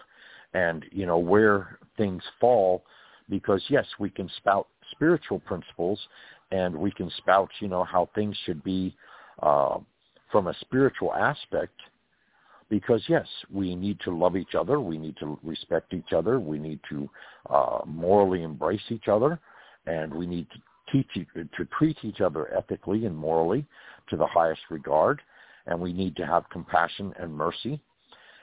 and 0.53 0.85
you 0.91 1.05
know 1.05 1.17
where 1.17 1.77
things 1.97 2.23
fall. 2.39 2.83
Because 3.29 3.63
yes, 3.69 3.85
we 3.99 4.09
can 4.09 4.29
spout 4.37 4.67
spiritual 4.91 5.39
principles, 5.39 5.99
and 6.51 6.75
we 6.75 6.91
can 6.91 7.09
spout 7.17 7.49
you 7.59 7.67
know 7.67 7.83
how 7.83 8.09
things 8.15 8.35
should 8.45 8.63
be 8.63 8.95
uh, 9.41 9.79
from 10.31 10.47
a 10.47 10.53
spiritual 10.61 11.13
aspect. 11.13 11.73
Because 12.69 13.03
yes, 13.09 13.27
we 13.53 13.75
need 13.75 13.99
to 14.05 14.17
love 14.17 14.37
each 14.37 14.55
other, 14.55 14.79
we 14.79 14.97
need 14.97 15.17
to 15.17 15.37
respect 15.43 15.93
each 15.93 16.13
other, 16.13 16.39
we 16.39 16.57
need 16.57 16.79
to 16.89 17.09
uh, 17.49 17.79
morally 17.85 18.43
embrace 18.43 18.81
each 18.89 19.09
other, 19.09 19.39
and 19.87 20.13
we 20.13 20.25
need 20.25 20.47
to 20.51 20.59
teach 20.91 21.27
to 21.35 21.65
treat 21.77 21.97
each 22.03 22.21
other 22.21 22.53
ethically 22.53 23.05
and 23.05 23.15
morally 23.15 23.65
to 24.09 24.15
the 24.15 24.25
highest 24.25 24.61
regard 24.69 25.21
and 25.67 25.79
we 25.79 25.93
need 25.93 26.15
to 26.15 26.25
have 26.25 26.49
compassion 26.49 27.13
and 27.19 27.33
mercy 27.33 27.79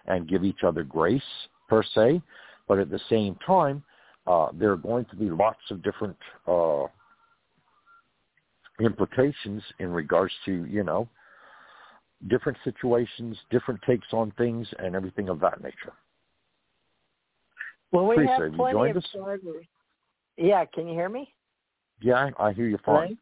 and 0.07 0.29
give 0.29 0.45
each 0.45 0.62
other 0.65 0.83
grace 0.83 1.23
per 1.69 1.83
se. 1.95 2.23
But 2.66 2.79
at 2.79 2.91
the 2.91 3.01
same 3.11 3.37
time, 3.47 3.83
uh, 4.27 4.49
there 4.53 4.70
are 4.73 4.77
going 4.77 5.07
to 5.07 5.16
be 5.16 5.31
lots 5.31 5.61
of 5.70 5.83
different 5.83 6.16
uh, 6.47 6.85
implications 8.81 9.63
in 9.79 9.91
regards 9.91 10.33
to, 10.45 10.65
you 10.67 10.85
know, 10.85 11.09
different 12.29 12.59
situations, 12.65 13.37
different 13.51 13.81
takes 13.83 14.07
on 14.13 14.33
things, 14.39 14.67
and 14.79 14.95
everything 14.95 15.29
of 15.29 15.41
that 15.41 15.63
nature. 15.63 15.93
Well, 17.93 18.07
we 18.07 18.17
Theresa, 18.17 18.43
have 18.45 18.53
plenty 18.55 18.91
of 18.91 18.97
us? 18.97 19.05
Yeah, 20.37 20.65
can 20.67 20.87
you 20.87 20.95
hear 20.95 21.09
me? 21.09 21.33
Yeah, 22.01 22.31
I 22.39 22.53
hear 22.53 22.69
you 22.69 22.79
fine. 22.85 23.19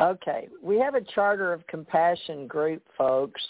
Okay. 0.00 0.48
We 0.62 0.78
have 0.78 0.94
a 0.94 1.00
Charter 1.00 1.52
of 1.52 1.66
Compassion 1.66 2.46
group, 2.46 2.82
folks. 2.98 3.40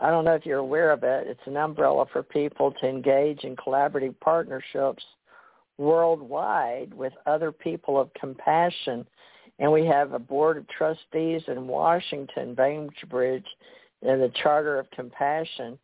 I 0.00 0.10
don't 0.10 0.24
know 0.24 0.34
if 0.34 0.46
you're 0.46 0.58
aware 0.58 0.92
of 0.92 1.02
it. 1.02 1.26
It's 1.26 1.40
an 1.46 1.56
umbrella 1.56 2.04
for 2.12 2.22
people 2.22 2.72
to 2.80 2.86
engage 2.86 3.42
in 3.44 3.56
collaborative 3.56 4.14
partnerships 4.20 5.02
worldwide 5.76 6.92
with 6.92 7.12
other 7.26 7.50
people 7.50 7.98
of 7.98 8.12
compassion. 8.14 9.06
And 9.58 9.72
we 9.72 9.84
have 9.86 10.12
a 10.12 10.18
board 10.18 10.56
of 10.56 10.68
trustees 10.68 11.42
in 11.48 11.66
Washington, 11.66 12.54
Bainbridge, 12.54 13.46
and 14.02 14.22
the 14.22 14.32
Charter 14.42 14.78
of 14.78 14.90
Compassion. 14.92 15.78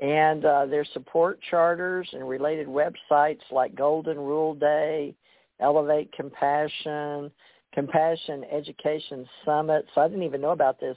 And 0.00 0.44
uh, 0.44 0.66
their 0.66 0.86
support 0.92 1.40
charters 1.50 2.08
and 2.12 2.28
related 2.28 2.68
websites 2.68 3.40
like 3.50 3.74
Golden 3.74 4.16
Rule 4.16 4.54
Day, 4.54 5.14
Elevate 5.60 6.12
Compassion, 6.12 7.30
Compassion 7.74 8.44
Education 8.50 9.28
Summit. 9.44 9.86
So 9.94 10.00
I 10.00 10.08
didn't 10.08 10.22
even 10.22 10.40
know 10.40 10.50
about 10.50 10.80
this 10.80 10.96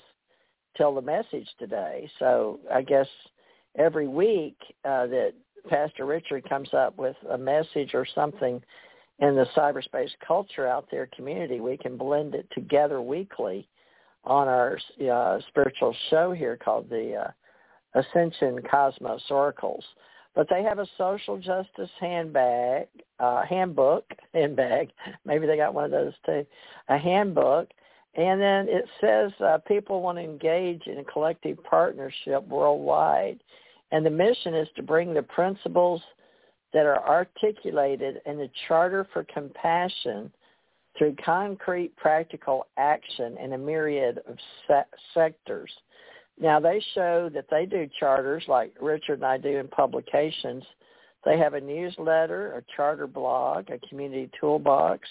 till 0.77 0.95
the 0.95 1.01
message 1.01 1.47
today. 1.59 2.09
So 2.19 2.59
I 2.71 2.81
guess 2.81 3.07
every 3.77 4.07
week 4.07 4.55
uh, 4.85 5.07
that 5.07 5.33
Pastor 5.67 6.05
Richard 6.05 6.47
comes 6.47 6.73
up 6.73 6.97
with 6.97 7.15
a 7.29 7.37
message 7.37 7.93
or 7.93 8.05
something 8.15 8.61
in 9.21 9.35
the 9.35 9.45
cyberspace 9.55 10.09
culture 10.25 10.67
out 10.67 10.87
there 10.91 11.07
community, 11.15 11.59
we 11.59 11.77
can 11.77 11.95
blend 11.95 12.33
it 12.33 12.47
together 12.53 13.01
weekly 13.01 13.67
on 14.23 14.47
our 14.47 14.77
uh, 15.11 15.39
spiritual 15.47 15.95
show 16.09 16.31
here 16.31 16.57
called 16.57 16.89
the 16.89 17.15
uh, 17.95 17.99
Ascension 17.99 18.59
Cosmos 18.69 19.23
Oracles. 19.29 19.83
But 20.33 20.47
they 20.49 20.63
have 20.63 20.79
a 20.79 20.87
social 20.97 21.37
justice 21.37 21.89
handbag, 21.99 22.87
uh, 23.19 23.43
handbook, 23.45 24.05
handbag. 24.33 24.89
Maybe 25.25 25.45
they 25.45 25.57
got 25.57 25.73
one 25.73 25.85
of 25.85 25.91
those 25.91 26.13
too. 26.25 26.45
A 26.89 26.97
handbook. 26.97 27.69
And 28.15 28.41
then 28.41 28.67
it 28.67 28.85
says 28.99 29.31
uh, 29.39 29.59
people 29.67 30.01
want 30.01 30.17
to 30.17 30.23
engage 30.23 30.87
in 30.87 30.97
a 30.97 31.03
collective 31.03 31.63
partnership 31.63 32.45
worldwide. 32.47 33.39
And 33.91 34.05
the 34.05 34.09
mission 34.09 34.55
is 34.55 34.67
to 34.75 34.83
bring 34.83 35.13
the 35.13 35.23
principles 35.23 36.01
that 36.73 36.85
are 36.85 37.05
articulated 37.07 38.21
in 38.25 38.37
the 38.37 38.49
Charter 38.67 39.07
for 39.11 39.25
Compassion 39.33 40.31
through 40.97 41.15
concrete 41.23 41.95
practical 41.95 42.67
action 42.77 43.37
in 43.37 43.53
a 43.53 43.57
myriad 43.57 44.19
of 44.27 44.37
se- 44.67 44.97
sectors. 45.13 45.71
Now 46.39 46.59
they 46.59 46.83
show 46.93 47.29
that 47.33 47.45
they 47.49 47.65
do 47.65 47.87
charters 47.99 48.43
like 48.47 48.73
Richard 48.81 49.15
and 49.15 49.25
I 49.25 49.37
do 49.37 49.57
in 49.57 49.67
publications. 49.67 50.63
They 51.23 51.37
have 51.37 51.53
a 51.53 51.61
newsletter, 51.61 52.53
a 52.53 52.63
charter 52.75 53.07
blog, 53.07 53.69
a 53.69 53.79
community 53.87 54.29
toolbox, 54.39 55.07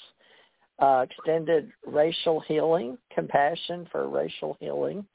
uh, 0.81 1.07
extended 1.09 1.71
racial 1.87 2.41
healing, 2.41 2.99
compassion 3.15 3.87
for 3.93 4.09
racial 4.09 4.57
healing, 4.61 5.07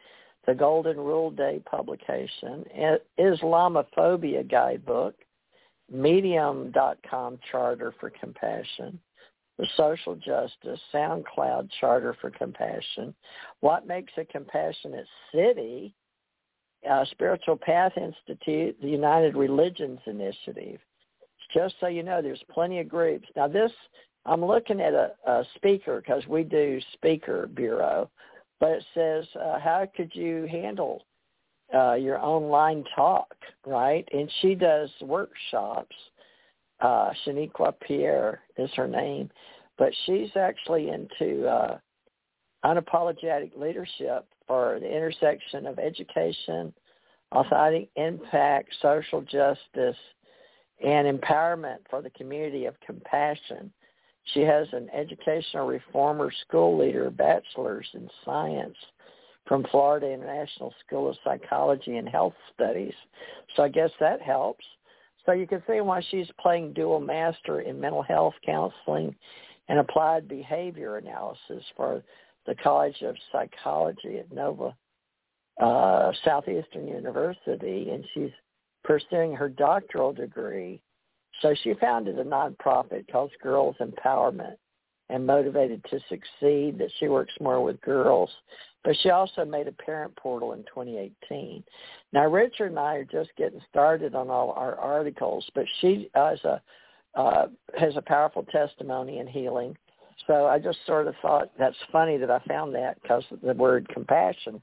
the 0.47 0.53
Golden 0.53 0.97
Rule 0.97 1.31
Day 1.31 1.61
publication, 1.69 2.65
Islamophobia 3.19 4.49
guidebook, 4.49 5.15
Medium.com 5.91 7.39
charter 7.51 7.93
for 7.99 8.09
compassion, 8.09 8.99
the 9.57 9.67
social 9.77 10.15
justice, 10.15 10.79
SoundCloud 10.93 11.69
charter 11.79 12.15
for 12.19 12.31
compassion, 12.31 13.13
what 13.61 13.87
makes 13.87 14.13
a 14.17 14.25
compassionate 14.25 15.07
city, 15.33 15.93
uh, 16.89 17.05
Spiritual 17.11 17.57
Path 17.57 17.93
Institute, 17.97 18.75
the 18.81 18.89
United 18.89 19.35
Religions 19.35 19.99
Initiative. 20.07 20.79
Just 21.53 21.75
so 21.79 21.87
you 21.87 22.03
know, 22.03 22.21
there's 22.21 22.43
plenty 22.51 22.79
of 22.79 22.89
groups. 22.89 23.27
Now 23.35 23.47
this, 23.47 23.71
I'm 24.25 24.43
looking 24.43 24.81
at 24.81 24.93
a, 24.93 25.11
a 25.25 25.43
speaker 25.55 26.01
because 26.01 26.25
we 26.27 26.43
do 26.43 26.79
speaker 26.93 27.47
bureau, 27.47 28.09
but 28.59 28.71
it 28.71 28.85
says, 28.93 29.25
uh, 29.39 29.59
how 29.59 29.87
could 29.95 30.11
you 30.13 30.47
handle 30.49 31.03
uh, 31.73 31.93
your 31.93 32.19
online 32.19 32.83
talk, 32.95 33.33
right? 33.65 34.07
And 34.11 34.31
she 34.41 34.55
does 34.55 34.89
workshops. 35.01 35.95
Uh, 36.79 37.11
Shaniqua 37.25 37.73
Pierre 37.79 38.41
is 38.57 38.69
her 38.75 38.87
name, 38.87 39.29
but 39.77 39.93
she's 40.05 40.29
actually 40.35 40.89
into 40.89 41.47
uh, 41.47 41.77
unapologetic 42.65 43.57
leadership 43.57 44.27
for 44.47 44.77
the 44.79 44.87
intersection 44.87 45.65
of 45.65 45.79
education, 45.79 46.73
authentic 47.31 47.89
impact, 47.95 48.69
social 48.81 49.21
justice, 49.21 49.97
and 50.83 51.19
empowerment 51.19 51.77
for 51.89 52.01
the 52.01 52.09
community 52.11 52.65
of 52.65 52.75
compassion. 52.85 53.71
She 54.33 54.41
has 54.41 54.67
an 54.73 54.89
educational 54.93 55.67
reformer 55.67 56.31
school 56.45 56.77
leader, 56.77 57.09
bachelor's 57.09 57.87
in 57.93 58.09
science 58.25 58.75
from 59.47 59.65
Florida 59.71 60.11
International 60.11 60.73
School 60.85 61.09
of 61.09 61.17
Psychology 61.23 61.97
and 61.97 62.09
Health 62.09 62.33
Studies. 62.53 62.93
So 63.55 63.63
I 63.63 63.69
guess 63.69 63.91
that 63.99 64.21
helps. 64.21 64.65
So 65.25 65.31
you 65.31 65.47
can 65.47 65.63
see 65.67 65.81
why 65.81 66.01
she's 66.09 66.27
playing 66.39 66.73
dual 66.73 66.99
master 66.99 67.61
in 67.61 67.79
mental 67.79 68.03
health 68.03 68.33
counseling 68.45 69.15
and 69.67 69.79
applied 69.79 70.27
behavior 70.27 70.97
analysis 70.97 71.63
for 71.75 72.03
the 72.45 72.55
College 72.55 73.01
of 73.01 73.15
Psychology 73.31 74.19
at 74.19 74.31
Nova 74.31 74.75
uh, 75.59 76.11
Southeastern 76.23 76.87
University, 76.87 77.89
and 77.89 78.05
she's 78.13 78.31
pursuing 78.83 79.33
her 79.33 79.49
doctoral 79.49 80.13
degree. 80.13 80.81
So 81.41 81.55
she 81.63 81.73
founded 81.81 82.19
a 82.19 82.23
nonprofit 82.23 83.11
called 83.11 83.31
Girls 83.41 83.75
Empowerment 83.81 84.55
and 85.09 85.25
motivated 85.25 85.83
to 85.85 85.99
succeed, 86.09 86.77
that 86.79 86.91
she 86.99 87.07
works 87.07 87.33
more 87.39 87.63
with 87.63 87.79
girls. 87.81 88.29
But 88.83 88.95
she 89.01 89.09
also 89.09 89.45
made 89.45 89.67
a 89.67 89.71
parent 89.71 90.15
portal 90.15 90.53
in 90.53 90.59
2018. 90.63 91.63
Now, 92.13 92.27
Richard 92.27 92.67
and 92.67 92.79
I 92.79 92.95
are 92.95 93.03
just 93.03 93.29
getting 93.37 93.61
started 93.69 94.15
on 94.15 94.29
all 94.29 94.51
our 94.51 94.75
articles, 94.75 95.47
but 95.53 95.65
she 95.81 96.09
has 96.15 96.39
a 96.43 96.61
uh, 97.15 97.47
has 97.79 97.95
a 97.95 98.01
powerful 98.01 98.43
testimony 98.51 99.19
in 99.19 99.27
healing. 99.27 99.77
So 100.27 100.47
I 100.47 100.59
just 100.59 100.79
sort 100.85 101.07
of 101.07 101.15
thought 101.21 101.49
that's 101.57 101.75
funny 101.91 102.17
that 102.17 102.29
I 102.29 102.39
found 102.39 102.75
that 102.75 103.01
because 103.01 103.23
of 103.31 103.39
the 103.41 103.53
word 103.53 103.87
compassion 103.89 104.61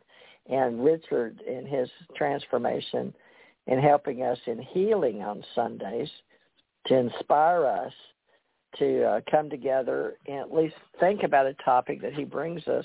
and 0.51 0.85
Richard 0.85 1.41
in 1.47 1.67
his 1.67 1.89
transformation 2.17 3.15
and 3.67 3.81
helping 3.81 4.23
us 4.23 4.39
in 4.47 4.61
healing 4.61 5.23
on 5.23 5.45
Sundays 5.55 6.11
to 6.87 6.97
inspire 6.97 7.65
us 7.65 7.93
to 8.79 9.05
uh, 9.05 9.21
come 9.31 9.51
together 9.51 10.15
and 10.27 10.39
at 10.39 10.53
least 10.53 10.75
think 11.01 11.23
about 11.23 11.47
a 11.47 11.55
topic 11.65 12.01
that 12.03 12.15
he 12.15 12.25
brings 12.25 12.67
us 12.67 12.85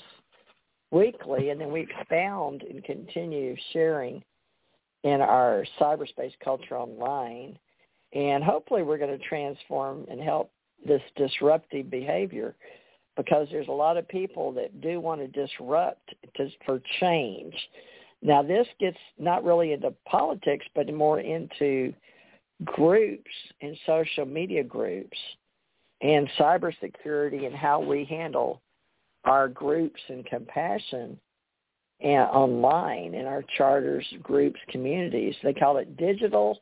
weekly, 0.90 1.50
and 1.50 1.60
then 1.60 1.70
we 1.70 1.80
expound 1.80 2.62
and 2.62 2.82
continue 2.84 3.54
sharing 3.72 4.22
in 5.04 5.20
our 5.20 5.64
cyberspace 5.80 6.32
culture 6.42 6.76
online. 6.76 7.58
And 8.12 8.42
hopefully 8.42 8.82
we're 8.82 8.98
going 8.98 9.16
to 9.16 9.24
transform 9.24 10.06
and 10.10 10.20
help 10.20 10.50
this 10.86 11.02
disruptive 11.16 11.90
behavior 11.90 12.54
because 13.16 13.48
there's 13.50 13.68
a 13.68 13.72
lot 13.72 13.96
of 13.96 14.08
people 14.08 14.52
that 14.52 14.80
do 14.80 15.00
want 15.00 15.20
to 15.20 15.26
disrupt 15.26 16.14
to, 16.36 16.48
for 16.64 16.80
change. 17.00 17.54
Now 18.22 18.42
this 18.42 18.66
gets 18.80 18.96
not 19.18 19.44
really 19.44 19.72
into 19.72 19.92
politics, 20.06 20.64
but 20.74 20.92
more 20.92 21.20
into 21.20 21.92
groups 22.64 23.30
and 23.60 23.76
social 23.86 24.24
media 24.24 24.64
groups 24.64 25.18
and 26.00 26.28
cybersecurity 26.38 27.46
and 27.46 27.54
how 27.54 27.80
we 27.80 28.04
handle 28.04 28.62
our 29.24 29.48
groups 29.48 30.00
and 30.08 30.24
compassion 30.26 31.18
and 32.00 32.22
online 32.30 33.14
in 33.14 33.26
our 33.26 33.42
charters, 33.56 34.06
groups, 34.22 34.60
communities. 34.70 35.34
They 35.42 35.52
call 35.52 35.78
it 35.78 35.96
digital 35.96 36.60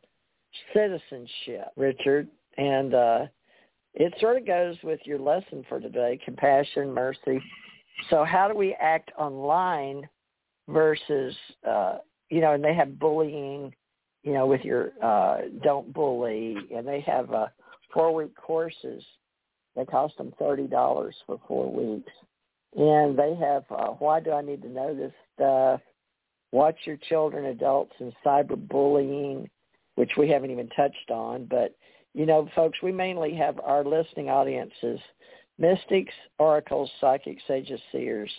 citizenship, 0.72 1.68
Richard. 1.76 2.28
And 2.56 2.94
uh, 2.94 3.26
it 3.94 4.14
sort 4.20 4.38
of 4.38 4.46
goes 4.46 4.76
with 4.82 5.00
your 5.04 5.18
lesson 5.18 5.64
for 5.68 5.78
today, 5.78 6.18
compassion, 6.24 6.92
mercy. 6.92 7.40
So 8.08 8.24
how 8.24 8.48
do 8.48 8.56
we 8.56 8.74
act 8.80 9.10
online 9.18 10.08
versus, 10.68 11.34
uh, 11.68 11.98
you 12.30 12.40
know, 12.40 12.54
and 12.54 12.64
they 12.64 12.74
have 12.74 12.98
bullying, 12.98 13.74
you 14.22 14.32
know, 14.32 14.46
with 14.46 14.62
your 14.62 14.92
uh, 15.02 15.42
don't 15.62 15.92
bully, 15.92 16.56
and 16.74 16.86
they 16.86 17.00
have 17.02 17.30
uh, 17.32 17.46
four-week 17.92 18.34
courses 18.36 19.04
they 19.76 19.84
cost 19.84 20.16
them 20.16 20.32
thirty 20.38 20.66
dollars 20.66 21.14
for 21.26 21.38
four 21.46 21.70
weeks, 21.70 22.12
and 22.74 23.16
they 23.16 23.34
have 23.36 23.64
uh, 23.70 23.90
why 23.98 24.20
do 24.20 24.32
I 24.32 24.42
need 24.42 24.62
to 24.62 24.68
know 24.68 24.94
this 24.94 25.12
stuff? 25.34 25.80
Watch 26.52 26.76
your 26.84 26.96
children, 27.08 27.46
adults, 27.46 27.92
and 28.00 28.12
cyberbullying, 28.24 29.48
which 29.96 30.12
we 30.16 30.28
haven't 30.30 30.50
even 30.50 30.68
touched 30.70 31.10
on. 31.10 31.44
But 31.44 31.76
you 32.14 32.24
know, 32.24 32.48
folks, 32.56 32.78
we 32.82 32.92
mainly 32.92 33.34
have 33.34 33.60
our 33.60 33.84
listening 33.84 34.30
audiences: 34.30 34.98
mystics, 35.58 36.14
oracles, 36.38 36.90
psychics, 37.00 37.42
sages, 37.46 37.80
seers, 37.92 38.30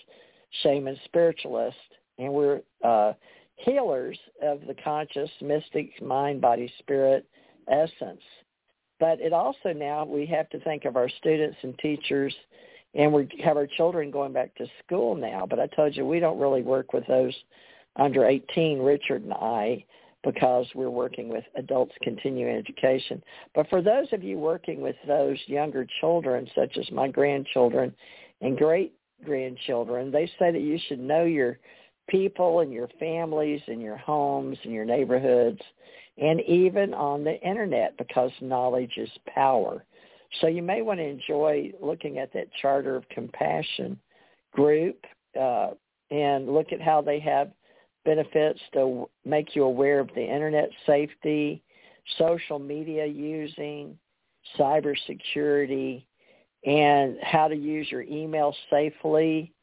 shamans, 0.64 1.00
spiritualists, 1.06 1.80
and 2.18 2.34
we're 2.34 2.62
uh, 2.84 3.14
healers 3.58 4.18
of 4.42 4.62
the 4.68 4.76
conscious, 4.84 5.30
mystic, 5.42 6.02
mind, 6.02 6.42
body, 6.42 6.72
spirit, 6.80 7.28
essence. 7.70 8.22
But 9.00 9.20
it 9.20 9.34
also 9.34 9.74
now 9.74 10.06
we 10.06 10.26
have 10.28 10.50
to 10.50 10.60
think 10.62 10.86
of 10.86 10.96
our 10.96 11.10
students 11.10 11.58
and 11.62 11.78
teachers, 11.80 12.34
and 12.96 13.14
we 13.14 13.30
have 13.44 13.58
our 13.58 13.68
children 13.68 14.12
going 14.12 14.34
back 14.34 14.56
to 14.56 14.66
school 14.84 15.16
now. 15.16 15.46
But 15.48 15.60
I 15.60 15.68
told 15.68 15.96
you 15.96 16.06
we 16.06 16.20
don't 16.20 16.40
really 16.40 16.64
work 16.64 16.94
with 16.94 17.06
those 17.08 17.36
under 17.96 18.26
18, 18.26 18.80
Richard 18.80 19.24
and 19.24 19.34
I, 19.34 19.84
because 20.24 20.66
we're 20.76 20.90
working 20.90 21.30
with 21.30 21.44
adults 21.56 21.94
continuing 22.02 22.56
education. 22.56 23.24
But 23.56 23.70
for 23.70 23.82
those 23.82 24.08
of 24.12 24.24
you 24.24 24.38
working 24.38 24.82
with 24.82 24.96
those 25.08 25.38
younger 25.46 25.88
children, 26.00 26.48
such 26.56 26.78
as 26.78 26.90
my 26.92 27.08
grandchildren 27.08 27.94
and 28.42 28.58
great 28.58 28.94
grandchildren, 29.24 30.12
they 30.12 30.28
say 30.40 30.52
that 30.52 30.62
you 30.62 30.80
should 30.88 31.00
know 31.00 31.24
your 31.24 31.60
people 32.10 32.62
and 32.62 32.72
your 32.72 32.88
families 33.00 33.62
and 33.68 33.82
your 33.82 33.98
homes 33.98 34.58
and 34.64 34.74
your 34.74 34.86
neighborhoods 34.86 35.62
and 36.18 36.42
even 36.42 36.94
on 36.94 37.24
the 37.24 37.40
internet 37.42 37.98
because 37.98 38.32
knowledge 38.42 38.94
is 38.98 39.10
power. 39.28 39.84
So 40.42 40.48
you 40.48 40.62
may 40.62 40.82
want 40.82 41.00
to 41.00 41.06
enjoy 41.06 41.72
looking 41.82 42.18
at 42.18 42.34
that 42.34 42.48
Charter 42.62 42.96
of 42.96 43.08
Compassion 43.10 44.00
group 44.52 45.06
uh, 45.40 45.72
and 46.12 46.48
look 46.50 46.72
at 46.72 46.82
how 46.82 47.02
they 47.02 47.20
have 47.20 47.52
benefits 48.06 48.60
to 48.74 49.10
make 49.26 49.56
you 49.56 49.64
aware 49.64 50.00
of 50.00 50.10
the 50.16 50.24
internet 50.24 50.70
safety, 50.86 51.62
social 52.18 52.60
media 52.60 53.06
using, 53.06 53.98
cybersecurity, 54.58 56.04
and 56.66 57.18
how 57.22 57.48
to 57.48 57.56
use 57.56 57.88
your 57.92 58.04
email 58.04 58.56
safely 58.70 59.54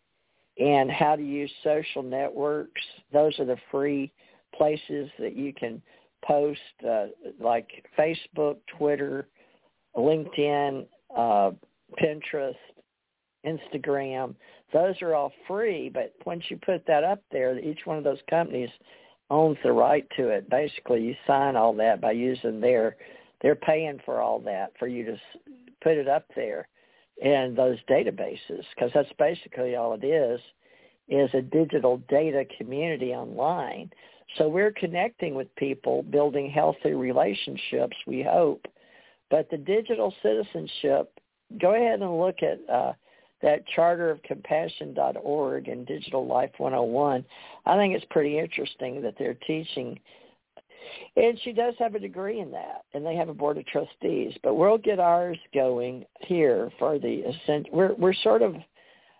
and 0.59 0.91
how 0.91 1.17
to 1.17 1.23
use 1.23 1.51
social 1.63 2.03
networks. 2.03 2.81
Those 3.13 3.39
are 3.41 3.45
the 3.45 3.57
free 3.71 4.13
places 4.57 5.11
that 5.19 5.35
you 5.35 5.53
can 5.53 5.83
post 6.27 6.61
uh, 6.89 7.07
like 7.41 7.85
Facebook, 7.99 8.57
Twitter, 8.79 9.29
LinkedIn, 9.97 10.87
uh, 11.17 11.51
Pinterest, 12.03 12.55
Instagram. 13.47 14.35
Those 14.73 14.95
are 15.03 15.15
all 15.15 15.33
free, 15.47 15.89
but 15.89 16.15
once 16.27 16.43
you 16.49 16.59
put 16.65 16.87
that 16.87 17.05
up 17.05 17.23
there, 17.31 17.59
each 17.59 17.81
one 17.85 17.99
of 17.99 18.05
those 18.05 18.19
companies 18.29 18.71
owns 19.31 19.57
the 19.63 19.73
right 19.73 20.07
to 20.17 20.29
it. 20.29 20.51
Basically, 20.51 21.03
you 21.03 21.15
sign 21.27 21.57
all 21.57 21.75
that 21.75 22.01
by 22.01 22.13
using 22.13 22.61
their, 22.61 22.97
they're 23.43 23.55
paying 23.55 24.01
for 24.05 24.21
all 24.21 24.41
that 24.41 24.73
for 24.79 24.89
you 24.89 25.05
to 25.05 25.17
put 25.83 25.97
it 25.97 26.09
up 26.09 26.25
there 26.35 26.69
in 27.23 27.55
those 27.57 27.79
databases 27.89 28.65
because 28.75 28.91
that's 28.95 29.13
basically 29.19 29.77
all 29.77 29.95
it 29.95 30.05
is, 30.05 30.41
is 31.09 31.31
a 31.35 31.43
digital 31.43 31.99
data 32.09 32.45
community 32.59 33.13
online. 33.13 33.91
So 34.39 34.49
we're 34.49 34.73
connecting 34.73 35.35
with 35.35 35.55
people, 35.57 36.03
building 36.03 36.51
healthy 36.51 36.93
relationships, 36.93 37.97
we 38.07 38.23
hope. 38.23 38.67
But 39.31 39.49
the 39.51 39.57
digital 39.57 40.15
citizenship, 40.23 41.13
go 41.61 41.75
ahead 41.75 42.01
and 42.01 42.21
look 42.21 42.37
at 42.43 42.61
uh, 42.73 42.93
that 43.43 43.63
charterofcompassion.org 43.77 45.69
and 45.69 45.87
Digital 45.87 46.27
Life 46.27 46.51
101. 46.59 47.25
I 47.67 47.77
think 47.77 47.95
it's 47.95 48.07
pretty 48.11 48.39
interesting 48.39 49.03
that 49.03 49.15
they're 49.19 49.39
teaching. 49.47 50.01
And 51.17 51.39
she 51.43 51.53
does 51.53 51.75
have 51.79 51.95
a 51.95 51.99
degree 51.99 52.41
in 52.41 52.51
that, 52.53 52.83
and 52.93 53.05
they 53.05 53.15
have 53.17 53.29
a 53.29 53.35
board 53.35 53.59
of 53.59 53.67
trustees. 53.67 54.35
But 54.43 54.55
we'll 54.55 54.79
get 54.79 54.99
ours 54.99 55.39
going 55.53 56.05
here 56.21 56.71
for 56.79 56.99
the 56.99 57.23
ascent. 57.23 57.69
We're 57.73 57.95
we're 57.95 58.15
sort 58.15 58.43
of 58.43 58.57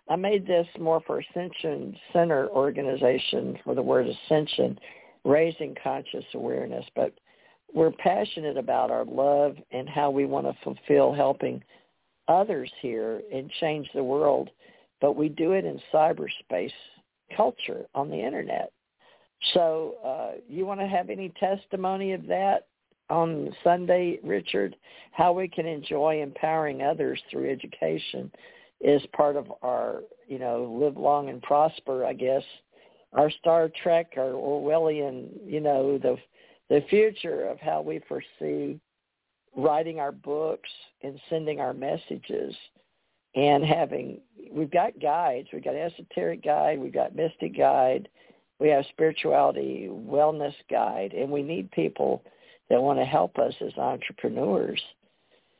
I 0.07 0.15
made 0.15 0.45
this 0.45 0.67
more 0.79 1.01
for 1.07 1.19
Ascension 1.19 1.97
Center 2.13 2.47
organization 2.49 3.57
for 3.63 3.73
the 3.73 3.81
word 3.81 4.07
ascension, 4.07 4.79
raising 5.23 5.75
conscious 5.83 6.25
awareness. 6.33 6.85
But 6.95 7.13
we're 7.73 7.91
passionate 7.91 8.57
about 8.57 8.91
our 8.91 9.05
love 9.05 9.55
and 9.71 9.89
how 9.89 10.11
we 10.11 10.25
want 10.25 10.45
to 10.45 10.55
fulfill 10.63 11.13
helping 11.13 11.63
others 12.27 12.71
here 12.81 13.21
and 13.33 13.51
change 13.59 13.89
the 13.93 14.03
world. 14.03 14.49
But 15.01 15.15
we 15.15 15.29
do 15.29 15.53
it 15.53 15.65
in 15.65 15.81
cyberspace 15.93 16.71
culture 17.35 17.85
on 17.95 18.09
the 18.09 18.19
internet. 18.19 18.71
So 19.53 19.95
uh, 20.05 20.39
you 20.47 20.65
want 20.65 20.79
to 20.79 20.87
have 20.87 21.09
any 21.09 21.33
testimony 21.39 22.13
of 22.13 22.25
that 22.27 22.67
on 23.09 23.55
Sunday, 23.63 24.19
Richard? 24.23 24.75
How 25.11 25.33
we 25.33 25.47
can 25.47 25.65
enjoy 25.65 26.21
empowering 26.21 26.81
others 26.81 27.21
through 27.29 27.51
education 27.51 28.31
is 28.81 29.01
part 29.15 29.35
of 29.35 29.51
our, 29.61 30.01
you 30.27 30.39
know, 30.39 30.77
live 30.79 30.97
long 30.97 31.29
and 31.29 31.41
prosper, 31.41 32.05
I 32.05 32.13
guess. 32.13 32.43
Our 33.13 33.31
Star 33.31 33.69
Trek, 33.81 34.13
our 34.17 34.31
Orwellian, 34.31 35.29
you 35.45 35.61
know, 35.61 35.97
the 35.97 36.17
the 36.69 36.83
future 36.89 37.47
of 37.47 37.59
how 37.59 37.81
we 37.81 38.01
foresee 38.07 38.79
writing 39.55 39.99
our 39.99 40.11
books 40.11 40.69
and 41.03 41.19
sending 41.29 41.59
our 41.59 41.73
messages 41.73 42.55
and 43.35 43.63
having 43.63 44.19
we've 44.51 44.71
got 44.71 44.99
guides. 44.99 45.47
We've 45.53 45.63
got 45.63 45.75
esoteric 45.75 46.43
guide. 46.43 46.79
We've 46.79 46.93
got 46.93 47.15
mystic 47.15 47.57
guide. 47.57 48.07
We 48.59 48.69
have 48.69 48.85
spirituality 48.89 49.89
wellness 49.91 50.53
guide. 50.69 51.13
And 51.13 51.29
we 51.29 51.43
need 51.43 51.71
people 51.71 52.23
that 52.69 52.81
want 52.81 52.99
to 52.99 53.05
help 53.05 53.37
us 53.37 53.53
as 53.61 53.77
entrepreneurs 53.77 54.81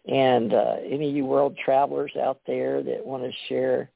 and 0.07 0.53
uh, 0.53 0.75
any 0.85 1.09
of 1.09 1.15
you 1.15 1.25
world 1.25 1.57
travelers 1.63 2.11
out 2.21 2.39
there 2.45 2.83
that 2.83 3.05
want 3.05 3.23
to 3.23 3.31
share 3.49 3.89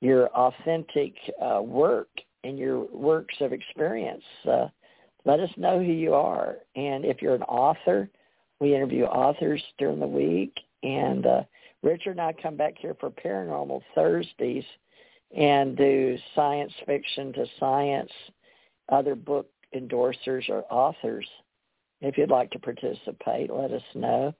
your 0.00 0.28
authentic 0.28 1.14
uh, 1.42 1.60
work 1.62 2.08
and 2.44 2.58
your 2.58 2.86
works 2.92 3.34
of 3.40 3.52
experience, 3.52 4.24
uh, 4.50 4.66
let 5.24 5.40
us 5.40 5.50
know 5.56 5.78
who 5.78 5.92
you 5.92 6.14
are. 6.14 6.56
And 6.76 7.04
if 7.04 7.20
you're 7.20 7.34
an 7.34 7.42
author, 7.42 8.08
we 8.60 8.74
interview 8.74 9.04
authors 9.04 9.62
during 9.78 10.00
the 10.00 10.06
week, 10.06 10.54
and 10.82 11.26
uh, 11.26 11.42
Richard 11.82 12.12
and 12.12 12.20
I 12.20 12.32
come 12.32 12.56
back 12.56 12.74
here 12.78 12.96
for 13.00 13.10
Paranormal 13.10 13.82
Thursdays 13.94 14.64
and 15.36 15.76
do 15.76 16.18
science 16.34 16.72
fiction 16.86 17.32
to 17.34 17.46
science, 17.58 18.10
other 18.90 19.14
book 19.14 19.48
endorsers 19.74 20.48
or 20.48 20.64
authors. 20.70 21.26
If 22.00 22.18
you'd 22.18 22.30
like 22.30 22.50
to 22.50 22.58
participate, 22.58 23.50
let 23.50 23.70
us 23.70 23.82
know. 23.94 24.34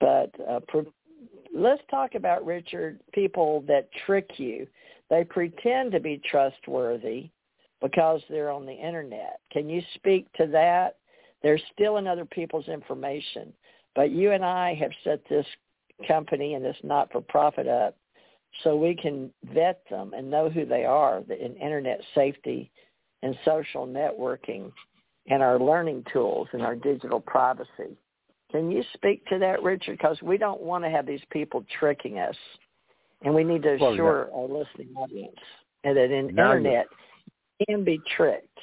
But 0.00 0.30
uh, 0.48 0.60
let's 1.54 1.82
talk 1.90 2.14
about, 2.14 2.44
Richard, 2.44 3.00
people 3.12 3.64
that 3.68 3.88
trick 4.06 4.28
you. 4.36 4.66
They 5.10 5.24
pretend 5.24 5.92
to 5.92 6.00
be 6.00 6.20
trustworthy 6.30 7.30
because 7.80 8.22
they're 8.28 8.50
on 8.50 8.66
the 8.66 8.72
internet. 8.72 9.40
Can 9.52 9.68
you 9.68 9.82
speak 9.94 10.26
to 10.34 10.46
that? 10.48 10.96
They're 11.42 11.60
still 11.74 11.98
in 11.98 12.06
other 12.06 12.24
people's 12.24 12.68
information. 12.68 13.52
But 13.94 14.10
you 14.10 14.32
and 14.32 14.44
I 14.44 14.74
have 14.74 14.90
set 15.04 15.20
this 15.28 15.46
company 16.08 16.54
and 16.54 16.64
this 16.64 16.76
not-for-profit 16.82 17.68
up 17.68 17.96
so 18.62 18.76
we 18.76 18.94
can 18.94 19.30
vet 19.52 19.82
them 19.90 20.12
and 20.14 20.30
know 20.30 20.48
who 20.48 20.64
they 20.64 20.84
are 20.84 21.22
in 21.28 21.56
internet 21.56 22.00
safety 22.14 22.70
and 23.22 23.36
social 23.44 23.86
networking 23.86 24.72
and 25.28 25.42
our 25.42 25.58
learning 25.58 26.04
tools 26.12 26.48
and 26.52 26.62
our 26.62 26.74
digital 26.74 27.20
privacy. 27.20 27.96
Can 28.54 28.70
you 28.70 28.84
speak 28.94 29.26
to 29.26 29.38
that, 29.40 29.64
Richard? 29.64 29.98
Because 29.98 30.22
we 30.22 30.38
don't 30.38 30.60
want 30.60 30.84
to 30.84 30.90
have 30.90 31.06
these 31.06 31.22
people 31.30 31.64
tricking 31.80 32.20
us, 32.20 32.36
and 33.22 33.34
we 33.34 33.42
need 33.42 33.64
to 33.64 33.74
assure 33.74 34.28
well, 34.32 34.48
yeah. 34.48 34.54
our 34.54 34.60
listening 34.60 34.94
audience 34.94 35.40
that 35.82 35.96
in 35.96 36.32
now 36.32 36.52
internet 36.52 36.86
can 37.66 37.82
be 37.82 38.00
tricked. 38.16 38.56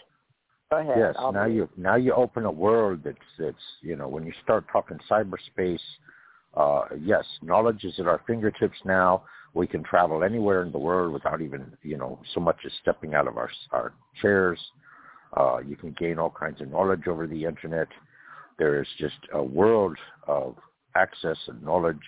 Go 0.69 0.77
ahead. 0.77 0.95
Yes. 0.97 1.15
I'll 1.19 1.33
now 1.33 1.45
be... 1.45 1.55
you 1.55 1.69
now 1.75 1.97
you 1.97 2.13
open 2.13 2.45
a 2.45 2.51
world 2.51 3.01
that's 3.03 3.17
that's 3.37 3.57
you 3.81 3.97
know 3.97 4.07
when 4.07 4.25
you 4.25 4.31
start 4.41 4.63
talking 4.71 4.97
cyberspace. 5.09 5.81
Uh, 6.55 6.83
yes, 6.97 7.25
knowledge 7.41 7.83
is 7.83 7.99
at 7.99 8.07
our 8.07 8.21
fingertips 8.25 8.77
now. 8.85 9.23
We 9.53 9.67
can 9.67 9.83
travel 9.83 10.23
anywhere 10.23 10.63
in 10.63 10.71
the 10.71 10.79
world 10.79 11.11
without 11.11 11.41
even 11.41 11.69
you 11.83 11.97
know 11.97 12.21
so 12.33 12.39
much 12.39 12.59
as 12.65 12.71
stepping 12.81 13.13
out 13.13 13.27
of 13.27 13.35
our 13.35 13.49
our 13.71 13.91
chairs. 14.21 14.59
Uh, 15.35 15.57
you 15.57 15.75
can 15.75 15.93
gain 15.99 16.17
all 16.17 16.29
kinds 16.29 16.61
of 16.61 16.71
knowledge 16.71 17.07
over 17.09 17.27
the 17.27 17.43
internet. 17.43 17.89
There 18.61 18.79
is 18.79 18.87
just 18.99 19.17
a 19.33 19.41
world 19.41 19.97
of 20.27 20.55
access 20.93 21.37
and 21.47 21.63
knowledge. 21.63 22.05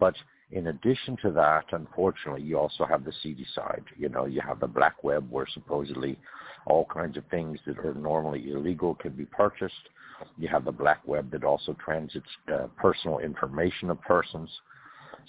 But 0.00 0.14
in 0.50 0.68
addition 0.68 1.18
to 1.20 1.30
that, 1.32 1.66
unfortunately, 1.72 2.40
you 2.40 2.58
also 2.58 2.86
have 2.86 3.04
the 3.04 3.12
seedy 3.22 3.46
side. 3.54 3.84
You 3.98 4.08
know, 4.08 4.24
you 4.24 4.40
have 4.40 4.60
the 4.60 4.66
black 4.66 5.04
web 5.04 5.30
where 5.30 5.46
supposedly 5.52 6.18
all 6.64 6.86
kinds 6.86 7.18
of 7.18 7.24
things 7.26 7.58
that 7.66 7.76
are 7.80 7.92
normally 7.92 8.50
illegal 8.50 8.94
can 8.94 9.12
be 9.12 9.26
purchased. 9.26 9.90
You 10.38 10.48
have 10.48 10.64
the 10.64 10.72
black 10.72 11.06
web 11.06 11.30
that 11.32 11.44
also 11.44 11.76
transits 11.84 12.30
uh, 12.50 12.68
personal 12.78 13.18
information 13.18 13.90
of 13.90 14.00
persons. 14.00 14.48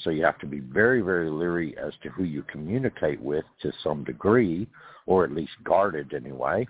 So 0.06 0.10
you 0.10 0.24
have 0.24 0.40
to 0.40 0.48
be 0.48 0.62
very, 0.62 1.02
very 1.02 1.30
leery 1.30 1.76
as 1.78 1.92
to 2.04 2.10
who 2.12 2.24
you 2.24 2.44
communicate 2.44 3.22
with 3.22 3.44
to 3.62 3.74
some 3.84 4.06
degree, 4.06 4.70
or 5.06 5.26
at 5.26 5.34
least 5.34 5.52
guarded 5.66 6.14
anyway 6.14 6.66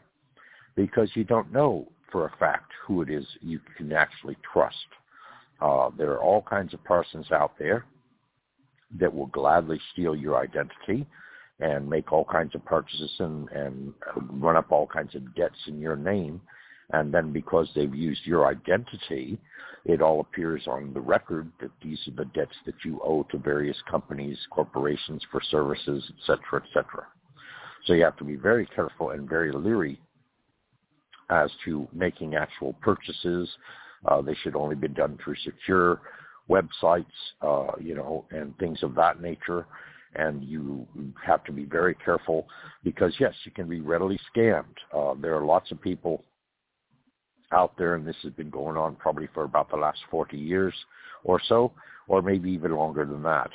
because 0.76 1.10
you 1.14 1.24
don't 1.24 1.52
know 1.52 1.88
for 2.12 2.26
a 2.26 2.38
fact 2.38 2.72
who 2.86 3.02
it 3.02 3.10
is 3.10 3.26
you 3.42 3.60
can 3.78 3.92
actually 3.94 4.38
trust. 4.52 4.76
Uh, 5.62 5.90
there 5.98 6.12
are 6.12 6.22
all 6.22 6.42
kinds 6.42 6.74
of 6.74 6.84
persons 6.84 7.32
out 7.32 7.54
there 7.58 7.86
that 9.00 9.14
will 9.14 9.28
gladly 9.28 9.80
steal 9.94 10.16
your 10.16 10.38
identity 10.38 11.06
and 11.60 11.90
make 11.90 12.12
all 12.12 12.26
kinds 12.26 12.54
of 12.56 12.66
purchases 12.66 13.12
and, 13.20 13.50
and 13.50 13.94
run 14.32 14.58
up 14.58 14.72
all 14.72 14.88
kinds 14.88 15.16
of 15.16 15.36
debts 15.36 15.60
in 15.68 15.80
your 15.80 15.96
name. 15.96 16.42
And 16.92 17.14
then 17.14 17.32
because 17.32 17.68
they've 17.74 17.96
used 17.96 18.26
your 18.26 18.46
identity, 18.46 19.40
it 19.86 20.02
all 20.02 20.20
appears 20.20 20.64
on 20.68 20.94
the 20.94 21.00
record 21.00 21.52
that 21.60 21.72
these 21.82 22.00
are 22.08 22.24
the 22.24 22.30
debts 22.34 22.56
that 22.66 22.76
you 22.84 23.00
owe 23.04 23.24
to 23.32 23.38
various 23.38 23.78
companies, 23.90 24.38
corporations 24.52 25.22
for 25.32 25.42
services, 25.50 26.04
et 26.10 26.16
cetera, 26.26 26.62
et 26.64 26.70
cetera. 26.74 27.08
So 27.86 27.94
you 27.94 28.04
have 28.04 28.18
to 28.18 28.24
be 28.24 28.36
very 28.36 28.68
careful 28.68 29.12
and 29.12 29.30
very 29.30 29.52
leery 29.52 30.00
as 31.30 31.50
to 31.66 31.88
making 31.94 32.36
actual 32.36 32.74
purchases. 32.82 33.50
Uh, 34.06 34.22
they 34.22 34.36
should 34.44 34.56
only 34.56 34.76
be 34.76 34.88
done 34.88 35.18
through 35.24 35.36
secure 35.44 36.02
websites, 36.50 37.06
uh, 37.42 37.72
you 37.80 37.96
know, 37.96 38.26
and 38.32 38.58
things 38.58 38.84
of 38.84 38.96
that 38.96 39.22
nature. 39.22 39.66
And 40.16 40.44
you 40.44 40.88
have 41.26 41.44
to 41.46 41.52
be 41.52 41.66
very 41.66 41.96
careful 41.96 42.48
because 42.84 43.14
yes, 43.20 43.34
you 43.44 43.52
can 43.52 43.68
be 43.68 43.82
readily 43.82 44.20
scammed. 44.34 44.64
Uh, 44.94 45.16
there 45.20 45.36
are 45.36 45.46
lots 45.46 45.72
of 45.72 45.82
people 45.82 46.24
out 47.52 47.78
there, 47.78 47.96
and 47.96 48.08
this 48.08 48.16
has 48.24 48.32
been 48.34 48.50
going 48.50 48.78
on 48.78 48.96
probably 48.96 49.28
for 49.34 49.44
about 49.44 49.70
the 49.70 49.76
last 49.76 50.00
40 50.10 50.38
years 50.38 50.74
or 51.24 51.42
so, 51.48 51.72
or 52.08 52.22
maybe 52.22 52.50
even 52.52 52.76
longer 52.76 53.06
than 53.06 53.24
that. 53.24 53.50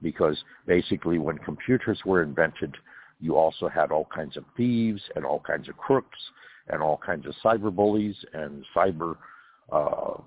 Because 0.00 0.38
basically 0.66 1.18
when 1.18 1.38
computers 1.38 1.98
were 2.06 2.22
invented, 2.22 2.74
you 3.20 3.36
also 3.36 3.68
had 3.68 3.90
all 3.90 4.08
kinds 4.14 4.36
of 4.36 4.44
thieves 4.56 5.02
and 5.16 5.24
all 5.24 5.40
kinds 5.40 5.68
of 5.68 5.76
crooks 5.76 6.18
and 6.68 6.82
all 6.82 6.98
kinds 7.04 7.26
of 7.26 7.34
cyber 7.44 7.74
bullies 7.74 8.16
and 8.32 8.64
cyber 8.74 9.16
uh, 9.72 10.20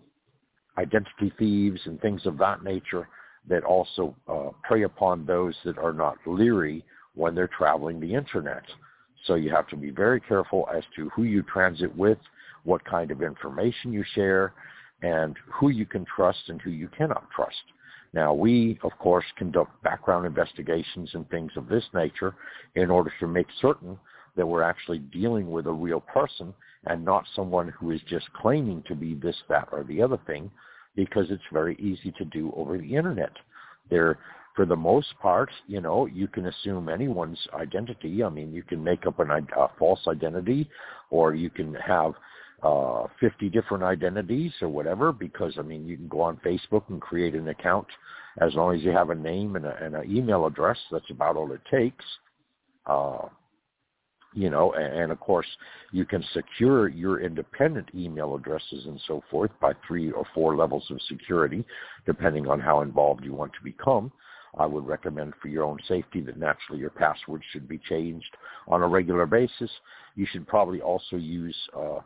identity 0.78 1.32
thieves 1.38 1.82
and 1.86 2.00
things 2.02 2.26
of 2.26 2.38
that 2.38 2.64
nature 2.64 3.08
that 3.48 3.64
also 3.64 4.16
uh, 4.28 4.50
prey 4.64 4.84
upon 4.84 5.26
those 5.26 5.56
that 5.66 5.78
are 5.78 5.94
not 5.94 6.18
leery 6.26 6.84
when 7.16 7.36
they're 7.36 7.50
traveling 7.58 8.00
the 8.00 8.14
internet. 8.14 8.64
So 9.26 9.36
you 9.36 9.52
have 9.52 9.68
to 9.70 9.76
be 9.76 9.90
very 9.90 10.20
careful 10.20 10.68
as 10.74 10.84
to 10.96 11.10
who 11.10 11.24
you 11.24 11.44
transit 11.44 11.96
with, 11.96 12.18
what 12.64 12.84
kind 12.86 13.12
of 13.12 13.22
information 13.22 13.92
you 13.92 14.04
share, 14.14 14.54
and 15.02 15.36
who 15.52 15.70
you 15.70 15.86
can 15.86 16.06
trust 16.06 16.40
and 16.48 16.62
who 16.62 16.70
you 16.70 16.88
cannot 16.88 17.28
trust. 17.36 17.62
Now, 18.14 18.34
we, 18.34 18.78
of 18.84 18.92
course, 19.00 19.26
conduct 19.38 19.82
background 19.84 20.26
investigations 20.26 21.12
and 21.14 21.30
things 21.30 21.52
of 21.56 21.68
this 21.70 21.86
nature 21.94 22.36
in 22.76 22.92
order 22.92 23.12
to 23.20 23.28
make 23.28 23.48
certain 23.62 23.98
that 24.36 24.46
we're 24.46 24.64
actually 24.64 25.00
dealing 25.00 25.52
with 25.52 25.68
a 25.68 25.72
real 25.72 26.00
person 26.00 26.54
and 26.86 27.04
not 27.04 27.26
someone 27.36 27.70
who 27.70 27.92
is 27.92 28.02
just 28.10 28.32
claiming 28.34 28.84
to 28.88 28.96
be 28.96 29.14
this, 29.16 29.36
that, 29.50 29.68
or 29.72 29.84
the 29.84 30.02
other 30.02 30.20
thing 30.26 30.50
because 30.96 31.26
it's 31.30 31.44
very 31.52 31.76
easy 31.76 32.12
to 32.18 32.26
do 32.26 32.52
over 32.56 32.78
the 32.78 32.96
internet. 32.96 33.32
There, 33.90 34.20
for 34.56 34.66
the 34.66 34.76
most 34.76 35.08
part, 35.22 35.50
you 35.68 35.82
know, 35.82 36.06
you 36.06 36.28
can 36.28 36.48
assume 36.48 36.90
anyone's 36.90 37.40
identity. 37.54 38.24
I 38.24 38.30
mean, 38.30 38.54
you 38.54 38.64
can 38.64 38.84
make 38.84 39.06
up 39.06 39.20
an, 39.20 39.32
a 39.32 39.68
false 39.80 40.02
identity 40.08 40.70
or 41.10 41.34
you 41.34 41.50
can 41.50 41.74
have 41.76 42.14
uh, 42.64 43.08
50 43.20 43.50
different 43.50 43.84
identities 43.84 44.52
or 44.62 44.70
whatever 44.70 45.12
because, 45.12 45.54
I 45.58 45.62
mean, 45.62 45.88
you 45.88 45.98
can 45.98 46.08
go 46.08 46.22
on 46.22 46.38
Facebook 46.46 46.84
and 46.90 47.02
create 47.02 47.36
an 47.36 47.48
account 47.48 47.88
as 48.40 48.54
long 48.54 48.76
as 48.76 48.82
you 48.82 48.92
have 48.92 49.10
a 49.10 49.16
name 49.16 49.56
and, 49.56 49.66
a, 49.66 49.76
and 49.84 49.96
an 49.96 50.10
email 50.10 50.46
address. 50.46 50.78
That's 50.92 51.10
about 51.10 51.38
all 51.38 51.52
it 51.52 51.62
takes. 51.72 52.06
Uh, 52.86 53.28
you 54.34 54.50
know, 54.50 54.74
and, 54.74 55.12
of 55.12 55.20
course 55.20 55.48
you 55.92 56.06
can 56.06 56.24
secure 56.34 56.88
your 56.88 57.20
independent 57.20 57.90
email 57.94 58.36
addresses 58.36 58.86
and 58.86 59.00
so 59.08 59.22
forth 59.30 59.52
by 59.60 59.74
three 59.86 60.12
or 60.12 60.26
four 60.34 60.56
levels 60.56 60.86
of 60.90 61.02
security, 61.10 61.66
depending 62.06 62.48
on 62.48 62.60
how 62.60 62.82
involved 62.82 63.24
you 63.26 63.34
want 63.34 63.52
to 63.54 63.64
become. 63.64 64.12
I 64.58 64.66
would 64.66 64.86
recommend 64.86 65.34
for 65.42 65.48
your 65.48 65.64
own 65.64 65.80
safety 65.88 66.22
that 66.22 66.38
naturally 66.38 66.82
your 66.82 66.90
password 66.90 67.42
should 67.52 67.68
be 67.68 67.78
changed 67.78 68.36
on 68.68 68.84
a 68.84 68.88
regular 68.88 69.26
basis. 69.26 69.72
You 70.16 70.26
should 70.30 70.46
probably 70.48 70.82
also 70.82 71.16
use 71.16 71.56
uh, 71.78 72.00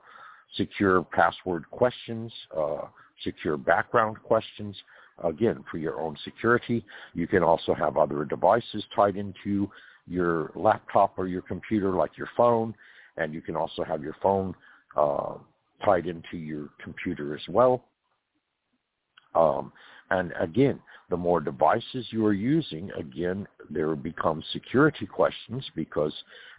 secure 0.56 1.04
password 1.04 1.70
questions, 1.72 2.32
uh, 2.56 2.82
secure 3.24 3.58
background 3.58 4.18
questions, 4.22 4.76
again, 5.24 5.64
for 5.72 5.78
your 5.78 6.00
own 6.00 6.16
security. 6.24 6.86
You 7.14 7.28
can 7.28 7.44
also 7.44 7.74
have 7.74 7.98
other 7.98 8.26
devices 8.26 8.84
tied 8.96 9.16
into 9.16 9.70
your 10.08 10.52
laptop 10.56 11.14
or 11.18 11.28
your 11.28 11.42
computer 11.42 11.92
like 11.92 12.18
your 12.18 12.30
phone, 12.38 12.74
and 13.18 13.34
you 13.34 13.42
can 13.42 13.56
also 13.56 13.84
have 13.84 14.04
your 14.04 14.16
phone 14.22 14.54
uh, 14.96 15.36
tied 15.84 16.08
into 16.08 16.38
your 16.38 16.70
computer 16.84 17.36
as 17.36 17.42
well. 17.50 17.84
Um, 19.34 19.72
and 20.12 20.34
again, 20.40 20.80
the 21.10 21.18
more 21.18 21.40
devices 21.40 22.08
you 22.10 22.26
are 22.26 22.34
using, 22.34 22.92
again, 22.92 23.48
there 23.70 23.96
become 23.96 24.44
security 24.54 25.06
questions 25.06 25.64
because 25.76 26.14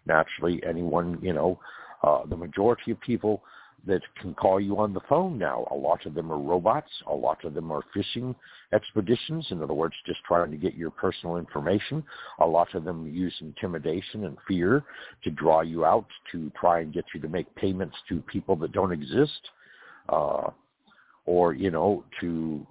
naturally 0.07 0.63
anyone, 0.69 1.19
you 1.23 1.33
know, 1.33 1.59
uh, 2.03 2.27
the 2.27 2.37
majority 2.37 2.91
of 2.91 3.01
people 3.01 3.43
that 3.87 4.03
can 4.21 4.35
call 4.35 4.61
you 4.61 4.79
on 4.79 4.93
the 4.93 5.01
phone 5.09 5.39
now. 5.39 5.67
A 5.71 5.75
lot 5.75 6.05
of 6.07 6.15
them 6.15 6.33
are 6.33 6.39
robots. 6.39 6.91
A 7.07 7.15
lot 7.15 7.45
of 7.45 7.55
them 7.55 7.71
are 7.71 7.83
phishing 7.95 8.35
expeditions. 8.73 9.47
In 9.51 9.63
other 9.63 9.75
words, 9.75 9.95
just 10.07 10.21
trying 10.27 10.51
to 10.51 10.57
get 10.57 10.75
your 10.75 10.91
personal 10.91 11.37
information. 11.37 12.03
A 12.41 12.47
lot 12.47 12.75
of 12.75 12.85
them 12.85 13.07
use 13.07 13.35
intimidation 13.41 14.25
and 14.25 14.37
fear 14.47 14.85
to 15.25 15.31
draw 15.31 15.63
you 15.63 15.85
out 15.85 16.07
to 16.33 16.51
try 16.59 16.81
and 16.81 16.93
get 16.93 17.05
you 17.15 17.21
to 17.21 17.29
make 17.29 17.53
payments 17.55 17.97
to 18.09 18.21
people 18.23 18.57
that 18.57 18.73
don't 18.73 18.93
exist. 18.93 19.41
Uh, 20.09 20.51
or, 21.25 21.55
you 21.55 21.71
know, 21.71 22.05
to 22.21 22.65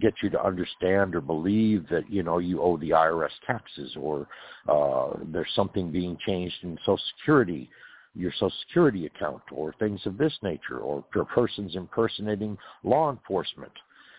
get 0.00 0.14
you 0.22 0.30
to 0.30 0.42
understand 0.42 1.14
or 1.14 1.20
believe 1.20 1.86
that 1.90 2.10
you 2.10 2.22
know 2.22 2.38
you 2.38 2.62
owe 2.62 2.76
the 2.78 2.90
IRS 2.90 3.30
taxes 3.46 3.94
or 4.00 4.26
uh, 4.68 5.10
there's 5.26 5.50
something 5.54 5.90
being 5.90 6.16
changed 6.26 6.56
in 6.62 6.78
Social 6.78 6.98
Security 7.18 7.68
your 8.14 8.32
Social 8.32 8.52
Security 8.66 9.06
account 9.06 9.42
or 9.50 9.74
things 9.78 10.00
of 10.06 10.18
this 10.18 10.36
nature, 10.42 10.78
or 10.78 11.02
persons 11.34 11.76
impersonating 11.76 12.58
law 12.82 13.10
enforcement. 13.10 13.72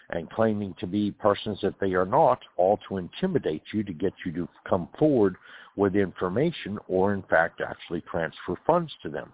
and 0.10 0.30
claiming 0.30 0.76
to 0.80 0.86
be 0.86 1.12
persons 1.12 1.60
that 1.62 1.80
they 1.80 1.94
are 1.94 2.06
not, 2.06 2.40
all 2.58 2.78
to 2.88 2.98
intimidate 2.98 3.64
you 3.72 3.84
to 3.84 3.94
get 3.94 4.14
you 4.26 4.32
to 4.34 4.48
come 4.68 4.88
forward 5.00 5.38
with 5.76 5.96
information 5.96 6.78
or 6.88 7.14
in 7.14 7.24
fact 7.24 7.62
actually 7.62 8.02
transfer 8.02 8.56
funds 8.68 8.92
to 9.02 9.10
them. 9.10 9.32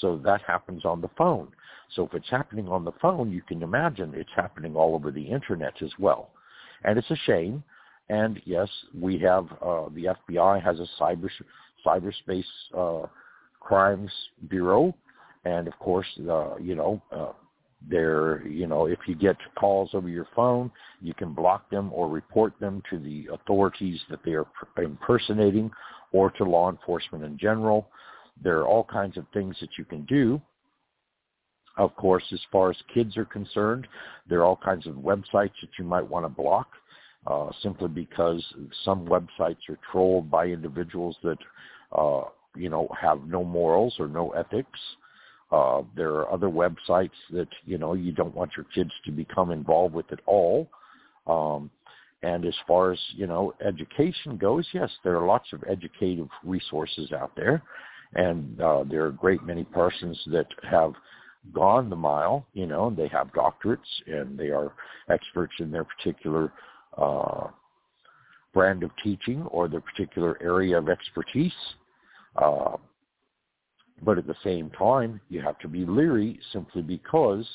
So 0.00 0.16
that 0.18 0.40
happens 0.42 0.84
on 0.84 1.00
the 1.00 1.10
phone. 1.18 1.48
So 1.94 2.06
if 2.06 2.14
it's 2.14 2.30
happening 2.30 2.68
on 2.68 2.84
the 2.84 2.92
phone, 2.92 3.30
you 3.30 3.42
can 3.42 3.62
imagine 3.62 4.14
it's 4.14 4.30
happening 4.34 4.74
all 4.74 4.94
over 4.94 5.10
the 5.10 5.24
internet 5.24 5.74
as 5.82 5.92
well. 5.98 6.30
And 6.84 6.98
it's 6.98 7.10
a 7.10 7.16
shame. 7.26 7.62
And 8.08 8.40
yes, 8.44 8.68
we 8.98 9.18
have 9.18 9.46
uh, 9.60 9.88
the 9.94 10.14
FBI 10.28 10.62
has 10.62 10.78
a 10.80 10.86
cyber 11.00 11.28
cyberspace 11.84 12.44
uh, 12.76 13.06
crimes 13.62 14.10
bureau, 14.48 14.94
and 15.44 15.66
of 15.68 15.78
course, 15.78 16.06
uh, 16.28 16.56
you 16.56 16.74
know, 16.74 17.02
uh, 17.10 17.32
there, 17.88 18.46
you 18.46 18.66
know, 18.66 18.86
if 18.86 18.98
you 19.06 19.14
get 19.14 19.36
calls 19.58 19.90
over 19.94 20.08
your 20.08 20.28
phone, 20.36 20.70
you 21.00 21.14
can 21.14 21.32
block 21.32 21.68
them 21.70 21.90
or 21.92 22.08
report 22.08 22.52
them 22.60 22.82
to 22.90 22.98
the 22.98 23.28
authorities 23.32 24.00
that 24.08 24.20
they 24.24 24.32
are 24.32 24.46
impersonating 24.78 25.70
or 26.12 26.30
to 26.30 26.44
law 26.44 26.70
enforcement 26.70 27.24
in 27.24 27.36
general. 27.38 27.88
There 28.42 28.58
are 28.58 28.66
all 28.66 28.84
kinds 28.84 29.16
of 29.16 29.24
things 29.32 29.56
that 29.60 29.70
you 29.78 29.84
can 29.84 30.04
do. 30.04 30.40
Of 31.76 31.96
course, 31.96 32.24
as 32.32 32.40
far 32.52 32.70
as 32.70 32.76
kids 32.92 33.16
are 33.16 33.24
concerned, 33.24 33.88
there 34.28 34.40
are 34.40 34.44
all 34.44 34.60
kinds 34.62 34.86
of 34.86 34.94
websites 34.94 35.58
that 35.62 35.70
you 35.78 35.84
might 35.84 36.06
want 36.06 36.24
to 36.24 36.28
block 36.28 36.68
uh, 37.26 37.50
simply 37.62 37.88
because 37.88 38.44
some 38.84 39.06
websites 39.06 39.68
are 39.68 39.78
trolled 39.90 40.30
by 40.30 40.46
individuals 40.46 41.16
that, 41.22 41.38
uh, 41.92 42.24
you 42.56 42.68
know, 42.68 42.88
have 43.00 43.26
no 43.26 43.44
morals 43.44 43.94
or 43.98 44.08
no 44.08 44.30
ethics. 44.30 44.78
Uh, 45.50 45.82
there 45.94 46.12
are 46.12 46.32
other 46.32 46.48
websites 46.48 47.10
that, 47.30 47.48
you 47.66 47.76
know, 47.76 47.94
you 47.94 48.12
don't 48.12 48.34
want 48.34 48.52
your 48.56 48.66
kids 48.74 48.90
to 49.04 49.12
become 49.12 49.50
involved 49.50 49.94
with 49.94 50.10
at 50.12 50.20
all. 50.26 50.68
Um, 51.26 51.70
and 52.22 52.44
as 52.44 52.54
far 52.66 52.92
as, 52.92 52.98
you 53.14 53.26
know, 53.26 53.52
education 53.64 54.36
goes, 54.36 54.66
yes, 54.72 54.90
there 55.04 55.16
are 55.16 55.26
lots 55.26 55.52
of 55.52 55.62
educative 55.68 56.28
resources 56.44 57.12
out 57.12 57.32
there. 57.36 57.62
And 58.14 58.60
uh, 58.60 58.84
there 58.88 59.04
are 59.04 59.08
a 59.08 59.12
great 59.12 59.42
many 59.42 59.64
persons 59.64 60.20
that 60.26 60.46
have 60.62 60.92
gone 61.52 61.90
the 61.90 61.96
mile, 61.96 62.46
you 62.54 62.66
know, 62.66 62.86
and 62.86 62.96
they 62.96 63.08
have 63.08 63.32
doctorates 63.32 63.78
and 64.06 64.38
they 64.38 64.50
are 64.50 64.72
experts 65.10 65.54
in 65.58 65.70
their 65.70 65.84
particular 65.84 66.52
uh, 66.96 67.48
brand 68.54 68.82
of 68.82 68.90
teaching 69.02 69.42
or 69.44 69.66
their 69.66 69.80
particular 69.80 70.38
area 70.42 70.78
of 70.78 70.88
expertise. 70.88 71.52
Uh, 72.36 72.76
but 74.04 74.18
at 74.18 74.26
the 74.26 74.34
same 74.42 74.70
time, 74.70 75.20
you 75.28 75.40
have 75.40 75.58
to 75.60 75.68
be 75.68 75.86
leery 75.86 76.38
simply 76.52 76.82
because 76.82 77.46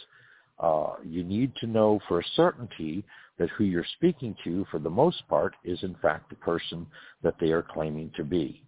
uh, 0.59 0.93
you 1.03 1.23
need 1.23 1.55
to 1.57 1.67
know 1.67 1.99
for 2.07 2.23
certainty 2.35 3.03
that 3.37 3.49
who 3.51 3.63
you're 3.63 3.85
speaking 3.97 4.35
to, 4.43 4.65
for 4.71 4.79
the 4.79 4.89
most 4.89 5.27
part, 5.27 5.55
is 5.63 5.81
in 5.83 5.95
fact 6.01 6.29
the 6.29 6.35
person 6.37 6.87
that 7.21 7.35
they 7.39 7.51
are 7.51 7.65
claiming 7.73 8.11
to 8.15 8.23
be. 8.23 8.63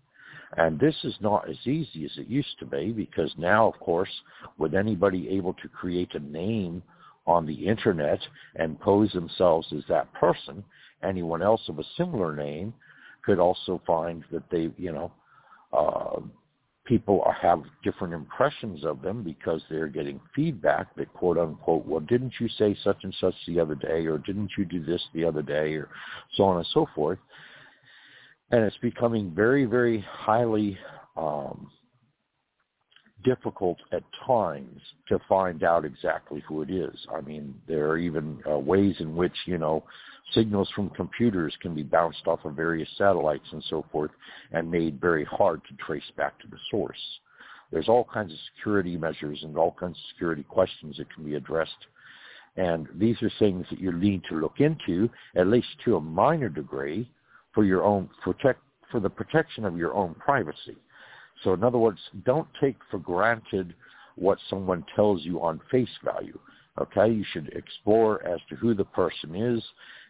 And 0.57 0.80
this 0.80 0.95
is 1.03 1.15
not 1.22 1.49
as 1.49 1.57
easy 1.65 2.06
as 2.06 2.11
it 2.18 2.27
used 2.27 2.57
to 2.60 2.65
be 2.65 2.91
because 2.91 3.31
now, 3.38 3.68
of 3.68 3.80
course, 3.80 4.10
with 4.57 4.73
anybody 4.73 5.30
able 5.30 5.53
to 5.53 5.68
create 5.68 6.14
a 6.15 6.19
name 6.19 6.81
on 7.27 7.45
the 7.45 7.68
internet 7.68 8.19
and 8.56 8.80
pose 8.80 9.11
themselves 9.11 9.68
as 9.76 9.84
that 9.90 10.11
person, 10.14 10.64
anyone 11.03 11.44
else 11.44 11.61
of 11.69 11.77
a 11.80 11.84
similar 11.98 12.36
name 12.36 12.73
could 13.23 13.40
also 13.40 13.81
find 13.86 14.23
that 14.31 14.49
they, 14.49 14.72
you 14.77 14.91
know, 14.91 15.11
uh, 15.74 16.20
people 16.86 17.24
have 17.40 17.62
different 17.84 18.14
impressions 18.14 18.84
of 18.84 19.02
them 19.02 19.24
because 19.24 19.62
they're 19.70 19.88
getting 19.88 20.20
feedback 20.36 20.96
that 20.96 21.14
quote 21.14 21.38
unquote, 21.38 21.86
well, 21.86 22.00
didn't 22.00 22.34
you 22.40 22.50
say 22.58 22.76
such 22.84 22.98
and 23.04 23.16
such 23.22 23.36
the 23.48 23.60
other 23.60 23.76
day, 23.76 24.08
or 24.08 24.18
didn't 24.18 24.52
you 24.58 24.66
do 24.66 24.84
this 24.84 25.02
the 25.14 25.24
other 25.24 25.44
day, 25.44 25.76
or 25.76 25.90
so 26.36 26.44
on 26.44 26.58
and 26.58 26.68
so 26.74 26.88
forth. 26.96 27.20
And 28.52 28.64
it's 28.64 28.78
becoming 28.78 29.32
very, 29.36 29.66
very 29.66 30.04
highly 30.10 30.78
um, 31.16 31.70
difficult 33.24 33.78
at 33.91 34.04
times 34.26 34.82
to 35.08 35.20
find 35.28 35.64
out 35.64 35.86
exactly 35.86 36.44
who 36.48 36.62
it 36.62 36.70
is. 36.70 36.96
I 37.14 37.22
mean, 37.22 37.54
there 37.68 37.90
are 37.90 37.98
even 37.98 38.41
uh, 38.50 38.58
ways 38.58 38.96
in 39.00 39.16
which, 39.16 39.36
you 39.46 39.58
know, 39.58 39.84
signals 40.34 40.70
from 40.76 40.90
computers 40.91 41.56
can 41.62 41.76
be 41.76 41.84
bounced 41.84 42.28
off 42.28 42.46
of 42.46 42.56
various 42.56 42.90
satellites 42.98 43.48
and 43.52 43.64
so 43.70 43.86
forth 43.91 44.12
and 44.52 44.70
made 44.70 45.02
very 45.02 45.26
hard 45.26 45.62
to 45.68 45.76
trace 45.86 46.12
back 46.18 46.40
to 46.40 46.48
the 46.48 46.58
source. 46.72 47.00
There's 47.72 47.90
all 47.90 48.08
kinds 48.12 48.32
of 48.32 48.40
security 48.56 48.98
measures 48.98 49.40
and 49.44 49.58
all 49.58 49.76
kinds 49.80 49.98
of 49.98 50.04
security 50.14 50.44
questions 50.44 50.98
that 50.98 51.14
can 51.14 51.24
be 51.24 51.36
addressed. 51.36 51.72
And 52.58 52.88
these 52.96 53.22
are 53.22 53.32
things 53.40 53.66
that 53.70 53.80
you 53.80 53.91
need 53.91 54.24
to 54.30 54.40
look 54.40 54.60
into, 54.60 55.10
at 55.36 55.48
least 55.48 55.68
to 55.86 55.98
a 55.98 56.02
minor 56.02 56.50
degree, 56.50 57.10
for 57.54 57.64
your 57.64 57.84
own 57.84 58.10
protect 58.24 58.60
for 58.91 59.00
the 59.00 59.10
protection 59.10 59.66
of 59.66 59.78
your 59.78 59.94
own 59.94 60.16
privacy. 60.16 60.78
So 61.44 61.53
in 61.53 61.64
other 61.64 61.78
words, 61.78 61.99
don't 62.26 62.48
take 62.61 62.78
for 62.90 62.99
granted 62.99 63.74
what 64.16 64.38
someone 64.49 64.86
tells 64.95 65.24
you 65.24 65.41
on 65.41 65.61
face 65.72 65.90
value. 66.03 66.38
Okay, 66.80 67.11
you 67.11 67.26
should 67.32 67.49
explore 67.49 68.26
as 68.26 68.40
to 68.49 68.56
who 68.56 68.74
the 68.74 68.86
person 68.86 69.36
is 69.36 69.64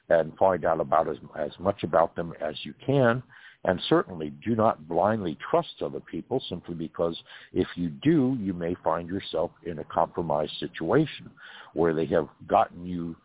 and 0.10 0.36
find 0.38 0.66
out 0.66 0.80
about 0.80 1.08
as, 1.08 1.18
as 1.38 1.52
much 1.60 1.84
about 1.84 2.16
them 2.16 2.34
as 2.42 2.56
you 2.64 2.74
can. 2.86 3.24
And 3.66 3.82
certainly 3.90 4.32
do 4.46 4.56
not 4.56 4.88
blindly 4.88 5.38
trust 5.50 5.82
other 5.82 6.00
people 6.00 6.42
simply 6.48 6.76
because 6.76 7.18
if 7.52 7.68
you 7.76 7.90
do, 7.90 8.38
you 8.40 8.54
may 8.54 8.76
find 8.84 9.10
yourself 9.10 9.52
in 9.66 9.80
a 9.80 9.84
compromised 9.84 10.54
situation 10.60 11.30
where 11.74 11.94
they 11.94 12.06
have 12.08 12.30
gotten 12.48 12.86
you 12.86 13.16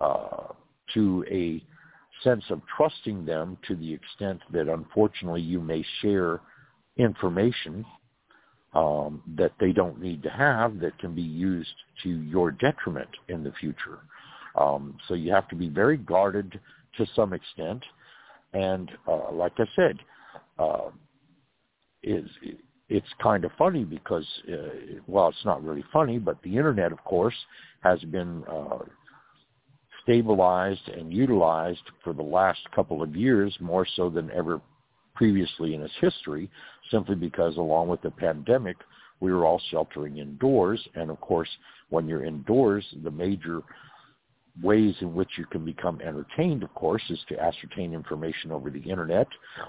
uh, 0.00 0.48
to 0.94 1.24
a 1.30 1.62
sense 2.24 2.44
of 2.50 2.60
trusting 2.76 3.24
them 3.24 3.56
to 3.68 3.76
the 3.76 3.92
extent 3.92 4.40
that 4.52 4.68
unfortunately 4.68 5.40
you 5.40 5.60
may 5.60 5.84
share 6.02 6.40
information 7.00 7.84
um, 8.74 9.22
that 9.36 9.52
they 9.58 9.72
don't 9.72 10.00
need 10.00 10.22
to 10.22 10.30
have 10.30 10.78
that 10.80 10.98
can 10.98 11.14
be 11.14 11.22
used 11.22 11.74
to 12.02 12.08
your 12.08 12.52
detriment 12.52 13.08
in 13.28 13.42
the 13.42 13.52
future. 13.60 13.98
Um, 14.56 14.96
so 15.08 15.14
you 15.14 15.32
have 15.32 15.48
to 15.48 15.56
be 15.56 15.68
very 15.68 15.96
guarded 15.96 16.58
to 16.96 17.06
some 17.14 17.32
extent. 17.32 17.82
And 18.52 18.90
uh, 19.06 19.32
like 19.32 19.52
I 19.58 19.64
said, 19.76 19.98
uh, 20.58 20.90
is 22.02 22.28
it's 22.88 23.06
kind 23.22 23.44
of 23.44 23.52
funny 23.56 23.84
because, 23.84 24.26
uh, 24.52 25.00
well, 25.06 25.28
it's 25.28 25.44
not 25.44 25.62
really 25.62 25.84
funny, 25.92 26.18
but 26.18 26.42
the 26.42 26.56
internet, 26.56 26.90
of 26.90 27.02
course, 27.04 27.34
has 27.82 28.00
been 28.00 28.42
uh, 28.50 28.78
stabilized 30.02 30.88
and 30.88 31.12
utilized 31.12 31.82
for 32.02 32.12
the 32.12 32.22
last 32.22 32.60
couple 32.74 33.00
of 33.00 33.14
years 33.14 33.56
more 33.60 33.86
so 33.94 34.10
than 34.10 34.30
ever 34.32 34.60
previously 35.14 35.74
in 35.74 35.82
its 35.82 35.94
history, 36.00 36.50
simply 36.90 37.14
because 37.14 37.56
along 37.56 37.88
with 37.88 38.02
the 38.02 38.10
pandemic, 38.10 38.76
we 39.20 39.32
were 39.32 39.44
all 39.44 39.60
sheltering 39.70 40.18
indoors. 40.18 40.80
And 40.94 41.10
of 41.10 41.20
course, 41.20 41.48
when 41.90 42.08
you're 42.08 42.24
indoors, 42.24 42.84
the 43.02 43.10
major 43.10 43.62
ways 44.62 44.94
in 45.00 45.14
which 45.14 45.30
you 45.38 45.46
can 45.46 45.64
become 45.64 46.00
entertained, 46.00 46.62
of 46.62 46.74
course, 46.74 47.02
is 47.08 47.20
to 47.28 47.40
ascertain 47.40 47.94
information 47.94 48.50
over 48.50 48.68
the 48.68 48.80
internet 48.80 49.28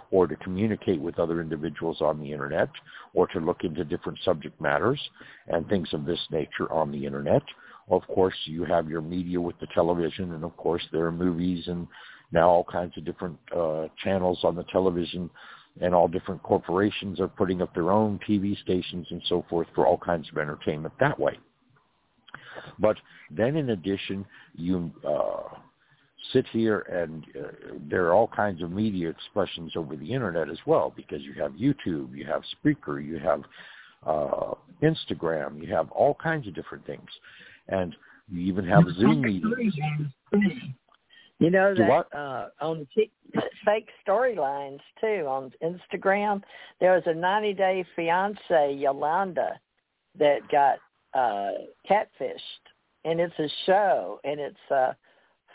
or 0.10 0.28
to 0.28 0.36
communicate 0.38 1.00
with 1.00 1.20
other 1.20 1.40
individuals 1.40 2.02
on 2.02 2.20
the 2.20 2.32
internet 2.32 2.70
or 3.14 3.28
to 3.28 3.40
look 3.40 3.64
into 3.64 3.84
different 3.84 4.18
subject 4.26 4.60
matters 4.60 5.00
and 5.48 5.68
things 5.68 5.90
of 5.94 6.06
this 6.06 6.20
nature 6.32 6.72
on 6.72 6.92
the 6.92 7.06
internet 7.06 7.44
of 7.92 8.08
course, 8.08 8.36
you 8.46 8.64
have 8.66 8.90
your 8.90 9.02
media 9.02 9.40
with 9.40 9.60
the 9.60 9.68
television, 9.74 10.34
and 10.34 10.44
of 10.44 10.56
course, 10.56 10.84
there 10.92 11.06
are 11.06 11.12
movies 11.12 11.68
and 11.68 11.88
now 12.32 12.50
all 12.50 12.64
kinds 12.64 12.98
of 12.98 13.04
different 13.04 13.38
uh, 13.56 13.88
channels 14.04 14.40
on 14.44 14.56
the 14.56 14.64
television, 14.72 15.30
and 15.80 15.96
all 15.96 16.08
different 16.08 16.44
corporations 16.44 17.20
are 17.20 17.28
putting 17.28 17.62
up 17.62 17.74
their 17.74 17.92
own 17.92 18.20
TV 18.28 18.60
stations 18.62 19.08
and 19.10 19.22
so 19.28 19.46
forth 19.50 19.68
for 19.74 19.88
all 19.88 19.98
kinds 19.98 20.28
of 20.32 20.38
entertainment 20.38 20.94
that 21.00 21.18
way. 21.20 21.38
But 22.80 22.98
then, 23.30 23.56
in 23.56 23.70
addition, 23.70 24.26
you 24.56 24.92
uh, 25.08 25.56
sit 26.34 26.46
here 26.52 26.80
and 26.80 27.26
uh, 27.38 27.48
there 27.90 28.06
are 28.06 28.14
all 28.14 28.28
kinds 28.28 28.62
of 28.62 28.72
media 28.72 29.10
expressions 29.10 29.74
over 29.76 29.96
the 29.96 30.12
internet 30.12 30.50
as 30.50 30.60
well 30.66 30.94
because 30.96 31.22
you 31.22 31.34
have 31.34 31.52
YouTube, 31.54 32.16
you 32.16 32.26
have 32.26 32.44
Spreaker, 32.64 33.04
you 33.04 33.18
have 33.20 33.42
uh, 34.06 34.54
Instagram, 34.82 35.62
you 35.62 35.74
have 35.74 35.90
all 35.92 36.16
kinds 36.16 36.48
of 36.48 36.56
different 36.56 36.86
things 36.86 37.10
and 37.68 37.96
you 38.30 38.42
even 38.42 38.66
have 38.66 38.84
Zoom 38.98 39.22
meetings. 39.22 39.74
You 41.42 41.50
know 41.50 41.74
that 41.74 42.16
uh, 42.16 42.50
on 42.62 42.88
fake 43.66 43.90
storylines 44.08 44.80
too 45.02 45.26
on 45.28 45.52
Instagram. 45.64 46.44
There 46.80 46.94
was 46.94 47.02
a 47.08 47.16
90 47.16 47.54
Day 47.56 47.84
Fiance 47.96 48.76
Yolanda 48.76 49.60
that 50.20 50.42
got 50.52 50.78
uh, 51.16 51.64
catfished, 51.90 52.38
and 53.06 53.20
it's 53.20 53.34
a 53.40 53.48
show, 53.66 54.20
and 54.24 54.40
it's 54.40 54.72
uh, 54.72 54.94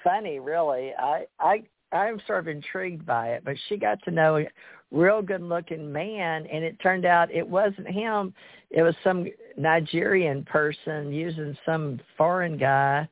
funny, 0.03 0.41
really. 0.41 0.93
I 0.99 1.27
I 1.39 1.63
I'm 1.93 2.21
sort 2.27 2.41
of 2.41 2.49
intrigued 2.49 3.07
by 3.07 3.29
it, 3.29 3.45
but 3.45 3.55
she 3.69 3.77
got 3.77 4.03
to 4.07 4.11
know 4.11 4.39
a 4.39 4.49
real 4.91 5.23
good 5.23 5.41
looking 5.41 5.93
man, 5.93 6.47
and 6.47 6.65
it 6.65 6.81
turned 6.83 7.05
out 7.05 7.31
it 7.31 7.47
wasn't 7.47 7.87
him. 7.87 8.35
It 8.71 8.83
was 8.83 8.97
some 9.05 9.29
Nigerian 9.57 10.43
person 10.47 11.13
using 11.13 11.57
some 11.65 12.01
foreign 12.19 12.59
guy 12.59 13.09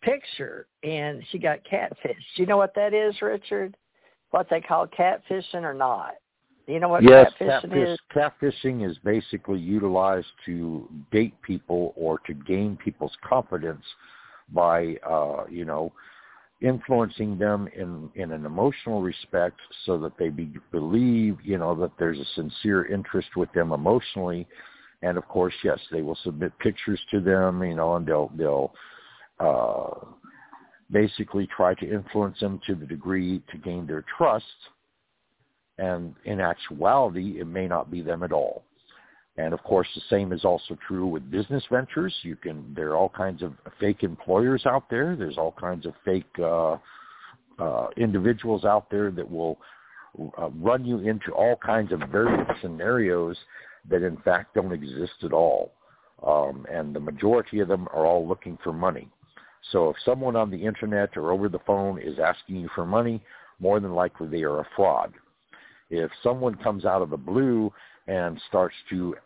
picture 0.00 0.66
and 0.82 1.22
she 1.30 1.38
got 1.38 1.64
catfish. 1.64 2.16
Do 2.36 2.42
you 2.42 2.46
know 2.46 2.56
what 2.56 2.74
that 2.74 2.94
is, 2.94 3.20
Richard? 3.22 3.76
What 4.30 4.48
they 4.50 4.60
call 4.60 4.86
catfishing 4.86 5.62
or 5.62 5.74
not? 5.74 6.14
Do 6.66 6.72
you 6.72 6.80
know 6.80 6.88
what 6.88 7.02
yes, 7.02 7.32
catfishing 7.40 7.62
catfish, 7.62 7.88
is? 7.88 7.98
catfishing 8.14 8.88
is 8.88 8.98
basically 9.04 9.60
utilized 9.60 10.26
to 10.46 10.88
date 11.12 11.40
people 11.42 11.92
or 11.96 12.18
to 12.26 12.34
gain 12.34 12.76
people's 12.76 13.16
confidence 13.22 13.84
by, 14.52 14.96
uh, 15.08 15.44
you 15.48 15.64
know, 15.64 15.92
influencing 16.62 17.38
them 17.38 17.68
in 17.76 18.08
in 18.14 18.32
an 18.32 18.46
emotional 18.46 19.02
respect 19.02 19.60
so 19.84 19.98
that 19.98 20.16
they 20.18 20.30
be, 20.30 20.50
believe 20.72 21.36
you 21.42 21.58
know 21.58 21.74
that 21.74 21.90
there's 21.98 22.18
a 22.18 22.24
sincere 22.34 22.86
interest 22.86 23.28
with 23.36 23.52
them 23.52 23.72
emotionally 23.72 24.46
and 25.02 25.18
of 25.18 25.28
course 25.28 25.52
yes 25.62 25.78
they 25.92 26.00
will 26.00 26.16
submit 26.24 26.58
pictures 26.58 26.98
to 27.10 27.20
them 27.20 27.62
you 27.62 27.74
know 27.74 27.96
and 27.96 28.06
they'll 28.06 28.32
they'll 28.36 28.72
uh 29.40 29.90
basically 30.90 31.48
try 31.48 31.74
to 31.74 31.90
influence 31.90 32.38
them 32.38 32.60
to 32.66 32.74
the 32.74 32.86
degree 32.86 33.42
to 33.50 33.58
gain 33.58 33.86
their 33.86 34.04
trust 34.16 34.44
and 35.78 36.14
in 36.24 36.40
actuality 36.40 37.40
it 37.40 37.46
may 37.46 37.66
not 37.66 37.90
be 37.90 38.00
them 38.00 38.22
at 38.22 38.32
all 38.32 38.62
and 39.38 39.52
of 39.52 39.62
course, 39.64 39.88
the 39.94 40.00
same 40.08 40.32
is 40.32 40.44
also 40.44 40.78
true 40.86 41.06
with 41.06 41.30
business 41.30 41.62
ventures. 41.70 42.14
You 42.22 42.36
can 42.36 42.72
there 42.74 42.90
are 42.90 42.96
all 42.96 43.10
kinds 43.10 43.42
of 43.42 43.52
fake 43.78 44.02
employers 44.02 44.64
out 44.64 44.88
there. 44.88 45.14
There's 45.14 45.36
all 45.36 45.52
kinds 45.52 45.84
of 45.84 45.92
fake 46.04 46.24
uh, 46.38 46.76
uh, 47.58 47.88
individuals 47.96 48.64
out 48.64 48.90
there 48.90 49.10
that 49.10 49.30
will 49.30 49.58
uh, 50.38 50.48
run 50.50 50.86
you 50.86 51.00
into 51.00 51.32
all 51.32 51.56
kinds 51.56 51.92
of 51.92 52.00
various 52.10 52.48
scenarios 52.62 53.36
that 53.90 54.02
in 54.02 54.16
fact 54.18 54.54
don't 54.54 54.72
exist 54.72 55.22
at 55.22 55.32
all. 55.32 55.72
Um, 56.26 56.64
and 56.72 56.96
the 56.96 57.00
majority 57.00 57.60
of 57.60 57.68
them 57.68 57.88
are 57.92 58.06
all 58.06 58.26
looking 58.26 58.56
for 58.64 58.72
money. 58.72 59.10
So 59.72 59.90
if 59.90 59.96
someone 60.04 60.36
on 60.36 60.50
the 60.50 60.64
internet 60.64 61.16
or 61.16 61.32
over 61.32 61.48
the 61.48 61.58
phone 61.66 62.00
is 62.00 62.18
asking 62.18 62.56
you 62.56 62.68
for 62.74 62.86
money, 62.86 63.22
more 63.58 63.80
than 63.80 63.94
likely 63.94 64.28
they 64.28 64.42
are 64.42 64.60
a 64.60 64.68
fraud. 64.76 65.12
If 65.90 66.10
someone 66.22 66.56
comes 66.56 66.84
out 66.84 67.02
of 67.02 67.10
the 67.10 67.16
blue 67.16 67.72
and 68.06 68.40
starts 68.48 68.74
to 68.90 69.16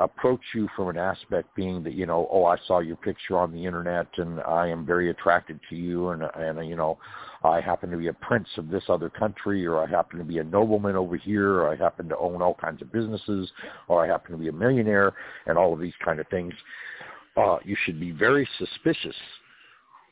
approach 0.00 0.40
you 0.54 0.68
from 0.74 0.88
an 0.88 0.96
aspect 0.96 1.54
being 1.54 1.82
that 1.82 1.92
you 1.92 2.06
know 2.06 2.26
oh 2.32 2.46
i 2.46 2.56
saw 2.66 2.78
your 2.78 2.96
picture 2.96 3.36
on 3.36 3.52
the 3.52 3.66
internet 3.66 4.06
and 4.16 4.40
i 4.40 4.66
am 4.66 4.86
very 4.86 5.10
attracted 5.10 5.60
to 5.68 5.76
you 5.76 6.08
and 6.08 6.22
and 6.36 6.66
you 6.66 6.74
know 6.74 6.98
i 7.44 7.60
happen 7.60 7.90
to 7.90 7.98
be 7.98 8.06
a 8.06 8.12
prince 8.14 8.48
of 8.56 8.70
this 8.70 8.84
other 8.88 9.10
country 9.10 9.66
or 9.66 9.78
i 9.78 9.86
happen 9.86 10.18
to 10.18 10.24
be 10.24 10.38
a 10.38 10.44
nobleman 10.44 10.96
over 10.96 11.16
here 11.16 11.56
or 11.56 11.68
i 11.68 11.76
happen 11.76 12.08
to 12.08 12.16
own 12.16 12.40
all 12.40 12.54
kinds 12.54 12.80
of 12.80 12.90
businesses 12.90 13.50
or 13.88 14.02
i 14.02 14.06
happen 14.06 14.32
to 14.32 14.38
be 14.38 14.48
a 14.48 14.52
millionaire 14.52 15.12
and 15.46 15.58
all 15.58 15.72
of 15.74 15.80
these 15.80 15.92
kind 16.02 16.18
of 16.18 16.26
things 16.28 16.54
uh 17.36 17.58
you 17.62 17.76
should 17.84 18.00
be 18.00 18.10
very 18.10 18.48
suspicious 18.58 19.16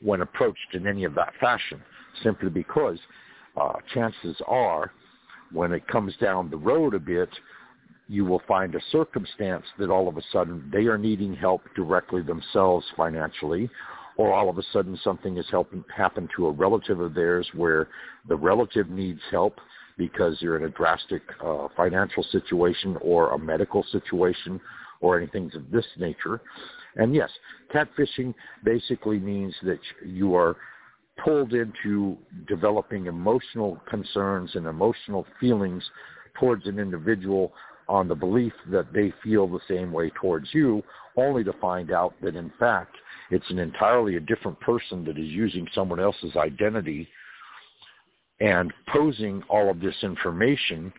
when 0.01 0.21
approached 0.21 0.73
in 0.73 0.87
any 0.87 1.03
of 1.03 1.13
that 1.15 1.33
fashion 1.39 1.81
simply 2.23 2.49
because 2.49 2.97
uh 3.57 3.73
chances 3.93 4.35
are 4.47 4.91
when 5.51 5.71
it 5.73 5.87
comes 5.87 6.15
down 6.17 6.49
the 6.49 6.57
road 6.57 6.93
a 6.93 6.99
bit 6.99 7.29
you 8.09 8.25
will 8.25 8.41
find 8.47 8.73
a 8.73 8.81
circumstance 8.91 9.63
that 9.77 9.89
all 9.89 10.09
of 10.09 10.17
a 10.17 10.21
sudden 10.33 10.67
they 10.73 10.87
are 10.87 10.97
needing 10.97 11.33
help 11.35 11.61
directly 11.75 12.23
themselves 12.23 12.85
financially, 12.97 13.69
or 14.17 14.33
all 14.33 14.49
of 14.49 14.57
a 14.57 14.63
sudden 14.73 14.99
something 15.03 15.35
has 15.37 15.45
helped, 15.49 15.73
happened 15.95 16.27
to 16.35 16.47
a 16.47 16.51
relative 16.51 16.99
of 16.99 17.13
theirs 17.13 17.47
where 17.53 17.87
the 18.27 18.35
relative 18.35 18.89
needs 18.89 19.21
help 19.29 19.59
because 19.97 20.35
you're 20.41 20.57
in 20.57 20.65
a 20.65 20.69
drastic 20.69 21.21
uh, 21.45 21.67
financial 21.77 22.23
situation 22.31 22.97
or 23.01 23.31
a 23.31 23.39
medical 23.39 23.85
situation 23.91 24.59
or 25.01 25.15
anything 25.15 25.51
of 25.53 25.69
this 25.71 25.85
nature. 25.97 26.41
And 26.95 27.13
yes, 27.13 27.29
catfishing 27.73 28.33
basically 28.63 29.19
means 29.19 29.53
that 29.63 29.79
you 30.05 30.35
are 30.35 30.55
pulled 31.23 31.53
into 31.53 32.17
developing 32.47 33.07
emotional 33.07 33.79
concerns 33.89 34.51
and 34.55 34.65
emotional 34.65 35.25
feelings 35.39 35.83
towards 36.39 36.65
an 36.65 36.79
individual 36.79 37.53
on 37.87 38.07
the 38.07 38.15
belief 38.15 38.53
that 38.71 38.93
they 38.93 39.11
feel 39.23 39.47
the 39.47 39.59
same 39.67 39.91
way 39.91 40.11
towards 40.11 40.47
you, 40.53 40.81
only 41.17 41.43
to 41.43 41.53
find 41.53 41.91
out 41.91 42.13
that 42.21 42.35
in 42.35 42.51
fact 42.59 42.95
it's 43.31 43.49
an 43.49 43.59
entirely 43.59 44.15
a 44.15 44.19
different 44.19 44.59
person 44.61 45.03
that 45.03 45.17
is 45.17 45.27
using 45.27 45.67
someone 45.73 45.99
else's 45.99 46.35
identity 46.35 47.07
and 48.39 48.71
posing 48.87 49.43
all 49.49 49.69
of 49.69 49.79
this 49.79 49.95
information 50.01 50.93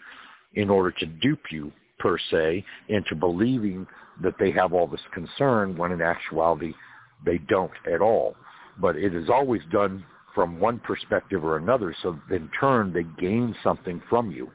in 0.54 0.68
order 0.68 0.90
to 0.90 1.06
dupe 1.06 1.50
you 1.50 1.72
per 1.98 2.18
se 2.30 2.64
into 2.88 3.14
believing 3.14 3.86
that 4.22 4.34
they 4.38 4.50
have 4.52 4.72
all 4.72 4.86
this 4.86 5.00
concern 5.12 5.76
when 5.76 5.92
in 5.92 6.02
actuality 6.02 6.74
they 7.24 7.38
don't 7.38 7.72
at 7.92 8.00
all. 8.00 8.34
But 8.78 8.96
it 8.96 9.14
is 9.14 9.28
always 9.28 9.62
done 9.72 10.04
from 10.34 10.60
one 10.60 10.78
perspective 10.80 11.44
or 11.44 11.56
another 11.56 11.94
so 12.02 12.18
in 12.30 12.48
turn 12.58 12.92
they 12.92 13.04
gain 13.20 13.54
something 13.62 14.00
from 14.08 14.30
you 14.30 14.50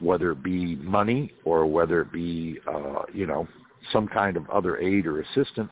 whether 0.00 0.32
it 0.32 0.42
be 0.42 0.76
money 0.76 1.32
or 1.44 1.66
whether 1.66 2.00
it 2.00 2.12
be, 2.12 2.58
uh, 2.66 3.02
you 3.12 3.26
know, 3.26 3.46
some 3.92 4.08
kind 4.08 4.36
of 4.36 4.48
other 4.50 4.78
aid 4.78 5.06
or 5.06 5.20
assistance. 5.20 5.70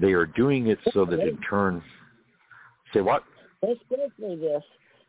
They 0.00 0.12
are 0.12 0.26
doing 0.26 0.68
it 0.68 0.78
so 0.92 1.04
that 1.06 1.20
in 1.20 1.38
turn, 1.48 1.82
say 2.92 3.00
what? 3.00 3.24
Let's 3.62 3.80
go 3.90 3.96
through 4.16 4.36
this. 4.36 4.62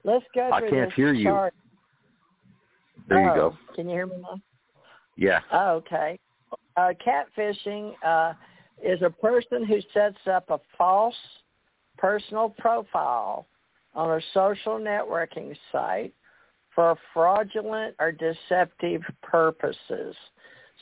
Let's 0.04 0.26
go 0.34 0.50
through 0.50 0.68
I 0.68 0.70
can't 0.70 0.90
this 0.90 0.96
hear 0.96 1.14
you. 1.14 1.50
There 3.08 3.24
you 3.24 3.32
Oh, 3.32 3.36
go. 3.36 3.58
Can 3.76 3.88
you 3.88 3.96
hear 3.96 4.08
me 4.08 4.16
now? 4.22 4.42
Yeah. 5.16 5.42
Oh, 5.52 5.72
okay. 5.76 6.20
Uh, 6.78 6.94
catfishing 7.06 7.94
uh, 8.06 8.34
is 8.84 9.02
a 9.02 9.10
person 9.10 9.66
who 9.66 9.80
sets 9.94 10.20
up 10.32 10.50
a 10.50 10.60
false 10.78 11.16
personal 11.98 12.50
profile 12.50 13.46
on 13.94 14.18
a 14.18 14.22
social 14.34 14.80
networking 14.80 15.56
site 15.72 16.14
for 16.74 16.96
fraudulent 17.14 17.96
or 18.00 18.12
deceptive 18.12 19.02
purposes. 19.22 20.16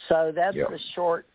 So 0.10 0.32
that's 0.36 0.56
Yep. 0.56 0.70
the 0.70 0.80
short, 0.94 1.26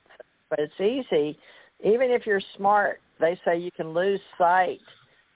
but 0.49 0.59
it's 0.59 0.81
easy. 0.81 1.39
Even 1.83 2.11
if 2.11 2.27
you're 2.27 2.43
smart, 2.57 3.01
they 3.19 3.41
say 3.45 3.59
you 3.59 3.73
can 3.73 3.93
lose 3.93 4.21
sight 4.39 4.81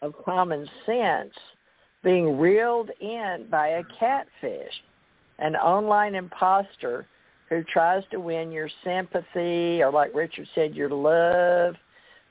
of 0.02 0.14
common 0.24 0.68
sense 0.84 1.34
being 2.04 2.38
reeled 2.38 2.90
in 3.00 3.46
by 3.50 3.68
a 3.68 3.84
catfish, 3.98 4.84
an 5.38 5.56
online 5.56 6.14
imposter 6.14 7.06
who 7.48 7.62
tries 7.64 8.02
to 8.10 8.20
win 8.20 8.50
your 8.50 8.68
sympathy 8.84 9.82
or 9.82 9.90
like 9.90 10.14
Richard 10.14 10.48
said, 10.54 10.74
your 10.74 10.90
love 10.90 11.76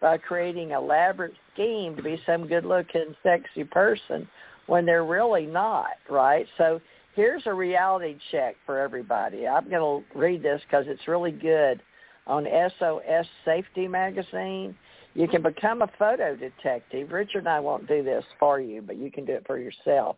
by 0.01 0.17
creating 0.17 0.71
elaborate 0.71 1.33
scheme 1.53 1.95
to 1.95 2.03
be 2.03 2.19
some 2.25 2.47
good 2.47 2.65
looking, 2.65 3.15
sexy 3.23 3.63
person 3.63 4.27
when 4.67 4.85
they're 4.85 5.05
really 5.05 5.45
not, 5.45 5.91
right? 6.09 6.45
So 6.57 6.81
here's 7.15 7.43
a 7.45 7.53
reality 7.53 8.17
check 8.31 8.55
for 8.65 8.79
everybody. 8.79 9.47
I'm 9.47 9.69
going 9.69 10.03
to 10.03 10.19
read 10.19 10.43
this 10.43 10.61
because 10.67 10.85
it's 10.87 11.07
really 11.07 11.31
good 11.31 11.81
on 12.27 12.45
SOS 12.79 13.25
Safety 13.45 13.87
Magazine. 13.87 14.75
You 15.13 15.27
can 15.27 15.41
become 15.41 15.81
a 15.81 15.89
photo 15.97 16.35
detective. 16.35 17.11
Richard 17.11 17.39
and 17.39 17.49
I 17.49 17.59
won't 17.59 17.87
do 17.87 18.03
this 18.03 18.25
for 18.37 18.59
you, 18.59 18.81
but 18.81 18.97
you 18.97 19.09
can 19.09 19.23
do 19.23 19.33
it 19.33 19.47
for 19.47 19.57
yourself. 19.57 20.17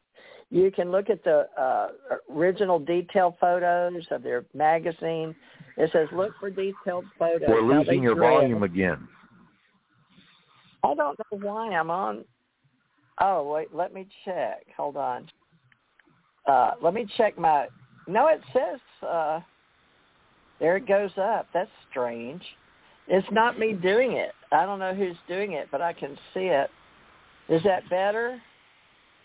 You 0.49 0.71
can 0.71 0.91
look 0.91 1.09
at 1.09 1.23
the 1.23 1.47
uh, 1.59 1.89
original 2.33 2.79
detail 2.79 3.35
photos 3.39 4.05
of 4.11 4.23
their 4.23 4.45
magazine. 4.53 5.35
It 5.75 5.89
says, 5.91 6.07
look 6.13 6.31
for 6.39 6.49
detailed 6.49 7.05
photos. 7.19 7.47
We're 7.47 7.61
losing 7.61 8.01
your 8.01 8.15
volume 8.15 8.63
again. 8.63 9.07
I 10.83 10.93
don't 10.93 10.97
know 10.97 11.15
why 11.31 11.73
I'm 11.73 11.89
on. 11.89 12.23
Oh 13.19 13.51
wait, 13.51 13.73
let 13.73 13.93
me 13.93 14.07
check. 14.23 14.65
Hold 14.77 14.95
on. 14.95 15.27
Uh, 16.45 16.71
let 16.81 16.93
me 16.93 17.05
check 17.17 17.37
my. 17.37 17.67
No, 18.07 18.27
it 18.27 18.41
says. 18.53 18.79
Uh, 19.05 19.39
there 20.59 20.77
it 20.77 20.87
goes 20.87 21.11
up. 21.17 21.47
That's 21.53 21.69
strange. 21.89 22.41
It's 23.07 23.27
not 23.31 23.59
me 23.59 23.73
doing 23.73 24.13
it. 24.13 24.31
I 24.51 24.65
don't 24.65 24.79
know 24.79 24.93
who's 24.93 25.17
doing 25.27 25.53
it, 25.53 25.67
but 25.71 25.81
I 25.81 25.93
can 25.93 26.17
see 26.33 26.45
it. 26.45 26.69
Is 27.49 27.61
that 27.63 27.89
better? 27.89 28.41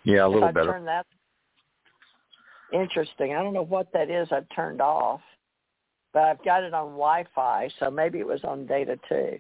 Yeah, 0.05 0.27
a 0.27 0.29
little 0.29 0.49
I 0.49 0.53
better. 0.53 0.81
that. 0.85 1.07
Interesting. 2.73 3.35
I 3.35 3.43
don't 3.43 3.53
know 3.53 3.65
what 3.65 3.93
that 3.93 4.11
is. 4.11 4.29
I've 4.33 4.49
turned 4.55 4.81
off, 4.81 5.21
but 6.13 6.23
I've 6.23 6.45
got 6.45 6.63
it 6.63 6.75
on 6.75 6.93
Wi-Fi, 6.93 7.69
so 7.79 7.91
maybe 7.91 8.19
it 8.19 8.27
was 8.27 8.43
on 8.45 8.67
data 8.67 8.99
too. 9.09 9.39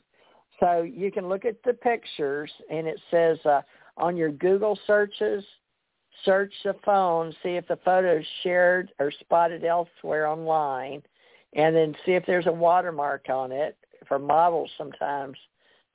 So 0.60 0.82
you 0.82 1.10
can 1.10 1.28
look 1.28 1.44
at 1.44 1.56
the 1.64 1.72
pictures, 1.72 2.50
and 2.70 2.86
it 2.86 3.00
says 3.10 3.38
uh, 3.46 3.62
on 3.96 4.16
your 4.16 4.30
Google 4.30 4.78
searches, 4.86 5.44
search 6.24 6.52
the 6.64 6.76
phone, 6.84 7.34
see 7.42 7.50
if 7.50 7.66
the 7.68 7.78
photo 7.84 8.18
is 8.18 8.26
shared 8.42 8.92
or 8.98 9.10
spotted 9.20 9.64
elsewhere 9.64 10.26
online, 10.26 11.02
and 11.54 11.74
then 11.74 11.94
see 12.04 12.12
if 12.12 12.24
there's 12.26 12.46
a 12.46 12.52
watermark 12.52 13.26
on 13.28 13.52
it. 13.52 13.76
For 14.08 14.18
models, 14.18 14.70
sometimes 14.76 15.36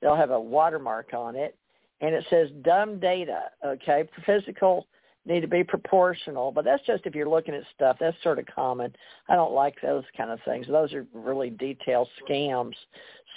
they'll 0.00 0.16
have 0.16 0.30
a 0.30 0.40
watermark 0.40 1.14
on 1.14 1.36
it, 1.36 1.56
and 2.00 2.14
it 2.14 2.24
says 2.30 2.48
dumb 2.62 2.98
data. 3.00 3.44
Okay, 3.64 4.08
physical 4.24 4.86
need 5.26 5.40
to 5.40 5.48
be 5.48 5.62
proportional, 5.62 6.50
but 6.50 6.64
that's 6.64 6.84
just 6.86 7.04
if 7.04 7.14
you're 7.14 7.28
looking 7.28 7.54
at 7.54 7.62
stuff. 7.74 7.96
That's 8.00 8.16
sort 8.22 8.38
of 8.38 8.46
common. 8.46 8.94
I 9.28 9.34
don't 9.34 9.52
like 9.52 9.76
those 9.82 10.04
kind 10.16 10.30
of 10.30 10.38
things. 10.44 10.66
Those 10.66 10.92
are 10.94 11.06
really 11.12 11.50
detailed 11.50 12.08
scams. 12.22 12.74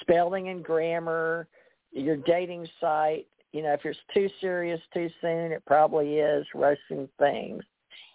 Spelling 0.01 0.49
and 0.49 0.63
grammar, 0.63 1.47
your 1.91 2.17
dating 2.17 2.67
site. 2.79 3.27
You 3.51 3.63
know, 3.63 3.73
if 3.73 3.81
it's 3.83 3.99
too 4.13 4.29
serious 4.39 4.79
too 4.93 5.09
soon, 5.19 5.51
it 5.51 5.65
probably 5.65 6.19
is 6.19 6.45
rushing 6.55 7.09
things. 7.19 7.63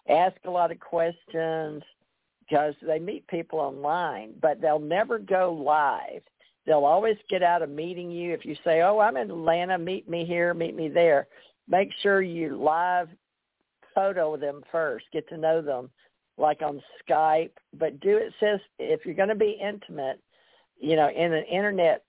Ask 0.09 0.37
a 0.47 0.51
lot 0.51 0.71
of 0.71 0.81
questions 0.81 1.83
because 2.41 2.75
they 2.81 2.99
meet 2.99 3.27
people 3.27 3.59
online, 3.59 4.33
but 4.41 4.61
they'll 4.61 4.79
never 4.79 5.19
go 5.19 5.53
live. 5.53 6.23
They'll 6.67 6.85
always 6.85 7.17
get 7.31 7.43
out 7.43 7.63
of 7.63 7.71
meeting 7.71 8.11
you. 8.11 8.33
If 8.33 8.45
you 8.45 8.57
say, 8.65 8.83
oh, 8.83 8.99
I'm 8.99 9.17
in 9.17 9.31
Atlanta, 9.31 9.79
meet 9.79 10.09
me 10.09 10.25
here, 10.25 10.53
meet 10.53 10.75
me 10.75 10.89
there, 10.89 11.29
make 11.69 11.91
sure 12.03 12.23
you 12.23 12.61
live 12.61 13.09
photo 13.95 14.37
them 14.37 14.63
first, 14.71 15.07
get 15.13 15.29
to 15.29 15.39
know 15.39 15.63
them 15.63 15.91
like 16.39 16.63
on 16.63 16.83
Skype, 17.09 17.53
but 17.79 17.99
do 18.01 18.17
it 18.17 18.33
says 18.41 18.61
if 18.79 19.05
you're 19.05 19.15
going 19.15 19.31
to 19.31 19.35
be 19.35 19.59
intimate, 19.63 20.21
you 20.79 20.97
know, 20.97 21.09
in 21.09 21.33
an 21.33 21.45
internet 21.45 22.05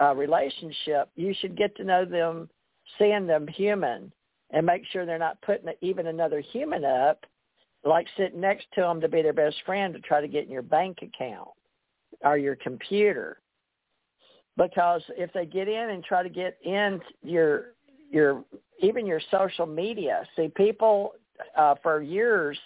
uh, 0.00 0.14
relationship, 0.14 1.10
you 1.16 1.34
should 1.40 1.56
get 1.56 1.76
to 1.76 1.84
know 1.84 2.04
them, 2.04 2.48
seeing 2.98 3.26
them 3.26 3.46
human, 3.48 4.12
and 4.50 4.66
make 4.66 4.82
sure 4.92 5.04
they're 5.04 5.18
not 5.18 5.40
putting 5.42 5.72
even 5.80 6.06
another 6.06 6.40
human 6.40 6.84
up, 6.84 7.24
like 7.84 8.06
sitting 8.16 8.40
next 8.40 8.66
to 8.74 8.80
them 8.80 9.00
to 9.00 9.08
be 9.08 9.22
their 9.22 9.32
best 9.32 9.56
friend 9.66 9.92
to 9.94 10.00
try 10.00 10.20
to 10.20 10.28
get 10.28 10.44
in 10.44 10.50
your 10.50 10.62
bank 10.62 10.98
account 11.02 11.48
or 12.22 12.38
your 12.38 12.56
computer. 12.56 13.38
Because 14.56 15.02
if 15.16 15.32
they 15.32 15.46
get 15.46 15.68
in 15.68 15.90
and 15.90 16.04
try 16.04 16.22
to 16.22 16.28
get 16.28 16.56
in 16.64 17.00
your 17.22 17.72
your 18.10 18.44
even 18.80 19.06
your 19.06 19.20
social 19.30 19.66
media, 19.66 20.24
see 20.36 20.48
people 20.48 21.14
uh, 21.56 21.74
for 21.82 22.02
years 22.02 22.58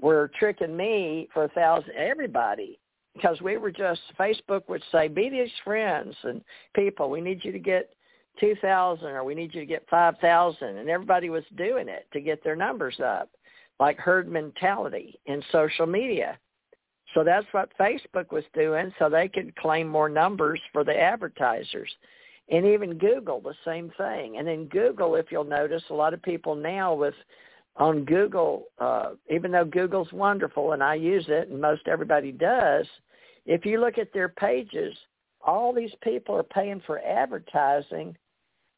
were 0.00 0.30
tricking 0.38 0.76
me 0.76 1.28
for 1.32 1.44
a 1.44 1.48
thousand 1.48 1.92
everybody 1.96 2.78
because 3.14 3.40
we 3.40 3.56
were 3.56 3.70
just 3.70 4.00
Facebook 4.18 4.68
would 4.68 4.82
say 4.92 5.08
be 5.08 5.30
these 5.30 5.50
friends 5.64 6.14
and 6.24 6.42
people. 6.74 7.08
We 7.08 7.20
need 7.20 7.44
you 7.44 7.52
to 7.52 7.58
get 7.58 7.94
two 8.38 8.54
thousand 8.60 9.08
or 9.08 9.24
we 9.24 9.34
need 9.34 9.54
you 9.54 9.60
to 9.60 9.66
get 9.66 9.86
five 9.88 10.18
thousand. 10.18 10.76
And 10.78 10.90
everybody 10.90 11.30
was 11.30 11.44
doing 11.56 11.88
it 11.88 12.06
to 12.12 12.20
get 12.20 12.44
their 12.44 12.56
numbers 12.56 13.00
up 13.02 13.30
like 13.80 13.98
herd 13.98 14.28
mentality 14.28 15.18
in 15.26 15.42
social 15.50 15.86
media 15.86 16.38
so 17.14 17.22
that's 17.22 17.46
what 17.52 17.76
Facebook 17.78 18.32
was 18.32 18.44
doing 18.52 18.92
so 18.98 19.08
they 19.08 19.28
could 19.28 19.54
claim 19.56 19.86
more 19.88 20.08
numbers 20.08 20.60
for 20.72 20.84
the 20.84 20.98
advertisers. 20.98 21.90
And 22.50 22.66
even 22.66 22.98
Google 22.98 23.40
the 23.40 23.54
same 23.64 23.90
thing. 23.96 24.36
And 24.36 24.46
then 24.46 24.66
Google 24.66 25.14
if 25.14 25.26
you'll 25.30 25.44
notice 25.44 25.82
a 25.88 25.94
lot 25.94 26.12
of 26.12 26.22
people 26.22 26.54
now 26.54 26.92
with 26.92 27.14
on 27.76 28.04
Google, 28.04 28.64
uh, 28.78 29.10
even 29.30 29.50
though 29.50 29.64
Google's 29.64 30.12
wonderful 30.12 30.72
and 30.72 30.82
I 30.82 30.94
use 30.94 31.24
it 31.28 31.48
and 31.48 31.60
most 31.60 31.88
everybody 31.88 32.32
does, 32.32 32.86
if 33.46 33.64
you 33.64 33.80
look 33.80 33.96
at 33.98 34.12
their 34.12 34.28
pages, 34.28 34.94
all 35.40 35.72
these 35.72 35.94
people 36.02 36.34
are 36.34 36.42
paying 36.42 36.82
for 36.86 37.00
advertising 37.00 38.16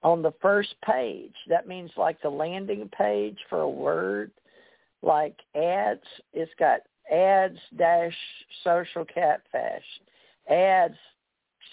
on 0.02 0.22
the 0.22 0.32
first 0.40 0.74
page. 0.84 1.34
That 1.48 1.66
means 1.66 1.90
like 1.96 2.20
the 2.22 2.30
landing 2.30 2.88
page 2.96 3.38
for 3.48 3.60
a 3.60 3.68
word, 3.68 4.30
like 5.02 5.36
ads, 5.54 6.04
it's 6.32 6.52
got 6.58 6.80
ads 7.12 7.58
dash 7.76 8.16
social 8.64 9.04
catfish, 9.04 9.84
ads 10.50 10.96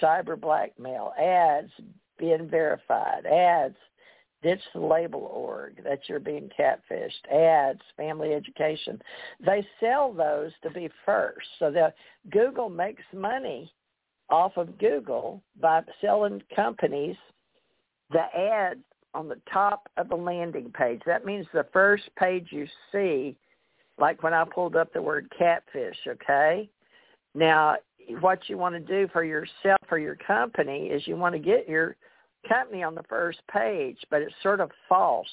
cyber 0.01 0.39
blackmail, 0.39 1.13
ads 1.19 1.71
being 2.17 2.49
verified, 2.49 3.25
ads 3.25 3.75
ditch 4.41 4.61
the 4.73 4.79
label 4.79 5.31
org 5.33 5.81
that 5.83 5.99
you're 6.07 6.19
being 6.19 6.49
catfished, 6.59 7.31
ads, 7.31 7.81
family 7.95 8.33
education. 8.33 9.01
They 9.43 9.65
sell 9.79 10.11
those 10.11 10.51
to 10.63 10.69
be 10.69 10.89
first. 11.05 11.47
So 11.59 11.71
the 11.71 11.93
Google 12.29 12.69
makes 12.69 13.03
money 13.13 13.71
off 14.29 14.57
of 14.57 14.77
Google 14.77 15.41
by 15.59 15.81
selling 16.01 16.41
companies 16.55 17.15
the 18.11 18.25
ads 18.37 18.83
on 19.13 19.27
the 19.27 19.39
top 19.51 19.87
of 19.97 20.09
the 20.09 20.15
landing 20.15 20.71
page. 20.71 21.01
That 21.05 21.25
means 21.25 21.45
the 21.53 21.67
first 21.71 22.03
page 22.17 22.47
you 22.51 22.67
see, 22.91 23.37
like 23.97 24.23
when 24.23 24.33
I 24.33 24.43
pulled 24.45 24.75
up 24.75 24.91
the 24.93 25.01
word 25.01 25.31
catfish, 25.37 25.97
okay? 26.07 26.69
Now, 27.35 27.77
what 28.19 28.39
you 28.47 28.57
want 28.57 28.75
to 28.75 28.79
do 28.79 29.07
for 29.13 29.23
yourself 29.23 29.79
or 29.89 29.97
your 29.97 30.15
company 30.15 30.87
is 30.87 31.07
you 31.07 31.15
want 31.15 31.33
to 31.33 31.39
get 31.39 31.69
your 31.69 31.95
company 32.47 32.83
on 32.83 32.95
the 32.95 33.03
first 33.03 33.39
page, 33.51 33.97
but 34.09 34.21
it's 34.21 34.33
sort 34.43 34.59
of 34.59 34.71
false 34.89 35.27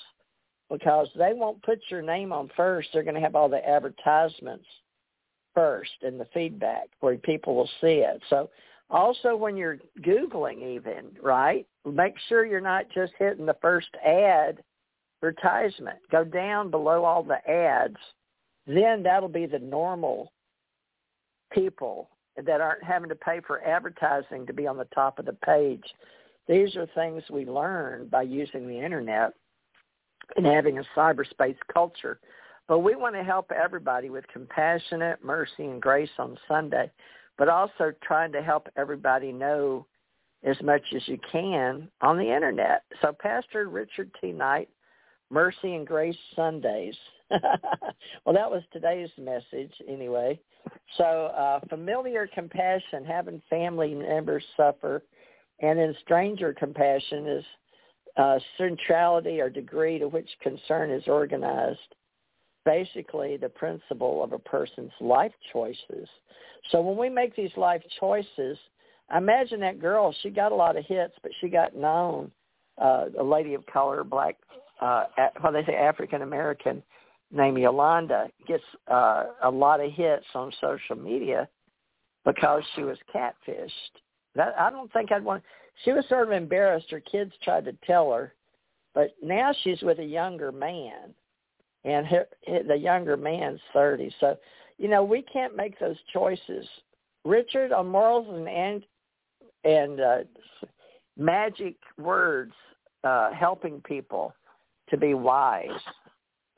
because 0.70 1.08
they 1.16 1.32
won't 1.32 1.62
put 1.62 1.80
your 1.88 2.02
name 2.02 2.32
on 2.32 2.50
first. 2.56 2.88
They're 2.92 3.02
going 3.02 3.16
to 3.16 3.20
have 3.20 3.34
all 3.34 3.48
the 3.48 3.66
advertisements 3.66 4.66
first 5.54 5.90
and 6.02 6.18
the 6.18 6.28
feedback 6.32 6.88
where 7.00 7.16
people 7.16 7.56
will 7.56 7.70
see 7.80 8.04
it. 8.06 8.22
So 8.30 8.50
also 8.88 9.34
when 9.34 9.56
you're 9.56 9.78
Googling 10.00 10.62
even, 10.62 11.10
right, 11.20 11.66
make 11.84 12.14
sure 12.28 12.46
you're 12.46 12.60
not 12.60 12.86
just 12.94 13.12
hitting 13.18 13.46
the 13.46 13.56
first 13.60 13.88
ad 14.06 14.62
advertisement. 15.22 15.98
Go 16.10 16.24
down 16.24 16.70
below 16.70 17.04
all 17.04 17.22
the 17.22 17.46
ads. 17.50 17.96
Then 18.74 19.02
that'll 19.02 19.28
be 19.28 19.46
the 19.46 19.58
normal 19.58 20.32
people 21.52 22.08
that 22.36 22.60
aren't 22.60 22.84
having 22.84 23.08
to 23.08 23.16
pay 23.16 23.40
for 23.44 23.62
advertising 23.64 24.46
to 24.46 24.52
be 24.52 24.66
on 24.66 24.76
the 24.76 24.86
top 24.94 25.18
of 25.18 25.26
the 25.26 25.32
page. 25.32 25.82
These 26.46 26.76
are 26.76 26.86
things 26.94 27.24
we 27.30 27.44
learn 27.44 28.06
by 28.08 28.22
using 28.22 28.68
the 28.68 28.78
internet 28.78 29.32
and 30.36 30.46
having 30.46 30.78
a 30.78 30.84
cyberspace 30.96 31.56
culture. 31.72 32.20
But 32.68 32.80
we 32.80 32.94
want 32.94 33.16
to 33.16 33.24
help 33.24 33.50
everybody 33.50 34.08
with 34.08 34.24
compassionate 34.32 35.24
mercy 35.24 35.64
and 35.64 35.82
grace 35.82 36.10
on 36.18 36.38
Sunday, 36.46 36.92
but 37.36 37.48
also 37.48 37.92
trying 38.04 38.30
to 38.32 38.42
help 38.42 38.68
everybody 38.76 39.32
know 39.32 39.86
as 40.44 40.56
much 40.62 40.82
as 40.94 41.02
you 41.08 41.18
can 41.32 41.88
on 42.02 42.16
the 42.16 42.32
internet. 42.32 42.84
So 43.02 43.12
Pastor 43.20 43.68
Richard 43.68 44.12
T. 44.20 44.30
Knight, 44.30 44.68
Mercy 45.28 45.74
and 45.74 45.86
Grace 45.86 46.16
Sundays. 46.36 46.94
well, 48.24 48.34
that 48.34 48.50
was 48.50 48.62
today's 48.72 49.10
message 49.18 49.72
anyway. 49.88 50.38
So 50.96 51.04
uh, 51.04 51.60
familiar 51.68 52.28
compassion, 52.32 53.04
having 53.04 53.40
family 53.48 53.94
members 53.94 54.44
suffer 54.56 55.02
and 55.60 55.78
then 55.78 55.94
stranger 56.02 56.52
compassion 56.52 57.26
is 57.26 57.44
uh, 58.16 58.38
centrality 58.58 59.40
or 59.40 59.50
degree 59.50 59.98
to 59.98 60.08
which 60.08 60.28
concern 60.42 60.90
is 60.90 61.04
organized. 61.06 61.78
Basically, 62.64 63.36
the 63.36 63.48
principle 63.48 64.22
of 64.22 64.32
a 64.32 64.38
person's 64.38 64.92
life 65.00 65.32
choices. 65.52 66.08
So 66.70 66.80
when 66.82 66.96
we 66.96 67.08
make 67.08 67.34
these 67.34 67.56
life 67.56 67.82
choices, 67.98 68.58
imagine 69.16 69.60
that 69.60 69.80
girl. 69.80 70.14
She 70.22 70.30
got 70.30 70.52
a 70.52 70.54
lot 70.54 70.76
of 70.76 70.84
hits, 70.84 71.14
but 71.22 71.32
she 71.40 71.48
got 71.48 71.74
known. 71.74 72.30
Uh, 72.78 73.06
a 73.18 73.22
lady 73.22 73.52
of 73.54 73.64
color, 73.66 74.04
black, 74.04 74.36
uh, 74.80 75.04
what 75.40 75.52
they 75.52 75.64
say, 75.66 75.74
African 75.74 76.22
American, 76.22 76.82
named 77.32 77.58
Yolanda, 77.58 78.28
gets 78.46 78.64
uh, 78.90 79.26
a 79.42 79.50
lot 79.50 79.80
of 79.80 79.92
hits 79.92 80.26
on 80.34 80.52
social 80.60 80.96
media 80.96 81.48
because 82.24 82.62
she 82.74 82.82
was 82.82 82.98
catfished 83.14 84.00
that 84.34 84.54
I 84.58 84.70
don't 84.70 84.92
think 84.92 85.12
I'd 85.12 85.24
want. 85.24 85.42
She 85.84 85.92
was 85.92 86.04
sort 86.08 86.28
of 86.28 86.32
embarrassed. 86.32 86.90
Her 86.90 87.00
kids 87.00 87.32
tried 87.42 87.64
to 87.64 87.72
tell 87.86 88.12
her, 88.12 88.34
but 88.94 89.14
now 89.22 89.52
she's 89.62 89.80
with 89.82 89.98
a 89.98 90.04
younger 90.04 90.52
man, 90.52 91.14
and 91.84 92.06
her, 92.06 92.26
the 92.46 92.76
younger 92.76 93.16
man's 93.16 93.60
thirty. 93.72 94.12
So, 94.20 94.36
you 94.78 94.88
know, 94.88 95.02
we 95.02 95.22
can't 95.22 95.56
make 95.56 95.78
those 95.78 95.96
choices. 96.12 96.66
Richard 97.24 97.72
on 97.72 97.88
morals 97.88 98.26
and 98.30 98.48
and, 98.48 98.84
and 99.64 100.00
uh, 100.00 100.18
magic 101.16 101.76
words, 101.98 102.52
uh, 103.04 103.32
helping 103.32 103.80
people 103.82 104.34
to 104.90 104.96
be 104.96 105.14
wise. 105.14 105.68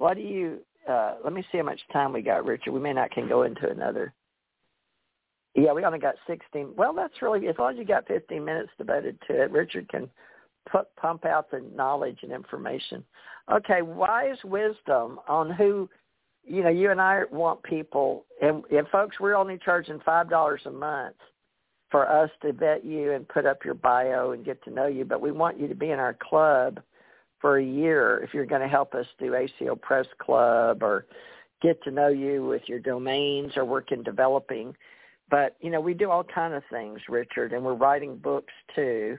What 0.02 0.16
do 0.16 0.22
you? 0.22 0.58
Uh, 0.88 1.14
let 1.22 1.32
me 1.32 1.44
see 1.52 1.58
how 1.58 1.64
much 1.64 1.80
time 1.92 2.12
we 2.12 2.22
got, 2.22 2.44
Richard. 2.44 2.72
We 2.72 2.80
may 2.80 2.92
not 2.92 3.12
can 3.12 3.28
go 3.28 3.44
into 3.44 3.70
another 3.70 4.12
yeah, 5.54 5.72
we 5.72 5.84
only 5.84 5.98
got 5.98 6.14
16. 6.26 6.74
Well, 6.76 6.94
that's 6.94 7.20
really, 7.20 7.46
as 7.48 7.56
long 7.58 7.72
as 7.72 7.78
you 7.78 7.84
got 7.84 8.06
15 8.06 8.44
minutes 8.44 8.70
devoted 8.78 9.18
to 9.28 9.42
it, 9.42 9.50
Richard 9.50 9.88
can 9.88 10.08
put, 10.70 10.94
pump 10.96 11.26
out 11.26 11.50
the 11.50 11.62
knowledge 11.74 12.18
and 12.22 12.32
information. 12.32 13.04
Okay, 13.52 13.82
wise 13.82 14.38
wisdom 14.44 15.20
on 15.28 15.50
who, 15.50 15.90
you 16.44 16.62
know, 16.62 16.70
you 16.70 16.90
and 16.90 17.00
I 17.00 17.24
want 17.30 17.62
people, 17.62 18.24
and, 18.40 18.64
and 18.70 18.88
folks, 18.88 19.20
we're 19.20 19.34
only 19.36 19.58
charging 19.62 19.98
$5 19.98 20.66
a 20.66 20.70
month 20.70 21.16
for 21.90 22.08
us 22.08 22.30
to 22.40 22.54
vet 22.54 22.84
you 22.84 23.12
and 23.12 23.28
put 23.28 23.44
up 23.44 23.62
your 23.62 23.74
bio 23.74 24.30
and 24.30 24.46
get 24.46 24.62
to 24.64 24.70
know 24.70 24.86
you, 24.86 25.04
but 25.04 25.20
we 25.20 25.32
want 25.32 25.60
you 25.60 25.68
to 25.68 25.74
be 25.74 25.90
in 25.90 25.98
our 25.98 26.14
club 26.14 26.80
for 27.42 27.58
a 27.58 27.64
year 27.64 28.20
if 28.24 28.32
you're 28.32 28.46
going 28.46 28.62
to 28.62 28.68
help 28.68 28.94
us 28.94 29.06
do 29.18 29.34
ACO 29.34 29.76
Press 29.76 30.06
Club 30.18 30.82
or 30.82 31.04
get 31.60 31.82
to 31.84 31.90
know 31.90 32.08
you 32.08 32.46
with 32.46 32.62
your 32.66 32.78
domains 32.78 33.52
or 33.56 33.66
work 33.66 33.92
in 33.92 34.02
developing 34.02 34.74
but 35.32 35.56
you 35.60 35.70
know, 35.70 35.80
we 35.80 35.94
do 35.94 36.10
all 36.10 36.22
kind 36.22 36.52
of 36.52 36.62
things, 36.70 37.00
Richard, 37.08 37.54
and 37.54 37.64
we're 37.64 37.72
writing 37.72 38.18
books 38.18 38.52
too. 38.76 39.18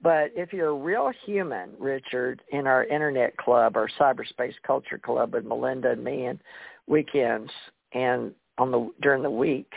But 0.00 0.32
if 0.34 0.50
you're 0.50 0.70
a 0.70 0.74
real 0.74 1.12
human, 1.26 1.74
Richard, 1.78 2.40
in 2.50 2.66
our 2.66 2.84
internet 2.84 3.36
club, 3.36 3.76
our 3.76 3.88
cyberspace 4.00 4.54
culture 4.66 4.96
club 4.96 5.34
with 5.34 5.44
Melinda 5.44 5.90
and 5.90 6.02
me 6.02 6.24
and 6.24 6.38
weekends 6.86 7.52
and 7.92 8.32
on 8.56 8.70
the 8.70 8.90
during 9.02 9.22
the 9.22 9.30
week, 9.30 9.70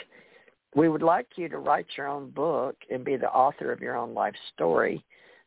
we 0.76 0.88
would 0.88 1.04
like 1.04 1.28
you 1.36 1.50
to 1.50 1.58
write 1.58 1.88
your 1.98 2.08
own 2.08 2.30
book 2.30 2.78
and 2.90 3.04
be 3.04 3.18
the 3.18 3.30
author 3.30 3.74
of 3.74 3.82
your 3.82 3.98
own 3.98 4.14
life 4.14 4.36
story. 4.54 5.04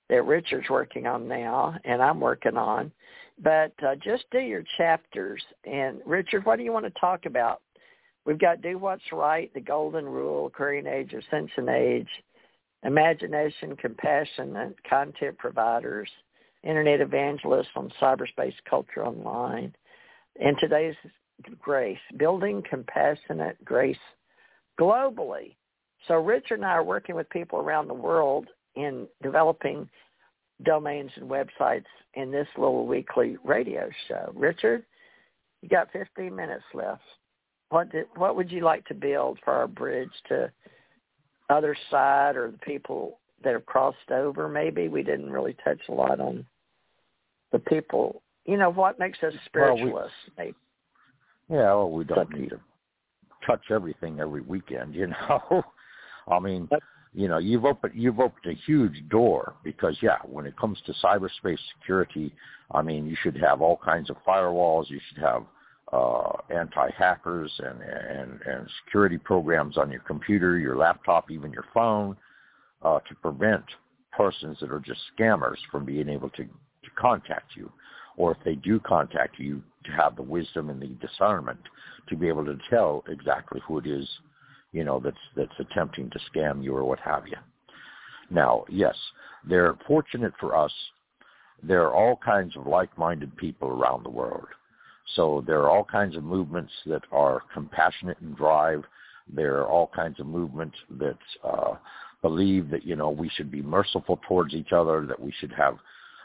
That 0.09 0.25
Richard's 0.25 0.71
working 0.71 1.07
on 1.07 1.29
now, 1.29 1.77
and 1.85 2.03
I'm 2.03 2.21
working 2.21 2.57
on. 2.57 2.91
But 3.43 3.73
uh, 3.87 3.95
just 3.97 4.25
do 4.31 4.39
your 4.41 4.65
chapters. 4.77 5.43
And 5.65 6.01
Richard, 6.05 6.45
what 6.45 6.57
do 6.57 6.65
you 6.65 6.73
want 6.73 6.87
to 6.87 7.01
talk 7.01 7.27
about? 7.27 7.61
We've 8.25 8.39
got 8.39 8.63
Do 8.63 8.79
What's 8.79 9.03
Right, 9.13 9.53
The 9.55 9.61
Golden 9.61 10.05
Rule, 10.05 10.47
Aquarian 10.47 10.87
Age, 10.87 11.15
Ascension 11.15 11.69
Age, 11.69 12.09
Imagination, 12.85 13.77
Compassion, 13.77 14.57
and 14.57 14.75
Content 14.89 15.39
Providers, 15.39 16.11
Internet 16.63 17.01
Evangelists 17.01 17.69
on 17.77 17.93
Cyberspace 18.01 18.55
Culture 18.69 19.07
Online. 19.07 19.75
And 20.41 20.57
today's 20.59 20.97
Grace, 21.61 21.99
Building 22.17 22.63
Compassionate 22.69 23.65
Grace 23.65 23.97
Globally. 24.79 25.55
So 26.07 26.15
Richard 26.15 26.57
and 26.57 26.65
I 26.65 26.71
are 26.73 26.85
working 26.85 27.15
with 27.15 27.31
people 27.31 27.59
around 27.59 27.89
the 27.89 27.95
world 27.95 28.49
in 28.79 29.07
developing 29.23 29.89
domains 30.65 31.11
and 31.17 31.29
websites 31.29 31.85
in 32.15 32.31
this 32.31 32.49
little 32.57 32.87
weekly 32.87 33.37
radio 33.45 33.89
show. 34.07 34.33
Richard, 34.35 34.85
you 35.63 35.69
got 35.69 35.93
15 35.93 36.35
minutes 36.35 36.65
left. 36.75 37.03
What 37.71 37.93
did, 37.93 38.07
what 38.17 38.37
would 38.37 38.51
you 38.51 38.63
like 38.63 38.85
to 38.87 38.95
build 38.95 39.39
for 39.45 39.53
our 39.53 39.69
bridge 39.69 40.11
to 40.29 40.51
other 41.51 41.77
side 41.91 42.37
or 42.37 42.51
the 42.51 42.59
people 42.59 43.19
that 43.45 43.53
have 43.53 43.67
crossed 43.67 44.11
over? 44.11 44.49
Maybe 44.49 44.89
we 44.89 45.03
didn't 45.03 45.31
really 45.31 45.57
touch 45.65 45.81
a 45.89 45.93
lot 45.93 46.21
on 46.21 46.47
the 47.53 47.59
people. 47.59 48.23
You 48.47 48.57
know 48.57 48.71
what 48.71 48.99
makes 48.99 49.19
us 49.23 49.35
spiritualists? 49.47 50.13
Well, 50.37 50.47
we, 50.47 50.55
yeah, 51.55 51.75
well, 51.75 51.91
we 51.91 52.05
don't 52.05 52.31
need 52.31 52.51
to 52.51 52.61
touch 53.47 53.71
everything 53.71 54.21
every 54.21 54.41
weekend. 54.41 54.95
You 54.95 55.09
know, 55.31 55.63
I 56.29 56.39
mean, 56.39 56.69
you 57.19 57.27
know, 57.27 57.39
you've 57.39 57.65
opened 57.65 57.95
you've 57.97 58.21
opened 58.21 58.47
a 58.47 58.55
huge 58.65 59.03
door 59.09 59.55
because 59.65 59.97
yeah, 60.01 60.19
when 60.23 60.47
it 60.47 60.57
comes 60.57 60.79
to 60.87 60.93
cyberspace 61.03 61.59
security, 61.77 62.33
I 62.71 62.81
mean, 62.81 63.09
you 63.09 63.17
should 63.21 63.37
have 63.39 63.61
all 63.61 63.77
kinds 63.85 64.09
of 64.09 64.17
firewalls. 64.25 64.89
You 64.89 65.01
should 65.09 65.21
have 65.21 65.43
uh, 65.93 66.31
anti-hackers 66.49 67.51
and, 67.59 67.83
and 67.83 68.41
and 68.43 68.69
security 68.85 69.19
programs 69.19 69.77
on 69.77 69.91
your 69.91 70.03
computer, 70.03 70.59
your 70.59 70.77
laptop, 70.77 71.29
even 71.29 71.51
your 71.51 71.65
phone, 71.75 72.17
uh, 72.83 73.01
to 73.01 73.17
prevent 73.17 73.65
persons 74.17 74.57
that 74.61 74.71
are 74.71 74.79
just 74.79 75.01
scammers 75.19 75.59
from 75.73 75.85
being 75.85 76.09
able 76.09 76.31
to 76.31 76.45
to 76.45 76.91
contact 76.97 77.57
you, 77.57 77.69
or 78.17 78.31
if 78.31 78.39
they 78.45 78.55
do 78.55 78.79
contact 78.79 79.41
you, 79.41 79.61
to 79.85 79.91
have 79.91 80.15
the 80.15 80.23
wisdom 80.23 80.71
and 80.71 80.81
the 80.81 80.95
discernment 81.05 81.59
to 82.09 82.15
be 82.15 82.29
able 82.29 82.45
to 82.45 82.57
tell 82.71 83.03
exactly 83.09 83.61
who 83.67 83.79
it 83.79 83.89
is 83.89 84.09
you 84.73 84.85
know, 84.85 85.01
that's 85.01 85.17
that's 85.37 85.59
attempting 85.59 86.11
to 86.11 86.19
scam 86.31 86.63
you 86.63 86.75
or 86.75 86.85
what 86.85 87.01
have 87.01 87.27
you. 87.27 87.37
Now, 88.31 88.65
yes, 88.69 88.95
they're 89.49 89.77
fortunate 89.87 90.33
for 90.39 90.55
us. 90.55 90.73
There 91.63 91.83
are 91.83 91.95
all 91.95 92.17
kinds 92.17 92.57
of 92.57 92.67
like-minded 92.67 93.37
people 93.37 93.69
around 93.69 94.05
the 94.05 94.11
world. 94.11 94.47
So 95.17 95.43
there 95.47 95.61
are 95.61 95.71
all 95.71 95.85
kinds 95.85 96.17
of 96.17 96.23
movements 96.23 96.73
that 96.87 97.03
are 97.11 97.43
compassionate 97.55 98.21
and 98.21 98.37
drive. 98.37 98.85
There 99.33 99.59
are 99.59 99.67
all 99.67 99.91
kinds 99.95 100.21
of 100.21 100.27
movements 100.27 100.77
that 100.99 101.19
uh, 101.43 101.75
believe 102.23 102.71
that 102.71 102.85
you 102.85 102.97
know 102.97 103.11
we 103.11 103.31
should 103.31 103.51
be 103.51 103.63
merciful 103.63 104.21
towards 104.29 104.55
each 104.55 104.73
other, 104.73 105.07
that 105.07 105.21
we 105.21 105.33
should 105.41 105.53
have 105.53 105.79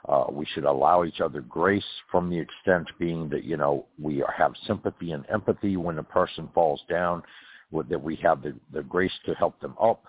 uh, 0.08 0.26
we 0.30 0.46
should 0.54 0.66
allow 0.66 1.06
each 1.06 1.22
other 1.22 1.42
grace 1.42 1.84
from 2.12 2.30
the 2.30 2.38
extent 2.38 2.90
being 3.00 3.30
that 3.30 3.46
you 3.46 3.56
know 3.56 3.86
we 4.00 4.24
have 4.38 4.52
sympathy 4.68 5.12
and 5.12 5.26
empathy 5.32 5.78
when 5.78 5.98
a 5.98 6.04
person 6.04 6.50
falls 6.54 6.82
down 6.90 7.24
that 7.82 8.02
we 8.02 8.16
have 8.18 8.44
the, 8.44 8.54
the 8.72 8.84
grace 8.84 9.12
to 9.26 9.34
help 9.34 9.60
them 9.60 9.76
up 9.82 10.04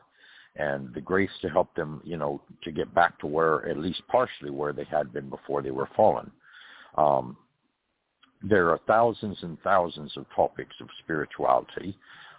and 0.56 0.92
the 0.94 1.00
grace 1.00 1.30
to 1.42 1.48
help 1.48 1.74
them, 1.74 2.00
you 2.04 2.16
know, 2.16 2.40
to 2.62 2.70
get 2.70 2.94
back 2.94 3.18
to 3.18 3.26
where, 3.26 3.66
at 3.68 3.78
least 3.78 4.02
partially 4.08 4.50
where 4.50 4.72
they 4.72 4.84
had 4.84 5.12
been 5.12 5.28
before 5.28 5.62
they 5.62 5.70
were 5.70 5.88
fallen. 5.96 6.30
Um, 6.96 7.36
there 8.42 8.70
are 8.70 8.78
thousands 8.86 9.38
and 9.42 9.58
thousands 9.62 10.16
of 10.16 10.26
topics 10.36 10.76
of 10.80 10.88
spirituality. 11.02 11.96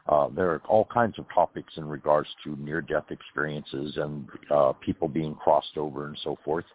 Uh, 0.07 0.29
there 0.29 0.51
are 0.51 0.61
all 0.69 0.85
kinds 0.85 1.17
of 1.17 1.25
topics 1.33 1.73
in 1.77 1.85
regards 1.85 2.29
to 2.43 2.55
near-death 2.57 3.09
experiences 3.09 3.97
and 3.97 4.27
uh, 4.51 4.71
people 4.73 5.07
being 5.07 5.33
crossed 5.35 5.77
over 5.77 6.07
and 6.07 6.17
so 6.23 6.37
forth. 6.45 6.65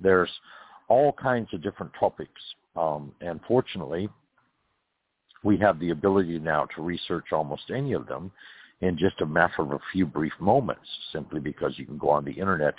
There's 0.00 0.30
all 0.88 1.12
kinds 1.12 1.48
of 1.54 1.62
different 1.62 1.92
topics. 1.98 2.40
Um, 2.76 3.12
and 3.20 3.40
fortunately, 3.48 4.08
we 5.42 5.56
have 5.58 5.78
the 5.78 5.90
ability 5.90 6.38
now 6.38 6.66
to 6.76 6.82
research 6.82 7.26
almost 7.32 7.70
any 7.74 7.92
of 7.92 8.06
them 8.06 8.30
in 8.80 8.96
just 8.96 9.20
a 9.20 9.26
matter 9.26 9.62
of 9.62 9.72
a 9.72 9.80
few 9.92 10.06
brief 10.06 10.32
moments, 10.40 10.86
simply 11.12 11.40
because 11.40 11.78
you 11.78 11.84
can 11.84 11.98
go 11.98 12.10
on 12.10 12.24
the 12.24 12.32
internet 12.32 12.74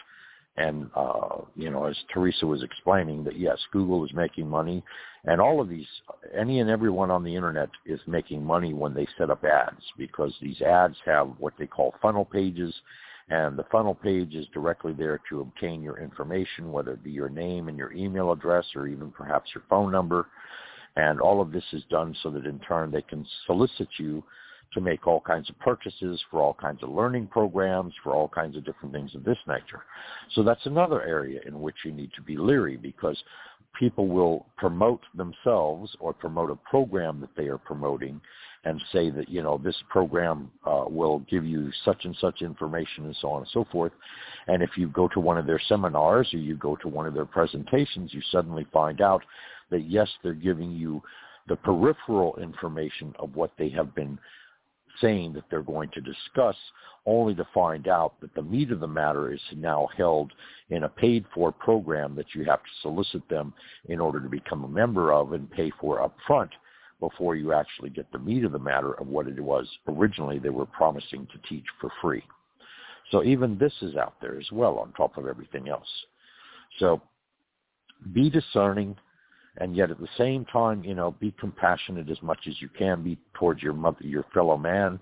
and, 0.58 0.90
uh, 0.96 1.38
you 1.56 1.70
know, 1.70 1.86
as 1.86 1.96
Theresa 2.14 2.46
was 2.46 2.62
explaining, 2.62 3.24
that 3.24 3.40
yes, 3.40 3.58
Google 3.72 4.04
is 4.04 4.14
making 4.14 4.50
money, 4.50 4.84
and 5.24 5.40
all 5.40 5.62
of 5.62 5.70
these, 5.70 5.88
any 6.38 6.60
and 6.60 6.70
everyone 6.70 7.10
on 7.10 7.24
the 7.24 7.34
internet 7.34 7.70
is 7.86 8.02
making 8.06 8.44
money 8.44 8.74
when 8.74 8.94
they 8.94 9.08
set 9.18 9.30
up 9.30 9.46
ads, 9.46 9.82
because 9.98 10.34
these 10.42 10.62
ads 10.62 10.98
have 11.06 11.30
what 11.40 11.54
they 11.58 11.68
call 11.68 11.96
funnel 12.02 12.26
pages, 12.26 12.74
and 13.30 13.58
the 13.58 13.64
funnel 13.72 13.96
page 13.96 14.36
is 14.36 14.46
directly 14.54 14.92
there 14.92 15.22
to 15.30 15.40
obtain 15.40 15.82
your 15.82 16.00
information, 16.00 16.72
whether 16.72 16.92
it 16.94 17.04
be 17.04 17.12
your 17.12 17.30
name 17.30 17.70
and 17.70 17.78
your 17.78 17.94
email 17.94 18.34
address, 18.34 18.66
or 18.76 18.88
even 18.88 19.10
perhaps 19.10 19.50
your 19.56 19.64
phone 19.70 19.90
number. 19.90 20.28
And 20.96 21.22
all 21.22 21.42
of 21.42 21.52
this 21.52 21.64
is 21.74 21.84
done 21.90 22.16
so 22.22 22.30
that 22.32 22.46
in 22.46 22.60
turn 22.60 22.92
they 22.92 23.02
can 23.02 23.26
solicit 23.46 23.88
you 23.98 24.24
to 24.74 24.82
make 24.82 25.06
all 25.06 25.20
kinds 25.22 25.50
of 25.50 25.60
purchases 25.60 26.22
for 26.30 26.42
all 26.42 26.54
kinds 26.54 26.82
of 26.82 26.90
learning 26.90 27.28
programs, 27.28 27.94
for 28.04 28.14
all 28.14 28.28
kinds 28.28 28.56
of 28.56 28.66
different 28.66 28.94
things 28.94 29.14
of 29.16 29.24
this 29.24 29.38
nature. 29.48 29.84
So 30.34 30.44
that's 30.44 30.66
another 30.66 31.02
area 31.04 31.42
in 31.46 31.62
which 31.62 31.76
you 31.84 31.92
need 31.92 32.12
to 32.16 32.22
be 32.22 32.38
leery 32.38 32.78
because 32.78 33.22
people 33.78 34.08
will 34.08 34.46
promote 34.58 35.02
themselves 35.16 35.96
or 36.00 36.14
promote 36.14 36.52
a 36.52 36.56
program 36.56 37.20
that 37.22 37.36
they 37.36 37.48
are 37.48 37.58
promoting 37.58 38.22
and 38.64 38.82
say 38.92 39.10
that, 39.10 39.28
you 39.28 39.42
know, 39.42 39.58
this 39.58 39.76
program 39.90 40.52
uh, 40.66 40.86
will 40.88 41.20
give 41.30 41.46
you 41.46 41.72
such 41.84 42.06
and 42.06 42.16
such 42.22 42.42
information 42.42 43.06
and 43.06 43.16
so 43.20 43.30
on 43.30 43.42
and 43.42 43.50
so 43.52 43.66
forth. 43.72 43.92
And 44.48 44.62
if 44.62 44.72
you 44.78 44.88
go 44.90 45.08
to 45.10 45.20
one 45.20 45.38
of 45.38 45.48
their 45.48 45.62
seminars 45.68 46.32
or 46.34 46.38
you 46.38 46.56
go 46.56 46.76
to 46.78 46.88
one 46.88 47.08
of 47.08 47.14
their 47.14 47.26
presentations, 47.26 48.14
you 48.14 48.22
suddenly 48.32 48.68
find 48.72 49.02
out 49.02 49.24
that 49.72 49.90
yes, 49.90 50.10
they're 50.22 50.34
giving 50.34 50.72
you 50.72 51.02
the 51.48 51.56
peripheral 51.56 52.38
information 52.40 53.14
of 53.18 53.36
what 53.36 53.52
they 53.58 53.70
have 53.70 53.96
been 53.96 54.20
saying 55.00 55.34
that 55.34 55.44
they're 55.50 55.64
going 55.64 55.90
to 55.94 56.02
discuss, 56.02 56.56
only 57.06 57.34
to 57.34 57.48
find 57.54 57.88
out 57.88 58.14
that 58.22 58.34
the 58.36 58.42
meat 58.44 58.72
of 58.72 58.80
the 58.80 58.88
matter 58.88 59.34
is 59.34 59.42
now 59.56 59.88
held 59.98 60.32
in 60.70 60.84
a 60.84 60.90
paid 60.90 61.26
for 61.34 61.52
program 61.52 62.14
that 62.16 62.36
you 62.36 62.44
have 62.44 62.60
to 62.60 62.70
solicit 62.82 63.28
them 63.28 63.54
in 63.90 64.00
order 64.00 64.20
to 64.20 64.30
become 64.30 64.64
a 64.64 64.68
member 64.68 65.12
of 65.12 65.34
and 65.34 65.50
pay 65.50 65.72
for 65.80 66.02
up 66.02 66.16
front 66.28 66.52
before 67.02 67.36
you 67.36 67.52
actually 67.52 67.90
get 67.90 68.10
the 68.14 68.20
meat 68.20 68.46
of 68.46 68.54
the 68.54 68.60
matter 68.60 68.94
of 68.94 69.08
what 69.08 69.28
it 69.28 69.40
was 69.40 69.68
originally 69.90 70.40
they 70.40 70.50
were 70.50 70.66
promising 70.66 71.28
to 71.34 71.50
teach 71.50 71.66
for 71.82 71.92
free. 72.02 72.24
So 73.12 73.24
even 73.24 73.58
this 73.58 73.74
is 73.82 73.98
out 73.98 74.14
there 74.22 74.40
as 74.40 74.50
well 74.54 74.78
on 74.78 74.94
top 74.94 75.18
of 75.18 75.28
everything 75.28 75.68
else. 75.68 75.90
So 76.80 77.02
be 78.14 78.30
discerning, 78.30 78.96
and 79.58 79.76
yet 79.76 79.92
at 79.92 80.00
the 80.00 80.08
same 80.18 80.46
time, 80.46 80.84
you 80.86 80.96
know, 80.96 81.12
be 81.20 81.34
compassionate 81.38 82.10
as 82.10 82.22
much 82.22 82.40
as 82.48 82.62
you 82.62 82.70
can 82.70 83.04
be 83.04 83.18
towards 83.34 83.62
your 83.62 83.74
mother, 83.74 84.06
your 84.06 84.26
fellow 84.34 84.58
man, 84.58 84.98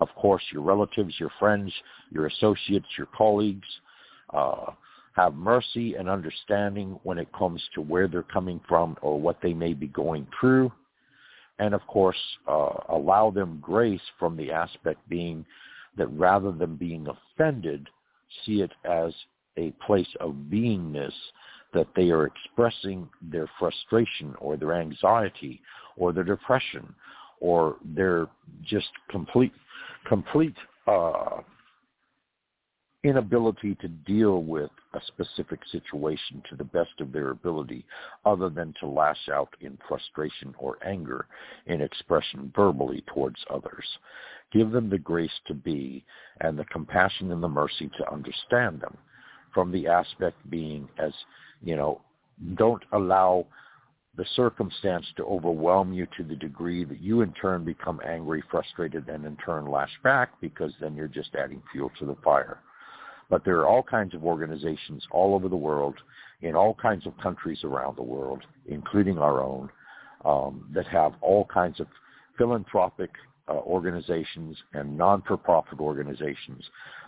of 0.00 0.08
course, 0.16 0.42
your 0.52 0.62
relatives, 0.62 1.14
your 1.18 1.30
friends, 1.38 1.72
your 2.10 2.26
associates, 2.26 2.86
your 2.98 3.08
colleagues. 3.16 3.68
Uh, 4.34 4.72
have 5.16 5.34
mercy 5.34 5.94
and 5.94 6.10
understanding 6.10 7.00
when 7.02 7.16
it 7.16 7.32
comes 7.32 7.62
to 7.74 7.80
where 7.80 8.06
they're 8.06 8.22
coming 8.22 8.60
from 8.68 8.96
or 9.00 9.18
what 9.18 9.38
they 9.42 9.54
may 9.54 9.72
be 9.72 9.86
going 9.88 10.26
through. 10.38 10.70
And 11.58 11.74
of 11.74 11.86
course, 11.86 12.18
uh, 12.46 12.74
allow 12.90 13.30
them 13.30 13.58
grace 13.62 14.00
from 14.18 14.36
the 14.36 14.52
aspect 14.52 15.00
being 15.08 15.44
that 15.96 16.08
rather 16.08 16.52
than 16.52 16.76
being 16.76 17.06
offended, 17.08 17.88
see 18.44 18.60
it 18.60 18.72
as 18.84 19.12
a 19.56 19.70
place 19.86 20.08
of 20.20 20.32
beingness 20.50 21.12
that 21.72 21.86
they 21.96 22.10
are 22.10 22.26
expressing 22.26 23.08
their 23.22 23.48
frustration 23.58 24.34
or 24.38 24.56
their 24.56 24.74
anxiety 24.74 25.60
or 25.96 26.12
their 26.12 26.24
depression 26.24 26.94
or 27.40 27.76
their 27.84 28.26
just 28.62 28.88
complete 29.10 29.52
complete 30.06 30.54
uh, 30.86 31.40
inability 33.04 33.74
to 33.76 33.88
deal 33.88 34.42
with 34.42 34.70
a 34.94 35.00
specific 35.06 35.60
situation 35.70 36.42
to 36.48 36.56
the 36.56 36.64
best 36.64 37.00
of 37.00 37.12
their 37.12 37.30
ability 37.30 37.84
other 38.24 38.48
than 38.48 38.74
to 38.80 38.86
lash 38.86 39.28
out 39.32 39.54
in 39.60 39.78
frustration 39.86 40.54
or 40.58 40.78
anger 40.84 41.26
in 41.66 41.80
expression 41.80 42.52
verbally 42.54 43.04
towards 43.12 43.38
others. 43.50 43.86
Give 44.52 44.70
them 44.70 44.90
the 44.90 44.98
grace 44.98 45.30
to 45.46 45.54
be 45.54 46.04
and 46.40 46.58
the 46.58 46.64
compassion 46.66 47.30
and 47.32 47.42
the 47.42 47.48
mercy 47.48 47.90
to 47.98 48.12
understand 48.12 48.80
them 48.80 48.96
from 49.52 49.70
the 49.72 49.86
aspect 49.86 50.36
being 50.50 50.88
as 50.98 51.12
you 51.62 51.76
know, 51.76 52.00
don't 52.54 52.82
allow 52.92 53.46
the 54.16 54.24
circumstance 54.34 55.06
to 55.16 55.24
overwhelm 55.24 55.92
you 55.92 56.06
to 56.16 56.24
the 56.24 56.36
degree 56.36 56.84
that 56.84 57.00
you 57.00 57.20
in 57.20 57.32
turn 57.32 57.64
become 57.64 58.00
angry, 58.06 58.42
frustrated, 58.50 59.08
and 59.08 59.26
in 59.26 59.36
turn 59.36 59.66
lash 59.66 59.92
back 60.02 60.30
because 60.40 60.72
then 60.80 60.94
you're 60.94 61.08
just 61.08 61.34
adding 61.34 61.62
fuel 61.72 61.90
to 61.98 62.06
the 62.06 62.16
fire. 62.24 62.58
But 63.28 63.44
there 63.44 63.58
are 63.58 63.66
all 63.66 63.82
kinds 63.82 64.14
of 64.14 64.24
organizations 64.24 65.04
all 65.10 65.34
over 65.34 65.48
the 65.48 65.56
world, 65.56 65.96
in 66.42 66.54
all 66.54 66.74
kinds 66.74 67.06
of 67.06 67.16
countries 67.18 67.64
around 67.64 67.96
the 67.96 68.02
world, 68.02 68.42
including 68.66 69.18
our 69.18 69.42
own, 69.42 69.70
um, 70.24 70.68
that 70.74 70.86
have 70.86 71.12
all 71.20 71.44
kinds 71.46 71.80
of 71.80 71.86
philanthropic 72.38 73.10
uh, 73.48 73.54
organizations 73.54 74.56
and 74.74 74.96
non-for-profit 74.96 75.80
organizations 75.80 76.64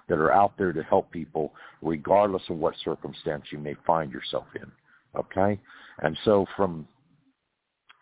that 0.09 0.19
are 0.19 0.33
out 0.33 0.53
there 0.57 0.73
to 0.73 0.83
help 0.85 1.11
people 1.11 1.53
regardless 1.83 2.43
of 2.49 2.57
what 2.57 2.75
circumstance 2.85 3.45
you 3.53 3.59
may 3.59 3.75
find 3.87 4.13
yourself 4.13 4.47
in. 4.55 4.71
Okay? 5.19 5.61
And 6.01 6.17
so 6.25 6.47
from 6.57 6.87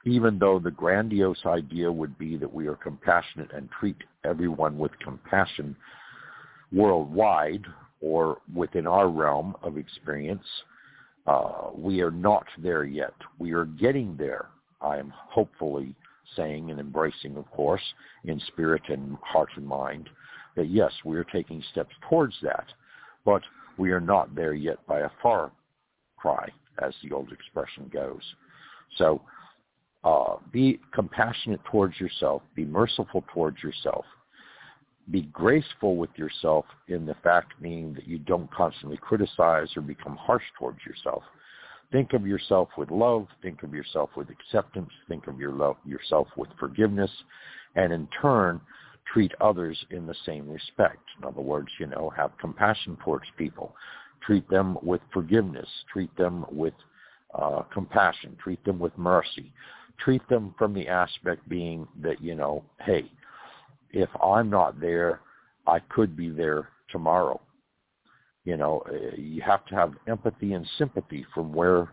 even 0.05 0.39
though 0.39 0.61
the 0.61 0.71
grandiose 0.71 1.45
idea 1.47 1.91
would 1.91 2.17
be 2.17 2.37
that 2.37 2.53
we 2.53 2.69
are 2.69 2.77
compassionate 2.77 3.53
and 3.53 3.69
treat 3.81 3.97
everyone 4.25 4.79
with 4.79 4.93
compassion 5.01 5.75
worldwide 6.73 7.65
or 8.01 8.39
within 8.55 8.87
our 8.87 9.09
realm 9.09 9.57
of 9.63 9.77
experience, 9.77 10.47
uh, 11.27 11.71
we 11.75 12.01
are 12.01 12.11
not 12.11 12.47
there 12.59 12.85
yet. 12.85 13.15
We 13.39 13.53
are 13.53 13.65
getting 13.65 14.17
there. 14.17 14.47
I 14.81 14.99
am 14.99 15.13
hopefully 15.17 15.95
saying 16.37 16.71
and 16.71 16.79
embracing, 16.79 17.37
of 17.37 17.51
course, 17.51 17.83
in 18.25 18.41
spirit 18.49 18.83
and 18.89 19.17
heart 19.23 19.49
and 19.57 19.67
mind, 19.67 20.09
that 20.57 20.69
yes, 20.69 20.93
we 21.05 21.17
are 21.17 21.25
taking 21.25 21.63
steps 21.73 21.95
towards 22.09 22.35
that, 22.43 22.67
but 23.25 23.43
we 23.79 23.91
are 23.91 24.01
not 24.01 24.35
there 24.35 24.55
yet 24.55 24.85
by 24.87 25.01
a 25.01 25.11
far 25.23 25.51
cry, 26.17 26.49
as 26.83 26.95
the 27.03 27.13
old 27.13 27.33
expression 27.33 27.91
goes. 27.93 28.23
So 28.99 29.21
uh, 30.05 30.37
be 30.53 30.81
compassionate 30.95 31.61
towards 31.65 31.99
yourself, 31.99 32.43
be 32.55 32.65
merciful 32.65 33.25
towards 33.33 33.63
yourself, 33.63 34.05
be 35.11 35.23
graceful 35.33 35.97
with 35.97 36.11
yourself 36.17 36.65
in 36.89 37.07
the 37.07 37.15
fact 37.23 37.53
meaning 37.61 37.95
that 37.95 38.09
you 38.09 38.19
don't 38.19 38.53
constantly 38.53 38.97
criticize 38.97 39.69
or 39.77 39.83
become 39.83 40.17
harsh 40.17 40.43
towards 40.59 40.79
yourself. 40.85 41.23
Think 41.93 42.13
of 42.13 42.27
yourself 42.27 42.69
with 42.77 42.91
love. 42.91 43.29
Think 43.43 43.63
of 43.63 43.73
yourself 43.73 44.11
with 44.17 44.29
acceptance. 44.31 44.91
Think 45.09 45.29
of 45.29 45.39
your 45.39 45.53
love, 45.53 45.77
yourself 45.85 46.27
with 46.37 46.49
forgiveness. 46.59 47.11
And 47.77 47.93
in 47.93 48.09
turn, 48.21 48.61
treat 49.13 49.33
others 49.41 49.79
in 49.91 50.07
the 50.07 50.15
same 50.25 50.49
respect. 50.51 51.03
In 51.19 51.29
other 51.29 51.41
words, 51.41 51.69
you 51.79 51.87
know, 51.87 52.11
have 52.17 52.37
compassion 52.39 52.99
towards 53.05 53.27
people. 53.39 53.77
Treat 54.23 54.49
them 54.49 54.77
with 54.83 55.01
forgiveness. 55.13 55.69
Treat 55.93 56.15
them 56.17 56.45
with 56.51 56.75
uh, 57.35 57.63
compassion. 57.73 58.37
Treat 58.43 58.65
them 58.65 58.81
with 58.81 58.97
mercy. 58.99 59.53
Treat 59.99 60.27
them 60.29 60.55
from 60.59 60.75
the 60.75 60.89
aspect 60.89 61.49
being 61.49 61.87
that, 62.03 62.21
you 62.21 62.35
know, 62.35 62.65
hey, 62.81 63.11
if 63.91 64.09
I'm 64.23 64.51
not 64.51 64.81
there, 64.81 65.21
I 65.67 65.81
could 65.81 66.17
be 66.17 66.31
there 66.31 66.69
tomorrow. 66.91 67.41
You 68.45 68.57
know, 68.57 68.83
uh, 68.89 69.17
you 69.17 69.43
have 69.43 69.67
to 69.67 69.75
have 69.75 69.95
empathy 70.07 70.53
and 70.53 70.67
sympathy 70.79 71.27
from 71.35 71.53
where 71.53 71.89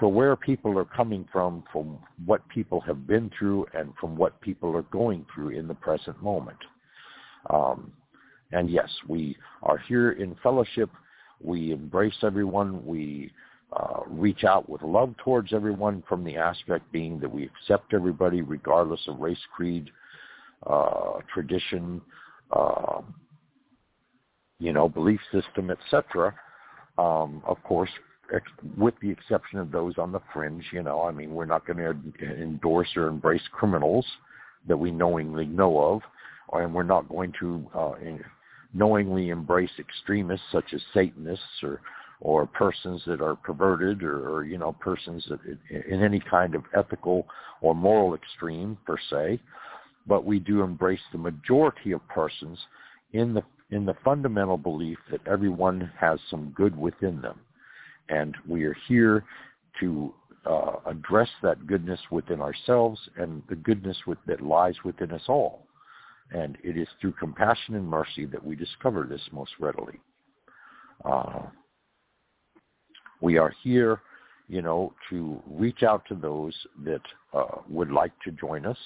for 0.00 0.10
where 0.10 0.34
people 0.34 0.76
are 0.76 0.84
coming 0.84 1.26
from, 1.32 1.62
from 1.72 1.98
what 2.26 2.46
people 2.48 2.80
have 2.80 3.06
been 3.06 3.30
through, 3.38 3.64
and 3.74 3.92
from 4.00 4.16
what 4.16 4.40
people 4.40 4.76
are 4.76 4.82
going 4.82 5.24
through 5.32 5.50
in 5.50 5.68
the 5.68 5.74
present 5.74 6.20
moment. 6.20 6.58
Um, 7.48 7.92
and 8.50 8.68
yes, 8.68 8.88
we 9.08 9.36
are 9.62 9.78
here 9.78 10.12
in 10.12 10.36
fellowship. 10.42 10.90
We 11.40 11.72
embrace 11.72 12.16
everyone. 12.22 12.84
We 12.84 13.30
uh, 13.72 14.00
reach 14.06 14.44
out 14.44 14.68
with 14.68 14.82
love 14.82 15.14
towards 15.18 15.52
everyone 15.52 16.02
from 16.08 16.24
the 16.24 16.36
aspect 16.36 16.90
being 16.92 17.18
that 17.20 17.30
we 17.30 17.44
accept 17.44 17.94
everybody 17.94 18.42
regardless 18.42 19.00
of 19.08 19.20
race, 19.20 19.38
creed, 19.54 19.90
uh, 20.66 21.18
tradition, 21.32 22.00
uh, 22.50 23.00
you 24.58 24.72
know, 24.72 24.88
belief 24.88 25.20
system, 25.32 25.70
etc. 25.70 26.34
Um, 26.98 27.42
of 27.46 27.62
course, 27.64 27.90
ex- 28.34 28.50
with 28.76 28.94
the 29.02 29.10
exception 29.10 29.58
of 29.58 29.70
those 29.70 29.98
on 29.98 30.12
the 30.12 30.20
fringe, 30.32 30.64
you 30.72 30.82
know, 30.82 31.02
I 31.02 31.10
mean, 31.10 31.34
we're 31.34 31.44
not 31.44 31.66
going 31.66 31.78
to 31.78 31.94
endorse 32.40 32.88
or 32.96 33.08
embrace 33.08 33.42
criminals 33.52 34.06
that 34.66 34.76
we 34.76 34.90
knowingly 34.90 35.46
know 35.46 35.78
of, 35.78 36.00
and 36.52 36.74
we're 36.74 36.82
not 36.82 37.08
going 37.08 37.32
to 37.40 37.66
uh, 37.74 37.92
knowingly 38.72 39.30
embrace 39.30 39.70
extremists 39.78 40.46
such 40.52 40.72
as 40.72 40.80
Satanists 40.92 41.62
or 41.62 41.80
or 42.20 42.46
persons 42.46 43.02
that 43.06 43.20
are 43.20 43.34
perverted 43.34 44.02
or, 44.02 44.28
or 44.28 44.44
you 44.44 44.56
know 44.56 44.72
persons 44.72 45.24
that 45.28 45.38
in 45.88 46.02
any 46.02 46.20
kind 46.20 46.54
of 46.54 46.62
ethical 46.76 47.26
or 47.60 47.74
moral 47.74 48.14
extreme 48.14 48.78
per 48.86 48.96
se 49.10 49.38
but 50.06 50.24
we 50.24 50.38
do 50.38 50.62
embrace 50.62 51.00
the 51.12 51.18
majority 51.18 51.92
of 51.92 52.06
persons 52.08 52.58
in 53.12 53.34
the 53.34 53.42
in 53.70 53.86
the 53.86 53.96
fundamental 54.04 54.58
belief 54.58 54.98
that 55.10 55.26
everyone 55.26 55.90
has 55.98 56.18
some 56.30 56.50
good 56.50 56.76
within 56.76 57.20
them. 57.20 57.40
And 58.08 58.36
we 58.46 58.64
are 58.64 58.76
here 58.86 59.24
to 59.80 60.14
uh, 60.46 60.76
address 60.86 61.28
that 61.42 61.66
goodness 61.66 62.00
within 62.10 62.40
ourselves 62.40 63.00
and 63.16 63.42
the 63.48 63.56
goodness 63.56 63.96
with, 64.06 64.18
that 64.26 64.40
lies 64.42 64.76
within 64.84 65.10
us 65.10 65.22
all. 65.28 65.66
And 66.30 66.58
it 66.62 66.76
is 66.76 66.88
through 67.00 67.12
compassion 67.12 67.74
and 67.74 67.88
mercy 67.88 68.26
that 68.26 68.44
we 68.44 68.54
discover 68.54 69.06
this 69.08 69.22
most 69.32 69.52
readily. 69.58 69.98
Uh, 71.04 71.42
we 73.20 73.38
are 73.38 73.54
here, 73.62 74.02
you 74.48 74.62
know, 74.62 74.92
to 75.10 75.42
reach 75.46 75.82
out 75.82 76.04
to 76.08 76.14
those 76.14 76.54
that 76.84 77.02
uh, 77.32 77.58
would 77.68 77.90
like 77.90 78.12
to 78.24 78.30
join 78.32 78.66
us. 78.66 78.78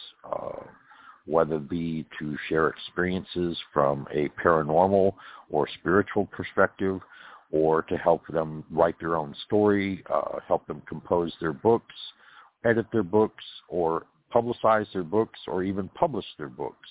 Whether 1.28 1.56
it 1.56 1.68
be 1.68 2.06
to 2.18 2.36
share 2.48 2.68
experiences 2.68 3.58
from 3.72 4.06
a 4.10 4.30
paranormal 4.42 5.12
or 5.50 5.68
spiritual 5.78 6.26
perspective, 6.26 7.00
or 7.50 7.82
to 7.82 7.96
help 7.96 8.26
them 8.28 8.64
write 8.70 8.98
their 8.98 9.16
own 9.16 9.34
story, 9.46 10.02
uh, 10.12 10.38
help 10.46 10.66
them 10.66 10.82
compose 10.88 11.32
their 11.40 11.52
books, 11.52 11.94
edit 12.64 12.86
their 12.92 13.02
books, 13.02 13.44
or 13.68 14.06
publicize 14.34 14.86
their 14.92 15.02
books, 15.02 15.38
or 15.46 15.62
even 15.62 15.88
publish 15.90 16.26
their 16.38 16.48
books. 16.48 16.88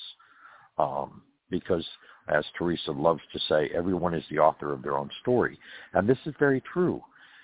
Um, 0.77 1.21
because, 1.49 1.85
as 2.27 2.43
Theresa 2.57 2.91
loves 2.91 3.21
to 3.33 3.39
say, 3.47 3.69
everyone 3.73 4.13
is 4.13 4.23
the 4.29 4.39
author 4.39 4.73
of 4.73 4.83
their 4.83 4.97
own 4.97 5.09
story. 5.21 5.57
And 5.93 6.07
this 6.07 6.17
is 6.25 6.33
very 6.37 6.61
true. 6.61 7.01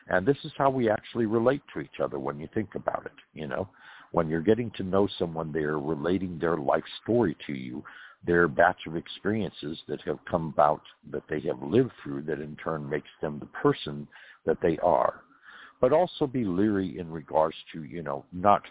And 0.10 0.26
this 0.26 0.38
is 0.44 0.52
how 0.58 0.70
we 0.70 0.90
actually 0.90 1.26
relate 1.26 1.62
to 1.74 1.80
each 1.80 2.00
other 2.04 2.20
when 2.20 2.40
you 2.40 2.50
think 2.54 2.76
about 2.76 3.06
it, 3.06 3.14
you 3.34 3.48
know 3.48 3.68
when 4.14 4.30
you're 4.30 4.42
getting 4.42 4.72
to 4.78 4.84
know 4.84 5.10
someone, 5.18 5.52
they're 5.52 5.80
relating 5.80 6.38
their 6.38 6.56
life 6.58 6.84
story 7.02 7.36
to 7.48 7.54
you, 7.54 7.84
their 8.26 8.48
batch 8.48 8.78
of 8.88 8.96
experiences 8.96 9.78
that 9.88 10.00
have 10.02 10.20
come 10.30 10.54
about, 10.54 10.82
that 11.12 11.24
they 11.30 11.42
have 11.42 11.62
lived 11.64 11.92
through, 12.02 12.22
that 12.22 12.40
in 12.40 12.56
turn 12.64 12.88
makes 12.88 13.10
them 13.22 13.40
the 13.40 13.48
person 13.48 14.08
that 14.46 14.58
they 14.62 14.78
are. 14.84 15.22
But 15.82 15.94
also 15.94 16.28
be 16.28 16.46
leery 16.46 17.00
in 17.00 17.12
regards 17.12 17.56
to, 17.74 17.84
you 17.84 18.04
know, 18.04 18.24
not 18.32 18.62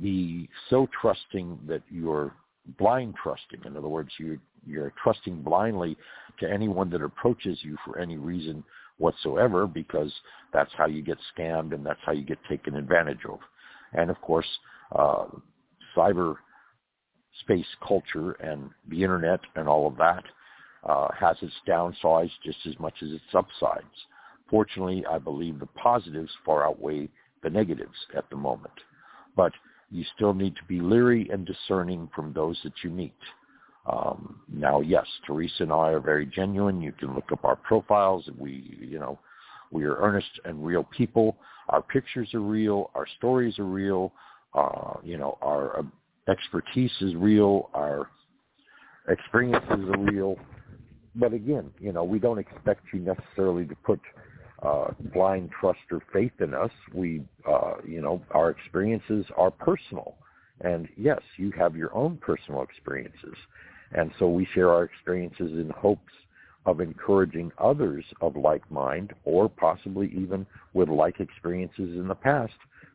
be 0.00 0.48
so 0.70 0.88
trusting 1.00 1.58
that 1.66 1.82
you're 1.90 2.32
blind 2.78 3.14
trusting. 3.20 3.64
In 3.64 3.76
other 3.76 3.88
words, 3.88 4.10
you 4.18 4.38
you're 4.64 4.92
trusting 5.02 5.42
blindly 5.42 5.96
to 6.40 6.50
anyone 6.50 6.90
that 6.90 7.02
approaches 7.02 7.58
you 7.62 7.76
for 7.84 7.98
any 7.98 8.16
reason 8.16 8.64
whatsoever 8.98 9.66
because 9.66 10.12
that's 10.52 10.72
how 10.76 10.86
you 10.86 11.02
get 11.02 11.18
scammed 11.36 11.72
and 11.72 11.84
that's 11.84 12.00
how 12.04 12.12
you 12.12 12.24
get 12.24 12.38
taken 12.48 12.76
advantage 12.76 13.24
of. 13.28 13.38
And 13.96 14.10
of 14.10 14.20
course, 14.20 14.46
uh, 14.94 15.26
cyber 15.96 16.36
space 17.40 17.66
culture 17.86 18.32
and 18.32 18.70
the 18.88 19.02
internet 19.02 19.40
and 19.56 19.68
all 19.68 19.86
of 19.86 19.96
that 19.96 20.24
uh, 20.84 21.08
has 21.18 21.36
its 21.42 21.54
downsides 21.68 22.30
just 22.44 22.58
as 22.66 22.78
much 22.78 22.94
as 23.02 23.10
its 23.10 23.34
upsides. 23.34 23.84
Fortunately, 24.48 25.04
I 25.10 25.18
believe 25.18 25.58
the 25.58 25.66
positives 25.66 26.30
far 26.44 26.64
outweigh 26.66 27.08
the 27.42 27.50
negatives 27.50 27.96
at 28.16 28.28
the 28.30 28.36
moment. 28.36 28.72
But 29.36 29.52
you 29.90 30.04
still 30.14 30.34
need 30.34 30.54
to 30.56 30.64
be 30.68 30.80
leery 30.80 31.28
and 31.32 31.46
discerning 31.46 32.08
from 32.14 32.32
those 32.32 32.58
that 32.64 32.72
you 32.82 32.90
meet. 32.90 33.14
Um, 33.86 34.40
now, 34.48 34.80
yes, 34.80 35.06
Theresa 35.26 35.62
and 35.62 35.72
I 35.72 35.90
are 35.90 36.00
very 36.00 36.26
genuine. 36.26 36.80
You 36.80 36.92
can 36.92 37.14
look 37.14 37.30
up 37.32 37.44
our 37.44 37.56
profiles. 37.56 38.28
We, 38.38 38.76
you 38.80 38.98
know, 38.98 39.18
we 39.70 39.84
are 39.84 39.96
earnest 39.96 40.40
and 40.44 40.64
real 40.64 40.84
people. 40.84 41.36
Our 41.68 41.82
pictures 41.82 42.32
are 42.34 42.40
real. 42.40 42.90
Our 42.94 43.06
stories 43.18 43.58
are 43.58 43.64
real. 43.64 44.12
Uh, 44.54 44.94
you 45.02 45.18
know, 45.18 45.38
our 45.42 45.80
uh, 45.80 45.82
expertise 46.30 46.92
is 47.00 47.14
real. 47.14 47.70
Our 47.74 48.08
experiences 49.08 49.70
are 49.70 49.98
real. 49.98 50.36
But 51.14 51.32
again, 51.32 51.70
you 51.80 51.92
know, 51.92 52.04
we 52.04 52.18
don't 52.18 52.38
expect 52.38 52.82
you 52.92 53.00
necessarily 53.00 53.64
to 53.66 53.74
put 53.76 54.00
uh, 54.62 54.88
blind 55.12 55.50
trust 55.60 55.78
or 55.90 56.00
faith 56.12 56.32
in 56.40 56.54
us. 56.54 56.70
We, 56.94 57.22
uh, 57.48 57.74
you 57.86 58.00
know, 58.00 58.22
our 58.32 58.50
experiences 58.50 59.26
are 59.36 59.50
personal. 59.50 60.16
And 60.60 60.88
yes, 60.96 61.20
you 61.36 61.52
have 61.58 61.76
your 61.76 61.94
own 61.94 62.16
personal 62.18 62.62
experiences. 62.62 63.34
And 63.92 64.10
so 64.18 64.28
we 64.28 64.46
share 64.54 64.70
our 64.70 64.84
experiences 64.84 65.52
in 65.52 65.70
hopes 65.76 66.12
of 66.66 66.80
encouraging 66.80 67.50
others 67.58 68.04
of 68.20 68.36
like 68.36 68.68
mind 68.70 69.12
or 69.24 69.48
possibly 69.48 70.12
even 70.16 70.44
with 70.74 70.88
like 70.88 71.20
experiences 71.20 71.96
in 71.96 72.08
the 72.08 72.14
past 72.14 72.52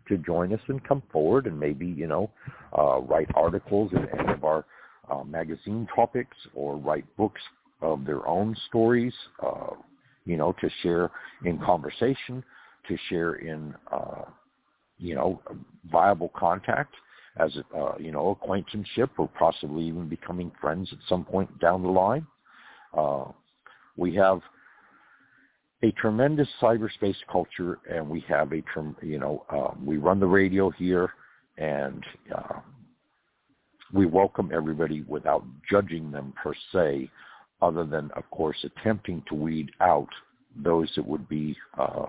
to 0.08 0.18
join 0.18 0.54
us 0.54 0.60
and 0.68 0.84
come 0.84 1.02
forward 1.12 1.48
and 1.48 1.58
maybe, 1.60 1.88
you 1.88 2.06
know, 2.06 2.30
uh, 2.78 3.00
write 3.00 3.30
articles 3.34 3.92
in 3.94 4.06
any 4.20 4.34
of 4.34 4.44
our 4.44 4.66
uh, 5.10 5.24
magazine 5.24 5.88
topics 5.96 6.36
or 6.54 6.76
write 6.78 7.06
books 7.18 7.42
of 7.82 8.06
their 8.06 8.28
own 8.28 8.56
stories, 8.68 9.14
uh, 9.44 9.72
you 10.26 10.38
know, 10.38 10.54
to 10.62 10.70
share 10.84 11.10
in 11.46 11.58
conversation, 11.60 12.44
to 12.88 12.98
share 13.10 13.36
in, 13.36 13.74
uh, 13.92 14.24
you 15.00 15.16
know, 15.16 15.42
viable 15.92 16.32
contact 16.36 16.94
as, 17.38 17.52
uh, 17.76 17.94
you 17.98 18.12
know, 18.12 18.30
acquaintanceship 18.30 19.12
or 19.18 19.30
possibly 19.40 19.86
even 19.86 20.10
becoming 20.10 20.52
friends 20.60 20.90
at 20.92 21.00
some 21.08 21.24
point 21.24 21.60
down 21.60 21.82
the 21.82 21.90
line. 21.90 22.28
We 23.98 24.16
have 24.16 24.42
a 25.84 25.92
tremendous 25.94 26.48
cyberspace 26.62 27.16
culture, 27.32 27.80
and 27.90 28.08
we 28.08 28.24
have 28.28 28.52
a, 28.54 28.62
you 29.02 29.20
know, 29.20 29.46
uh, 29.50 29.74
we 29.84 29.98
run 29.98 30.20
the 30.20 30.28
radio 30.28 30.70
here, 30.70 31.12
and 31.58 32.04
uh, 32.36 32.60
we 33.94 34.06
welcome 34.06 34.52
everybody 34.54 35.04
without 35.08 35.44
judging 35.70 36.12
them 36.12 36.34
per 36.42 36.54
se, 36.72 37.10
other 37.62 37.86
than, 37.86 38.12
of 38.16 38.30
course, 38.32 38.58
attempting 38.64 39.24
to 39.28 39.36
weed 39.36 39.72
out 39.82 40.10
those 40.56 40.90
that 40.96 41.06
would 41.06 41.28
be 41.28 41.56
uh, 41.78 42.08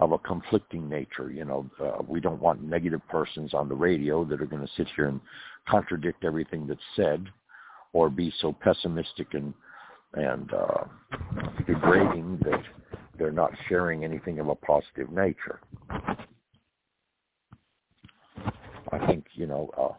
of 0.00 0.12
a 0.12 0.18
conflicting 0.18 0.88
nature. 0.88 1.30
You 1.30 1.44
know, 1.44 1.70
uh, 1.82 2.02
we 2.08 2.20
don't 2.20 2.40
want 2.40 2.62
negative 2.62 3.06
persons 3.08 3.54
on 3.54 3.68
the 3.68 3.74
radio 3.74 4.24
that 4.24 4.40
are 4.40 4.46
going 4.46 4.66
to 4.66 4.72
sit 4.76 4.88
here 4.96 5.08
and 5.08 5.20
contradict 5.68 6.24
everything 6.24 6.66
that's 6.66 6.80
said, 6.96 7.26
or 7.92 8.08
be 8.08 8.32
so 8.40 8.52
pessimistic 8.52 9.34
and 9.34 9.52
and 10.14 10.52
uh, 10.52 10.84
degrading 11.66 12.40
that 12.44 12.62
they're 13.18 13.30
not 13.30 13.52
sharing 13.68 14.04
anything 14.04 14.38
of 14.38 14.48
a 14.48 14.54
positive 14.54 15.10
nature. 15.10 15.60
I 18.90 19.06
think 19.06 19.24
you 19.32 19.46
know 19.46 19.70
uh, 19.78 19.94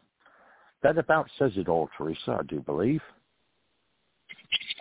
that 0.84 0.98
about 0.98 1.27
says 1.40 1.52
it 1.56 1.68
all, 1.68 1.90
Theresa. 1.98 2.38
I 2.40 2.44
do 2.44 2.60
believe. 2.60 3.02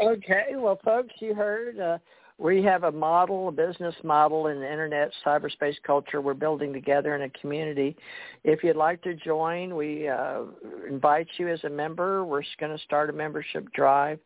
Okay, 0.00 0.54
well, 0.56 0.78
folks, 0.84 1.14
you 1.20 1.34
heard. 1.34 1.78
Uh, 1.78 1.98
we 2.38 2.62
have 2.62 2.84
a 2.84 2.90
model, 2.90 3.48
a 3.48 3.52
business 3.52 3.94
model 4.02 4.48
in 4.48 4.58
the 4.58 4.70
internet 4.70 5.12
cyberspace 5.24 5.76
culture 5.86 6.20
we're 6.20 6.34
building 6.34 6.72
together 6.72 7.14
in 7.14 7.22
a 7.22 7.30
community. 7.30 7.94
If 8.42 8.64
you'd 8.64 8.74
like 8.74 9.00
to 9.02 9.14
join, 9.14 9.76
we 9.76 10.08
uh, 10.08 10.42
invite 10.88 11.28
you 11.36 11.48
as 11.48 11.62
a 11.64 11.68
member. 11.68 12.24
We're 12.24 12.42
going 12.58 12.76
to 12.76 12.82
start 12.82 13.10
a 13.10 13.12
membership 13.12 13.72
drive 13.72 14.18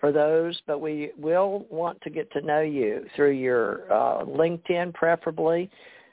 for 0.00 0.12
those, 0.12 0.60
but 0.66 0.80
we 0.80 1.10
will 1.18 1.66
want 1.70 2.00
to 2.02 2.10
get 2.10 2.30
to 2.32 2.40
know 2.40 2.60
you 2.60 3.04
through 3.16 3.32
your 3.32 3.92
uh, 3.92 4.24
LinkedIn 4.24 4.94
preferably 4.94 5.70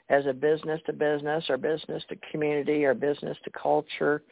as 0.08 0.26
a 0.26 0.32
business 0.32 0.80
to 0.86 0.92
business 0.92 1.44
or 1.48 1.56
business 1.56 2.02
to 2.08 2.16
community 2.30 2.84
or 2.84 2.94
business 2.94 3.36
to 3.44 3.50
culture 3.50 4.22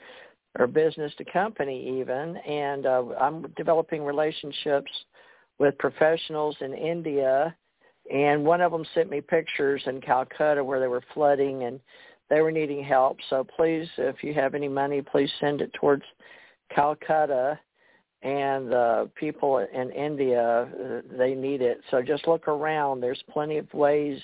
or 0.58 0.66
business 0.66 1.12
to 1.18 1.24
company 1.24 2.00
even. 2.00 2.36
And 2.36 2.86
uh, 2.86 3.04
I'm 3.20 3.46
developing 3.56 4.04
relationships 4.04 4.90
with 5.58 5.76
professionals 5.78 6.56
in 6.60 6.74
India, 6.74 7.54
and 8.12 8.44
one 8.44 8.60
of 8.60 8.72
them 8.72 8.84
sent 8.94 9.08
me 9.08 9.20
pictures 9.20 9.82
in 9.86 10.00
Calcutta 10.00 10.62
where 10.62 10.80
they 10.80 10.88
were 10.88 11.02
flooding 11.12 11.64
and 11.64 11.80
they 12.28 12.40
were 12.40 12.52
needing 12.52 12.82
help. 12.82 13.18
So 13.30 13.46
please, 13.56 13.88
if 13.98 14.22
you 14.22 14.34
have 14.34 14.54
any 14.54 14.68
money, 14.68 15.02
please 15.02 15.30
send 15.40 15.60
it 15.60 15.72
towards 15.74 16.02
Calcutta 16.74 17.58
and 18.24 19.14
people 19.14 19.58
in 19.58 19.90
India, 19.90 20.62
uh, 20.62 21.00
they 21.16 21.34
need 21.34 21.60
it. 21.60 21.80
So 21.90 22.00
just 22.00 22.26
look 22.26 22.48
around. 22.48 23.00
There's 23.00 23.22
plenty 23.30 23.58
of 23.58 23.72
ways 23.74 24.18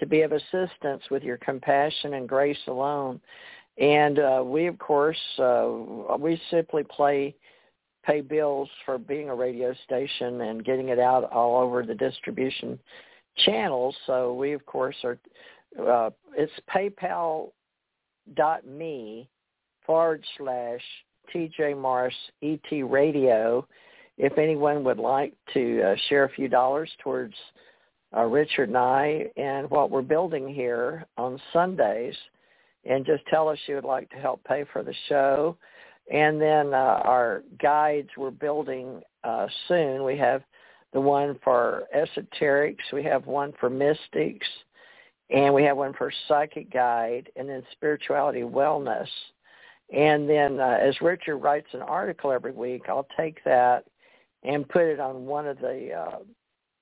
to 0.00 0.06
be 0.06 0.22
of 0.22 0.32
assistance 0.32 1.02
with 1.10 1.22
your 1.22 1.36
compassion 1.36 2.14
and 2.14 2.26
grace 2.28 2.58
alone. 2.66 3.20
And 3.76 4.18
uh, 4.18 4.42
we, 4.44 4.66
of 4.66 4.78
course, 4.78 5.18
uh, 5.38 5.68
we 6.18 6.40
simply 6.50 6.84
play 6.84 7.36
pay 8.04 8.22
bills 8.22 8.70
for 8.86 8.96
being 8.96 9.28
a 9.28 9.34
radio 9.34 9.74
station 9.84 10.40
and 10.40 10.64
getting 10.64 10.88
it 10.88 10.98
out 10.98 11.30
all 11.30 11.62
over 11.62 11.84
the 11.84 11.94
distribution 11.94 12.78
channels. 13.44 13.94
So 14.06 14.32
we, 14.32 14.52
of 14.52 14.64
course, 14.64 14.96
are. 15.04 15.18
Uh, 15.78 16.10
it's 16.34 16.52
PayPal 16.74 17.50
dot 18.34 18.66
me 18.66 19.28
forward 19.84 20.24
slash 20.38 20.80
TJ 21.34 21.80
Morris 21.80 22.14
ET 22.42 22.82
Radio. 22.88 23.66
If 24.16 24.36
anyone 24.38 24.82
would 24.84 24.98
like 24.98 25.34
to 25.54 25.82
uh, 25.82 25.96
share 26.08 26.24
a 26.24 26.30
few 26.30 26.48
dollars 26.48 26.90
towards 27.02 27.34
uh, 28.16 28.24
Richard 28.24 28.68
and 28.68 28.78
I 28.78 29.26
and 29.36 29.70
what 29.70 29.90
we're 29.90 30.02
building 30.02 30.52
here 30.52 31.06
on 31.16 31.40
Sundays, 31.52 32.14
and 32.84 33.04
just 33.04 33.24
tell 33.26 33.48
us 33.48 33.58
you 33.66 33.74
would 33.74 33.84
like 33.84 34.08
to 34.10 34.16
help 34.16 34.42
pay 34.44 34.64
for 34.72 34.82
the 34.82 34.94
show. 35.08 35.56
And 36.10 36.40
then 36.40 36.72
uh, 36.72 37.02
our 37.04 37.42
guides 37.60 38.08
we're 38.16 38.30
building 38.30 39.02
uh, 39.24 39.46
soon. 39.68 40.04
We 40.04 40.16
have 40.18 40.42
the 40.92 41.00
one 41.00 41.38
for 41.44 41.84
esoterics. 41.94 42.92
We 42.92 43.02
have 43.04 43.26
one 43.26 43.52
for 43.60 43.68
mystics. 43.68 44.46
And 45.30 45.52
we 45.52 45.62
have 45.64 45.76
one 45.76 45.92
for 45.92 46.10
psychic 46.26 46.72
guide 46.72 47.30
and 47.36 47.48
then 47.48 47.62
spirituality 47.72 48.40
wellness. 48.40 49.08
And 49.90 50.28
then 50.28 50.60
uh, 50.60 50.78
as 50.80 51.00
Richard 51.00 51.38
writes 51.38 51.68
an 51.72 51.82
article 51.82 52.30
every 52.30 52.52
week, 52.52 52.82
I'll 52.88 53.08
take 53.16 53.42
that 53.44 53.84
and 54.42 54.68
put 54.68 54.82
it 54.82 55.00
on 55.00 55.26
one 55.26 55.46
of 55.46 55.58
the 55.58 55.92
uh, 55.92 56.18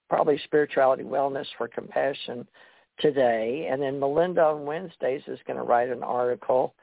probably 0.08 0.40
spirituality 0.44 1.04
wellness 1.04 1.46
for 1.56 1.68
compassion 1.68 2.46
today. 2.98 3.68
And 3.70 3.80
then 3.80 4.00
Melinda 4.00 4.42
on 4.42 4.66
Wednesdays 4.66 5.22
is 5.28 5.38
going 5.46 5.58
to 5.58 5.62
write 5.62 5.88
an 5.88 6.02
article 6.02 6.74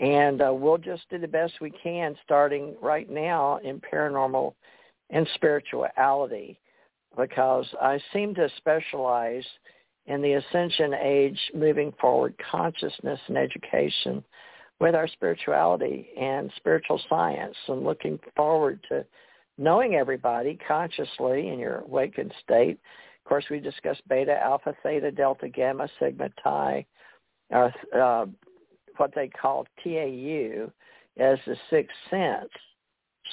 and 0.00 0.40
uh, 0.40 0.52
we'll 0.52 0.78
just 0.78 1.08
do 1.10 1.18
the 1.18 1.28
best 1.28 1.52
we 1.60 1.70
can 1.70 2.16
starting 2.24 2.74
right 2.80 3.08
now 3.10 3.58
in 3.62 3.80
paranormal 3.80 4.54
and 5.10 5.28
spirituality 5.34 6.58
because 7.18 7.66
I 7.80 8.00
seem 8.12 8.34
to 8.36 8.48
specialize 8.56 9.44
in 10.06 10.22
the 10.22 10.34
ascension 10.34 10.94
age 10.94 11.38
moving 11.54 11.92
forward 12.00 12.34
consciousness 12.50 13.20
and 13.28 13.36
education 13.36 14.24
with 14.80 14.94
our 14.94 15.06
spirituality 15.06 16.08
and 16.18 16.50
spiritual 16.56 17.00
science 17.08 17.56
and 17.68 17.84
looking 17.84 18.18
forward 18.34 18.80
to 18.88 19.04
knowing 19.58 19.94
everybody 19.94 20.58
consciously 20.66 21.48
in 21.48 21.58
your 21.58 21.80
awakened 21.80 22.32
state. 22.42 22.78
Of 23.24 23.28
course, 23.28 23.44
we 23.50 23.60
discussed 23.60 24.00
beta, 24.08 24.36
alpha, 24.42 24.74
theta, 24.82 25.10
delta, 25.10 25.48
gamma, 25.48 25.88
sigma, 26.00 26.30
chi, 26.42 26.86
uh, 27.54 27.68
uh, 27.94 28.26
what 28.96 29.14
they 29.14 29.28
call 29.28 29.66
TAU 29.84 30.70
as 31.18 31.38
the 31.46 31.56
sixth 31.68 31.94
sense. 32.08 32.50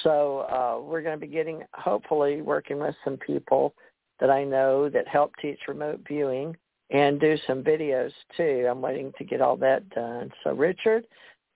So 0.04 0.40
uh, 0.40 0.82
we're 0.84 1.02
going 1.02 1.20
to 1.20 1.26
be 1.26 1.32
getting, 1.32 1.64
hopefully, 1.74 2.42
working 2.42 2.80
with 2.80 2.96
some 3.06 3.18
people 3.18 3.74
that 4.20 4.30
I 4.30 4.44
know 4.44 4.90
that 4.90 5.08
help 5.08 5.32
teach 5.42 5.60
remote 5.68 6.02
viewing 6.08 6.56
and 6.90 7.20
do 7.20 7.38
some 7.48 7.64
videos 7.64 8.12
too. 8.36 8.68
I'm 8.70 8.82
waiting 8.82 9.12
to 9.18 9.24
get 9.24 9.42
all 9.42 9.58
that 9.58 9.90
done. 9.90 10.32
So 10.44 10.52
Richard, 10.52 11.06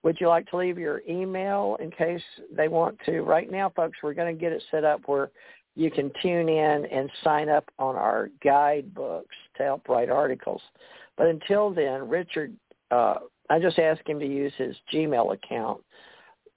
would 0.02 0.20
you 0.20 0.28
like 0.28 0.48
to 0.50 0.56
leave 0.56 0.78
your 0.78 1.02
email 1.08 1.76
in 1.80 1.90
case 1.90 2.22
they 2.54 2.68
want 2.68 2.98
to? 3.06 3.22
Right 3.22 3.50
now, 3.50 3.70
folks, 3.70 3.98
we're 4.02 4.14
going 4.14 4.34
to 4.34 4.40
get 4.40 4.52
it 4.52 4.62
set 4.70 4.84
up 4.84 5.02
where 5.06 5.30
you 5.74 5.90
can 5.90 6.10
tune 6.20 6.48
in 6.48 6.86
and 6.86 7.10
sign 7.22 7.48
up 7.48 7.64
on 7.78 7.96
our 7.96 8.28
guidebooks 8.42 9.36
to 9.56 9.62
help 9.62 9.88
write 9.88 10.10
articles. 10.10 10.60
But 11.16 11.28
until 11.28 11.70
then, 11.72 12.08
Richard, 12.08 12.54
uh, 12.90 13.16
I 13.48 13.58
just 13.58 13.78
asked 13.78 14.06
him 14.06 14.18
to 14.18 14.26
use 14.26 14.52
his 14.56 14.76
Gmail 14.92 15.34
account, 15.34 15.80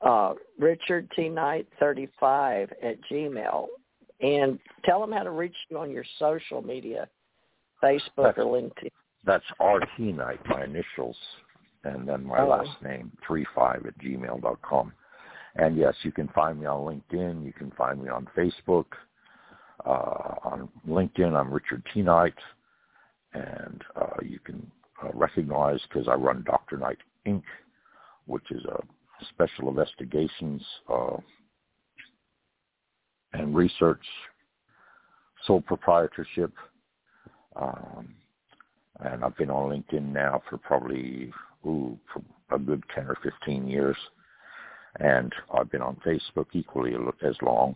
uh, 0.01 0.33
Richard 0.59 1.09
T 1.15 1.29
Knight 1.29 1.67
35 1.79 2.73
at 2.83 2.97
Gmail, 3.11 3.67
and 4.21 4.59
tell 4.85 5.03
him 5.03 5.11
how 5.11 5.23
to 5.23 5.31
reach 5.31 5.55
you 5.69 5.77
on 5.77 5.91
your 5.91 6.05
social 6.19 6.61
media, 6.61 7.07
Facebook 7.83 8.05
that's, 8.17 8.37
or 8.37 8.43
LinkedIn. 8.43 8.89
That's 9.25 9.45
RT 9.59 10.15
Knight, 10.15 10.39
my 10.47 10.63
initials, 10.63 11.17
and 11.85 12.07
then 12.07 12.25
my 12.25 12.41
oh. 12.41 12.47
last 12.47 12.81
name, 12.83 13.11
35 13.27 13.85
at 13.85 13.97
gmail 13.99 14.41
dot 14.41 14.61
com. 14.61 14.91
And 15.55 15.77
yes, 15.77 15.93
you 16.03 16.11
can 16.11 16.27
find 16.29 16.59
me 16.59 16.65
on 16.65 16.81
LinkedIn. 16.81 17.45
You 17.45 17.53
can 17.53 17.71
find 17.71 18.03
me 18.03 18.09
on 18.09 18.27
Facebook. 18.35 18.85
Uh, 19.85 20.35
on 20.43 20.69
LinkedIn, 20.87 21.33
I'm 21.33 21.53
Richard 21.53 21.83
T. 21.93 22.01
Knight. 22.01 22.33
And 23.33 23.81
uh, 23.95 24.21
you 24.21 24.39
can 24.39 24.69
uh, 25.03 25.09
recognized 25.13 25.83
because 25.89 26.07
I 26.07 26.15
run 26.15 26.43
Dr. 26.45 26.77
Knight 26.77 26.97
Inc., 27.25 27.43
which 28.25 28.49
is 28.51 28.63
a 28.65 28.81
special 29.29 29.69
investigations 29.69 30.61
uh, 30.91 31.17
and 33.33 33.55
research 33.55 34.03
sole 35.45 35.61
proprietorship. 35.61 36.51
Um, 37.55 38.15
and 39.01 39.23
I've 39.23 39.37
been 39.37 39.49
on 39.49 39.69
LinkedIn 39.69 40.11
now 40.13 40.41
for 40.49 40.57
probably 40.57 41.31
ooh, 41.65 41.97
for 42.11 42.21
a 42.55 42.59
good 42.59 42.83
10 42.93 43.07
or 43.07 43.17
15 43.23 43.67
years. 43.67 43.97
And 44.99 45.33
I've 45.53 45.71
been 45.71 45.81
on 45.81 45.97
Facebook 46.05 46.47
equally 46.53 46.93
as 47.23 47.35
long. 47.41 47.75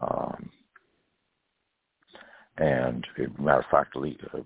Um, 0.00 0.50
and 2.58 3.04
matter 3.38 3.60
of 3.60 3.66
fact, 3.70 3.96
uh, 3.96 4.38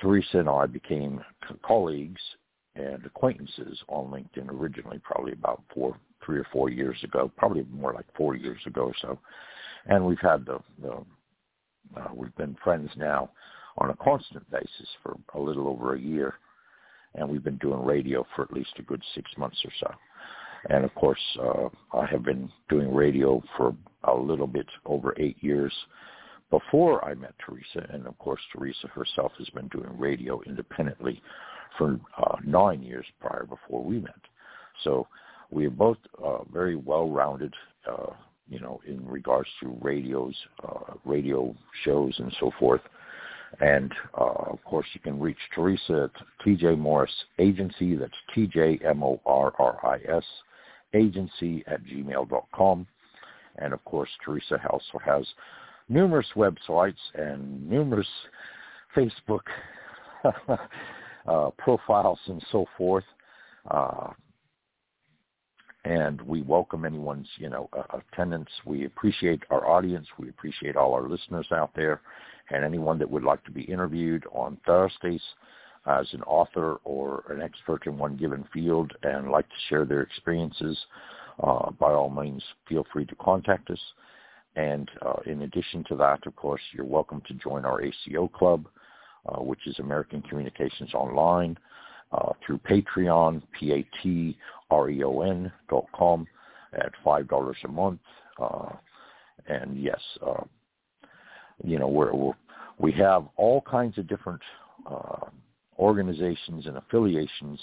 Theresa 0.00 0.38
and 0.38 0.48
I 0.48 0.66
became 0.66 1.20
colleagues 1.64 2.20
and 2.76 3.04
acquaintances 3.04 3.82
on 3.88 4.12
LinkedIn 4.12 4.48
originally, 4.50 5.00
probably 5.02 5.32
about 5.32 5.62
four, 5.74 5.96
three 6.24 6.38
or 6.38 6.46
four 6.52 6.70
years 6.70 6.96
ago, 7.02 7.30
probably 7.36 7.66
more 7.72 7.92
like 7.92 8.06
four 8.16 8.36
years 8.36 8.60
ago 8.66 8.82
or 8.82 8.94
so. 9.00 9.18
and 9.86 10.04
we've 10.04 10.20
had 10.20 10.46
the, 10.46 10.60
the 10.80 11.04
uh, 11.96 12.08
we've 12.14 12.34
been 12.36 12.56
friends 12.62 12.90
now 12.96 13.30
on 13.78 13.90
a 13.90 13.96
constant 13.96 14.48
basis 14.50 14.88
for 15.02 15.16
a 15.34 15.40
little 15.40 15.68
over 15.68 15.94
a 15.94 16.00
year, 16.00 16.34
and 17.14 17.28
we've 17.28 17.44
been 17.44 17.58
doing 17.58 17.84
radio 17.84 18.26
for 18.34 18.42
at 18.42 18.52
least 18.52 18.70
a 18.78 18.82
good 18.82 19.02
six 19.14 19.30
months 19.36 19.58
or 19.64 19.72
so. 19.80 19.90
And 20.70 20.84
of 20.84 20.94
course, 20.94 21.20
uh, 21.40 21.68
I 21.96 22.06
have 22.06 22.24
been 22.24 22.50
doing 22.68 22.92
radio 22.92 23.42
for 23.56 23.74
a 24.04 24.14
little 24.14 24.46
bit 24.46 24.66
over 24.86 25.14
eight 25.18 25.36
years 25.40 25.72
before 26.50 27.04
I 27.04 27.14
met 27.14 27.34
Theresa, 27.44 27.86
and 27.92 28.06
of 28.06 28.18
course, 28.18 28.40
Theresa 28.52 28.88
herself 28.88 29.32
has 29.38 29.48
been 29.50 29.68
doing 29.68 29.98
radio 29.98 30.40
independently 30.46 31.22
for 31.76 32.00
uh, 32.16 32.36
nine 32.44 32.82
years 32.82 33.06
prior 33.20 33.44
before 33.44 33.84
we 33.84 34.00
met. 34.00 34.18
So 34.82 35.06
we 35.50 35.66
are 35.66 35.70
both 35.70 35.98
uh, 36.24 36.44
very 36.52 36.76
well-rounded, 36.76 37.54
uh, 37.88 38.12
you 38.48 38.60
know, 38.60 38.80
in 38.86 39.06
regards 39.06 39.48
to 39.60 39.76
radios, 39.80 40.34
uh, 40.66 40.94
radio 41.04 41.54
shows, 41.84 42.14
and 42.18 42.34
so 42.40 42.50
forth. 42.58 42.80
And 43.60 43.92
uh, 44.16 44.50
of 44.50 44.62
course, 44.64 44.86
you 44.92 45.00
can 45.00 45.18
reach 45.18 45.38
Theresa 45.54 46.10
at 46.14 46.46
TJ 46.46 46.78
Morris 46.78 47.12
Agency. 47.38 47.96
That's 47.96 48.12
T 48.34 48.46
J 48.46 48.78
M 48.84 49.02
O 49.02 49.20
R 49.26 49.52
R 49.58 49.78
I 49.84 50.16
S 50.16 50.24
agency 50.94 51.62
at 51.66 51.84
gmail.com. 51.84 52.86
And 53.56 53.72
of 53.72 53.84
course, 53.84 54.10
Theresa 54.24 54.60
also 54.70 54.98
has 55.04 55.26
numerous 55.88 56.26
websites 56.36 56.98
and 57.14 57.68
numerous 57.68 58.08
Facebook 58.96 59.40
uh, 61.26 61.50
profiles 61.58 62.18
and 62.26 62.44
so 62.50 62.66
forth. 62.76 63.04
Uh, 63.70 64.10
and 65.84 66.20
we 66.22 66.42
welcome 66.42 66.84
anyone's, 66.84 67.28
you 67.36 67.48
know, 67.48 67.68
attendance. 67.92 68.50
We 68.64 68.84
appreciate 68.84 69.42
our 69.50 69.66
audience. 69.66 70.06
We 70.18 70.28
appreciate 70.28 70.76
all 70.76 70.92
our 70.92 71.08
listeners 71.08 71.46
out 71.52 71.70
there, 71.74 72.00
and 72.50 72.64
anyone 72.64 72.98
that 72.98 73.10
would 73.10 73.24
like 73.24 73.44
to 73.44 73.50
be 73.50 73.62
interviewed 73.62 74.24
on 74.32 74.58
Thursdays 74.66 75.22
as 75.86 76.06
an 76.12 76.22
author 76.22 76.76
or 76.84 77.24
an 77.30 77.40
expert 77.40 77.86
in 77.86 77.96
one 77.98 78.16
given 78.16 78.44
field 78.52 78.92
and 79.02 79.30
like 79.30 79.48
to 79.48 79.54
share 79.68 79.84
their 79.84 80.02
experiences. 80.02 80.78
Uh, 81.42 81.70
by 81.70 81.92
all 81.92 82.10
means, 82.10 82.42
feel 82.68 82.84
free 82.92 83.06
to 83.06 83.14
contact 83.16 83.70
us. 83.70 83.80
And 84.56 84.90
uh, 85.02 85.20
in 85.26 85.42
addition 85.42 85.84
to 85.88 85.96
that, 85.96 86.26
of 86.26 86.34
course, 86.36 86.60
you're 86.72 86.84
welcome 86.84 87.22
to 87.28 87.34
join 87.34 87.64
our 87.64 87.80
ACO 87.80 88.26
club, 88.28 88.66
uh, 89.26 89.40
which 89.40 89.66
is 89.66 89.78
American 89.78 90.20
Communications 90.22 90.92
Online, 90.94 91.56
uh, 92.12 92.32
through 92.44 92.58
Patreon, 92.58 93.42
P-A-T-R-E-O-N 93.58 95.52
dot 95.70 95.84
com 95.94 96.26
at 96.72 96.92
$5 97.04 97.54
a 97.64 97.68
month. 97.68 98.00
Uh, 98.40 98.70
and 99.46 99.80
yes, 99.80 100.00
uh, 100.26 100.42
you 101.64 101.78
know, 101.78 101.88
we're, 101.88 102.12
we're, 102.12 102.32
we 102.78 102.92
have 102.92 103.26
all 103.36 103.60
kinds 103.62 103.98
of 103.98 104.06
different 104.06 104.40
uh, 104.88 105.26
organizations 105.78 106.66
and 106.66 106.76
affiliations 106.76 107.60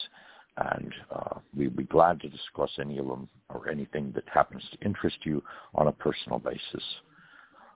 and 0.57 0.93
uh, 1.13 1.39
we'd 1.55 1.75
be 1.75 1.83
glad 1.83 2.19
to 2.21 2.29
discuss 2.29 2.69
any 2.79 2.97
of 2.97 3.07
them 3.07 3.27
or 3.49 3.69
anything 3.69 4.11
that 4.15 4.23
happens 4.31 4.63
to 4.71 4.85
interest 4.85 5.17
you 5.23 5.43
on 5.73 5.87
a 5.87 5.91
personal 5.91 6.39
basis. 6.39 6.83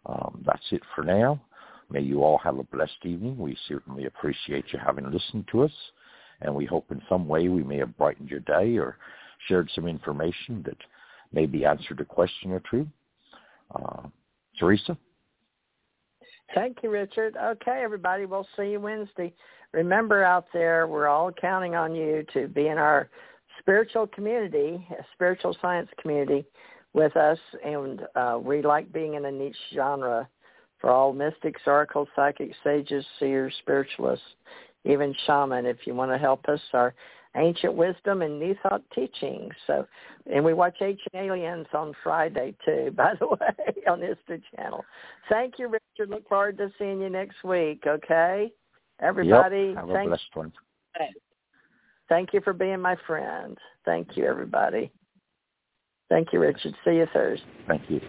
Um, 0.06 0.44
that's 0.46 0.66
it 0.72 0.82
for 0.96 1.04
now. 1.04 1.42
May 1.90 2.02
you 2.02 2.24
all 2.24 2.38
have 2.38 2.58
a 2.58 2.64
blessed 2.64 3.04
evening. 3.04 3.38
We 3.38 3.58
certainly 3.68 4.06
appreciate 4.06 4.66
you 4.72 4.80
having 4.84 5.12
listened 5.12 5.46
to 5.52 5.64
us, 5.64 5.72
and 6.42 6.54
we 6.54 6.66
hope 6.66 6.92
in 6.92 7.02
some 7.10 7.28
way 7.28 7.50
we 7.50 7.64
may 7.64 7.78
have 7.78 7.98
brightened 7.98 8.30
your 8.30 8.42
day 8.42 8.78
or 8.78 8.98
shared 9.48 9.70
some 9.76 9.88
information 9.88 10.64
that 10.66 10.78
maybe 11.34 11.66
answered 11.66 12.00
a 12.00 12.06
question 12.06 12.52
or 12.52 12.62
two. 12.72 12.88
Uh, 13.76 14.04
Theresa? 14.58 14.98
Thank 16.56 16.78
you, 16.84 16.90
Richard. 16.90 17.36
Okay, 17.38 17.82
everybody, 17.84 18.26
we'll 18.26 18.48
see 18.58 18.72
you 18.72 18.80
Wednesday 18.80 19.34
remember 19.74 20.24
out 20.24 20.46
there, 20.54 20.88
we're 20.88 21.08
all 21.08 21.32
counting 21.32 21.76
on 21.76 21.96
you 21.96 22.26
to 22.34 22.48
be 22.48 22.68
in 22.68 22.78
our 22.78 23.10
spiritual 23.60 24.08
community, 24.08 24.86
spiritual 25.14 25.56
science 25.62 25.90
community 26.02 26.46
with 26.94 27.16
us, 27.16 27.38
and 27.64 28.02
uh, 28.16 28.40
we 28.42 28.62
like 28.62 28.92
being 28.92 29.14
in 29.14 29.26
a 29.26 29.32
niche 29.32 29.56
genre 29.74 30.28
for 30.80 30.90
all 30.90 31.14
mystics, 31.14 31.62
oracles, 31.68 32.08
psychic 32.16 32.52
sages, 32.64 33.06
seers, 33.20 33.54
spiritualists, 33.60 34.26
even 34.86 35.14
shaman. 35.28 35.66
If 35.66 35.86
you 35.86 35.94
want 35.94 36.12
to 36.12 36.18
help 36.18 36.48
us, 36.48 36.62
our 36.74 36.94
ancient 37.36 37.74
wisdom 37.74 38.22
and 38.22 38.40
new 38.40 38.56
thought 38.64 38.82
teachings. 38.94 39.54
So, 39.68 39.86
and 40.32 40.44
we 40.44 40.54
watch 40.54 40.78
Ancient 40.82 41.14
Aliens 41.14 41.68
on 41.74 41.94
Friday 42.04 42.56
too, 42.66 42.92
by 42.96 43.14
the 43.20 43.28
way, 43.28 43.84
on 43.90 44.02
History 44.02 44.42
Channel. 44.56 44.84
Thank 45.30 45.56
you, 45.60 45.68
Richard. 45.68 46.10
Look 46.10 46.28
forward 46.28 46.58
to 46.58 46.72
seeing 46.78 47.02
you 47.02 47.10
next 47.10 47.44
week. 47.44 47.84
Okay. 47.88 48.52
Everybody, 49.02 49.74
yep. 49.74 49.78
Have 49.78 49.90
thank, 49.90 50.08
a 50.08 50.10
blessed 50.10 50.36
one. 50.36 50.52
Thank 52.10 52.34
you 52.34 52.42
for 52.42 52.54
being 52.54 52.82
my 52.82 52.98
friend. 53.08 53.58
Thank 53.86 54.18
you, 54.18 54.26
everybody. 54.26 54.92
Thank 56.10 56.34
you, 56.34 56.40
Richard. 56.40 56.74
See 56.84 56.96
you 56.96 57.06
Thursday. 57.14 57.46
Thank 57.68 57.84
you. 57.90 58.02